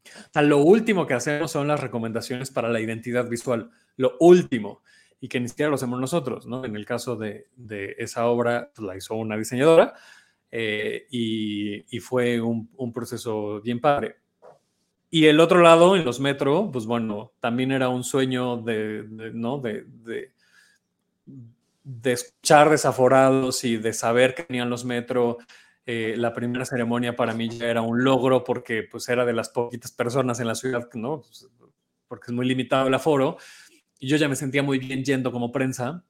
O 0.05 0.33
sea, 0.33 0.41
lo 0.41 0.57
último 0.57 1.05
que 1.05 1.13
hacemos 1.13 1.51
son 1.51 1.67
las 1.67 1.79
recomendaciones 1.79 2.51
para 2.51 2.69
la 2.69 2.81
identidad 2.81 3.29
visual, 3.29 3.69
lo 3.97 4.17
último, 4.19 4.81
y 5.19 5.27
que 5.27 5.39
ni 5.39 5.47
siquiera 5.47 5.69
lo 5.69 5.75
hacemos 5.75 5.99
nosotros, 5.99 6.47
¿no? 6.47 6.65
En 6.65 6.75
el 6.75 6.85
caso 6.85 7.15
de, 7.15 7.47
de 7.55 7.95
esa 7.99 8.25
obra, 8.25 8.71
pues, 8.73 8.85
la 8.85 8.97
hizo 8.97 9.15
una 9.15 9.37
diseñadora 9.37 9.93
eh, 10.49 11.05
y, 11.11 11.95
y, 11.95 11.99
fue 11.99 12.41
un, 12.41 12.69
un 12.75 12.91
proceso 12.91 13.61
bien 13.61 13.79
padre. 13.79 14.20
Y 15.13 15.25
el 15.25 15.41
otro 15.41 15.61
lado, 15.61 15.97
en 15.97 16.05
los 16.05 16.21
metro, 16.21 16.69
pues 16.71 16.85
bueno, 16.85 17.33
también 17.41 17.73
era 17.73 17.89
un 17.89 18.05
sueño 18.05 18.55
de, 18.55 19.03
de 19.03 19.31
¿no? 19.33 19.57
De, 19.59 19.83
de, 19.85 20.31
de, 21.83 22.11
escuchar 22.13 22.69
desaforados 22.69 23.65
y 23.65 23.75
de 23.75 23.91
saber 23.91 24.33
que 24.33 24.43
tenían 24.43 24.69
los 24.69 24.85
metro. 24.85 25.37
Eh, 25.85 26.15
la 26.17 26.33
primera 26.33 26.63
ceremonia 26.63 27.13
para 27.17 27.33
mí 27.33 27.49
ya 27.49 27.65
era 27.67 27.81
un 27.81 28.05
logro 28.05 28.45
porque 28.45 28.83
pues 28.89 29.09
era 29.09 29.25
de 29.25 29.33
las 29.33 29.49
poquitas 29.49 29.91
personas 29.91 30.39
en 30.39 30.47
la 30.47 30.55
ciudad, 30.55 30.87
¿no? 30.93 31.19
Pues, 31.19 31.45
porque 32.07 32.27
es 32.27 32.33
muy 32.33 32.47
limitado 32.47 32.87
el 32.87 32.93
aforo. 32.93 33.35
Y 33.99 34.07
yo 34.07 34.15
ya 34.15 34.29
me 34.29 34.37
sentía 34.37 34.63
muy 34.63 34.79
bien 34.79 35.03
yendo 35.03 35.33
como 35.33 35.51
prensa. 35.51 36.05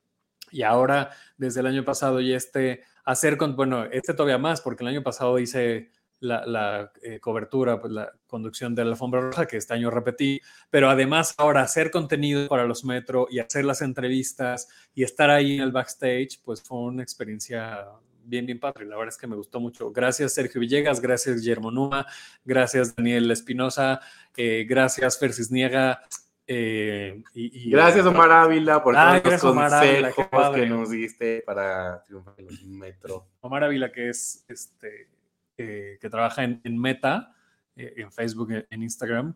Y 0.52 0.62
ahora, 0.62 1.10
desde 1.38 1.62
el 1.62 1.66
año 1.66 1.84
pasado, 1.84 2.22
y 2.22 2.34
este, 2.34 2.84
hacer 3.04 3.38
con, 3.38 3.56
bueno, 3.56 3.86
este 3.86 4.14
todavía 4.14 4.38
más, 4.38 4.62
porque 4.62 4.84
el 4.84 4.90
año 4.90 5.02
pasado 5.02 5.40
hice 5.40 5.90
la, 6.22 6.92
eh, 7.02 7.20
cobertura, 7.20 7.82
pues 7.82 7.92
la 7.92 8.12
conducción 8.28 8.76
de 8.76 8.86
la 8.86 8.92
alfombra 8.92 9.22
roja, 9.22 9.48
que 9.48 9.58
este 9.58 9.74
año 9.74 9.90
repetí, 9.90 10.40
pero 10.70 10.90
además 10.90 11.34
ahora 11.38 11.62
hacer 11.62 11.92
contenido 11.92 12.48
para 12.48 12.66
los 12.66 12.86
metro 12.86 13.28
y 13.30 13.40
hacer 13.40 13.66
las 13.66 13.82
entrevistas 13.82 14.70
y 14.94 15.04
estar 15.04 15.30
ahí 15.30 15.56
en 15.56 15.62
el 15.62 15.72
backstage, 15.72 16.40
pues 16.44 16.62
fue 16.62 16.80
una 16.80 17.04
experiencia 17.04 17.88
bien, 18.24 18.46
bien 18.46 18.60
padre. 18.60 18.86
La 18.86 18.96
verdad 18.96 19.14
es 19.14 19.18
que 19.18 19.28
me 19.28 19.36
gustó 19.36 19.60
mucho. 19.60 19.92
Gracias 19.92 20.34
Sergio 20.34 20.62
Villegas, 20.62 21.02
gracias 21.02 21.38
Guillermo 21.38 21.72
Numa, 21.72 22.06
gracias 22.46 22.96
Daniel 22.96 23.30
Espinosa, 23.32 24.00
eh, 24.38 24.66
gracias 24.68 25.18
Fer 25.18 25.34
Cisniega. 25.34 26.04
Eh, 26.48 27.24
y, 27.34 27.72
gracias 27.72 28.06
Omar 28.06 28.32
Ávila 28.32 28.84
por 28.84 28.94
todos 28.94 29.24
los 29.24 29.42
consejos 29.42 30.56
que 30.56 30.66
nos 30.66 30.90
diste 30.90 31.44
para 31.46 32.04
triunfar 32.04 32.36
en 32.38 32.48
el 32.50 32.66
metro. 32.68 33.26
Omar 33.40 33.64
Ávila, 33.64 33.92
que 33.92 34.10
es 34.10 34.44
este 34.50 35.08
que 35.56 36.10
trabaja 36.10 36.44
en, 36.44 36.78
Meta, 36.78 37.36
eh, 37.76 37.94
en 37.98 38.12
Facebook, 38.12 38.52
en 38.70 38.84
Instagram. 38.84 39.36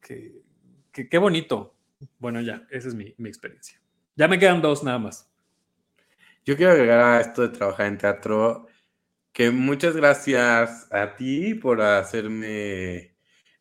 Que, 0.00 0.42
qué 0.92 1.18
bonito. 1.18 1.74
Bueno, 2.18 2.40
ya, 2.40 2.66
esa 2.70 2.88
es 2.88 2.94
mi, 2.94 3.14
mi, 3.18 3.28
experiencia. 3.28 3.80
Ya 4.16 4.28
me 4.28 4.38
quedan 4.38 4.62
dos 4.62 4.84
nada 4.84 4.98
más. 4.98 5.30
Yo 6.44 6.56
quiero 6.56 6.72
agregar 6.72 7.00
a 7.00 7.20
esto 7.20 7.42
de 7.42 7.48
trabajar 7.48 7.86
en 7.86 7.98
teatro 7.98 8.66
que 9.32 9.50
muchas 9.50 9.96
gracias 9.96 10.86
a 10.92 11.16
ti 11.16 11.54
por 11.54 11.82
hacerme 11.82 13.14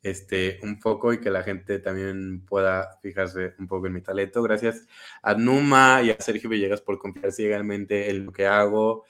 este, 0.03 0.59
un 0.61 0.79
poco 0.79 1.13
y 1.13 1.19
que 1.19 1.31
la 1.31 1.43
gente 1.43 1.79
también 1.79 2.45
pueda 2.45 2.99
fijarse 3.01 3.55
un 3.57 3.67
poco 3.67 3.87
en 3.87 3.93
mi 3.93 4.01
talento. 4.01 4.43
Gracias 4.43 4.85
a 5.23 5.33
Numa 5.33 6.01
y 6.03 6.11
a 6.11 6.19
Sergio 6.19 6.49
Villegas 6.49 6.81
por 6.81 6.99
confiar 6.99 7.31
ciegamente 7.31 8.09
en 8.09 8.25
lo 8.25 8.31
que 8.31 8.45
hago 8.45 9.05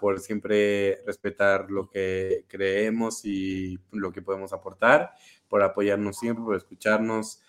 por 0.00 0.20
siempre 0.20 1.02
respetar 1.06 1.70
lo 1.70 1.88
que 1.90 2.44
creemos 2.48 3.24
y 3.24 3.78
lo 3.92 4.12
que 4.12 4.22
podemos 4.22 4.52
aportar, 4.52 5.12
por 5.48 5.62
apoyarnos 5.62 6.18
siempre, 6.18 6.44
por 6.44 6.56
escucharnos, 6.56 7.42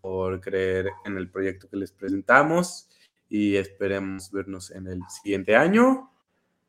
por 0.00 0.40
creer 0.40 0.90
en 1.04 1.16
el 1.16 1.30
proyecto 1.30 1.68
que 1.68 1.76
les 1.76 1.92
presentamos 1.92 2.88
y 3.28 3.56
esperemos 3.56 4.30
vernos 4.30 4.70
en 4.70 4.86
el 4.86 5.00
siguiente 5.08 5.56
año 5.56 6.10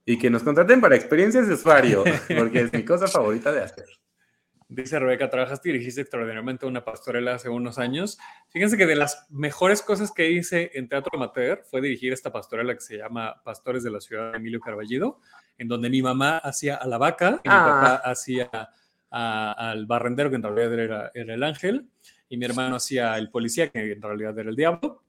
y 0.05 0.17
que 0.17 0.29
nos 0.29 0.43
contraten 0.43 0.81
para 0.81 0.95
experiencias 0.95 1.47
de 1.47 1.53
usuario, 1.53 2.03
porque 2.37 2.61
es 2.61 2.73
mi 2.73 2.83
cosa 2.83 3.07
favorita 3.07 3.51
de 3.51 3.61
hacer. 3.61 3.98
Dice 4.71 4.99
Rebeca, 4.99 5.31
trabajaste 5.31 5.69
y 5.69 5.71
dirigiste 5.71 6.01
extraordinariamente 6.01 6.67
una 6.67 6.85
pastorela 6.85 7.33
hace 7.33 7.49
unos 7.49 7.79
años. 7.79 8.19
Fíjense 8.49 8.77
que 8.77 8.85
de 8.85 8.95
las 8.95 9.25
mejores 9.31 9.81
cosas 9.81 10.11
que 10.11 10.29
hice 10.29 10.69
en 10.75 10.87
Teatro 10.87 11.09
Amateur 11.15 11.63
fue 11.67 11.81
dirigir 11.81 12.13
esta 12.13 12.31
pastorela 12.31 12.75
que 12.75 12.81
se 12.81 12.97
llama 12.97 13.41
Pastores 13.43 13.81
de 13.81 13.89
la 13.89 13.99
Ciudad 13.99 14.31
de 14.31 14.37
Emilio 14.37 14.59
Carballido, 14.59 15.21
en 15.57 15.67
donde 15.69 15.89
mi 15.89 16.03
mamá 16.03 16.37
hacía 16.37 16.75
a 16.75 16.85
la 16.85 16.99
vaca 16.99 17.41
y 17.43 17.49
mi 17.49 17.55
papá 17.55 17.95
ah. 18.05 18.11
hacía 18.11 18.69
al 19.09 19.87
barrendero, 19.87 20.29
que 20.29 20.35
en 20.35 20.43
realidad 20.43 20.73
era, 20.73 21.11
era, 21.15 21.33
el 21.33 21.41
ángel, 21.41 21.89
y 22.29 22.37
mi 22.37 22.45
hermano 22.45 22.75
hacía 22.75 23.17
el 23.17 23.31
policía, 23.31 23.69
que 23.69 23.93
en 23.93 24.01
realidad 24.03 24.37
era 24.37 24.51
el 24.51 24.55
diablo. 24.55 25.01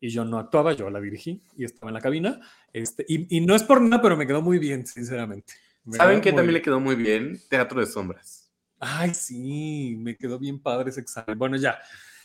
Y 0.00 0.08
yo 0.08 0.24
no 0.24 0.36
actuaba, 0.36 0.72
yo 0.72 0.90
la 0.90 1.00
dirigí 1.00 1.40
y 1.56 1.64
estaba 1.64 1.90
en 1.90 1.94
la 1.94 2.00
cabina. 2.00 2.40
Este, 2.72 3.04
y, 3.06 3.36
y 3.36 3.40
no 3.40 3.54
es 3.54 3.62
por 3.62 3.80
nada, 3.80 4.02
pero 4.02 4.16
me 4.16 4.26
quedó 4.26 4.42
muy 4.42 4.58
bien, 4.58 4.84
sinceramente. 4.84 5.54
¿Saben 5.92 6.20
qué 6.20 6.32
también 6.32 6.54
le 6.54 6.62
quedó 6.62 6.80
muy 6.80 6.96
bien? 6.96 7.40
Teatro 7.48 7.78
de 7.78 7.86
Sombras. 7.86 8.47
Ay, 8.80 9.14
sí, 9.14 9.96
me 9.98 10.16
quedó 10.16 10.38
bien 10.38 10.60
padre 10.60 10.90
ese 10.90 11.00
examen. 11.00 11.38
Bueno, 11.38 11.56
ya. 11.56 11.78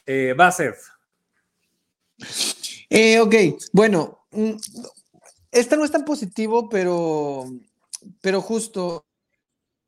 Eh, 0.05 0.35
ser. 0.55 0.75
Eh, 2.89 3.19
ok, 3.19 3.35
bueno, 3.71 4.25
mm, 4.31 4.53
este 5.51 5.77
no 5.77 5.85
es 5.85 5.91
tan 5.91 6.05
positivo, 6.05 6.69
pero, 6.69 7.45
pero 8.21 8.41
justo, 8.41 9.05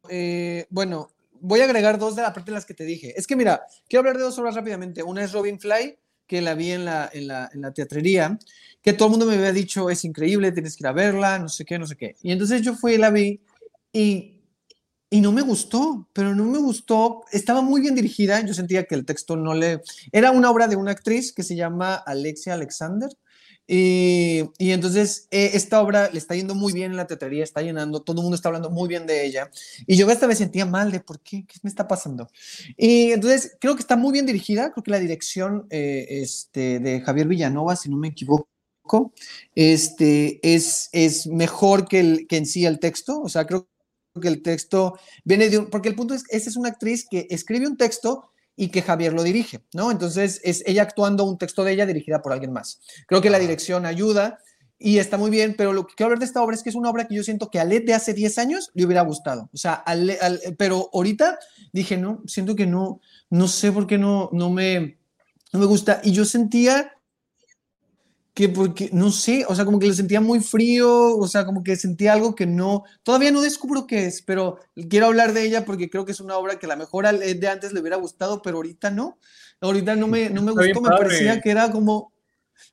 eh, 0.09 0.65
bueno, 0.69 1.11
voy 1.39 1.61
a 1.61 1.65
agregar 1.65 1.99
dos 1.99 2.15
de 2.15 2.23
la 2.23 2.33
parte 2.33 2.51
de 2.51 2.55
las 2.55 2.65
que 2.65 2.73
te 2.73 2.85
dije. 2.85 3.13
Es 3.17 3.27
que 3.27 3.35
mira, 3.35 3.65
quiero 3.87 4.01
hablar 4.01 4.17
de 4.17 4.23
dos 4.23 4.37
obras 4.39 4.55
rápidamente. 4.55 5.03
Una 5.03 5.23
es 5.23 5.31
Robin 5.33 5.59
Fly, 5.59 5.97
que 6.25 6.41
la 6.41 6.55
vi 6.55 6.71
en 6.71 6.85
la, 6.85 7.09
en 7.13 7.27
la, 7.27 7.49
en 7.53 7.61
la 7.61 7.71
teatrería, 7.71 8.37
que 8.81 8.93
todo 8.93 9.07
el 9.07 9.11
mundo 9.11 9.25
me 9.27 9.35
había 9.35 9.51
dicho, 9.51 9.89
es 9.89 10.03
increíble, 10.03 10.51
tienes 10.51 10.75
que 10.75 10.83
ir 10.83 10.87
a 10.87 10.91
verla, 10.91 11.37
no 11.37 11.49
sé 11.49 11.65
qué, 11.65 11.77
no 11.77 11.85
sé 11.85 11.95
qué. 11.95 12.15
Y 12.23 12.31
entonces 12.31 12.61
yo 12.61 12.75
fui 12.75 12.93
y 12.93 12.97
la 12.97 13.11
vi 13.11 13.39
y 13.93 14.34
y 15.09 15.21
no 15.21 15.31
me 15.31 15.41
gustó, 15.41 16.07
pero 16.13 16.35
no 16.35 16.45
me 16.45 16.57
gustó. 16.57 17.23
Estaba 17.31 17.61
muy 17.61 17.81
bien 17.81 17.95
dirigida. 17.95 18.43
Yo 18.45 18.53
sentía 18.53 18.85
que 18.85 18.95
el 18.95 19.05
texto 19.05 19.35
no 19.35 19.53
le. 19.53 19.81
Era 20.11 20.31
una 20.31 20.49
obra 20.49 20.67
de 20.67 20.75
una 20.75 20.91
actriz 20.91 21.31
que 21.31 21.43
se 21.43 21.55
llama 21.55 21.95
Alexia 21.95 22.53
Alexander. 22.53 23.09
Y, 23.67 24.43
y 24.59 24.71
entonces 24.71 25.27
eh, 25.31 25.51
esta 25.53 25.81
obra 25.81 26.09
le 26.11 26.19
está 26.19 26.35
yendo 26.35 26.53
muy 26.53 26.71
bien 26.71 26.91
en 26.91 26.97
la 26.97 27.07
teatrería, 27.07 27.43
está 27.43 27.61
llenando, 27.63 28.03
todo 28.03 28.17
el 28.17 28.21
mundo 28.21 28.35
está 28.35 28.49
hablando 28.49 28.69
muy 28.69 28.87
bien 28.87 29.07
de 29.07 29.25
ella. 29.25 29.49
Y 29.87 29.95
yo 29.95 30.09
esta 30.11 30.27
vez 30.27 30.37
sentía 30.37 30.65
mal 30.65 30.91
de 30.91 30.99
por 30.99 31.19
qué, 31.21 31.45
qué 31.47 31.55
me 31.63 31.69
está 31.69 31.87
pasando. 31.87 32.29
Y 32.77 33.11
entonces 33.11 33.57
creo 33.59 33.75
que 33.75 33.81
está 33.81 33.95
muy 33.95 34.11
bien 34.11 34.25
dirigida. 34.25 34.71
Creo 34.71 34.83
que 34.83 34.91
la 34.91 34.99
dirección 34.99 35.67
eh, 35.69 36.05
este, 36.09 36.79
de 36.79 37.01
Javier 37.01 37.27
Villanova, 37.27 37.75
si 37.75 37.89
no 37.89 37.97
me 37.97 38.09
equivoco, 38.09 38.49
este, 39.55 40.39
es, 40.43 40.89
es 40.91 41.25
mejor 41.27 41.87
que, 41.87 42.25
que 42.27 42.37
en 42.37 42.45
sí 42.45 42.65
el 42.65 42.79
texto. 42.79 43.21
O 43.21 43.29
sea, 43.29 43.45
creo 43.45 43.67
que 44.19 44.27
el 44.27 44.41
texto 44.41 44.97
viene 45.23 45.49
de 45.49 45.59
un, 45.59 45.69
porque 45.69 45.89
el 45.89 45.95
punto 45.95 46.13
es, 46.13 46.23
esa 46.29 46.49
es 46.49 46.57
una 46.57 46.69
actriz 46.69 47.07
que 47.09 47.27
escribe 47.29 47.67
un 47.67 47.77
texto 47.77 48.31
y 48.55 48.69
que 48.69 48.81
Javier 48.81 49.13
lo 49.13 49.23
dirige, 49.23 49.61
¿no? 49.73 49.91
Entonces 49.91 50.39
es 50.43 50.63
ella 50.65 50.83
actuando 50.83 51.25
un 51.25 51.37
texto 51.37 51.63
de 51.63 51.73
ella 51.73 51.85
dirigida 51.85 52.21
por 52.21 52.31
alguien 52.31 52.53
más. 52.53 52.79
Creo 53.07 53.21
que 53.21 53.29
la 53.29 53.39
dirección 53.39 53.85
ayuda 53.85 54.39
y 54.77 54.99
está 54.99 55.17
muy 55.17 55.29
bien, 55.29 55.55
pero 55.57 55.73
lo 55.73 55.85
que 55.85 55.95
quiero 55.95 56.07
hablar 56.07 56.19
de 56.19 56.25
esta 56.25 56.41
obra 56.41 56.55
es 56.55 56.63
que 56.63 56.69
es 56.69 56.75
una 56.75 56.89
obra 56.89 57.07
que 57.07 57.15
yo 57.15 57.23
siento 57.23 57.49
que 57.49 57.59
a 57.59 57.65
Led 57.65 57.85
de 57.85 57.93
hace 57.93 58.13
10 58.13 58.37
años 58.37 58.71
le 58.73 58.85
hubiera 58.85 59.01
gustado. 59.01 59.49
O 59.53 59.57
sea, 59.57 59.83
pero 60.57 60.89
ahorita 60.93 61.39
dije, 61.73 61.97
no, 61.97 62.21
siento 62.25 62.55
que 62.55 62.65
no, 62.65 63.01
no 63.29 63.47
sé 63.47 63.71
por 63.71 63.87
qué 63.87 63.97
no, 63.97 64.29
no, 64.31 64.49
me, 64.49 64.97
no 65.51 65.59
me 65.59 65.65
gusta. 65.65 66.01
Y 66.03 66.11
yo 66.11 66.23
sentía 66.25 66.94
que 68.35 68.49
porque, 68.49 68.89
no 68.91 69.11
sé, 69.11 69.45
o 69.47 69.55
sea, 69.55 69.63
como 69.63 69.79
que 69.79 69.87
lo 69.87 69.93
sentía 69.93 70.19
muy 70.19 70.41
frío, 70.41 71.15
o 71.15 71.25
sea, 71.25 71.45
como 71.45 71.63
que 71.63 71.77
sentía 71.77 72.11
algo 72.11 72.35
que 72.35 72.45
no, 72.45 72.83
todavía 73.01 73.31
no 73.31 73.39
descubro 73.39 73.87
qué 73.87 74.07
es, 74.07 74.21
pero 74.21 74.59
quiero 74.89 75.05
hablar 75.05 75.31
de 75.31 75.43
ella 75.43 75.63
porque 75.63 75.89
creo 75.89 76.03
que 76.03 76.11
es 76.11 76.19
una 76.19 76.37
obra 76.37 76.59
que 76.59 76.65
a 76.65 76.69
lo 76.69 76.75
mejor 76.75 77.07
de 77.07 77.47
antes 77.47 77.71
le 77.71 77.79
hubiera 77.79 77.95
gustado, 77.95 78.41
pero 78.41 78.57
ahorita 78.57 78.91
no, 78.91 79.17
ahorita 79.61 79.95
no 79.95 80.09
me, 80.09 80.29
no 80.29 80.41
me 80.41 80.51
gustó, 80.51 80.81
me 80.81 80.89
parecía 80.89 81.39
que 81.39 81.49
era 81.49 81.71
como, 81.71 82.11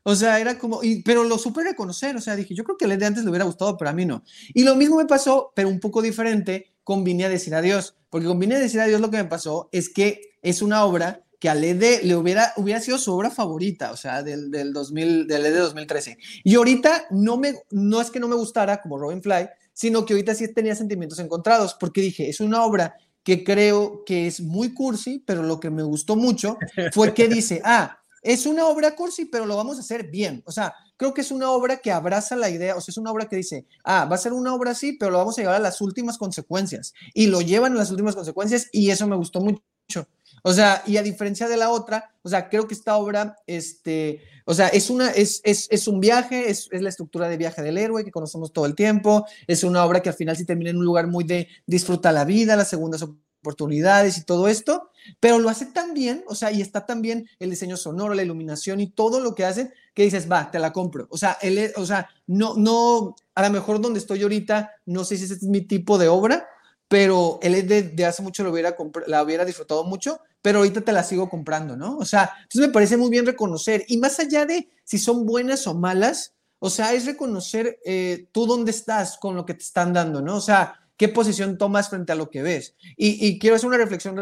o 0.03 0.17
sea, 0.17 0.41
era 0.41 0.59
como, 0.59 0.83
y, 0.83 1.01
pero 1.05 1.23
lo 1.23 1.39
supe 1.39 1.63
reconocer, 1.63 2.17
o 2.17 2.21
sea, 2.21 2.35
dije, 2.35 2.57
yo 2.57 2.65
creo 2.65 2.77
que 2.77 2.87
el 2.87 2.99
de 2.99 3.07
antes 3.07 3.23
le 3.23 3.31
hubiera 3.31 3.45
gustado, 3.45 3.77
pero 3.77 3.89
a 3.89 3.95
mí 3.95 4.05
no. 4.05 4.25
Y 4.55 4.65
lo 4.65 4.75
mismo 4.75 4.97
me 4.97 5.07
pasó, 5.07 5.53
pero 5.55 5.69
un 5.69 5.79
poco 5.79 6.03
diferente, 6.03 6.73
con 6.83 7.05
Vine 7.05 7.27
a 7.27 7.29
decir 7.29 7.55
adiós, 7.55 7.95
porque 8.11 8.27
con 8.27 8.41
Vine 8.41 8.57
a 8.57 8.59
decir 8.59 8.81
adiós 8.81 9.01
lo 9.01 9.13
que 9.13 9.19
me 9.19 9.27
pasó 9.27 9.69
es 9.71 9.89
que 9.89 10.23
es 10.43 10.61
una 10.61 10.85
obra 10.85 11.22
que 11.43 11.49
a 11.49 11.57
Lede 11.57 12.03
le 12.05 12.15
hubiera, 12.15 12.53
hubiera 12.57 12.81
sido 12.81 12.99
su 12.99 13.13
obra 13.13 13.29
favorita, 13.29 13.91
o 13.91 13.97
sea, 13.97 14.23
del, 14.23 14.49
del 14.49 14.73
2000, 14.73 15.27
del 15.27 15.43
Lede 15.43 15.59
2013. 15.59 16.17
Y 16.45 16.55
ahorita 16.55 17.07
no, 17.11 17.37
me, 17.37 17.57
no 17.73 18.01
es 18.01 18.13
que 18.13 18.21
no 18.21 18.29
me 18.29 18.37
gustara 18.37 18.81
como 18.81 18.97
Robin 18.97 19.21
Fly, 19.21 19.49
sino 19.73 20.07
que 20.07 20.13
ahorita 20.15 20.37
sí 20.37 20.55
tenía 20.55 20.77
sentimientos 20.77 21.19
encontrados, 21.19 21.75
porque 21.75 22.01
dije, 22.01 22.29
es 22.29 22.39
una 22.39 22.65
obra 22.65 22.95
que 23.25 23.43
creo 23.43 24.05
que 24.07 24.29
es 24.29 24.41
muy 24.41 24.73
cursi, 24.73 25.21
pero 25.27 25.43
lo 25.43 25.59
que 25.59 25.71
me 25.71 25.83
gustó 25.83 26.15
mucho 26.15 26.59
fue 26.93 27.13
que 27.13 27.27
dice, 27.29 27.61
ah, 27.65 27.99
es 28.23 28.47
una 28.47 28.69
obra 28.69 28.95
cursi, 28.95 29.25
pero 29.25 29.45
lo 29.45 29.57
vamos 29.57 29.79
a 29.79 29.81
hacer 29.81 30.13
bien. 30.13 30.45
O 30.47 30.53
sea, 30.53 30.73
creo 30.97 31.13
que 31.13 31.23
es 31.23 31.33
una 31.33 31.51
obra 31.51 31.79
que 31.79 31.91
abraza 31.91 32.37
la 32.37 32.51
idea, 32.51 32.77
o 32.77 32.81
sea, 32.81 32.93
es 32.93 32.99
una 32.99 33.11
obra 33.11 33.29
que 33.29 33.35
dice, 33.35 33.67
ah, 33.83 34.05
va 34.05 34.15
a 34.15 34.21
ser 34.21 34.33
una 34.33 34.55
obra 34.55 34.71
así, 34.71 34.93
pero 34.93 35.11
lo 35.11 35.19
vamos 35.19 35.37
a 35.37 35.43
llevar 35.43 35.57
a 35.57 35.59
las 35.59 35.81
últimas 35.81 36.19
consecuencias. 36.19 36.95
Y 37.15 37.27
lo 37.27 37.41
llevan 37.41 37.73
a 37.73 37.79
las 37.79 37.91
últimas 37.91 38.15
consecuencias 38.15 38.69
y 38.71 38.91
eso 38.91 39.09
me 39.09 39.17
gustó 39.17 39.41
mucho. 39.41 40.07
O 40.43 40.53
sea, 40.53 40.83
y 40.87 40.97
a 40.97 41.03
diferencia 41.03 41.49
de 41.49 41.57
la 41.57 41.71
otra, 41.71 42.13
o 42.23 42.29
sea, 42.29 42.49
creo 42.49 42.67
que 42.67 42.75
esta 42.75 42.97
obra, 42.97 43.37
este, 43.47 44.21
o 44.45 44.55
sea, 44.55 44.69
es, 44.69 44.91
una, 44.91 45.11
es, 45.11 45.41
es, 45.45 45.69
es 45.71 45.87
un 45.87 46.01
viaje, 46.01 46.51
es, 46.51 46.69
es, 46.73 46.83
la 46.83 46.89
estructura 46.89 47.29
de 47.29 47.37
viaje 47.37 47.63
del 47.63 47.79
héroe 47.79 48.05
que 48.05 48.11
conocemos 48.11 48.53
todo 48.53 48.67
el 48.67 48.75
tiempo, 48.75 49.25
es 49.47 49.63
una 49.63 49.85
obra 49.85 50.01
que 50.01 50.09
al 50.09 50.17
final 50.17 50.37
sí 50.37 50.45
termina 50.45 50.71
en 50.71 50.79
un 50.79 50.85
lugar 50.85 51.07
muy 51.07 51.23
de 51.25 51.49
disfruta 51.67 52.11
la 52.11 52.25
vida, 52.25 52.57
las 52.57 52.71
segundas 52.71 53.03
oportunidades 53.43 54.19
y 54.19 54.25
todo 54.25 54.49
esto, 54.49 54.91
pero 55.19 55.39
lo 55.39 55.49
hace 55.49 55.67
tan 55.67 55.95
bien, 55.95 56.25
o 56.29 56.35
sea, 56.35 56.53
y 56.53 56.61
está 56.61 56.87
tan 56.87 57.03
bien 57.03 57.29
el 57.41 57.51
diseño 57.51 57.77
sonoro, 57.77 58.15
la 58.15 58.23
iluminación 58.23 58.81
y 58.81 58.89
todo 58.89 59.21
lo 59.21 59.35
que 59.35 59.45
hacen, 59.45 59.73
que 59.95 60.05
dices, 60.05 60.31
va, 60.31 60.51
te 60.51 60.61
la 60.61 60.73
compro. 60.73 61.09
O 61.11 61.19
sea, 61.19 61.39
él, 61.43 61.73
o 61.77 61.85
sea, 61.85 62.09
no, 62.27 62.55
no, 62.57 63.17
a 63.35 63.43
lo 63.43 63.51
mejor 63.51 63.81
donde 63.81 63.99
estoy 63.99 64.23
ahorita, 64.23 64.71
no 64.87 65.05
sé 65.05 65.17
si 65.17 65.25
ese 65.25 65.35
es 65.35 65.43
mi 65.43 65.63
tipo 65.63 65.99
de 65.99 66.09
obra, 66.09 66.49
pero 66.93 67.39
él 67.41 67.67
de, 67.67 67.85
de 67.85 68.05
hace 68.05 68.21
mucho 68.21 68.45
lo 68.45 68.53
hubiera 68.53 68.77
la 69.07 69.23
hubiera 69.23 69.47
disfrutado 69.47 69.83
mucho, 69.83 70.21
pero 70.43 70.59
ahorita 70.59 70.83
te 70.83 70.93
la 70.93 71.03
sigo 71.03 71.31
comprando, 71.31 71.75
¿no? 71.75 71.97
O 71.97 72.05
sea, 72.05 72.35
entonces 72.43 72.69
me 72.69 72.73
parece 72.75 72.99
muy 72.99 73.09
bien 73.09 73.25
reconocer, 73.25 73.87
y 73.89 73.97
más 73.97 74.19
allá 74.19 74.45
de 74.45 74.69
si 74.85 74.99
son 74.99 75.25
buenas 75.25 75.67
o 75.67 75.73
malas, 75.73 76.35
o 76.59 76.69
sea, 76.69 76.93
es 76.93 77.07
reconocer 77.07 77.79
eh, 77.87 78.29
tú 78.31 78.45
dónde 78.45 78.73
estás 78.73 79.17
con 79.17 79.35
lo 79.35 79.47
que 79.47 79.55
te 79.55 79.63
están 79.63 79.95
dando, 79.95 80.21
¿no? 80.21 80.37
O 80.37 80.43
sea, 80.43 80.83
qué 80.99 81.09
posición 81.09 81.57
tomas 81.57 81.89
frente 81.89 82.13
a 82.13 82.15
lo 82.15 82.29
que 82.29 82.43
ves. 82.43 82.75
Y, 82.99 83.27
y 83.27 83.39
quiero 83.39 83.57
hacer 83.57 83.69
una 83.69 83.79
reflexión 83.79 84.21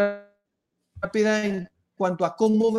rápida 1.02 1.44
en 1.44 1.68
cuanto 1.96 2.24
a 2.24 2.36
cómo 2.36 2.72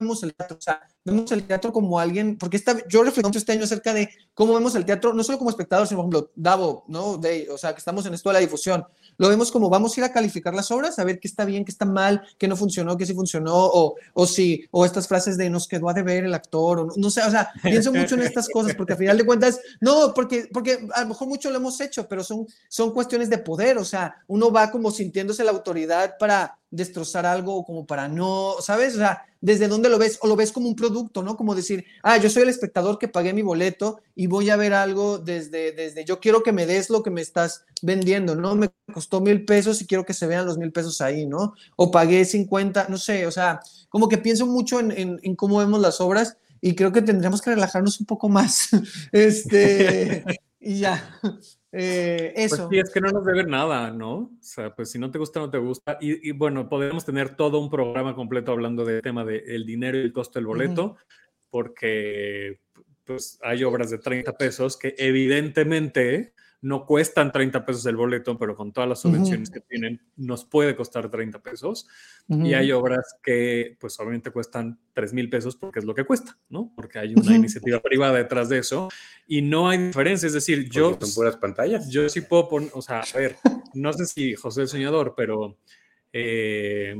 vemos 0.00 0.22
el 0.24 0.34
teatro. 0.34 0.56
O 0.58 0.60
sea, 0.60 0.82
vemos 1.04 1.30
el 1.30 1.46
teatro 1.46 1.72
como 1.72 2.00
alguien, 2.00 2.36
porque 2.38 2.56
esta, 2.56 2.76
yo 2.88 3.04
reflexiono 3.04 3.38
este 3.38 3.52
año 3.52 3.62
acerca 3.62 3.94
de 3.94 4.10
cómo 4.34 4.54
vemos 4.54 4.74
el 4.74 4.84
teatro, 4.84 5.14
no 5.14 5.22
solo 5.22 5.38
como 5.38 5.50
espectadores, 5.50 5.90
sino, 5.90 6.02
por 6.02 6.12
ejemplo, 6.12 6.32
Davo, 6.34 6.84
¿no? 6.88 7.18
De, 7.18 7.48
o 7.52 7.56
sea, 7.56 7.72
que 7.72 7.78
estamos 7.78 8.04
en 8.04 8.14
esto 8.14 8.30
de 8.30 8.34
la 8.34 8.40
difusión 8.40 8.84
lo 9.18 9.28
vemos 9.28 9.52
como 9.52 9.68
vamos 9.68 9.96
a 9.96 10.00
ir 10.00 10.04
a 10.04 10.12
calificar 10.12 10.54
las 10.54 10.70
obras, 10.70 10.98
a 10.98 11.04
ver 11.04 11.20
qué 11.20 11.28
está 11.28 11.44
bien, 11.44 11.64
qué 11.64 11.70
está 11.70 11.84
mal, 11.84 12.22
qué 12.38 12.48
no 12.48 12.56
funcionó, 12.56 12.96
qué 12.96 13.04
sí 13.04 13.14
funcionó, 13.14 13.54
o, 13.54 13.96
o 14.14 14.26
si, 14.26 14.64
o 14.70 14.84
estas 14.84 15.06
frases 15.06 15.36
de 15.36 15.50
nos 15.50 15.68
quedó 15.68 15.88
a 15.88 15.94
deber 15.94 16.24
el 16.24 16.34
actor, 16.34 16.78
o 16.78 16.88
no, 16.96 17.10
sé, 17.10 17.22
o 17.22 17.30
sea, 17.30 17.50
pienso 17.62 17.92
mucho 17.92 18.14
en 18.14 18.22
estas 18.22 18.48
cosas, 18.48 18.74
porque 18.74 18.92
al 18.92 18.98
final 18.98 19.18
de 19.18 19.26
cuentas, 19.26 19.60
no, 19.80 20.14
porque, 20.14 20.48
porque 20.52 20.88
a 20.94 21.02
lo 21.02 21.08
mejor 21.08 21.28
mucho 21.28 21.50
lo 21.50 21.56
hemos 21.56 21.80
hecho, 21.80 22.08
pero 22.08 22.22
son, 22.24 22.46
son 22.68 22.92
cuestiones 22.92 23.28
de 23.28 23.38
poder, 23.38 23.76
o 23.78 23.84
sea, 23.84 24.14
uno 24.28 24.50
va 24.50 24.70
como 24.70 24.90
sintiéndose 24.90 25.44
la 25.44 25.50
autoridad 25.50 26.16
para 26.18 26.56
destrozar 26.70 27.26
algo, 27.26 27.64
como 27.64 27.86
para 27.86 28.08
no, 28.08 28.56
¿sabes? 28.60 28.94
O 28.94 28.98
sea, 28.98 29.24
desde 29.40 29.68
dónde 29.68 29.88
lo 29.88 29.98
ves, 29.98 30.18
o 30.22 30.26
lo 30.26 30.36
ves 30.36 30.52
como 30.52 30.68
un 30.68 30.74
producto, 30.74 31.22
¿no? 31.22 31.36
Como 31.36 31.54
decir, 31.54 31.84
ah, 32.02 32.16
yo 32.16 32.28
soy 32.28 32.42
el 32.42 32.48
espectador 32.48 32.98
que 32.98 33.08
pagué 33.08 33.32
mi 33.32 33.42
boleto 33.42 34.00
y 34.14 34.26
voy 34.26 34.50
a 34.50 34.56
ver 34.56 34.74
algo 34.74 35.18
desde, 35.18 35.72
desde, 35.72 36.04
yo 36.04 36.20
quiero 36.20 36.42
que 36.42 36.52
me 36.52 36.66
des 36.66 36.90
lo 36.90 37.02
que 37.02 37.10
me 37.10 37.20
estás 37.20 37.64
vendiendo, 37.82 38.34
¿no? 38.34 38.54
Me 38.56 38.70
costó 38.92 39.20
mil 39.20 39.44
pesos 39.44 39.80
y 39.80 39.86
quiero 39.86 40.04
que 40.04 40.14
se 40.14 40.26
vean 40.26 40.46
los 40.46 40.58
mil 40.58 40.72
pesos 40.72 41.00
ahí, 41.00 41.26
¿no? 41.26 41.54
O 41.76 41.90
pagué 41.90 42.24
50, 42.24 42.86
no 42.88 42.98
sé, 42.98 43.26
o 43.26 43.30
sea, 43.30 43.60
como 43.88 44.08
que 44.08 44.18
pienso 44.18 44.46
mucho 44.46 44.80
en, 44.80 45.18
en, 45.22 45.36
cómo 45.36 45.58
vemos 45.58 45.80
las 45.80 46.00
obras 46.00 46.36
y 46.60 46.74
creo 46.74 46.92
que 46.92 47.02
tendríamos 47.02 47.40
que 47.40 47.50
relajarnos 47.50 48.00
un 48.00 48.06
poco 48.06 48.28
más. 48.28 48.68
este, 49.12 50.24
y 50.60 50.80
ya. 50.80 51.20
Eh, 51.72 52.32
pues 52.34 52.52
eso. 52.52 52.68
Pues 52.68 52.68
sí, 52.70 52.78
es 52.78 52.90
que 52.92 53.00
no 53.00 53.10
nos 53.10 53.24
debe 53.24 53.44
nada, 53.44 53.90
¿no? 53.90 54.14
O 54.14 54.30
sea, 54.40 54.74
pues 54.74 54.90
si 54.90 54.98
no 54.98 55.10
te 55.10 55.18
gusta, 55.18 55.40
no 55.40 55.50
te 55.50 55.58
gusta. 55.58 55.98
Y, 56.00 56.32
bueno, 56.32 56.68
podríamos 56.68 57.04
tener 57.04 57.36
todo 57.36 57.58
un 57.60 57.70
programa 57.70 58.14
completo 58.14 58.52
hablando 58.52 58.84
del 58.84 59.02
tema 59.02 59.24
del 59.24 59.66
dinero 59.66 59.98
y 59.98 60.02
el 60.02 60.12
costo 60.12 60.38
del 60.38 60.46
boleto, 60.46 60.96
porque 61.50 62.60
pues 63.04 63.38
hay 63.42 63.64
obras 63.64 63.90
de 63.90 63.98
30 63.98 64.36
pesos 64.36 64.76
que 64.76 64.94
evidentemente 64.98 66.34
no 66.60 66.86
cuestan 66.86 67.30
30 67.30 67.64
pesos 67.64 67.86
el 67.86 67.96
boleto, 67.96 68.36
pero 68.36 68.56
con 68.56 68.72
todas 68.72 68.88
las 68.88 69.00
subvenciones 69.00 69.48
que 69.50 69.60
tienen, 69.60 70.00
nos 70.16 70.44
puede 70.44 70.74
costar 70.74 71.08
30 71.08 71.40
pesos. 71.40 71.86
Y 72.28 72.54
hay 72.54 72.72
obras 72.72 73.16
que, 73.22 73.76
pues 73.78 73.98
obviamente 74.00 74.30
cuestan 74.30 74.78
3 74.92 75.12
mil 75.12 75.30
pesos 75.30 75.56
porque 75.56 75.78
es 75.78 75.84
lo 75.84 75.94
que 75.94 76.04
cuesta, 76.04 76.36
¿no? 76.48 76.72
Porque 76.74 76.98
hay 76.98 77.14
una 77.14 77.36
iniciativa 77.36 77.80
privada 77.80 78.18
detrás 78.18 78.48
de 78.48 78.58
eso 78.58 78.88
y 79.26 79.42
no 79.42 79.68
hay 79.68 79.78
diferencia. 79.78 80.26
Es 80.26 80.32
decir, 80.32 80.68
yo. 80.68 80.98
Son 81.00 81.14
puras 81.14 81.36
pantallas. 81.36 81.88
Yo 81.90 82.08
sí 82.08 82.22
puedo 82.22 82.48
poner, 82.48 82.70
o 82.74 82.82
sea, 82.82 83.00
a 83.00 83.18
ver, 83.18 83.36
no 83.74 83.92
sé 83.92 84.06
si 84.06 84.34
José 84.34 84.62
el 84.62 84.68
Soñador, 84.68 85.14
pero. 85.16 85.58
Eh, 86.12 86.96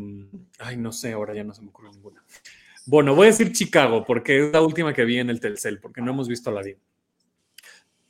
ay, 0.58 0.76
no 0.76 0.92
sé, 0.92 1.12
ahora 1.12 1.34
ya 1.34 1.42
no 1.42 1.52
se 1.54 1.62
me 1.62 1.68
ocurre 1.68 1.90
ninguna. 1.90 2.22
Bueno, 2.86 3.14
voy 3.14 3.26
a 3.26 3.30
decir 3.30 3.52
Chicago 3.52 4.04
porque 4.06 4.46
es 4.46 4.52
la 4.52 4.62
última 4.62 4.94
que 4.94 5.04
vi 5.04 5.18
en 5.18 5.30
el 5.30 5.40
Telcel, 5.40 5.80
porque 5.80 6.00
no 6.00 6.12
hemos 6.12 6.28
visto 6.28 6.50
la 6.50 6.62
bien 6.62 6.78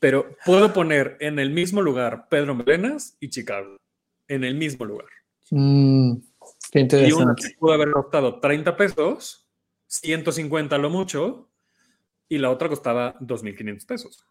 pero 0.00 0.36
puedo 0.44 0.72
poner 0.72 1.16
en 1.20 1.38
el 1.38 1.50
mismo 1.50 1.82
lugar 1.82 2.28
Pedro 2.28 2.54
Melenas 2.54 3.16
y 3.20 3.28
Chicago, 3.30 3.76
en 4.28 4.44
el 4.44 4.54
mismo 4.54 4.84
lugar. 4.84 5.08
Mm, 5.50 6.14
qué 6.70 6.80
interesante. 6.80 7.08
Y 7.08 7.22
una 7.22 7.34
pudo 7.58 7.72
haber 7.72 7.90
costado 7.90 8.40
30 8.40 8.76
pesos, 8.76 9.48
150 9.86 10.78
lo 10.78 10.90
mucho, 10.90 11.48
y 12.28 12.38
la 12.38 12.50
otra 12.50 12.68
costaba 12.68 13.18
2.500 13.20 13.86
pesos. 13.86 14.24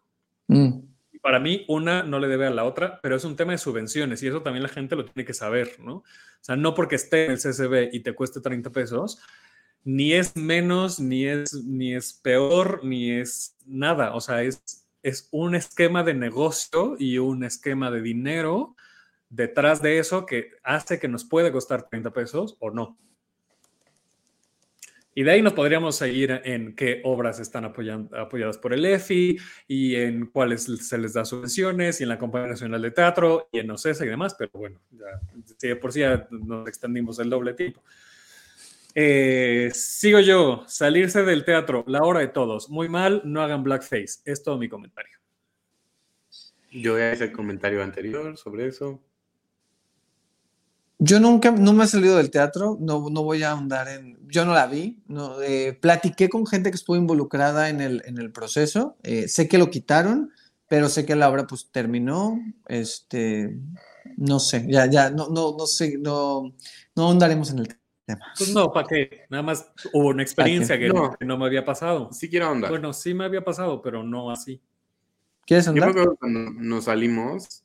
Mm. 0.46 0.78
Y 1.12 1.18
para 1.18 1.40
mí, 1.40 1.64
una 1.68 2.02
no 2.02 2.20
le 2.20 2.28
debe 2.28 2.46
a 2.46 2.50
la 2.50 2.64
otra, 2.64 3.00
pero 3.02 3.16
es 3.16 3.24
un 3.24 3.36
tema 3.36 3.52
de 3.52 3.58
subvenciones 3.58 4.22
y 4.22 4.28
eso 4.28 4.42
también 4.42 4.62
la 4.62 4.68
gente 4.68 4.96
lo 4.96 5.04
tiene 5.04 5.26
que 5.26 5.34
saber, 5.34 5.80
¿no? 5.80 5.96
O 5.96 6.04
sea, 6.40 6.56
no 6.56 6.74
porque 6.74 6.96
esté 6.96 7.26
en 7.26 7.32
el 7.32 7.38
CCB 7.38 7.92
y 7.92 8.00
te 8.00 8.14
cueste 8.14 8.40
30 8.40 8.70
pesos, 8.70 9.20
ni 9.84 10.12
es 10.12 10.36
menos, 10.36 11.00
ni 11.00 11.26
es, 11.26 11.52
ni 11.64 11.94
es 11.94 12.12
peor, 12.12 12.84
ni 12.84 13.10
es 13.10 13.56
nada. 13.66 14.14
O 14.14 14.20
sea, 14.20 14.42
es 14.42 14.86
es 15.02 15.28
un 15.30 15.54
esquema 15.54 16.02
de 16.02 16.14
negocio 16.14 16.96
y 16.98 17.18
un 17.18 17.44
esquema 17.44 17.90
de 17.90 18.02
dinero 18.02 18.76
detrás 19.30 19.82
de 19.82 19.98
eso 19.98 20.26
que 20.26 20.52
hace 20.62 20.98
que 20.98 21.08
nos 21.08 21.24
puede 21.24 21.52
costar 21.52 21.88
30 21.88 22.12
pesos 22.12 22.56
o 22.60 22.70
no. 22.70 22.98
Y 25.14 25.24
de 25.24 25.32
ahí 25.32 25.42
nos 25.42 25.54
podríamos 25.54 25.96
seguir 25.96 26.42
en 26.44 26.76
qué 26.76 27.00
obras 27.02 27.40
están 27.40 27.64
apoyadas 27.64 28.56
por 28.58 28.72
el 28.72 28.84
EFI 28.84 29.36
y 29.66 29.96
en 29.96 30.26
cuáles 30.26 30.62
se 30.64 30.96
les 30.96 31.12
da 31.12 31.24
subvenciones 31.24 31.98
y 31.98 32.04
en 32.04 32.10
la 32.10 32.18
Compañía 32.18 32.50
Nacional 32.50 32.80
de 32.80 32.92
Teatro 32.92 33.48
y 33.50 33.58
en 33.58 33.68
OCESA 33.68 34.04
y 34.04 34.08
demás, 34.08 34.36
pero 34.38 34.52
bueno, 34.54 34.80
ya, 34.92 35.80
por 35.80 35.92
sí 35.92 36.00
ya 36.00 36.28
nos 36.30 36.68
extendimos 36.68 37.18
el 37.18 37.30
doble 37.30 37.54
tiempo. 37.54 37.82
Eh, 39.00 39.70
sigo 39.74 40.18
yo, 40.18 40.64
salirse 40.66 41.22
del 41.22 41.44
teatro, 41.44 41.84
la 41.86 42.02
hora 42.02 42.18
de 42.18 42.26
todos. 42.26 42.68
Muy 42.68 42.88
mal, 42.88 43.22
no 43.24 43.42
hagan 43.42 43.62
blackface. 43.62 44.22
Es 44.24 44.42
todo 44.42 44.58
mi 44.58 44.68
comentario. 44.68 45.16
Yo 46.72 46.98
ya 46.98 47.12
hice 47.12 47.26
el 47.26 47.32
comentario 47.32 47.80
anterior 47.80 48.36
sobre 48.36 48.66
eso. 48.66 49.00
Yo 50.98 51.20
nunca, 51.20 51.52
no 51.52 51.72
me 51.74 51.84
he 51.84 51.86
salido 51.86 52.16
del 52.16 52.32
teatro, 52.32 52.76
no, 52.80 53.08
no 53.08 53.22
voy 53.22 53.44
a 53.44 53.52
ahondar 53.52 53.86
en, 53.86 54.18
yo 54.26 54.44
no 54.44 54.52
la 54.52 54.66
vi, 54.66 55.00
no, 55.06 55.40
eh, 55.42 55.78
platiqué 55.80 56.28
con 56.28 56.44
gente 56.44 56.72
que 56.72 56.76
estuvo 56.76 56.96
involucrada 56.96 57.68
en 57.68 57.80
el, 57.80 58.02
en 58.04 58.18
el 58.18 58.32
proceso, 58.32 58.96
eh, 59.04 59.28
sé 59.28 59.46
que 59.46 59.58
lo 59.58 59.70
quitaron, 59.70 60.32
pero 60.66 60.88
sé 60.88 61.06
que 61.06 61.14
la 61.14 61.30
obra 61.30 61.46
pues 61.46 61.70
terminó, 61.70 62.40
este, 62.66 63.60
no 64.16 64.40
sé, 64.40 64.66
ya, 64.68 64.86
ya, 64.86 65.10
no, 65.10 65.28
no, 65.28 65.54
no 65.56 65.66
sé, 65.68 65.98
no, 65.98 66.52
no 66.96 67.02
ahondaremos 67.04 67.52
en 67.52 67.60
el 67.60 67.77
tema. 68.08 68.32
Pues 68.36 68.52
no, 68.52 68.72
¿para 68.72 68.86
qué? 68.88 69.26
Nada 69.28 69.42
más 69.42 69.70
hubo 69.92 70.08
una 70.08 70.22
experiencia 70.22 70.78
que 70.78 70.88
no. 70.88 71.38
me 71.38 71.46
había 71.46 71.64
pasado. 71.64 72.10
Sí 72.12 72.28
quiero 72.28 72.48
andar. 72.48 72.70
Bueno, 72.70 72.92
sí 72.92 73.14
me 73.14 73.24
había 73.24 73.44
pasado, 73.44 73.82
pero 73.82 74.02
no 74.02 74.30
así. 74.30 74.60
¿Quieres 75.46 75.68
andar? 75.68 75.94
Yo 75.94 76.16
cuando 76.16 76.50
nos 76.50 76.84
salimos, 76.84 77.64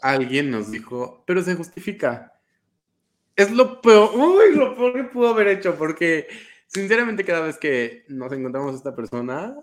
alguien 0.00 0.50
nos 0.50 0.70
dijo, 0.70 1.24
pero 1.26 1.42
se 1.42 1.54
justifica. 1.54 2.32
Es 3.34 3.50
lo 3.50 3.80
peor, 3.80 4.10
uy, 4.14 4.54
lo 4.54 4.74
peor 4.74 4.94
que 4.94 5.04
pudo 5.04 5.28
haber 5.28 5.48
hecho, 5.48 5.76
porque 5.76 6.26
sinceramente 6.66 7.24
cada 7.24 7.40
vez 7.40 7.58
que 7.58 8.04
nos 8.08 8.32
encontramos 8.32 8.72
a 8.72 8.76
esta 8.76 8.94
persona, 8.94 9.56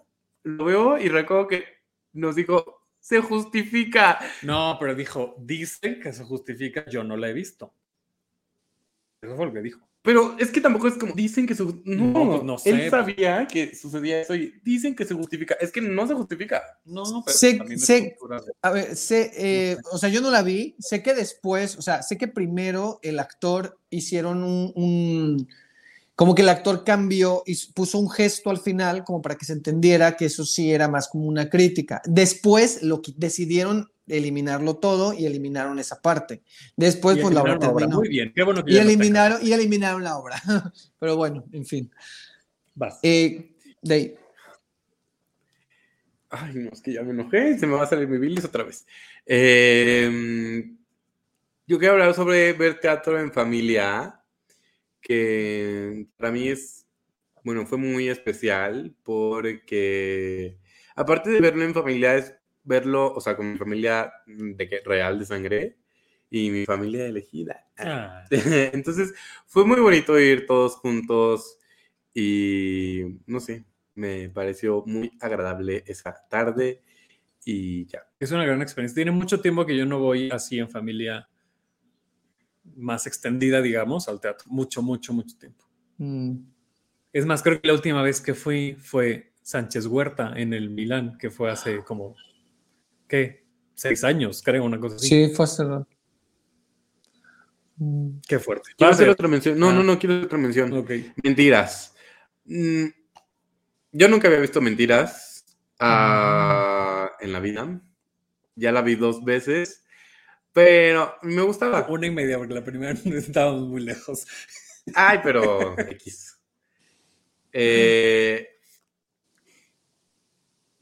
lo 0.43 0.65
veo 0.65 0.97
y 0.99 1.09
recuerdo 1.09 1.47
que 1.47 1.63
nos 2.11 2.35
dijo, 2.35 2.83
se 2.99 3.21
justifica. 3.21 4.19
No, 4.43 4.77
pero 4.79 4.93
dijo, 4.93 5.35
dice 5.39 5.99
que 5.99 6.13
se 6.13 6.23
justifica, 6.23 6.85
yo 6.89 7.03
no 7.03 7.17
la 7.17 7.29
he 7.29 7.33
visto. 7.33 7.73
Eso 9.23 9.35
fue 9.35 9.45
lo 9.45 9.53
que 9.53 9.61
dijo. 9.61 9.79
Pero 10.03 10.35
es 10.37 10.51
que 10.51 10.59
tampoco 10.59 10.89
es 10.89 10.95
como, 10.95 11.13
dicen 11.15 11.47
que 11.47 11.55
su... 11.55 11.81
No, 11.85 12.43
no, 12.43 12.57
sé. 12.57 12.71
Él 12.71 12.89
sabía 12.89 13.47
que 13.47 13.73
sucedía 13.73 14.19
eso 14.19 14.35
y 14.35 14.53
dicen 14.61 14.95
que 14.95 15.05
se 15.05 15.13
justifica. 15.13 15.55
Es 15.61 15.71
que 15.71 15.79
no 15.79 16.05
se 16.05 16.13
justifica. 16.13 16.61
No, 16.83 17.03
no, 17.05 17.23
pero 17.25 17.37
sé, 17.37 17.61
sé 17.77 18.17
a 18.61 18.71
ver, 18.71 18.97
sé, 18.97 19.31
eh, 19.37 19.77
o 19.93 19.97
sea, 19.97 20.09
yo 20.09 20.19
no 20.19 20.29
la 20.29 20.43
vi. 20.43 20.75
Sé 20.77 21.01
que 21.01 21.13
después, 21.13 21.77
o 21.77 21.81
sea, 21.81 22.03
sé 22.03 22.17
que 22.17 22.27
primero 22.27 22.99
el 23.01 23.17
actor 23.17 23.79
hicieron 23.89 24.43
un, 24.43 25.47
como 26.15 26.35
que 26.35 26.41
el 26.41 26.49
actor 26.49 26.83
cambió 26.83 27.43
y 27.45 27.55
puso 27.73 27.97
un 27.97 28.09
gesto 28.09 28.49
al 28.49 28.59
final 28.59 29.05
como 29.05 29.21
para 29.21 29.35
que 29.35 29.45
se 29.45 29.53
entendiera 29.53 30.17
que 30.17 30.25
eso 30.25 30.43
sí 30.43 30.73
era 30.73 30.89
más 30.89 31.07
como 31.07 31.27
una 31.27 31.49
crítica. 31.49 32.01
Después 32.03 32.83
lo 32.83 33.01
que 33.01 33.13
decidieron 33.15 33.89
eliminarlo 34.07 34.75
todo 34.75 35.13
y 35.13 35.25
eliminaron 35.25 35.79
esa 35.79 36.01
parte. 36.01 36.43
Después, 36.75 37.17
pues 37.19 37.33
la 37.33 37.41
obra 37.41 37.59
terminó. 37.59 37.97
Muy 37.97 38.09
bien, 38.09 38.31
qué 38.35 38.43
bueno 38.43 38.63
que 38.63 38.73
y, 38.73 38.77
eliminaron, 38.77 39.39
y 39.45 39.53
eliminaron 39.53 40.03
la 40.03 40.17
obra. 40.17 40.41
Pero 40.99 41.15
bueno, 41.15 41.45
en 41.51 41.65
fin. 41.65 41.91
Eh, 43.03 43.51
de 43.81 44.17
Ay, 46.35 46.55
no, 46.55 46.71
es 46.71 46.81
que 46.81 46.93
ya 46.93 47.03
me 47.03 47.11
enojé, 47.11 47.59
se 47.59 47.67
me 47.67 47.75
va 47.75 47.83
a 47.83 47.87
salir 47.87 48.07
mi 48.07 48.17
bilis 48.17 48.43
otra 48.43 48.63
vez. 48.63 48.87
Em, 49.23 50.79
yo 51.67 51.77
quiero 51.77 51.93
hablar 51.93 52.15
sobre 52.15 52.53
ver 52.53 52.79
teatro 52.79 53.19
en 53.19 53.31
familia. 53.31 54.19
que 54.99 56.07
para 56.17 56.31
mí 56.31 56.47
es, 56.47 56.87
bueno, 57.43 57.67
fue 57.67 57.77
muy 57.77 58.09
especial 58.09 58.95
porque 59.03 60.57
aparte 60.95 61.29
de 61.29 61.41
verlo 61.41 61.63
en 61.65 61.73
familia, 61.73 62.15
es 62.15 62.33
verlo, 62.63 63.13
o 63.13 63.21
sea, 63.21 63.35
con 63.35 63.51
mi 63.51 63.57
familia 63.57 64.13
de 64.25 64.67
que, 64.67 64.81
real 64.85 65.19
de 65.19 65.25
sangre 65.25 65.77
y 66.29 66.49
mi 66.49 66.65
familia 66.65 67.05
elegida. 67.05 67.59
Ah, 67.77 68.23
Entonces 68.29 69.13
fue 69.47 69.65
muy 69.65 69.79
bonito 69.79 70.19
ir 70.19 70.45
todos 70.45 70.75
juntos 70.75 71.57
y 72.13 73.19
no 73.25 73.39
sé, 73.39 73.65
me 73.95 74.29
pareció 74.29 74.83
muy 74.85 75.11
agradable 75.19 75.83
esa 75.87 76.15
tarde 76.29 76.83
y 77.43 77.85
ya. 77.87 78.03
es 78.19 78.31
una 78.31 78.45
gran 78.45 78.61
experiencia. 78.61 78.95
Tiene 78.95 79.11
mucho 79.11 79.41
tiempo 79.41 79.65
que 79.65 79.75
yo 79.75 79.85
no 79.85 79.99
voy 79.99 80.29
así 80.31 80.59
en 80.59 80.69
familia 80.69 81.27
más 82.75 83.07
extendida, 83.07 83.61
digamos, 83.61 84.07
al 84.07 84.21
teatro. 84.21 84.45
Mucho, 84.49 84.81
mucho, 84.81 85.13
mucho 85.13 85.37
tiempo. 85.37 85.65
Mm. 85.97 86.37
Es 87.11 87.25
más, 87.25 87.43
creo 87.43 87.61
que 87.61 87.67
la 87.67 87.73
última 87.73 88.01
vez 88.01 88.21
que 88.21 88.33
fui 88.33 88.75
fue 88.79 89.33
Sánchez 89.41 89.85
Huerta 89.85 90.33
en 90.35 90.53
el 90.53 90.69
Milán, 90.69 91.17
que 91.17 91.29
fue 91.29 91.51
hace 91.51 91.83
como, 91.83 92.15
¿qué? 93.07 93.43
Seis 93.75 94.03
años, 94.03 94.41
creo, 94.43 94.63
una 94.63 94.79
cosa 94.79 94.95
así. 94.97 95.07
Sí, 95.07 95.33
fue 95.35 95.45
hace 95.45 95.63
rato. 95.63 95.87
Mm. 97.77 98.19
Qué 98.27 98.39
fuerte. 98.39 98.69
Quiero 98.77 98.93
hacer 98.93 99.09
otra 99.09 99.27
mención. 99.27 99.57
No, 99.57 99.69
Ah. 99.69 99.73
no, 99.73 99.83
no 99.83 99.97
quiero 99.99 100.15
hacer 100.15 100.25
otra 100.25 100.37
mención. 100.37 100.73
Ok. 100.73 100.91
Mentiras. 101.23 101.93
Mm, 102.45 102.85
Yo 103.95 104.07
nunca 104.07 104.27
había 104.27 104.39
visto 104.39 104.59
mentiras 104.61 105.45
ah, 105.79 107.11
en 107.19 107.31
la 107.31 107.39
vida. 107.39 107.81
Ya 108.55 108.71
la 108.71 108.81
vi 108.81 108.95
dos 108.95 109.23
veces, 109.23 109.83
pero 110.51 111.15
me 111.23 111.41
gustaba. 111.41 111.87
Una 111.89 112.07
y 112.07 112.11
media, 112.11 112.37
porque 112.37 112.53
la 112.53 112.63
primera 112.63 112.91
estábamos 113.05 113.67
muy 113.67 113.81
lejos. 113.81 114.25
Ay, 114.95 115.19
pero 115.23 115.77
X. 115.79 116.37
Eh, 117.51 118.47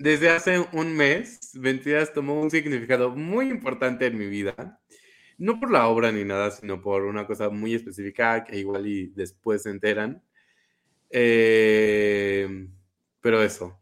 desde 0.01 0.29
hace 0.29 0.59
un 0.73 0.95
mes, 0.95 1.51
Mentiras 1.55 2.13
tomó 2.13 2.41
un 2.41 2.49
significado 2.51 3.09
muy 3.15 3.49
importante 3.49 4.05
en 4.07 4.17
mi 4.17 4.27
vida. 4.27 4.79
No 5.37 5.59
por 5.59 5.71
la 5.71 5.87
obra 5.87 6.11
ni 6.11 6.23
nada, 6.23 6.51
sino 6.51 6.81
por 6.81 7.03
una 7.03 7.25
cosa 7.25 7.49
muy 7.49 7.73
específica 7.73 8.43
que 8.43 8.57
igual 8.59 8.85
y 8.87 9.07
después 9.07 9.63
se 9.63 9.69
enteran. 9.71 10.21
Eh, 11.09 12.67
pero 13.21 13.41
eso. 13.43 13.77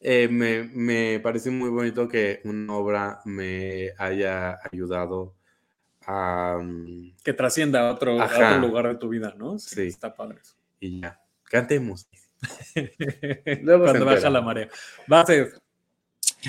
Eh, 0.00 0.28
me, 0.28 0.64
me 0.64 1.20
parece 1.20 1.50
muy 1.50 1.70
bonito 1.70 2.08
que 2.08 2.40
una 2.44 2.74
obra 2.74 3.20
me 3.24 3.90
haya 3.98 4.58
ayudado 4.70 5.36
a... 6.06 6.58
mm, 6.60 7.14
Que 7.22 7.32
trascienda 7.32 7.88
a 7.88 7.92
otro, 7.92 8.20
a 8.20 8.24
Ajá. 8.24 8.56
otro 8.56 8.68
lugar 8.68 8.88
de 8.88 8.96
tu 8.96 9.08
vida, 9.08 9.34
¿no? 9.38 9.58
Sí. 9.58 9.82
Está 9.86 10.14
padre. 10.14 10.38
eso. 10.42 10.56
Y 10.80 11.00
ya. 11.00 11.20
Cantemos. 11.44 12.08
Luego 13.62 13.86
se 13.86 13.92
Cuando 13.92 14.06
baja 14.06 14.30
la 14.30 14.40
marea. 14.40 14.68
Va 15.10 15.20
a 15.20 15.26
ser. 15.26 15.62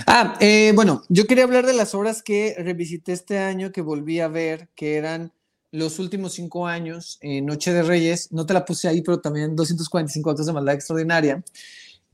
Ah, 0.07 0.37
eh, 0.39 0.71
bueno, 0.73 1.03
yo 1.09 1.27
quería 1.27 1.43
hablar 1.43 1.65
de 1.65 1.73
las 1.73 1.93
obras 1.93 2.23
que 2.23 2.55
revisité 2.57 3.13
este 3.13 3.37
año, 3.37 3.71
que 3.71 3.81
volví 3.81 4.19
a 4.19 4.27
ver, 4.27 4.69
que 4.75 4.95
eran 4.95 5.31
los 5.71 5.99
últimos 5.99 6.33
cinco 6.33 6.67
años, 6.67 7.17
eh, 7.21 7.41
Noche 7.41 7.73
de 7.73 7.83
Reyes, 7.83 8.31
no 8.31 8.45
te 8.45 8.53
la 8.53 8.65
puse 8.65 8.87
ahí, 8.87 9.01
pero 9.01 9.19
también 9.19 9.55
245 9.55 10.29
actos 10.29 10.45
de 10.45 10.53
maldad 10.53 10.75
extraordinaria, 10.75 11.43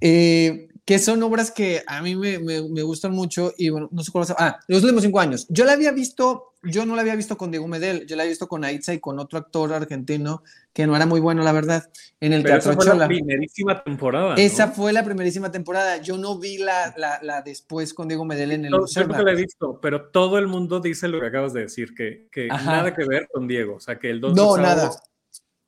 eh, 0.02 0.70
que 0.90 0.98
son 0.98 1.22
obras 1.22 1.52
que 1.52 1.84
a 1.86 2.02
mí 2.02 2.16
me, 2.16 2.40
me- 2.40 2.68
me 2.68 2.82
gustan 2.82 3.12
mucho 3.12 3.54
y 3.60 3.70
bueno, 3.70 3.90
no 3.92 4.02
sé 4.02 4.12
cuál 4.12 4.26
Ah, 4.40 4.58
los 4.68 4.82
últimos 4.82 5.04
cinco 5.04 5.20
años. 5.20 5.46
Yo 5.48 5.64
la 5.64 5.74
había 5.74 5.92
visto, 5.92 6.54
yo 6.64 6.84
no 6.88 6.96
la 6.96 7.02
había 7.02 7.16
visto 7.16 7.38
con 7.38 7.52
Diego 7.52 7.68
Medel, 7.68 8.08
yo 8.08 8.16
la 8.16 8.24
había 8.24 8.32
visto 8.32 8.48
con 8.48 8.64
Aitza 8.64 8.92
y 8.96 9.00
con 9.00 9.20
otro 9.20 9.38
actor 9.38 9.72
argentino 9.72 10.42
que 10.74 10.88
no 10.88 10.96
era 10.96 11.06
muy 11.06 11.20
bueno, 11.20 11.44
la 11.44 11.52
verdad, 11.52 11.84
en 12.20 12.34
el 12.34 12.42
Pero 12.42 12.56
Teatro 12.56 12.72
esa 12.72 12.82
fue 12.90 12.98
la 12.98 13.06
primerísima 13.08 13.84
temporada. 13.84 14.30
¿no? 14.30 14.36
Esa 14.38 14.70
fue 14.72 14.92
la 14.92 15.04
primerísima 15.06 15.52
temporada. 15.52 15.98
Yo 15.98 16.18
no 16.18 16.40
vi 16.40 16.58
la, 16.58 16.92
la, 16.98 17.20
la 17.22 17.44
después 17.44 17.94
con 17.94 18.08
Diego 18.08 18.26
Medel 18.26 18.52
en 18.54 18.66
el 18.66 18.72
No, 18.72 18.88
yo 18.88 19.04
nunca 19.06 19.22
la 19.22 19.34
he 19.34 19.36
visto, 19.36 19.80
pero 19.80 20.10
todo 20.10 20.40
el 20.40 20.48
mundo 20.48 20.80
dice 20.80 21.08
lo 21.08 21.20
que 21.20 21.28
acabas 21.28 21.54
de 21.54 21.62
decir, 21.62 21.94
que, 21.94 22.28
que 22.32 22.48
Ajá. 22.50 22.66
nada 22.78 22.96
que 22.96 23.06
ver 23.06 23.28
con 23.32 23.48
Diego. 23.48 23.76
O 23.76 23.80
sea, 23.80 24.00
que 24.00 24.10
el 24.10 24.24
otro 24.26 24.34
No, 24.36 24.56
chavo- 24.56 24.62
nada. 24.64 24.92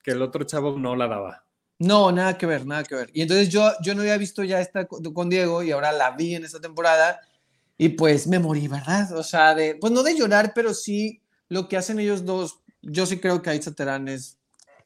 Que 0.03 0.11
el 0.13 0.21
otro 0.23 0.45
chavo 0.45 0.79
no 0.79 0.95
la 0.95 1.07
daba. 1.07 1.45
No, 1.81 2.11
nada 2.11 2.37
que 2.37 2.45
ver, 2.45 2.63
nada 2.63 2.83
que 2.83 2.93
ver. 2.93 3.09
Y 3.11 3.23
entonces 3.23 3.49
yo, 3.49 3.71
yo 3.81 3.95
no 3.95 4.01
había 4.01 4.15
visto 4.17 4.43
ya 4.43 4.61
esta 4.61 4.85
con 4.85 5.29
Diego 5.29 5.63
y 5.63 5.71
ahora 5.71 5.91
la 5.91 6.11
vi 6.11 6.35
en 6.35 6.45
esta 6.45 6.61
temporada 6.61 7.19
y 7.75 7.89
pues 7.89 8.27
me 8.27 8.37
morí, 8.37 8.67
¿verdad? 8.67 9.11
O 9.13 9.23
sea, 9.23 9.55
de, 9.55 9.73
pues 9.73 9.91
no 9.91 10.03
de 10.03 10.15
llorar, 10.15 10.51
pero 10.53 10.75
sí 10.75 11.23
lo 11.49 11.67
que 11.67 11.77
hacen 11.77 11.99
ellos 11.99 12.23
dos. 12.23 12.59
Yo 12.83 13.07
sí 13.07 13.17
creo 13.17 13.41
que 13.41 13.49
Aitza 13.49 13.71
Terán 13.71 14.07
es 14.09 14.37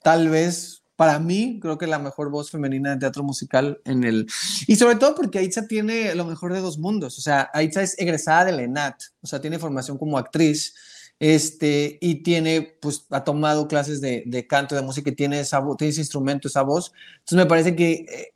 tal 0.03 0.29
vez 0.29 0.83
para 0.95 1.19
mí, 1.19 1.59
creo 1.61 1.77
que 1.77 1.85
la 1.85 1.99
mejor 1.99 2.29
voz 2.29 2.49
femenina 2.49 2.91
de 2.91 2.97
teatro 3.01 3.23
musical 3.23 3.81
en 3.83 4.05
el... 4.05 4.25
Y 4.65 4.77
sobre 4.77 4.95
todo 4.95 5.15
porque 5.15 5.39
Aitza 5.39 5.67
tiene 5.67 6.15
lo 6.15 6.23
mejor 6.23 6.53
de 6.53 6.61
dos 6.61 6.77
mundos. 6.77 7.17
O 7.17 7.21
sea, 7.21 7.49
Aitza 7.53 7.81
es 7.81 7.99
egresada 7.99 8.45
de 8.45 8.53
la 8.53 8.61
ENAT, 8.61 9.01
o 9.19 9.27
sea, 9.27 9.41
tiene 9.41 9.59
formación 9.59 9.97
como 9.97 10.17
actriz 10.17 10.73
este, 11.19 11.97
y 12.01 12.23
tiene, 12.23 12.77
pues, 12.81 13.05
ha 13.09 13.23
tomado 13.23 13.67
clases 13.67 14.01
de, 14.01 14.23
de 14.25 14.47
canto, 14.47 14.75
de 14.75 14.81
música, 14.81 15.09
y 15.09 15.15
tiene, 15.15 15.39
esa, 15.39 15.63
tiene 15.77 15.91
ese 15.91 16.01
instrumento, 16.01 16.47
esa 16.47 16.61
voz. 16.61 16.91
Entonces 17.19 17.37
me 17.37 17.45
parece 17.45 17.75
que 17.75 17.91
eh, 17.91 18.33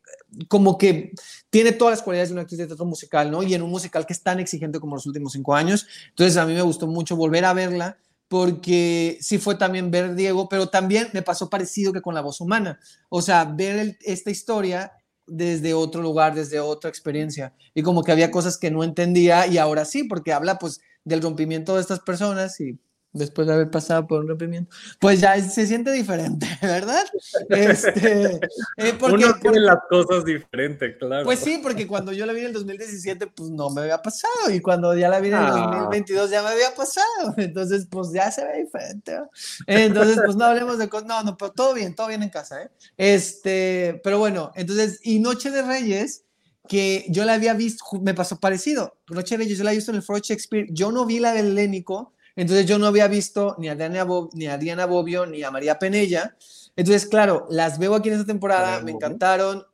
como 0.48 0.78
que 0.78 1.14
tiene 1.50 1.72
todas 1.72 1.94
las 1.98 2.04
cualidades 2.04 2.30
de 2.30 2.34
una 2.34 2.42
actriz 2.44 2.60
de 2.60 2.68
teatro 2.68 2.86
musical, 2.86 3.32
¿no? 3.32 3.44
Y 3.44 3.54
en 3.54 3.62
un 3.62 3.70
musical 3.70 4.06
que 4.06 4.14
es 4.14 4.22
tan 4.22 4.40
exigente 4.40 4.80
como 4.80 4.96
los 4.96 5.06
últimos 5.06 5.34
cinco 5.34 5.56
años. 5.56 5.88
Entonces 6.10 6.38
a 6.38 6.46
mí 6.46 6.54
me 6.54 6.62
gustó 6.62 6.88
mucho 6.88 7.16
volver 7.16 7.46
a 7.46 7.54
verla 7.54 7.98
porque 8.28 9.18
sí 9.22 9.40
fue 9.40 9.56
también 9.56 9.90
ver 9.90 10.14
Diego, 10.14 10.48
pero 10.48 10.70
también 10.70 11.10
me 11.14 11.24
pasó 11.24 11.50
parecido 11.50 11.92
que 11.92 12.02
con 12.02 12.14
la 12.14 12.22
voz 12.22 12.40
humana. 12.42 12.80
O 13.10 13.22
sea, 13.24 13.44
ver 13.44 13.98
esta 14.02 14.30
historia 14.30 14.94
desde 15.26 15.74
otro 15.74 16.02
lugar, 16.02 16.36
desde 16.36 16.60
otra 16.60 16.90
experiencia. 16.90 17.54
Y 17.74 17.82
como 17.82 18.04
que 18.04 18.12
había 18.12 18.32
cosas 18.32 18.58
que 18.58 18.72
no 18.72 18.84
entendía 18.84 19.48
y 19.48 19.58
ahora 19.58 19.84
sí, 19.84 20.04
porque 20.04 20.32
habla 20.32 20.60
pues 20.60 20.80
del 21.10 21.22
rompimiento 21.22 21.76
de 21.76 21.82
estas 21.82 22.00
personas 22.00 22.60
y 22.62 22.80
después 23.12 23.48
de 23.48 23.56
haber 23.56 23.72
pasado 23.72 24.06
por 24.06 24.20
un 24.22 24.28
rompimiento, 24.28 24.70
pues 25.00 25.20
ya 25.20 25.42
se 25.42 25.66
siente 25.66 25.92
diferente, 25.92 26.46
¿verdad? 26.62 27.04
Este, 27.50 28.40
eh, 28.78 28.94
porque, 29.00 29.16
Uno 29.16 29.28
porque- 29.30 29.42
tiene 29.42 29.60
las 29.62 29.80
cosas 29.90 30.24
diferentes, 30.24 30.96
claro. 31.00 31.26
pues 31.26 31.40
sí, 31.40 31.60
porque 31.64 31.88
cuando 31.88 32.12
yo 32.14 32.28
la 32.28 32.34
vi 32.34 32.42
en 32.42 32.46
el 32.48 32.54
2017, 32.54 33.26
pues 33.28 33.50
no 33.50 33.72
me 33.72 33.82
había 33.82 34.00
pasado. 34.02 34.52
Y 34.52 34.60
cuando 34.60 34.96
ya 34.96 35.10
la 35.10 35.20
vi 35.20 35.30
en 35.30 35.34
el 35.38 35.40
Ah. 35.44 35.50
2022, 35.50 36.30
ya 36.30 36.44
me 36.44 36.50
había 36.50 36.76
pasado. 36.76 37.34
Entonces, 37.38 37.88
pues 37.90 38.12
ya 38.14 38.30
se 38.32 38.46
ve 38.46 38.60
diferente. 38.64 39.18
¿no? 39.18 39.30
Entonces, 39.66 40.20
pues 40.24 40.36
no 40.36 40.46
hablemos 40.46 40.78
de 40.78 40.88
cosas. 40.88 41.08
No, 41.08 41.24
no, 41.24 41.36
pero 41.36 41.52
todo 41.52 41.74
bien, 41.74 41.96
todo 41.96 42.08
bien 42.10 42.22
en 42.22 42.30
casa, 42.30 42.62
¿eh? 42.62 42.70
Este, 42.96 44.00
pero 44.04 44.20
bueno, 44.20 44.52
entonces, 44.56 45.00
y 45.04 45.18
Noche 45.20 45.50
de 45.50 45.64
Reyes, 45.64 46.26
que 46.70 47.06
yo 47.10 47.26
la 47.26 47.34
había 47.34 47.54
visto, 47.56 47.84
me 48.02 48.14
pasó 48.14 48.40
parecido. 48.40 48.96
Noche 49.10 49.36
de 49.36 49.44
Reyes, 49.44 49.58
yo 49.58 49.64
la 49.66 49.72
había 49.72 49.80
visto 49.80 49.92
en 49.92 49.98
el 49.98 50.04
Foro 50.04 50.20
Shakespeare. 50.20 50.68
Yo 50.70 50.92
no 50.92 51.06
vi 51.06 51.20
la 51.20 51.34
del 51.34 51.56
Lénico, 51.56 52.14
entonces 52.36 52.66
yo 52.68 52.78
no 52.78 52.86
había 52.86 53.08
visto 53.08 53.56
ni 53.58 53.68
a 53.68 53.76
Diana, 53.76 54.06
ni 54.34 54.48
a 54.48 54.58
Diana 54.58 54.86
Bobbio 54.86 55.26
ni 55.26 55.44
a 55.44 55.52
María 55.52 55.80
Penella. 55.80 56.38
Entonces, 56.76 57.08
claro, 57.08 57.48
las 57.50 57.80
veo 57.80 57.96
aquí 57.96 58.10
en 58.10 58.16
esta 58.16 58.28
temporada, 58.28 58.82
me 58.82 58.92
encantaron. 58.92 59.66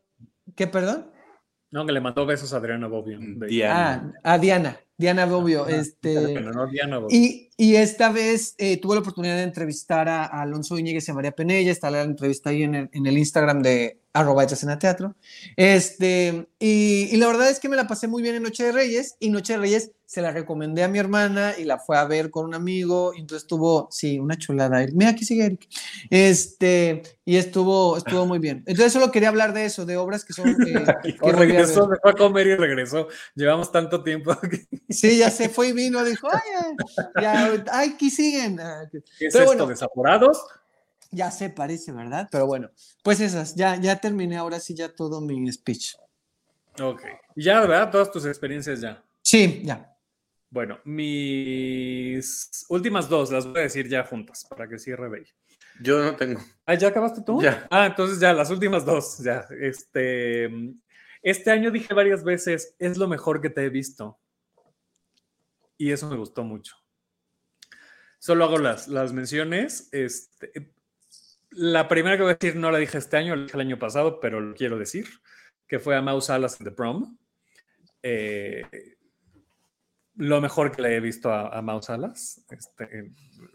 ¿Qué, 0.55 0.65
perdón? 0.65 1.11
No, 1.69 1.85
que 1.85 1.91
le 1.91 1.99
mandó 1.99 2.25
besos 2.25 2.53
a 2.53 2.57
Adriana 2.57 2.87
Bobbio. 2.87 3.19
Diana. 3.47 4.13
Ah, 4.23 4.33
a 4.35 4.37
Diana, 4.39 4.79
Diana 4.97 5.25
Bobbio. 5.25 5.63
Ajá, 5.63 5.75
este, 5.75 6.39
no 6.39 6.67
Diana 6.67 6.99
Bobbio. 6.99 7.15
y, 7.15 7.49
y 7.57 7.75
esta 7.75 8.09
vez 8.09 8.55
eh, 8.57 8.77
tuve 8.79 8.95
la 8.95 9.01
oportunidad 9.01 9.35
de 9.35 9.43
entrevistar 9.43 10.07
a, 10.07 10.23
a 10.23 10.43
Alonso 10.43 10.79
Iñiguez 10.79 11.07
y 11.07 11.11
a 11.11 11.13
María 11.13 11.33
Penella. 11.33 11.73
Está 11.73 11.91
la 11.91 12.03
entrevista 12.03 12.51
ahí 12.51 12.63
en 12.63 12.75
el, 12.75 12.89
en 12.93 13.05
el 13.05 13.17
Instagram 13.17 13.61
de 13.61 13.99
arroba 14.15 14.43
escena 14.45 14.79
teatro. 14.79 15.15
Este, 15.55 16.47
y, 16.57 17.09
y 17.11 17.17
la 17.17 17.27
verdad 17.27 17.49
es 17.49 17.59
que 17.59 17.69
me 17.69 17.75
la 17.75 17.85
pasé 17.87 18.07
muy 18.07 18.23
bien 18.23 18.35
en 18.35 18.43
Noche 18.43 18.63
de 18.63 18.71
Reyes. 18.71 19.15
Y 19.19 19.29
Noche 19.29 19.53
de 19.53 19.59
Reyes 19.59 19.91
se 20.07 20.21
la 20.21 20.31
recomendé 20.31 20.83
a 20.83 20.87
mi 20.87 20.99
hermana 20.99 21.53
y 21.57 21.63
la 21.63 21.79
fue 21.79 21.97
a 21.97 22.05
ver 22.05 22.29
con 22.31 22.45
un 22.45 22.53
amigo. 22.55 23.13
Y 23.15 23.19
entonces 23.21 23.47
tuvo, 23.47 23.87
sí, 23.91 24.17
una 24.19 24.37
chulada. 24.37 24.85
Mira, 24.93 25.11
aquí 25.11 25.25
sigue 25.25 25.45
Eric. 25.45 25.67
Este, 26.09 27.03
y 27.25 27.35
estuvo, 27.37 27.97
estuvo 27.97 28.25
muy 28.25 28.39
bien. 28.39 28.63
Entonces 28.67 28.93
solo 28.93 29.11
quería 29.11 29.29
hablar 29.29 29.53
de 29.53 29.65
eso, 29.65 29.85
de 29.85 29.97
obras 29.97 30.23
que 30.23 30.33
son... 30.33 30.49
eh, 30.65 30.85
que 31.03 31.31
regresó, 31.31 31.89
se 31.91 31.99
fue 32.01 32.11
a 32.11 32.13
comer 32.13 32.47
y 32.47 32.55
regresó. 32.55 33.07
Llevamos 33.35 33.71
tanto 33.71 34.03
tiempo. 34.03 34.35
que- 34.49 34.65
Sí, 34.89 35.17
ya 35.17 35.29
se 35.29 35.49
fue 35.49 35.69
y 35.69 35.73
vino, 35.73 36.03
dijo, 36.03 36.27
ay, 36.31 36.75
ya, 37.21 37.63
ay, 37.71 37.91
aquí 37.95 38.09
siguen. 38.09 38.59
Ah, 38.59 38.87
¿Qué 38.91 38.97
es 39.27 39.33
Pero 39.33 39.51
esto? 39.51 39.65
bueno. 39.65 39.75
Ya 41.15 41.31
se 41.31 41.49
parece, 41.49 41.93
¿verdad? 41.93 42.27
Pero 42.29 42.45
bueno, 42.45 42.69
pues 43.01 43.21
esas, 43.21 43.55
ya, 43.55 43.77
ya 43.77 43.95
terminé 43.95 44.35
ahora 44.35 44.59
sí 44.59 44.75
ya 44.75 44.93
todo 44.93 45.21
mi 45.21 45.49
speech. 45.51 45.95
Ok. 46.81 47.01
Ya, 47.35 47.61
¿verdad? 47.61 47.89
Todas 47.89 48.11
tus 48.11 48.25
experiencias 48.25 48.81
ya. 48.81 49.01
Sí, 49.21 49.61
ya. 49.63 49.95
Bueno, 50.49 50.79
mis 50.83 52.65
últimas 52.69 53.07
dos 53.07 53.31
las 53.31 53.45
voy 53.45 53.59
a 53.59 53.63
decir 53.63 53.87
ya 53.87 54.03
juntas 54.03 54.45
para 54.49 54.67
que 54.67 54.77
cierre 54.77 55.09
Bella. 55.09 55.33
Yo 55.81 56.03
no 56.03 56.15
tengo. 56.15 56.41
Ah, 56.65 56.75
¿ya 56.75 56.89
acabaste 56.89 57.21
tú? 57.21 57.41
Ya. 57.41 57.65
Ah, 57.69 57.85
entonces 57.85 58.19
ya, 58.19 58.33
las 58.33 58.49
últimas 58.49 58.85
dos, 58.85 59.19
ya. 59.19 59.45
Este, 59.59 60.49
este 61.21 61.51
año 61.51 61.71
dije 61.71 61.93
varias 61.93 62.23
veces, 62.23 62.75
es 62.77 62.97
lo 62.97 63.07
mejor 63.07 63.41
que 63.41 63.49
te 63.49 63.65
he 63.65 63.69
visto. 63.69 64.19
Y 65.77 65.91
eso 65.91 66.09
me 66.09 66.17
gustó 66.17 66.43
mucho. 66.43 66.75
Solo 68.19 68.45
hago 68.45 68.57
las, 68.57 68.87
las 68.87 69.13
menciones. 69.13 69.89
Este, 69.91 70.73
la 71.55 71.87
primera 71.87 72.17
que 72.17 72.23
voy 72.23 72.31
a 72.31 72.35
decir 72.35 72.55
no 72.55 72.71
la 72.71 72.77
dije 72.77 72.97
este 72.97 73.17
año, 73.17 73.35
la 73.35 73.43
dije 73.43 73.55
el 73.55 73.61
año 73.61 73.79
pasado, 73.79 74.19
pero 74.19 74.41
lo 74.41 74.53
quiero 74.55 74.77
decir, 74.77 75.07
que 75.67 75.79
fue 75.79 75.95
a 75.95 76.01
Mouse 76.01 76.29
Alas 76.29 76.57
The 76.57 76.71
Prom. 76.71 77.17
Eh, 78.03 78.63
lo 80.15 80.41
mejor 80.41 80.71
que 80.71 80.81
le 80.81 80.95
he 80.95 80.99
visto 80.99 81.31
a, 81.31 81.49
a 81.49 81.61
Mouse 81.61 81.89
Alas 81.89 82.45
este, 82.49 83.11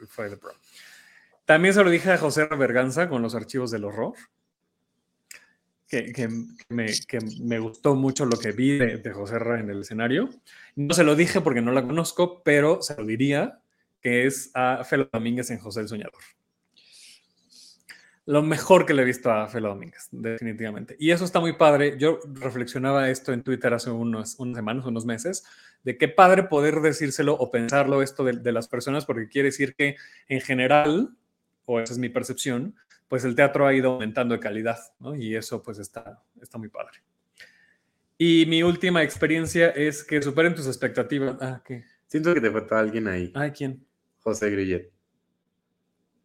fue 0.09 0.31
The 0.31 0.36
Prom. 0.36 0.56
También 1.44 1.74
se 1.74 1.85
lo 1.85 1.90
dije 1.90 2.12
a 2.12 2.18
José 2.18 2.47
Berganza 2.47 3.09
con 3.09 3.22
los 3.22 3.35
archivos 3.35 3.70
del 3.70 3.85
horror. 3.85 4.14
Que, 5.89 6.12
que, 6.12 6.28
me, 6.68 6.86
que, 7.09 7.18
me, 7.40 7.59
gustó 7.59 7.97
mucho 7.97 8.24
lo 8.24 8.39
que 8.39 8.52
vi 8.52 8.78
de, 8.78 8.98
de 8.98 9.12
José 9.12 9.40
Ra 9.40 9.59
en 9.59 9.68
el 9.70 9.81
escenario. 9.81 10.31
No 10.77 10.94
se 10.94 11.02
lo 11.02 11.16
dije 11.16 11.40
porque 11.40 11.62
no 11.62 11.72
la 11.72 11.82
conozco, 11.82 12.44
pero 12.44 12.81
se 12.81 12.97
lo 12.97 13.05
diría, 13.05 13.59
que 14.01 14.24
es 14.24 14.52
a 14.55 14.85
Felo 14.85 15.10
Domínguez 15.12 15.51
en 15.51 15.59
José 15.59 15.81
el 15.81 15.89
Soñador. 15.89 16.22
Lo 18.26 18.42
mejor 18.42 18.86
que 18.86 18.94
le 18.94 19.02
he 19.02 19.05
visto 19.05 19.30
a 19.30 19.48
Felo 19.48 19.70
Domínguez, 19.70 20.09
definitivamente. 20.12 20.94
Y 20.98 21.10
eso 21.10 21.24
está 21.24 21.40
muy 21.40 21.55
padre. 21.55 21.97
Yo 21.98 22.20
reflexionaba 22.34 23.10
esto 23.10 23.32
en 23.32 23.42
Twitter 23.42 23.72
hace 23.74 23.90
unos, 23.90 24.38
unas 24.38 24.56
semanas, 24.56 24.86
unos 24.86 25.05
meses, 25.05 25.44
de 25.82 25.97
qué 25.97 26.09
padre 26.09 26.44
poder 26.44 26.80
decírselo 26.80 27.34
o 27.34 27.51
pensarlo 27.51 28.02
esto 28.02 28.24
de, 28.24 28.34
de 28.34 28.52
las 28.52 28.68
personas, 28.68 29.06
porque 29.06 29.28
quiere 29.28 29.48
decir 29.48 29.74
que 29.74 29.97
en 30.28 30.40
general, 30.40 31.16
o 31.64 31.80
esa 31.80 31.92
es 31.92 31.98
mi 31.98 32.09
percepción, 32.09 32.76
pues 33.10 33.24
el 33.24 33.34
teatro 33.34 33.66
ha 33.66 33.74
ido 33.74 33.92
aumentando 33.92 34.34
de 34.34 34.40
calidad, 34.40 34.78
¿no? 35.01 35.16
Y 35.16 35.34
eso 35.34 35.62
pues 35.62 35.78
está, 35.80 36.22
está 36.40 36.59
muy 36.59 36.68
padre. 36.68 36.98
Y 38.16 38.44
mi 38.47 38.62
última 38.62 39.02
experiencia 39.02 39.70
es 39.70 40.05
que 40.05 40.22
superen 40.22 40.55
tus 40.55 40.68
expectativas. 40.68 41.36
Ah, 41.40 41.60
¿qué? 41.64 41.84
Siento 42.06 42.32
que 42.34 42.40
te 42.40 42.51
faltó 42.51 42.76
alguien 42.76 43.09
ahí. 43.09 43.32
Ay, 43.34 43.51
¿quién? 43.51 43.84
José 44.20 44.51
Grillet. 44.51 44.92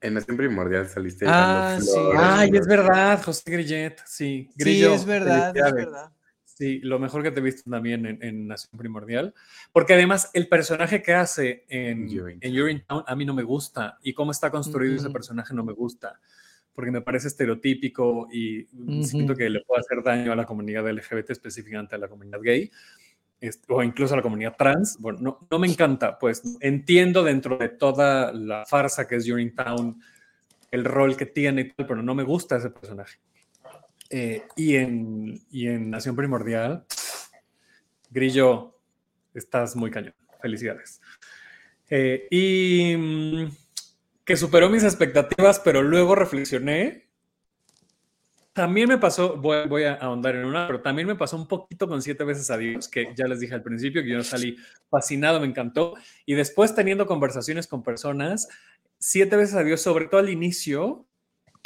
En 0.01 0.13
Nación 0.13 0.37
Primordial 0.37 0.87
saliste. 0.87 1.25
Ah, 1.27 1.77
sí. 1.81 1.99
Ay, 2.17 2.51
es 2.53 2.67
verdad, 2.67 3.21
José 3.23 3.51
Grillet. 3.51 3.95
Sí, 4.05 4.49
Grillo, 4.55 4.89
sí, 4.89 4.95
es 4.95 5.05
verdad, 5.05 5.55
es 5.55 5.73
verdad. 5.73 6.11
Sí, 6.43 6.79
lo 6.79 6.99
mejor 6.99 7.21
que 7.21 7.31
te 7.31 7.39
he 7.39 7.43
visto 7.43 7.69
también 7.69 8.05
en, 8.05 8.23
en, 8.23 8.47
Nación 8.47 8.77
Primordial. 8.77 9.33
Porque 9.73 9.93
además 9.93 10.29
el 10.33 10.47
personaje 10.47 11.01
que 11.01 11.13
hace 11.13 11.65
en, 11.67 12.07
en 12.39 12.61
Urinetown 12.61 13.03
a 13.05 13.15
mí 13.15 13.25
no 13.25 13.33
me 13.33 13.43
gusta. 13.43 13.97
Y 14.01 14.13
cómo 14.13 14.31
está 14.31 14.49
construido 14.51 14.93
uh 14.93 14.97
-huh. 14.97 15.01
ese 15.01 15.09
personaje 15.09 15.53
no 15.53 15.65
me 15.65 15.73
gusta. 15.73 16.19
Porque 16.73 16.91
me 16.91 17.01
parece 17.01 17.27
estereotípico 17.27 18.27
y 18.31 18.61
uh 18.61 18.67
-huh. 18.73 19.03
siento 19.03 19.35
que 19.35 19.49
le 19.49 19.61
puede 19.65 19.81
hacer 19.81 20.01
daño 20.01 20.31
a 20.31 20.35
la 20.35 20.45
comunidad 20.45 20.89
LGBT, 20.89 21.31
específicamente 21.31 21.95
a 21.95 21.97
la 21.97 22.07
comunidad 22.07 22.39
gay 22.41 22.71
o 23.69 23.83
incluso 23.83 24.13
a 24.13 24.17
la 24.17 24.23
comunidad 24.23 24.55
trans. 24.57 24.97
Bueno, 24.99 25.39
no, 25.49 25.59
me 25.59 25.67
encanta, 25.67 26.17
pues 26.17 26.41
entiendo 26.59 27.23
dentro 27.23 27.57
de 27.57 27.69
toda 27.69 28.31
la 28.33 28.65
farsa 28.65 29.07
que 29.07 29.15
es 29.15 29.29
Urinetown 29.29 30.01
el 30.71 30.85
rol 30.85 31.15
que 31.15 31.25
tiene 31.25 31.61
y 31.61 31.71
tal, 31.71 31.85
pero 31.85 32.01
no 32.01 32.15
me 32.15 32.23
gusta 32.23 32.57
ese 32.57 32.69
personaje. 32.69 33.19
Eh, 34.09 34.43
y, 34.55 34.75
en, 34.75 35.41
y 35.49 35.67
en 35.67 35.89
Nación 35.89 36.15
Primordial, 36.15 36.85
Grillo, 38.09 38.77
estás 39.33 39.75
muy 39.75 39.89
cañón. 39.89 40.13
Felicidades. 40.41 41.01
Eh, 41.89 42.27
y 42.29 42.95
mmm, 42.97 43.49
que 44.23 44.37
superó 44.37 44.69
mis 44.69 44.83
expectativas, 44.83 45.59
pero 45.59 45.81
luego 45.81 46.15
reflexioné. 46.15 47.04
También 48.55 48.87
me 48.87 48.97
pasó, 48.97 49.35
voy, 49.35 49.83
a 49.83 49.95
ahondar 49.95 50.33
en 50.37 50.45
una, 50.45 50.65
pero 50.65 50.79
también 50.79 51.09
me 51.09 51.15
pasó 51.15 51.35
un 51.35 51.45
poquito 51.45 51.89
con 51.89 52.01
siete 52.01 52.23
veces 52.23 52.49
a 52.49 52.57
Dios, 52.57 52.87
que 52.87 53.13
ya 53.13 53.27
les 53.27 53.41
dije 53.41 53.53
al 53.53 53.61
principio 53.61 54.01
que 54.01 54.07
yo 54.07 54.23
salí 54.23 54.55
fascinado, 54.89 55.41
me 55.41 55.45
encantó. 55.45 55.95
Y 56.25 56.35
después 56.35 56.73
teniendo 56.73 57.05
conversaciones 57.05 57.67
con 57.67 57.83
personas, 57.83 58.47
siete 58.97 59.35
veces 59.35 59.55
a 59.55 59.63
Dios, 59.65 59.81
sobre 59.81 60.05
todo 60.07 60.21
al 60.21 60.29
inicio, 60.29 61.05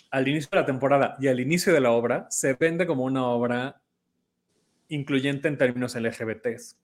al 0.09 0.27
inicio 0.27 0.49
de 0.51 0.57
la 0.61 0.65
temporada 0.65 1.15
y 1.19 1.27
al 1.27 1.39
inicio 1.39 1.71
de 1.73 1.79
la 1.79 1.91
obra, 1.91 2.25
se 2.31 2.55
vende 2.55 2.87
como 2.87 3.03
una 3.03 3.23
obra 3.27 3.83
incluyente 4.87 5.47
en 5.47 5.59
términos 5.59 5.93
LGBTs. 5.93 6.75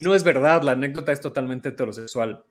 No 0.00 0.14
es 0.14 0.24
verdad, 0.24 0.60
la 0.62 0.72
anécdota 0.72 1.12
es 1.12 1.22
totalmente 1.22 1.70
heterosexual. 1.70 2.44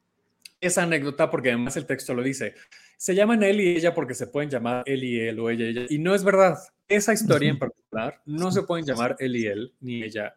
Esa 0.59 0.81
anécdota, 0.81 1.29
porque 1.29 1.49
además 1.49 1.77
el 1.77 1.85
texto 1.85 2.15
lo 2.15 2.23
dice, 2.23 2.55
se 2.99 3.15
llaman 3.15 3.41
él 3.43 3.61
y 3.61 3.77
ella 3.77 3.93
porque 3.93 4.13
se 4.13 4.27
pueden 4.27 4.49
llamar 4.49 4.83
él 4.85 5.05
y 5.05 5.21
él 5.21 5.39
o 5.39 5.49
ella 5.49 5.65
y 5.65 5.69
ella. 5.69 5.85
Y 5.89 5.99
no 5.99 6.13
es 6.13 6.21
verdad. 6.21 6.57
Esa 6.85 7.13
historia 7.13 7.49
en 7.49 7.57
particular 7.57 8.21
no 8.25 8.51
se 8.51 8.63
pueden 8.63 8.85
llamar 8.85 9.15
él 9.19 9.37
y 9.37 9.45
él, 9.45 9.73
ni 9.79 10.03
ella, 10.03 10.35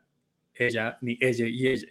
ella, 0.54 0.96
ni 1.00 1.18
ella 1.20 1.46
y 1.48 1.66
ella. 1.66 1.88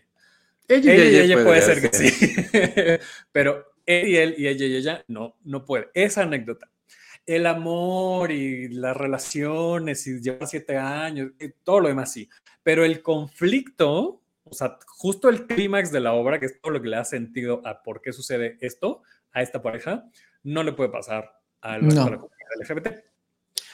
Ella 0.70 0.96
y 0.96 1.02
ella, 1.02 1.10
ella, 1.10 1.24
ella 1.24 1.44
puede, 1.44 1.62
ser 1.62 1.82
que 1.82 1.98
sí. 1.98 3.06
Pero 3.34 3.74
él 3.86 4.08
y 4.08 4.16
él 4.16 4.36
y 4.38 4.48
ella 4.48 4.66
y 4.66 4.76
ella 4.76 5.06
no, 5.10 5.36
no 5.44 5.66
puede. 5.66 5.90
Esa 5.94 6.22
anécdota 6.22 6.72
el 7.26 7.46
amor 7.46 8.32
y 8.32 8.70
las 8.70 8.96
relaciones 8.96 10.08
y 10.08 10.22
llevar 10.22 10.48
siete 10.48 10.78
años, 10.78 11.32
todo 11.64 11.82
lo 11.82 11.88
demás 11.88 12.12
sí. 12.14 12.30
Pero 12.64 12.86
el 12.86 13.02
conflicto, 13.02 14.22
o 14.44 14.54
sea, 14.54 14.80
justo 14.88 15.30
el 15.30 15.48
clímax 15.48 15.92
de 15.92 16.00
la 16.00 16.14
obra, 16.14 16.40
que 16.40 16.48
es 16.48 16.62
todo 16.62 16.72
lo 16.72 16.82
que 16.82 16.88
le 16.88 16.98
da 16.98 17.06
sentido 17.06 17.62
a 17.66 17.84
por 17.84 18.02
qué 18.02 18.14
sucede 18.14 18.58
esto 18.62 19.02
a 19.34 19.42
esta 19.42 19.62
pareja, 19.62 20.10
no 20.44 20.64
le 20.64 20.74
puede 20.74 20.90
pasar 20.90 21.32
al 21.62 21.88
no. 21.88 22.10
la 22.10 22.18
comunidad 22.18 22.50
LGBT. 22.60 22.88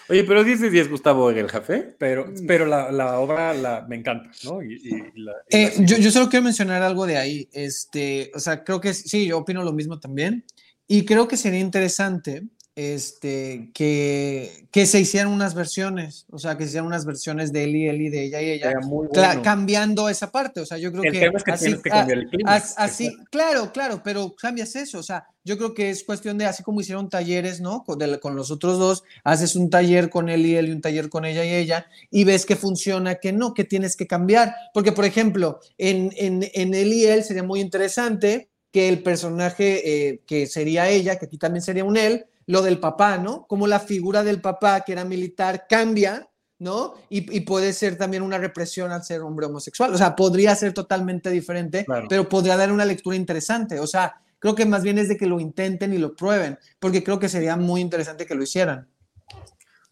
Oye, 0.10 0.24
pero 0.24 0.44
10 0.44 0.62
de 0.62 0.70
10 0.70 0.90
Gustavo 0.90 1.30
en 1.32 1.38
el 1.38 1.48
café. 1.48 1.96
Pero, 1.98 2.32
pero 2.48 2.66
la, 2.66 2.92
la 2.92 3.20
obra 3.20 3.54
la, 3.54 3.86
me 3.88 3.98
encanta, 3.98 4.30
¿no? 4.46 4.64
Y, 4.64 4.76
y 4.76 5.20
la, 5.20 5.34
y 5.50 5.58
eh, 5.58 5.74
yo, 5.80 5.98
yo, 5.98 6.12
solo 6.12 6.30
quiero 6.30 6.46
mencionar 6.46 6.82
algo 6.82 7.06
de 7.06 7.18
ahí. 7.18 7.50
Este, 7.52 8.32
o 8.34 8.40
sea, 8.40 8.64
creo 8.64 8.80
que 8.80 8.94
sí, 8.94 9.28
yo 9.28 9.40
opino 9.40 9.64
lo 9.64 9.74
mismo 9.74 10.00
también. 10.00 10.46
Y 10.88 11.04
creo 11.04 11.28
que 11.28 11.36
sería 11.36 11.60
interesante 11.60 12.44
este, 12.78 13.72
que, 13.74 14.68
que 14.70 14.86
se 14.86 15.00
hicieran 15.00 15.34
unas 15.34 15.56
versiones, 15.56 16.28
o 16.30 16.38
sea, 16.38 16.56
que 16.56 16.64
se 16.64 16.70
hicieran 16.70 16.86
unas 16.86 17.08
versiones 17.08 17.52
de 17.52 17.64
él 17.64 17.76
y 17.76 17.88
él 17.88 18.02
y 18.04 18.10
de 18.10 18.26
ella 18.26 18.40
y 18.40 18.52
ella, 18.52 18.74
bueno. 18.86 19.10
cambiando 19.42 20.08
esa 20.10 20.32
parte, 20.32 20.62
o 20.62 20.66
sea, 20.66 20.78
yo 20.78 20.92
creo 20.92 21.04
el 21.04 21.12
que, 21.12 21.20
tema 21.20 21.38
es 21.40 21.44
que 21.44 21.52
así, 21.52 21.74
que 21.82 21.90
cambiar 21.90 22.20
el 22.20 22.30
clima, 22.30 22.54
así, 22.54 22.74
así 22.78 23.18
claro, 23.32 23.72
claro, 23.72 24.02
pero 24.04 24.36
cambias 24.36 24.76
eso, 24.76 25.00
o 25.00 25.04
sea, 25.04 25.26
yo 25.44 25.58
creo 25.58 25.74
que 25.74 25.90
es 25.90 26.04
cuestión 26.04 26.38
de, 26.38 26.46
así 26.46 26.62
como 26.62 26.80
hicieron 26.80 27.10
talleres, 27.10 27.62
¿no? 27.62 27.84
Con, 27.84 27.98
de, 27.98 28.20
con 28.20 28.36
los 28.36 28.52
otros 28.52 28.78
dos, 28.78 29.04
haces 29.24 29.56
un 29.56 29.72
taller 29.72 30.12
con 30.12 30.30
él 30.30 30.46
y 30.46 30.56
él 30.56 30.68
y 30.68 30.72
un 30.72 30.82
taller 30.82 31.10
con 31.10 31.26
ella 31.26 31.44
y 31.46 31.56
ella, 31.56 31.88
y 32.12 32.26
ves 32.26 32.46
que 32.46 32.56
funciona, 32.56 33.16
que 33.16 33.34
no, 33.34 33.56
que 33.56 33.64
tienes 33.64 33.96
que 33.96 34.06
cambiar, 34.06 34.54
porque, 34.72 34.92
por 34.92 35.06
ejemplo, 35.06 35.62
en, 35.80 36.12
en, 36.16 36.48
en 36.54 36.76
él 36.76 36.94
y 36.94 37.06
él 37.06 37.24
sería 37.24 37.42
muy 37.42 37.60
interesante 37.60 38.50
que 38.72 38.88
el 38.88 39.02
personaje 39.02 40.10
eh, 40.10 40.22
que 40.28 40.46
sería 40.46 40.90
ella, 40.90 41.18
que 41.18 41.26
aquí 41.26 41.40
también 41.40 41.64
sería 41.64 41.84
un 41.84 41.98
él, 41.98 42.28
lo 42.48 42.62
del 42.62 42.80
papá, 42.80 43.18
¿no? 43.18 43.46
Como 43.46 43.68
la 43.68 43.80
figura 43.80 44.24
del 44.24 44.42
papá, 44.42 44.82
que 44.82 44.94
era 44.94 45.06
militar, 45.06 45.66
cambia, 45.70 46.28
¿no? 46.60 46.96
Y, 47.10 47.36
y, 47.36 47.42
puede 47.42 47.72
ser 47.74 47.98
también 47.98 48.24
una 48.24 48.38
represión 48.38 48.92
al 48.92 49.04
ser 49.04 49.22
hombre 49.22 49.46
homosexual. 49.46 49.94
O 49.94 49.98
sea, 49.98 50.16
podría 50.16 50.56
ser 50.56 50.74
totalmente 50.74 51.30
diferente, 51.30 51.86
claro. 51.86 52.08
pero 52.10 52.28
podría 52.28 52.58
dar 52.58 52.72
una 52.72 52.86
lectura 52.86 53.16
interesante. 53.16 53.80
O 53.80 53.86
sea, 53.86 54.16
creo 54.40 54.56
que 54.56 54.66
más 54.66 54.82
bien 54.82 54.98
es 54.98 55.10
de 55.10 55.18
que 55.18 55.28
lo 55.28 55.40
intenten 55.40 55.94
y 55.94 55.98
lo 55.98 56.16
prueben, 56.16 56.58
porque 56.80 57.04
creo 57.04 57.20
que 57.20 57.30
sería 57.30 57.58
muy 57.58 57.82
interesante 57.82 58.26
que 58.26 58.34
lo 58.34 58.44
hicieran. 58.44 58.88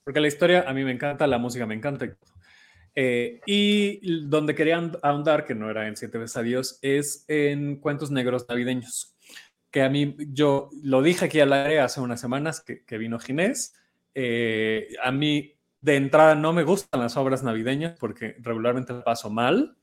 Porque 0.03 0.19
la 0.19 0.27
historia 0.27 0.63
a 0.67 0.73
mí 0.73 0.83
me 0.83 0.91
encanta, 0.91 1.27
la 1.27 1.37
música 1.37 1.65
me 1.65 1.75
encanta. 1.75 2.07
Eh, 2.95 3.41
y 3.45 4.27
donde 4.27 4.55
querían 4.55 4.97
ahondar, 5.01 5.45
que 5.45 5.55
no 5.55 5.69
era 5.69 5.87
en 5.87 5.97
Siete 5.97 6.17
veces 6.17 6.37
a 6.37 6.41
Dios, 6.41 6.79
es 6.81 7.25
en 7.27 7.77
cuentos 7.77 8.11
negros 8.11 8.45
navideños 8.47 9.14
que 9.75 9.81
a 9.81 9.89
mí, 9.89 10.15
yo 10.29 10.69
lo 10.83 11.01
dije 11.01 11.25
aquí 11.25 11.41
al 11.41 11.51
aire 11.51 11.81
hace 11.81 11.99
unas 11.99 12.21
semanas 12.21 12.61
que, 12.61 12.85
que 12.85 12.97
vino 12.97 13.19
Ginés, 13.19 13.73
eh, 14.13 14.87
a 15.03 15.11
mí 15.11 15.53
de 15.81 15.97
entrada 15.97 16.33
no 16.33 16.53
me 16.53 16.63
gustan 16.63 17.01
las 17.01 17.17
obras 17.17 17.43
navideñas 17.43 17.99
porque 17.99 18.37
regularmente 18.39 18.93
paso 18.93 19.29
mal. 19.29 19.75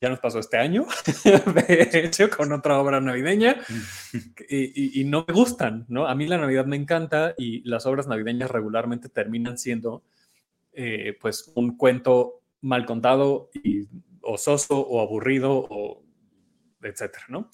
Ya 0.00 0.08
nos 0.08 0.18
pasó 0.18 0.40
este 0.40 0.58
año, 0.58 0.84
de 1.54 1.90
hecho, 1.92 2.28
con 2.28 2.50
otra 2.50 2.80
obra 2.80 3.00
navideña, 3.00 3.54
y, 4.48 4.98
y, 4.98 5.00
y, 5.00 5.04
no 5.04 5.24
me 5.28 5.32
gustan, 5.32 5.84
¿no? 5.86 6.08
A 6.08 6.16
mí 6.16 6.26
la 6.26 6.36
Navidad 6.36 6.66
me 6.66 6.74
encanta 6.74 7.34
y 7.38 7.62
las 7.68 7.86
obras 7.86 8.08
navideñas 8.08 8.50
regularmente 8.50 9.08
terminan 9.08 9.58
siendo, 9.58 10.02
eh, 10.72 11.16
pues, 11.20 11.52
un 11.54 11.76
cuento 11.76 12.42
mal 12.62 12.84
contado 12.84 13.48
y 13.54 13.86
o 14.22 14.36
soso 14.36 14.80
o 14.80 15.00
aburrido 15.00 15.52
o 15.70 16.02
etcétera, 16.82 17.26
¿no? 17.28 17.50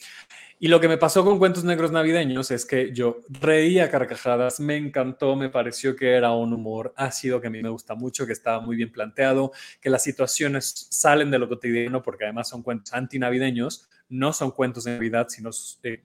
Y 0.63 0.69
lo 0.69 0.79
que 0.79 0.87
me 0.87 0.97
pasó 0.97 1.25
con 1.25 1.41
Cuentos 1.41 1.65
Negros 1.65 1.91
Navideños 1.91 2.53
es 2.53 2.65
que 2.65 2.93
yo 2.93 3.23
reía 3.29 3.91
carcajadas, 3.91 4.61
me 4.61 4.77
encantó, 4.77 5.35
me 5.35 5.49
pareció 5.49 5.97
que 5.97 6.13
era 6.13 6.31
un 6.31 6.53
humor 6.53 6.95
ácido 6.95 7.41
que 7.41 7.49
a 7.49 7.51
mí 7.51 7.61
me 7.61 7.69
gusta 7.69 7.97
mucho, 7.97 8.27
que 8.27 8.33
estaba 8.33 8.61
muy 8.61 8.77
bien 8.77 8.93
planteado, 8.93 9.51
que 9.81 9.91
las 9.91 10.05
situaciones 10.05 10.87
salen 10.89 11.33
de 11.33 11.41
lo 11.41 11.49
cotidiano 11.49 12.01
porque 12.01 12.27
además 12.27 12.49
son 12.49 12.63
cuentos 12.63 12.95
antinavideños, 12.95 13.89
no 14.09 14.33
son 14.33 14.53
cuentos 14.53 14.85
de 14.85 14.93
Navidad, 14.93 15.27
sino 15.31 15.51
eh, 15.83 16.05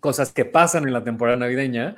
cosas 0.00 0.32
que 0.32 0.44
pasan 0.44 0.88
en 0.88 0.92
la 0.92 1.04
temporada 1.04 1.36
navideña. 1.36 1.94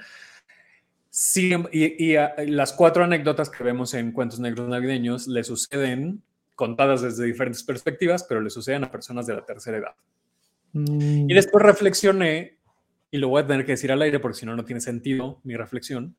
Y, 1.35 2.05
y 2.05 2.17
a, 2.17 2.35
las 2.47 2.75
cuatro 2.75 3.05
anécdotas 3.05 3.49
que 3.49 3.65
vemos 3.65 3.95
en 3.95 4.13
Cuentos 4.13 4.39
Negros 4.39 4.69
Navideños 4.69 5.29
le 5.29 5.43
suceden 5.45 6.23
contadas 6.55 7.01
desde 7.01 7.25
diferentes 7.25 7.63
perspectivas, 7.63 8.23
pero 8.23 8.43
le 8.43 8.51
suceden 8.51 8.85
a 8.85 8.91
personas 8.91 9.27
de 9.27 9.33
la 9.33 9.47
tercera 9.47 9.79
edad. 9.79 9.95
Mm. 10.77 11.31
Y 11.31 11.35
después 11.35 11.65
reflexioné, 11.65 12.59
y 13.11 13.19
lo 13.19 13.29
voy 13.29 13.43
a 13.43 13.47
tener 13.47 13.65
que 13.65 13.73
decir 13.73 13.91
al 13.91 14.03
aire 14.03 14.21
porque 14.21 14.39
si 14.39 14.47
no, 14.47 14.55
no 14.55 14.65
tiene 14.65 14.81
sentido 14.81 15.41
mi 15.43 15.57
reflexión. 15.57 16.17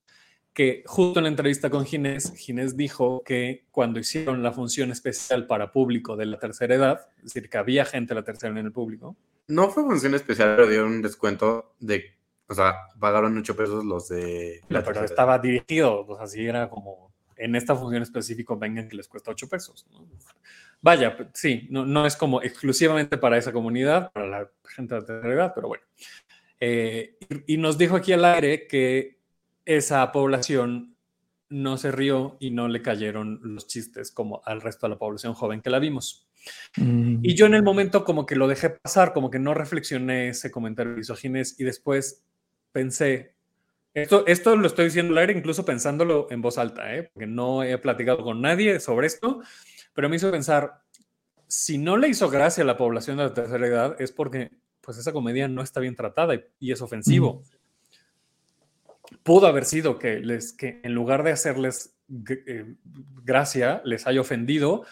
que 0.58 0.82
justo 0.88 1.20
en 1.20 1.26
la 1.26 1.30
entrevista 1.30 1.70
con 1.70 1.86
Ginés, 1.86 2.34
Ginés 2.36 2.76
dijo 2.76 3.22
que 3.24 3.68
cuando 3.70 4.00
hicieron 4.00 4.42
la 4.42 4.52
función 4.52 4.90
especial 4.90 5.46
para 5.46 5.72
público 5.72 6.18
de 6.18 6.26
la 6.26 6.40
tercera 6.40 6.74
edad, 6.74 7.10
es 7.18 7.26
decir, 7.26 7.48
que 7.48 7.60
había 7.60 7.86
gente 7.86 8.16
de 8.16 8.22
la 8.22 8.26
tercera 8.26 8.52
edad 8.52 8.62
en 8.62 8.66
el 8.66 8.72
público. 8.72 9.16
No 9.50 9.70
fue 9.70 9.84
función 9.84 10.16
especial, 10.16 10.56
pero 10.56 10.68
dieron 10.68 10.94
un 10.94 11.02
descuento 11.04 11.76
de, 11.80 12.06
o 12.48 12.56
sea, 12.56 12.74
pagaron 13.00 13.38
8 13.38 13.56
pesos 13.56 13.86
los 13.86 14.08
de 14.10 14.62
la 14.70 14.84
pero 14.84 15.04
estaba 15.04 15.38
dirigido, 15.38 16.08
o 16.08 16.16
sea, 16.16 16.26
así 16.26 16.44
era 16.44 16.72
como 16.72 17.12
en 17.36 17.56
esta 17.56 17.76
función 17.76 18.02
específica 18.02 18.56
vengan 18.56 18.90
que 18.90 18.96
les 18.96 19.08
cuesta 19.08 19.30
8 19.30 19.48
pesos. 19.48 19.86
Vaya, 20.82 21.18
sí, 21.34 21.68
no, 21.70 21.86
no, 21.86 22.06
es 22.06 22.16
como 22.16 22.41
exclusivamente 22.41 23.18
para 23.18 23.38
esa 23.38 23.52
comunidad, 23.52 24.12
para 24.12 24.28
la 24.28 24.52
gente 24.64 24.94
de 24.94 25.02
la 25.02 25.08
tercera 25.08 25.34
edad, 25.34 25.52
pero 25.56 25.68
bueno. 25.70 25.84
Eh, 26.60 27.18
y 27.45 27.58
nos 27.58 27.78
dijo 27.78 27.95
aquí 27.95 28.14
al 28.14 28.26
aire 28.26 28.68
que 28.68 29.20
esa 29.66 30.12
población 30.12 30.95
no 31.49 31.78
se 31.78 31.91
rió 31.91 32.38
y 32.40 32.52
no 32.52 32.68
le 32.68 32.82
cayeron 32.82 33.40
los 33.44 33.68
chistes 33.68 34.12
como 34.12 34.41
al 34.45 34.62
resto 34.62 34.86
de 34.86 34.91
la 34.91 34.99
población 34.99 35.34
joven 35.34 35.62
que 35.62 35.70
la 35.70 35.80
vimos. 35.80 36.28
Mm. 36.78 37.20
Y 37.24 37.36
yo 37.36 37.45
en 37.45 37.54
el 37.54 37.64
momento 37.64 38.04
como 38.04 38.26
que 38.26 38.36
lo 38.36 38.48
dejé 38.48 38.70
pasar, 38.70 39.14
como 39.14 39.30
que 39.32 39.40
no 39.40 39.54
reflexioné 39.54 40.30
ese 40.30 40.52
comentario 40.52 40.95
de 40.95 41.44
y 41.58 41.64
después 41.64 42.24
pensé, 42.72 43.36
esto, 43.94 44.26
esto 44.28 44.56
lo 44.56 44.68
estoy 44.68 44.86
diciendo 44.86 45.14
al 45.14 45.20
aire 45.20 45.34
incluso 45.34 45.66
pensándolo 45.66 46.28
en 46.30 46.41
voz 46.41 46.58
alta, 46.58 46.95
¿eh? 46.95 47.10
porque 47.14 47.28
no 47.28 47.64
he 47.64 47.78
platicado 47.78 48.24
con 48.24 48.41
nadie 48.41 48.80
sobre 48.80 49.08
esto, 49.08 49.41
pero 49.98 50.10
me 50.10 50.18
hizo 50.18 50.30
pensar, 50.30 50.84
si 51.48 51.80
no 51.80 51.98
le 51.98 52.10
hizo 52.10 52.30
gracia 52.30 52.64
a 52.64 52.68
la 52.68 52.78
población 52.78 53.18
de 53.18 53.24
la 53.24 53.34
tercera 53.34 53.65
edad 53.65 53.95
es 53.99 54.11
porque 54.11 54.52
pues 54.80 54.99
esa 54.99 55.11
comedia 55.11 55.48
no 55.48 55.64
está 55.64 55.80
bien 55.80 55.95
tratada 55.95 56.36
y, 56.60 56.72
es 56.72 56.84
ofensivo. 56.84 57.41
Mm 57.41 57.57
pudo 59.24 59.48
haber 59.48 59.65
sido 59.65 59.99
que, 59.99 60.19
les, 60.19 60.53
que 60.53 60.82
en 60.84 60.94
lugar 60.94 61.24
de 61.24 61.32
hacerles 61.32 61.95
eh, 62.30 62.76
gracia, 63.24 63.82
les 63.86 64.07
haya 64.07 64.22
ofendido 64.22 64.86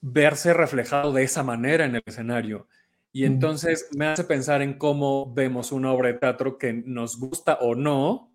verse 0.00 0.52
reflejado 0.52 1.12
de 1.12 1.22
esa 1.22 1.42
manera 1.42 1.84
en 1.84 1.96
el 1.96 2.02
escenario. 2.04 2.66
Y 3.12 3.24
entonces 3.24 3.88
me 3.96 4.06
hace 4.06 4.24
pensar 4.24 4.62
en 4.62 4.78
cómo 4.78 5.32
vemos 5.32 5.70
una 5.70 5.92
obra 5.92 6.08
de 6.08 6.18
teatro 6.18 6.56
que 6.56 6.72
nos 6.72 7.18
gusta 7.18 7.58
o 7.60 7.74
no, 7.74 8.32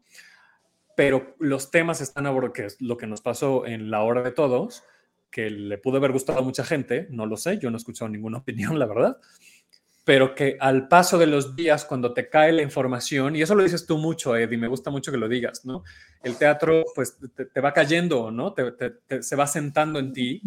pero 0.96 1.36
los 1.40 1.72
temas 1.72 2.00
están 2.00 2.28
que 2.54 2.66
es 2.66 2.80
lo 2.80 2.98
que 2.98 3.08
nos 3.08 3.22
pasó 3.22 3.66
en 3.66 3.90
La 3.90 4.04
Hora 4.04 4.22
de 4.22 4.32
Todos, 4.32 4.84
que 5.38 5.52
le 5.52 5.78
pudo 5.78 5.98
haber 5.98 6.12
gustado 6.12 6.40
a 6.40 6.42
mucha 6.42 6.64
gente, 6.64 7.06
no 7.12 7.28
lo 7.28 7.38
sé, 7.38 7.60
yo 7.60 7.70
no 7.70 7.78
he 7.78 7.78
escuchado 7.78 8.10
ninguna 8.10 8.38
opinión, 8.40 8.80
la 8.80 8.88
verdad, 8.88 9.18
pero 10.04 10.34
que 10.34 10.58
al 10.60 10.88
paso 10.88 11.20
de 11.20 11.28
los 11.28 11.56
días, 11.56 11.86
cuando 11.86 12.12
te 12.12 12.28
cae 12.28 12.52
la 12.52 12.64
información, 12.64 13.36
y 13.36 13.44
eso 13.44 13.54
lo 13.54 13.62
dices 13.62 13.86
tú 13.86 14.00
mucho, 14.00 14.36
Ed, 14.36 14.52
y 14.52 14.58
me 14.58 14.68
gusta 14.68 14.90
mucho 14.90 15.12
que 15.12 15.20
lo 15.20 15.30
digas, 15.30 15.64
¿no? 15.64 15.84
El 16.24 16.38
teatro, 16.38 16.86
pues, 16.96 17.20
te, 17.54 17.62
va 17.62 17.72
cayendo, 17.72 18.32
¿no? 18.32 18.56
se 19.22 19.36
va 19.36 19.46
sentando 19.46 20.00
en 20.00 20.12
ti. 20.12 20.42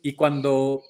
Y 0.00 0.14
cuando... 0.14 0.80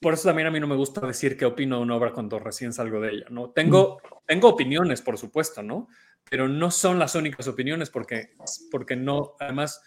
Por 0.00 0.14
eso 0.14 0.26
también 0.26 0.48
a 0.48 0.50
mí 0.50 0.58
no 0.58 0.66
me 0.66 0.76
gusta 0.76 1.06
decir 1.06 1.36
qué 1.36 1.44
opino 1.44 1.76
de 1.76 1.82
una 1.82 1.96
obra 1.96 2.12
cuando 2.12 2.38
recién 2.38 2.72
salgo 2.72 3.00
de 3.00 3.10
ella, 3.10 3.26
¿no? 3.28 3.50
Tengo, 3.50 4.00
tengo 4.26 4.48
opiniones, 4.48 5.02
por 5.02 5.18
supuesto, 5.18 5.62
¿no? 5.62 5.88
Pero 6.30 6.48
no 6.48 6.70
son 6.70 6.98
las 6.98 7.14
únicas 7.16 7.46
opiniones 7.48 7.90
porque, 7.90 8.30
porque 8.70 8.96
no, 8.96 9.34
además 9.38 9.82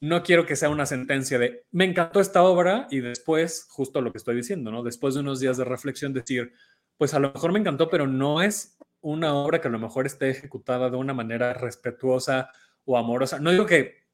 no 0.00 0.22
quiero 0.22 0.46
que 0.46 0.56
sea 0.56 0.68
una 0.68 0.86
sentencia 0.86 1.38
de 1.38 1.64
me 1.70 1.84
encantó 1.84 2.20
esta 2.20 2.42
obra 2.42 2.86
y 2.90 3.00
después, 3.00 3.66
justo 3.68 4.00
lo 4.00 4.12
que 4.12 4.18
estoy 4.18 4.36
diciendo, 4.36 4.70
¿no? 4.70 4.82
Después 4.82 5.14
de 5.14 5.20
unos 5.20 5.40
días 5.40 5.56
de 5.56 5.64
reflexión, 5.64 6.12
decir, 6.12 6.52
pues 6.96 7.14
a 7.14 7.18
lo 7.18 7.32
mejor 7.32 7.52
me 7.52 7.58
encantó, 7.58 7.88
pero 7.88 8.06
no 8.06 8.42
es 8.42 8.78
una 9.00 9.34
obra 9.34 9.60
que 9.60 9.68
a 9.68 9.70
lo 9.70 9.78
mejor 9.78 10.06
esté 10.06 10.30
ejecutada 10.30 10.90
de 10.90 10.96
una 10.96 11.14
manera 11.14 11.52
respetuosa 11.54 12.50
o 12.84 12.96
amorosa. 12.96 13.38
No 13.38 13.50
digo 13.50 13.66
que, 13.66 14.04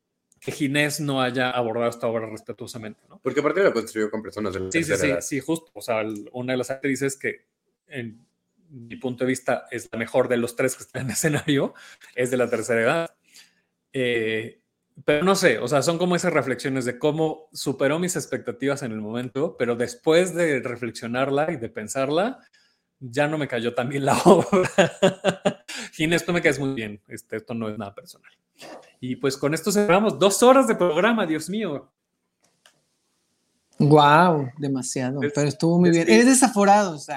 que 0.41 0.53
Ginés 0.53 1.01
no 1.01 1.21
haya 1.21 1.51
abordado 1.51 1.91
esta 1.91 2.07
obra 2.07 2.27
respetuosamente, 2.27 3.03
¿no? 3.09 3.19
Porque 3.23 3.41
aparte 3.41 3.63
la 3.63 3.73
construyó 3.73 4.11
con 4.11 4.23
personas 4.23 4.55
de 4.55 4.61
la 4.61 4.71
sí, 4.71 4.85
sí, 4.85 4.97
sí, 4.97 5.13
sí, 5.21 5.41
justo. 5.41 5.71
O 5.75 5.81
sea, 5.81 6.03
una 6.33 6.53
de 6.53 6.57
las 6.59 6.71
actrices 6.71 7.17
que, 7.17 7.47
en 7.87 8.27
mi 8.69 8.97
punto 8.97 9.25
de 9.25 9.29
vista, 9.29 9.67
es 9.71 9.89
la 9.91 9.99
mejor 9.99 10.29
de 10.29 10.37
los 10.37 10.57
tres 10.57 10.77
que 10.77 10.83
están 10.83 11.03
en 11.03 11.09
el 11.09 11.13
escenario, 11.13 11.75
es 12.15 12.31
de 12.31 12.37
la 12.37 12.51
tercera 12.51 12.81
edad. 12.83 13.17
Eh, 13.93 14.61
pero 15.05 15.25
no 15.25 15.35
sé, 15.35 15.59
o 15.59 15.67
sea, 15.67 15.83
son 15.83 15.99
como 15.99 16.15
esas 16.15 16.33
reflexiones 16.33 16.85
de 16.85 16.99
cómo 16.99 17.49
superó 17.53 17.99
mis 17.99 18.15
expectativas 18.15 18.83
en 18.83 18.93
el 18.93 19.01
momento, 19.01 19.57
pero 19.59 19.75
después 19.75 20.35
de 20.35 20.61
reflexionarla 20.61 21.51
y 21.51 21.57
de 21.57 21.69
pensarla, 21.69 22.39
ya 23.01 23.27
no 23.27 23.37
me 23.37 23.49
cayó 23.49 23.75
tan 23.75 23.89
bien 23.89 24.05
la 24.05 24.17
obra. 24.25 25.65
Ginés, 25.93 26.25
tú 26.25 26.33
me 26.33 26.41
caes 26.41 26.61
muy 26.61 26.75
bien, 26.75 27.03
este, 27.09 27.37
esto 27.37 27.55
no 27.55 27.69
es 27.69 27.77
nada 27.77 27.95
personal. 27.95 28.31
Y 29.01 29.17
pues 29.17 29.37
con 29.37 29.53
esto 29.53 29.73
cerramos 29.73 30.19
dos 30.19 30.43
horas 30.43 30.69
de 30.69 30.77
programa, 30.77 31.27
Dios 31.27 31.51
mío. 31.51 31.91
Wow, 33.79 34.53
demasiado, 34.57 35.19
pero 35.21 35.49
estuvo 35.49 35.81
muy 35.81 35.91
bien. 35.91 36.09
Es 36.09 36.27
desaforados. 36.27 37.09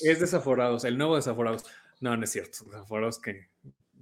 Es 0.00 0.20
desaforados, 0.20 0.84
el 0.84 0.96
nuevo 0.96 1.16
desaforados. 1.16 1.64
No, 2.00 2.16
no 2.16 2.22
es 2.22 2.30
cierto, 2.30 2.64
desaforados 2.66 3.18
que 3.18 3.48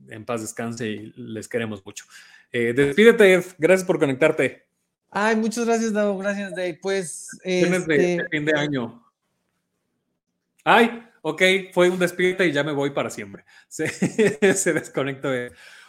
en 0.09 0.25
paz 0.25 0.41
descanse 0.41 0.89
y 0.89 1.13
les 1.17 1.49
queremos 1.49 1.85
mucho. 1.85 2.05
Eh, 2.53 2.73
despídete, 2.73 3.43
Gracias 3.59 3.87
por 3.87 3.99
conectarte. 3.99 4.67
Ay, 5.11 5.37
muchas 5.37 5.65
gracias, 5.65 5.93
Davo. 5.93 6.19
Gracias, 6.19 6.51
Dave. 6.51 6.79
Pues. 6.81 7.29
Tienes 7.43 7.87
de, 7.87 8.15
este 8.17 8.29
fin 8.29 8.45
de 8.45 8.59
año. 8.59 9.05
Ay, 10.65 11.07
ok, 11.23 11.43
fue 11.73 11.91
un 11.91 11.99
despídete 11.99 12.47
y 12.47 12.53
ya 12.53 12.65
me 12.65 12.73
voy 12.73 12.91
para 12.91 13.11
siempre. 13.11 13.45
Se, 13.69 13.89
se 14.55 14.73
desconectó. 14.73 15.29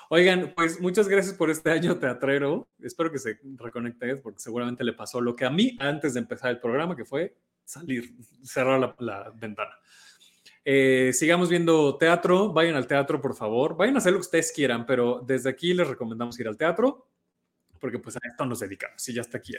Oigan, 0.09 0.53
pues 0.55 0.79
muchas 0.79 1.07
gracias 1.07 1.33
por 1.33 1.49
este 1.49 1.71
año 1.71 1.97
teatrero. 1.97 2.67
Espero 2.79 3.11
que 3.11 3.17
se 3.17 3.39
reconecte 3.57 4.17
porque 4.17 4.39
seguramente 4.39 4.83
le 4.83 4.93
pasó 4.93 5.19
lo 5.19 5.35
que 5.35 5.45
a 5.45 5.49
mí 5.49 5.75
antes 5.79 6.13
de 6.13 6.19
empezar 6.19 6.51
el 6.51 6.59
programa, 6.59 6.95
que 6.95 7.05
fue 7.05 7.35
salir, 7.63 8.13
cerrar 8.43 8.95
la 8.99 9.31
ventana. 9.35 9.71
Eh, 10.67 11.11
sigamos 11.13 11.49
viendo 11.49 11.95
teatro, 11.95 12.51
vayan 12.51 12.75
al 12.75 12.87
teatro, 12.87 13.21
por 13.21 13.35
favor. 13.35 13.77
Vayan 13.77 13.95
a 13.95 13.97
hacer 13.99 14.11
lo 14.11 14.17
que 14.17 14.25
ustedes 14.25 14.51
quieran, 14.51 14.87
pero 14.87 15.23
desde 15.25 15.51
aquí 15.51 15.75
les 15.75 15.87
recomendamos 15.87 16.39
ir 16.39 16.47
al 16.47 16.57
teatro, 16.57 17.07
porque 17.79 17.99
pues 17.99 18.15
a 18.15 18.19
esto 18.23 18.47
nos 18.47 18.61
dedicamos, 18.61 18.99
si 18.99 19.13
ya 19.13 19.21
está 19.21 19.37
aquí. 19.37 19.53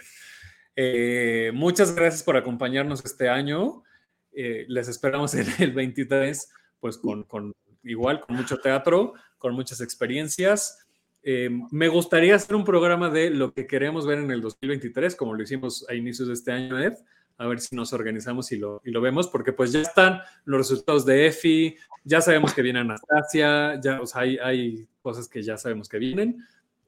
Eh, 0.74 1.52
muchas 1.54 1.94
gracias 1.94 2.24
por 2.24 2.36
acompañarnos 2.36 3.04
este 3.04 3.28
año. 3.28 3.84
Eh, 4.32 4.66
les 4.68 4.88
esperamos 4.88 5.32
en 5.34 5.46
el 5.60 5.72
23, 5.72 6.50
pues 6.80 6.98
con, 6.98 7.22
con, 7.22 7.52
igual, 7.84 8.20
con 8.20 8.34
mucho 8.34 8.58
teatro, 8.58 9.14
con 9.38 9.54
muchas 9.54 9.80
experiencias. 9.80 10.80
me 11.22 11.88
gustaría 11.88 12.34
hacer 12.34 12.56
un 12.56 12.64
programa 12.64 13.10
de 13.10 13.30
lo 13.30 13.52
que 13.52 13.68
queremos 13.68 14.06
ver 14.06 14.18
en 14.18 14.32
el 14.32 14.40
2023, 14.40 15.14
como 15.14 15.34
lo 15.34 15.42
hicimos 15.44 15.86
a 15.88 15.94
inicios 15.94 16.26
de 16.26 16.34
este 16.34 16.50
año, 16.50 16.80
Ed 16.80 16.94
a 17.38 17.46
ver 17.46 17.60
si 17.60 17.76
nos 17.76 17.92
organizamos 17.92 18.50
y 18.52 18.56
lo, 18.56 18.80
y 18.84 18.90
lo 18.90 19.00
vemos, 19.00 19.28
porque 19.28 19.52
pues 19.52 19.72
ya 19.72 19.80
están 19.80 20.20
los 20.44 20.58
resultados 20.58 21.04
de 21.04 21.26
EFI, 21.26 21.76
ya 22.04 22.20
sabemos 22.20 22.54
que 22.54 22.62
viene 22.62 22.80
Anastasia, 22.80 23.80
ya 23.80 24.00
hay, 24.14 24.38
hay 24.38 24.88
cosas 25.02 25.28
que 25.28 25.42
ya 25.42 25.56
sabemos 25.56 25.88
que 25.88 25.98
vienen, 25.98 26.44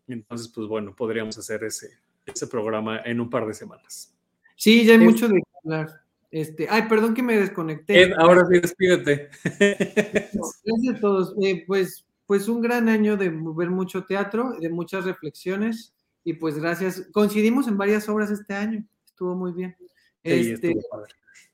entonces 0.06 0.48
pues 0.48 0.66
bueno, 0.66 0.94
podríamos 0.94 1.36
hacer 1.38 1.64
ese, 1.64 1.98
ese 2.26 2.46
programa 2.46 3.00
en 3.04 3.20
un 3.20 3.28
par 3.28 3.46
de 3.46 3.54
semanas. 3.54 4.14
Sí, 4.56 4.84
ya 4.84 4.94
hay 4.94 4.98
mucho 4.98 5.28
de 5.28 5.42
hablar. 5.64 6.02
Este, 6.30 6.66
ay, 6.68 6.82
perdón 6.88 7.14
que 7.14 7.22
me 7.22 7.38
desconecté. 7.38 8.12
ahora 8.14 8.44
sí, 8.46 8.60
despídete. 8.60 9.30
Gracias 9.44 10.96
a 10.96 11.00
todos. 11.00 11.34
Eh, 11.42 11.64
pues, 11.66 12.04
pues 12.26 12.48
un 12.48 12.60
gran 12.60 12.88
año 12.88 13.16
de 13.16 13.30
ver 13.30 13.70
mucho 13.70 14.04
teatro, 14.04 14.52
de 14.60 14.68
muchas 14.68 15.04
reflexiones, 15.04 15.94
y 16.24 16.34
pues 16.34 16.58
gracias. 16.58 17.08
Coincidimos 17.12 17.68
en 17.68 17.78
varias 17.78 18.08
obras 18.08 18.30
este 18.30 18.54
año, 18.54 18.84
estuvo 19.06 19.34
muy 19.34 19.52
bien. 19.52 19.76
Este, 20.22 20.74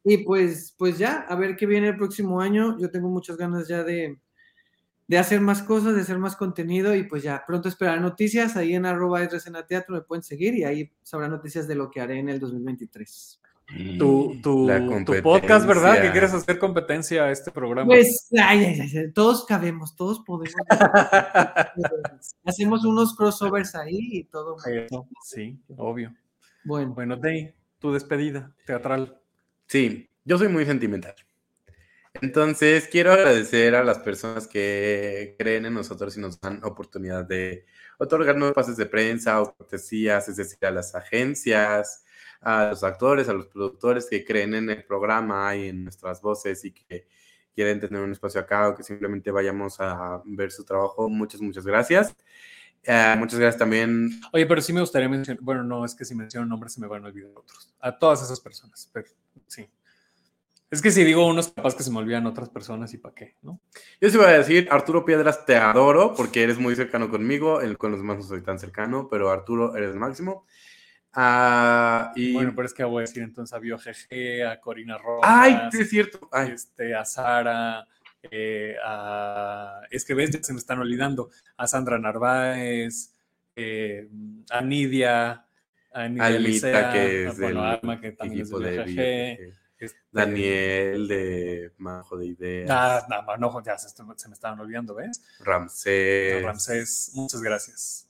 y 0.05 0.19
pues, 0.19 0.74
pues 0.77 0.99
ya, 0.99 1.27
a 1.28 1.35
ver 1.35 1.57
qué 1.57 1.66
viene 1.66 1.89
el 1.89 1.97
próximo 1.97 2.41
año. 2.41 2.78
Yo 2.78 2.91
tengo 2.91 3.09
muchas 3.09 3.36
ganas 3.36 3.69
ya 3.69 3.82
de, 3.82 4.19
hacer 5.19 5.41
más 5.41 5.62
cosas, 5.62 5.95
de 5.95 6.03
hacer 6.03 6.19
más 6.19 6.36
contenido 6.36 6.95
y 6.95 7.05
pues 7.05 7.23
ya 7.23 7.43
pronto 7.47 7.69
esperar 7.69 8.01
noticias. 8.01 8.57
Ahí 8.57 8.74
en 8.74 8.85
arroba 8.85 9.23
escena 9.23 9.66
teatro 9.66 9.95
me 9.95 10.03
pueden 10.03 10.23
seguir 10.23 10.55
y 10.55 10.65
ahí 10.65 10.93
sabrán 11.03 11.31
noticias 11.31 11.66
de 11.66 11.74
lo 11.74 11.91
que 11.91 12.03
haré 12.03 12.19
en 12.19 12.28
el 12.28 12.39
2023. 12.39 13.41
Tu, 13.99 14.41
tu, 14.43 14.69
tu, 15.07 15.23
podcast, 15.23 15.66
¿verdad? 15.66 16.03
Que 16.03 16.11
quieres 16.11 16.35
hacer 16.35 16.59
competencia 16.59 17.24
a 17.24 17.31
este 17.31 17.51
programa. 17.51 17.86
Pues, 17.86 18.28
todos 19.15 19.47
cabemos, 19.47 19.97
todos 19.97 20.20
podemos. 20.20 20.55
Hacemos 22.45 22.85
unos 22.85 23.16
crossovers 23.16 23.74
ahí 23.74 23.99
y 24.12 24.24
todo. 24.24 24.57
Sí, 25.24 25.59
obvio. 25.78 26.15
Bueno, 26.62 26.93
bueno, 26.95 27.16
Day, 27.16 27.55
tu 27.85 27.93
despedida 27.93 28.51
teatral. 28.65 29.20
Sí, 29.66 30.09
yo 30.24 30.39
soy 30.39 30.48
muy 30.48 30.65
sentimental. 30.65 31.15
Entonces, 32.15 32.89
quiero 32.90 33.12
agradecer 33.12 33.74
a 33.74 33.85
las 33.85 33.98
personas 33.98 34.48
que 34.48 35.36
creen 35.39 35.66
en 35.66 35.74
nosotros 35.74 36.16
y 36.16 36.20
nos 36.20 36.40
dan 36.40 36.65
oportunidad 36.65 37.27
de 37.27 37.66
otorgarnos 37.98 38.55
pases 38.55 38.78
de 38.78 38.86
prensa 38.86 39.43
o 39.43 39.55
cortesías, 39.55 40.27
es 40.31 40.36
decir, 40.36 40.65
a 40.65 40.70
las 40.70 40.94
agencias, 40.94 42.06
a 42.40 42.69
los 42.70 42.82
actores, 42.85 43.28
a 43.28 43.35
los 43.35 43.48
productores 43.48 44.06
que 44.09 44.24
creen 44.24 44.55
en 44.55 44.70
el 44.70 44.82
programa 44.86 45.55
y 45.55 45.69
en 45.69 45.85
nuestras 45.85 46.23
voces 46.23 46.65
y 46.65 46.73
que 46.73 47.06
quieren 47.55 47.81
tener 47.81 48.01
un 48.01 48.12
espacio 48.12 48.40
acá 48.40 48.70
o 48.70 48.74
que 48.74 48.82
simplemente 48.82 49.31
vayamos 49.31 49.78
a 49.78 50.23
ver 50.24 50.51
su 50.51 50.65
trabajo, 50.65 51.11
muchas, 51.11 51.43
muchas 51.43 51.66
gracias. 51.66 52.16
Eh, 52.86 53.15
muchas 53.19 53.39
gracias 53.39 53.59
también. 53.59 54.20
Oye, 54.32 54.47
pero 54.47 54.61
sí 54.61 54.73
me 54.73 54.81
gustaría 54.81 55.09
mencionar, 55.09 55.43
bueno, 55.43 55.62
no, 55.62 55.85
es 55.85 55.94
que 55.94 56.05
si 56.05 56.15
menciono 56.15 56.47
nombres 56.47 56.74
se 56.74 56.81
me 56.81 56.86
van 56.86 57.05
a 57.05 57.09
olvidar 57.09 57.31
otros. 57.35 57.74
A 57.81 57.98
todas 57.98 58.23
esas 58.23 58.40
personas, 58.40 58.90
pero 58.93 59.09
sí. 59.47 59.66
Es 60.70 60.82
que 60.82 60.90
si 60.90 61.05
digo 61.05 61.27
unos, 61.27 61.52
capaz 61.52 61.77
que 61.77 61.85
se 61.85 61.90
me 61.90 61.98
olvidan 61.98 62.27
otras 62.27 62.48
personas 62.48 62.93
y 62.94 62.98
para 62.98 63.15
qué, 63.15 63.36
¿no? 63.43 63.61
Yo 64.01 64.11
sí 64.11 64.16
voy 64.16 64.27
a 64.27 64.39
decir, 64.39 64.66
Arturo 64.70 65.05
Piedras, 65.05 65.47
te 65.47 65.56
adoro 65.56 66.15
porque 66.15 66.43
eres 66.43 66.59
muy 66.59 66.74
cercano 66.74 67.09
conmigo, 67.09 67.61
el, 67.61 67.78
con 67.78 67.93
los 67.93 68.01
demás 68.01 68.16
no 68.16 68.23
soy 68.24 68.43
tan 68.43 68.59
cercano, 68.59 69.09
pero 69.09 69.31
Arturo, 69.31 69.77
eres 69.77 69.93
el 69.93 70.01
máximo. 70.01 70.47
Ah, 71.12 72.12
y... 72.16 72.32
Bueno, 72.32 72.52
pero 72.56 72.66
es 72.66 72.74
que 72.74 72.82
voy 72.82 72.98
a 72.98 73.06
decir 73.06 73.23
entonces 73.23 73.55
a 73.55 73.61
BioGG, 73.61 74.47
a 74.51 74.61
Corina 74.61 74.98
Rojas. 74.98 75.31
¡Ay, 75.32 75.61
sí 75.70 75.82
es 75.82 75.90
cierto! 75.90 76.28
Ay. 76.32 76.51
Este, 76.51 76.93
a 76.93 77.05
Sara, 77.05 77.86
eh, 78.30 78.76
a... 78.84 79.82
Es 79.90 80.05
que 80.05 80.14
ves, 80.14 80.30
ya 80.30 80.42
se 80.42 80.52
me 80.52 80.59
están 80.59 80.78
olvidando. 80.78 81.30
A 81.56 81.66
Sandra 81.66 81.98
Narváez, 81.98 83.12
eh, 83.56 84.09
a 84.51 84.60
Nidia, 84.60 85.46
a 85.92 86.09
Nidia 86.09 86.30
Licea, 86.30 86.92
que 86.92 87.26
es 87.26 87.36
del 87.38 87.56
Arma, 87.56 88.01
que 88.01 88.12
también 88.12 88.42
es 88.42 88.51
de 88.51 88.59
BioGG. 88.59 88.86
BioGG. 88.86 89.55
este, 89.78 89.98
Daniel 90.10 91.09
de 91.09 91.72
Majo 91.78 92.16
de 92.16 92.26
Ideas, 92.26 92.70
Ah, 92.70 93.06
no, 93.09 93.36
no, 93.36 93.64
ya 93.64 93.78
se, 93.78 93.88
se 93.88 94.02
me 94.28 94.34
estaban 94.34 94.59
olvidando, 94.60 94.94
¿ves? 94.94 95.22
Ramsés. 95.40 96.42
Ramsés, 96.42 97.10
muchas 97.14 97.42
gracias. 97.42 98.09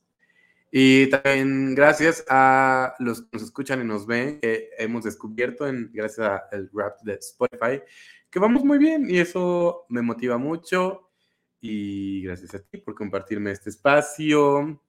Y 0.76 1.08
también 1.08 1.76
gracias 1.76 2.24
a 2.28 2.96
los 2.98 3.22
que 3.22 3.28
nos 3.34 3.42
escuchan 3.42 3.80
y 3.80 3.84
nos 3.84 4.08
ven, 4.08 4.40
que 4.40 4.70
hemos 4.76 5.04
descubierto 5.04 5.68
en, 5.68 5.88
gracias 5.92 6.42
al 6.50 6.68
rap 6.74 7.00
de 7.02 7.14
Spotify, 7.14 7.80
que 8.34 8.40
vamos 8.40 8.64
muy 8.64 8.78
bien 8.78 9.08
y 9.08 9.20
eso 9.20 9.86
me 9.88 10.02
motiva 10.02 10.38
mucho. 10.38 11.08
Y 11.60 12.20
gracias 12.22 12.52
a 12.56 12.58
ti 12.58 12.78
por 12.78 12.96
compartirme 12.96 13.52
este 13.52 13.70
espacio. 13.70 14.82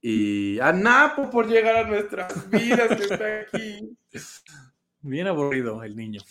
Y 0.00 0.58
a 0.60 0.72
Napo 0.72 1.28
por 1.28 1.46
llegar 1.46 1.76
a 1.76 1.86
nuestras 1.86 2.48
vidas 2.48 2.96
que 2.96 3.02
está 3.02 3.40
aquí. 3.40 3.94
Bien 5.02 5.26
aburrido 5.26 5.84
el 5.84 5.94
niño. 5.94 6.22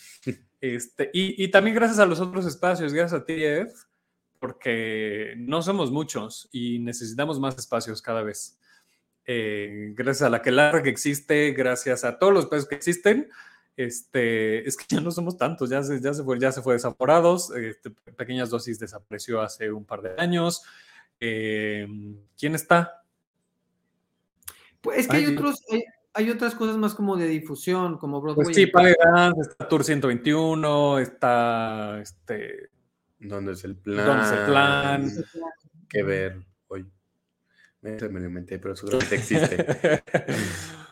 Este, 0.60 1.08
y, 1.12 1.44
y 1.44 1.48
también 1.52 1.76
gracias 1.76 2.00
a 2.00 2.06
los 2.06 2.18
otros 2.18 2.46
espacios, 2.46 2.92
gracias 2.92 3.20
a 3.20 3.24
ti, 3.24 3.34
Ed, 3.34 3.68
porque 4.40 5.34
no 5.36 5.62
somos 5.62 5.92
muchos 5.92 6.48
y 6.50 6.80
necesitamos 6.80 7.38
más 7.38 7.56
espacios 7.56 8.02
cada 8.02 8.24
vez. 8.24 8.58
Eh, 9.24 9.92
gracias 9.94 10.22
a 10.22 10.30
la 10.30 10.42
que 10.42 10.50
larga 10.50 10.82
que 10.82 10.90
existe, 10.90 11.52
gracias 11.52 12.02
a 12.02 12.18
todos 12.18 12.32
los 12.32 12.44
espacios 12.44 12.68
que 12.68 12.74
existen, 12.74 13.30
este, 13.76 14.66
es 14.68 14.76
que 14.76 14.84
ya 14.88 15.00
no 15.00 15.10
somos 15.10 15.36
tantos, 15.36 15.70
ya 15.70 15.82
se, 15.82 16.00
ya 16.00 16.14
se 16.14 16.22
fue, 16.22 16.38
ya 16.38 16.52
se 16.52 16.62
fue 16.62 16.74
desaforados, 16.74 17.50
este, 17.54 17.90
pequeñas 17.90 18.50
dosis 18.50 18.78
desapareció 18.78 19.40
hace 19.40 19.72
un 19.72 19.84
par 19.84 20.02
de 20.02 20.14
años. 20.18 20.62
Eh, 21.20 21.86
¿Quién 22.38 22.54
está? 22.54 23.02
Pues 24.80 24.98
es 24.98 25.08
que 25.08 25.16
hay 25.16 25.24
Ay, 25.24 25.36
otros, 25.36 25.56
hay, 25.70 25.84
hay 26.12 26.30
otras 26.30 26.54
cosas 26.54 26.76
más 26.76 26.94
como 26.94 27.16
de 27.16 27.26
difusión, 27.26 27.98
como 27.98 28.20
Broadway. 28.20 28.44
Pues 28.44 28.56
sí, 28.56 28.66
Padre 28.66 28.96
Dance, 29.02 29.40
está 29.50 29.68
Tour 29.68 29.82
121, 29.82 30.98
está 30.98 32.00
este, 32.00 32.70
¿Dónde 33.18 33.52
es 33.52 33.64
el 33.64 33.76
plan? 33.76 34.06
¿Dónde 34.06 34.24
es 34.24 34.32
el 34.32 34.44
plan? 34.44 35.12
Que 35.88 36.02
ver 36.02 36.42
hoy. 36.68 36.86
Me 37.80 37.92
me 38.08 38.20
lo 38.20 38.26
inventé, 38.26 38.58
pero 38.58 38.76
seguramente 38.76 39.14
existe. 39.16 40.02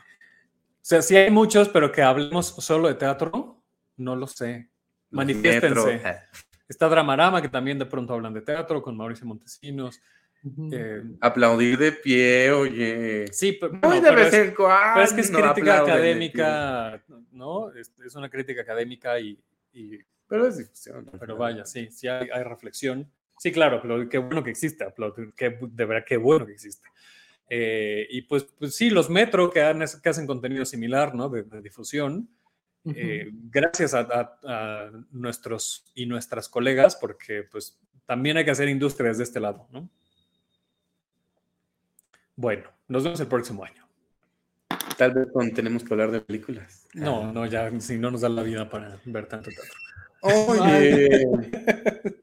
o 0.82 0.84
sea, 0.84 1.00
sí 1.00 1.16
hay 1.16 1.30
muchos, 1.30 1.68
pero 1.68 1.92
que 1.92 2.02
hablemos 2.02 2.48
solo 2.48 2.88
de 2.88 2.94
teatro, 2.94 3.62
no 3.96 4.16
lo 4.16 4.26
sé. 4.26 4.68
Manifiéstense. 5.10 6.02
Está 6.68 6.88
Dramarama, 6.88 7.40
que 7.40 7.48
también 7.48 7.78
de 7.78 7.86
pronto 7.86 8.14
hablan 8.14 8.34
de 8.34 8.40
teatro, 8.40 8.82
con 8.82 8.96
Mauricio 8.96 9.24
Montesinos. 9.24 10.00
Eh, 10.72 11.04
Aplaudir 11.20 11.78
de 11.78 11.92
pie, 11.92 12.50
oye. 12.50 13.28
sí, 13.32 13.56
pero, 13.60 13.74
Muy 13.74 13.80
no, 13.82 13.94
de 13.94 14.00
pero 14.00 14.16
vez 14.16 14.34
es, 14.34 14.54
pero 14.56 15.02
es 15.02 15.12
que 15.12 15.20
es 15.20 15.30
crítica 15.30 15.82
académica, 15.82 17.00
¿no? 17.30 17.70
Es, 17.70 17.92
es 18.04 18.16
una 18.16 18.28
crítica 18.28 18.62
académica 18.62 19.20
y. 19.20 19.38
Pero 20.26 20.48
es 20.48 20.58
difusión. 20.58 21.08
pero 21.20 21.36
vaya, 21.36 21.64
sí, 21.64 21.88
sí 21.92 22.08
hay, 22.08 22.28
hay 22.28 22.42
reflexión. 22.42 23.08
Sí, 23.38 23.52
claro, 23.52 23.80
pero 23.80 24.08
qué 24.08 24.18
bueno 24.18 24.42
que 24.42 24.50
existe, 24.50 24.82
aplaudir, 24.82 25.32
qué, 25.36 25.56
de 25.60 25.84
verdad, 25.84 26.04
qué 26.04 26.16
bueno 26.16 26.44
que 26.44 26.52
existe. 26.52 26.88
Eh, 27.54 28.06
y 28.08 28.22
pues, 28.22 28.44
pues 28.58 28.74
sí, 28.74 28.88
los 28.88 29.10
Metro 29.10 29.50
que, 29.50 29.60
han- 29.60 29.84
que 30.02 30.08
hacen 30.08 30.26
contenido 30.26 30.64
similar, 30.64 31.14
¿no? 31.14 31.28
De, 31.28 31.42
de 31.42 31.60
difusión. 31.60 32.30
Ujú. 32.84 32.94
Eh, 32.98 33.28
gracias 33.30 33.92
a, 33.92 34.00
a- 34.00 34.38
a 34.44 34.90
nuestros 35.10 35.84
y 35.94 36.06
nuestras 36.06 36.48
colegas, 36.48 36.96
porque 36.96 37.42
pues 37.42 37.78
también 38.06 38.38
hay 38.38 38.46
que 38.46 38.52
hacer 38.52 38.68
industria 38.70 39.08
desde 39.10 39.24
este 39.24 39.38
lado, 39.38 39.68
¿no? 39.70 39.86
Bueno, 42.36 42.70
nos 42.88 43.04
vemos 43.04 43.20
el 43.20 43.26
próximo 43.26 43.64
año. 43.64 43.86
Tal 44.96 45.12
vez 45.12 45.28
con- 45.32 45.52
tenemos 45.52 45.84
que 45.84 45.92
hablar 45.92 46.10
de 46.10 46.20
películas. 46.22 46.86
No, 46.94 47.32
no, 47.32 47.44
ya 47.46 47.70
si 47.80 47.98
no 47.98 48.10
nos 48.10 48.22
da 48.22 48.28
la 48.30 48.42
vida 48.42 48.68
para 48.70 48.98
ver 49.04 49.26
tanto 49.26 49.50
teatro. 49.50 49.74
Oye. 50.22 51.08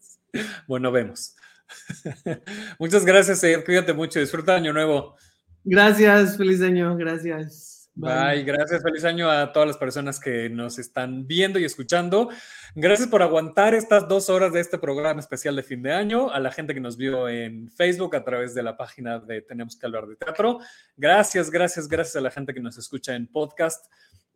Bueno, 0.68 0.92
vemos. 0.92 1.36
Muchas 2.80 3.06
gracias, 3.06 3.44
Ed. 3.44 3.64
Cuídate 3.66 3.94
mucho. 3.94 4.20
Disfruta 4.20 4.56
Año 4.56 4.74
Nuevo. 4.74 5.16
Gracias, 5.64 6.38
feliz 6.38 6.62
año, 6.62 6.96
gracias. 6.96 7.70
Bye. 8.00 8.44
Gracias. 8.44 8.82
Feliz 8.82 9.04
año 9.04 9.30
a 9.30 9.52
todas 9.52 9.68
las 9.68 9.78
personas 9.78 10.22
que 10.22 10.50
nos 10.50 10.80
están 10.80 11.28
viendo 11.28 11.60
y 11.60 11.66
escuchando. 11.66 12.30
Gracias 12.74 13.10
por 13.10 13.22
aguantar 13.22 13.74
estas 13.74 14.08
dos 14.08 14.30
horas 14.30 14.54
de 14.54 14.62
este 14.62 14.78
programa 14.78 15.20
especial 15.20 15.56
de 15.58 15.64
fin 15.64 15.82
de 15.82 15.92
año. 15.92 16.32
A 16.32 16.40
la 16.40 16.50
gente 16.50 16.74
que 16.74 16.80
nos 16.80 16.96
vio 16.96 17.28
en 17.28 17.70
Facebook 17.70 18.16
a 18.16 18.24
través 18.24 18.56
de 18.56 18.64
la 18.64 18.78
página 18.78 19.20
de 19.20 19.42
Tenemos 19.42 19.76
que 19.76 19.86
hablar 19.86 20.08
de 20.08 20.16
teatro. 20.16 20.60
Gracias, 20.96 21.50
gracias, 21.52 21.90
gracias 21.90 22.16
a 22.16 22.22
la 22.22 22.32
gente 22.32 22.54
que 22.54 22.62
nos 22.62 22.78
escucha 22.78 23.16
en 23.16 23.28
podcast. 23.28 23.86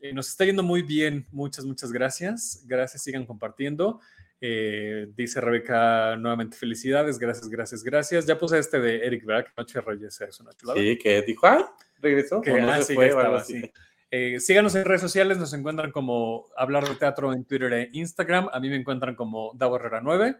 Eh, 0.02 0.12
nos 0.12 0.28
está 0.28 0.44
yendo 0.44 0.64
muy 0.64 0.82
bien. 0.82 1.26
Muchas, 1.32 1.64
muchas 1.64 1.94
gracias. 1.94 2.66
Gracias, 2.68 3.02
sigan 3.02 3.26
compartiendo. 3.26 4.02
Eh, 4.46 5.08
dice 5.16 5.40
Rebeca 5.40 6.18
nuevamente 6.18 6.58
felicidades, 6.58 7.18
gracias, 7.18 7.48
gracias, 7.48 7.82
gracias. 7.82 8.26
Ya 8.26 8.38
puse 8.38 8.60
este 8.60 8.78
de 8.78 8.98
Eric 9.06 9.24
Brack, 9.24 9.54
Noche 9.56 9.80
Reyes, 9.80 10.20
es 10.20 10.38
una 10.42 10.52
chulada. 10.52 10.82
Sí, 10.82 10.98
que 10.98 11.22
dijo, 11.22 11.48
ah, 11.48 11.74
regresó. 12.02 12.42
Que, 12.42 12.60
no 12.60 12.70
ah, 12.70 12.80
se 12.80 12.84
sí, 12.84 12.94
fue 12.94 13.08
ya 13.08 13.16
o 13.16 13.20
algo 13.20 13.38
estaba, 13.38 13.42
así. 13.42 13.62
sí. 13.62 13.72
Eh, 14.12 14.42
síganos 14.42 14.76
en 14.76 14.84
redes 14.84 15.00
sociales, 15.00 15.38
nos 15.38 15.54
encuentran 15.54 15.94
como 15.94 16.50
Hablar 16.58 16.86
de 16.86 16.96
Teatro 16.96 17.32
en 17.32 17.46
Twitter 17.46 17.72
e 17.72 17.90
Instagram. 17.94 18.50
A 18.52 18.60
mí 18.60 18.68
me 18.68 18.76
encuentran 18.76 19.16
como 19.16 19.54
Davo 19.56 19.78
Herrera 19.78 20.02
9. 20.02 20.36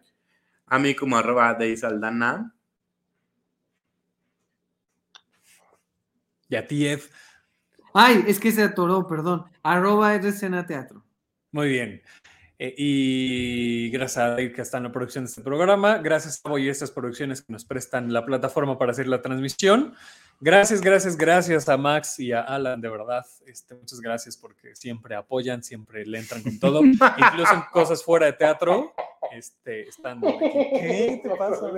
A 0.66 0.80
mí 0.80 0.96
como 0.96 1.16
arroba 1.16 1.54
de 1.54 1.70
Isaldana. 1.70 2.54
Y 6.50 6.58
a 6.58 6.68
ti, 6.68 6.90
Ed. 6.90 7.00
Ay, 7.94 8.26
es 8.28 8.38
que 8.38 8.52
se 8.52 8.64
atoró, 8.64 9.08
perdón. 9.08 9.46
Arroba 9.64 10.14
RCN 10.14 10.66
Teatro. 10.68 11.06
Muy 11.54 11.70
bien. 11.70 12.02
Eh, 12.60 12.74
y 12.78 13.90
gracias 13.90 14.18
a 14.18 14.30
Dave 14.30 14.54
que 14.54 14.62
está 14.62 14.78
en 14.78 14.84
la 14.84 14.92
producción 14.92 15.26
de 15.26 15.30
este 15.30 15.42
programa. 15.42 15.98
Gracias 15.98 16.42
a 16.44 16.60
y 16.60 16.70
estas 16.70 16.92
producciones 16.92 17.42
que 17.42 17.52
nos 17.52 17.66
prestan 17.66 18.14
la 18.14 18.26
plataforma 18.26 18.78
para 18.78 18.92
hacer 18.92 19.08
la 19.08 19.22
transmisión. 19.22 19.96
Gracias, 20.40 20.82
gracias, 20.82 21.18
gracias 21.18 21.70
a 21.70 21.78
Max 21.78 22.20
y 22.20 22.32
a 22.32 22.42
Alan, 22.42 22.80
de 22.82 22.90
verdad. 22.90 23.26
Este, 23.46 23.76
muchas 23.76 24.00
gracias 24.02 24.38
porque 24.38 24.76
siempre 24.76 25.16
apoyan, 25.16 25.64
siempre 25.64 26.06
le 26.06 26.20
entran 26.20 26.44
con 26.44 26.60
todo. 26.60 26.82
Incluso 26.84 27.54
en 27.54 27.62
cosas 27.72 28.04
fuera 28.04 28.26
de 28.28 28.34
teatro, 28.34 28.94
este, 29.32 29.88
están 29.88 30.20
de 30.20 30.30
aquí. 30.30 30.50
¿Qué 30.50 31.22
te 31.24 31.30
pasa? 31.36 31.72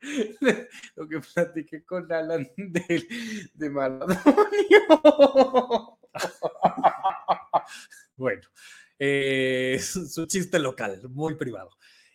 Lo 0.96 1.08
que 1.08 1.20
platiqué 1.20 1.84
con 1.84 2.10
Alan 2.12 2.48
de, 2.56 3.06
de 3.54 3.70
Maradonio. 3.70 4.18
Bueno, 8.18 8.42
eh, 8.98 9.74
es 9.76 10.12
su 10.12 10.26
chiste 10.26 10.58
local, 10.58 11.02
muy 11.10 11.36
privado. 11.36 11.70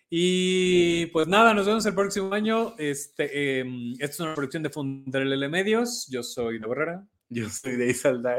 Y 0.09 1.07
pues 1.07 1.27
nada, 1.27 1.53
nos 1.53 1.65
vemos 1.65 1.85
el 1.85 1.95
próximo 1.95 2.33
año. 2.33 2.75
Este, 2.77 3.61
eh, 3.61 3.65
esta 3.93 4.13
es 4.13 4.19
una 4.19 4.35
producción 4.35 4.61
de 4.61 4.69
Funderelele 4.69 5.49
Medios. 5.49 6.07
Yo 6.07 6.21
soy 6.21 6.59
de 6.59 6.67
Herrera 6.69 7.07
Yo 7.29 7.49
soy 7.49 7.77
de 7.77 7.89
Isaldana. 7.89 8.37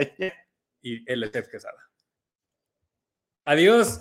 y 0.80 1.10
él 1.10 1.24
es 1.24 1.32
Ted 1.32 1.46
Quesada. 1.50 1.90
Adiós. 3.44 4.00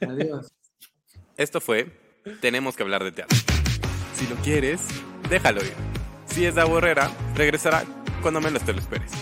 Adiós. 0.00 0.52
Esto 1.36 1.60
fue 1.60 2.04
Tenemos 2.40 2.76
que 2.76 2.82
hablar 2.82 3.04
de 3.04 3.12
teatro. 3.12 3.36
Si 4.14 4.26
lo 4.26 4.36
quieres, 4.36 4.80
déjalo 5.28 5.62
ir. 5.62 5.74
Si 6.26 6.44
es 6.44 6.54
de 6.54 6.62
Herrera, 6.62 7.10
regresará 7.34 7.84
cuando 8.22 8.40
menos 8.40 8.64
te 8.64 8.72
lo 8.72 8.80
esperes. 8.80 9.12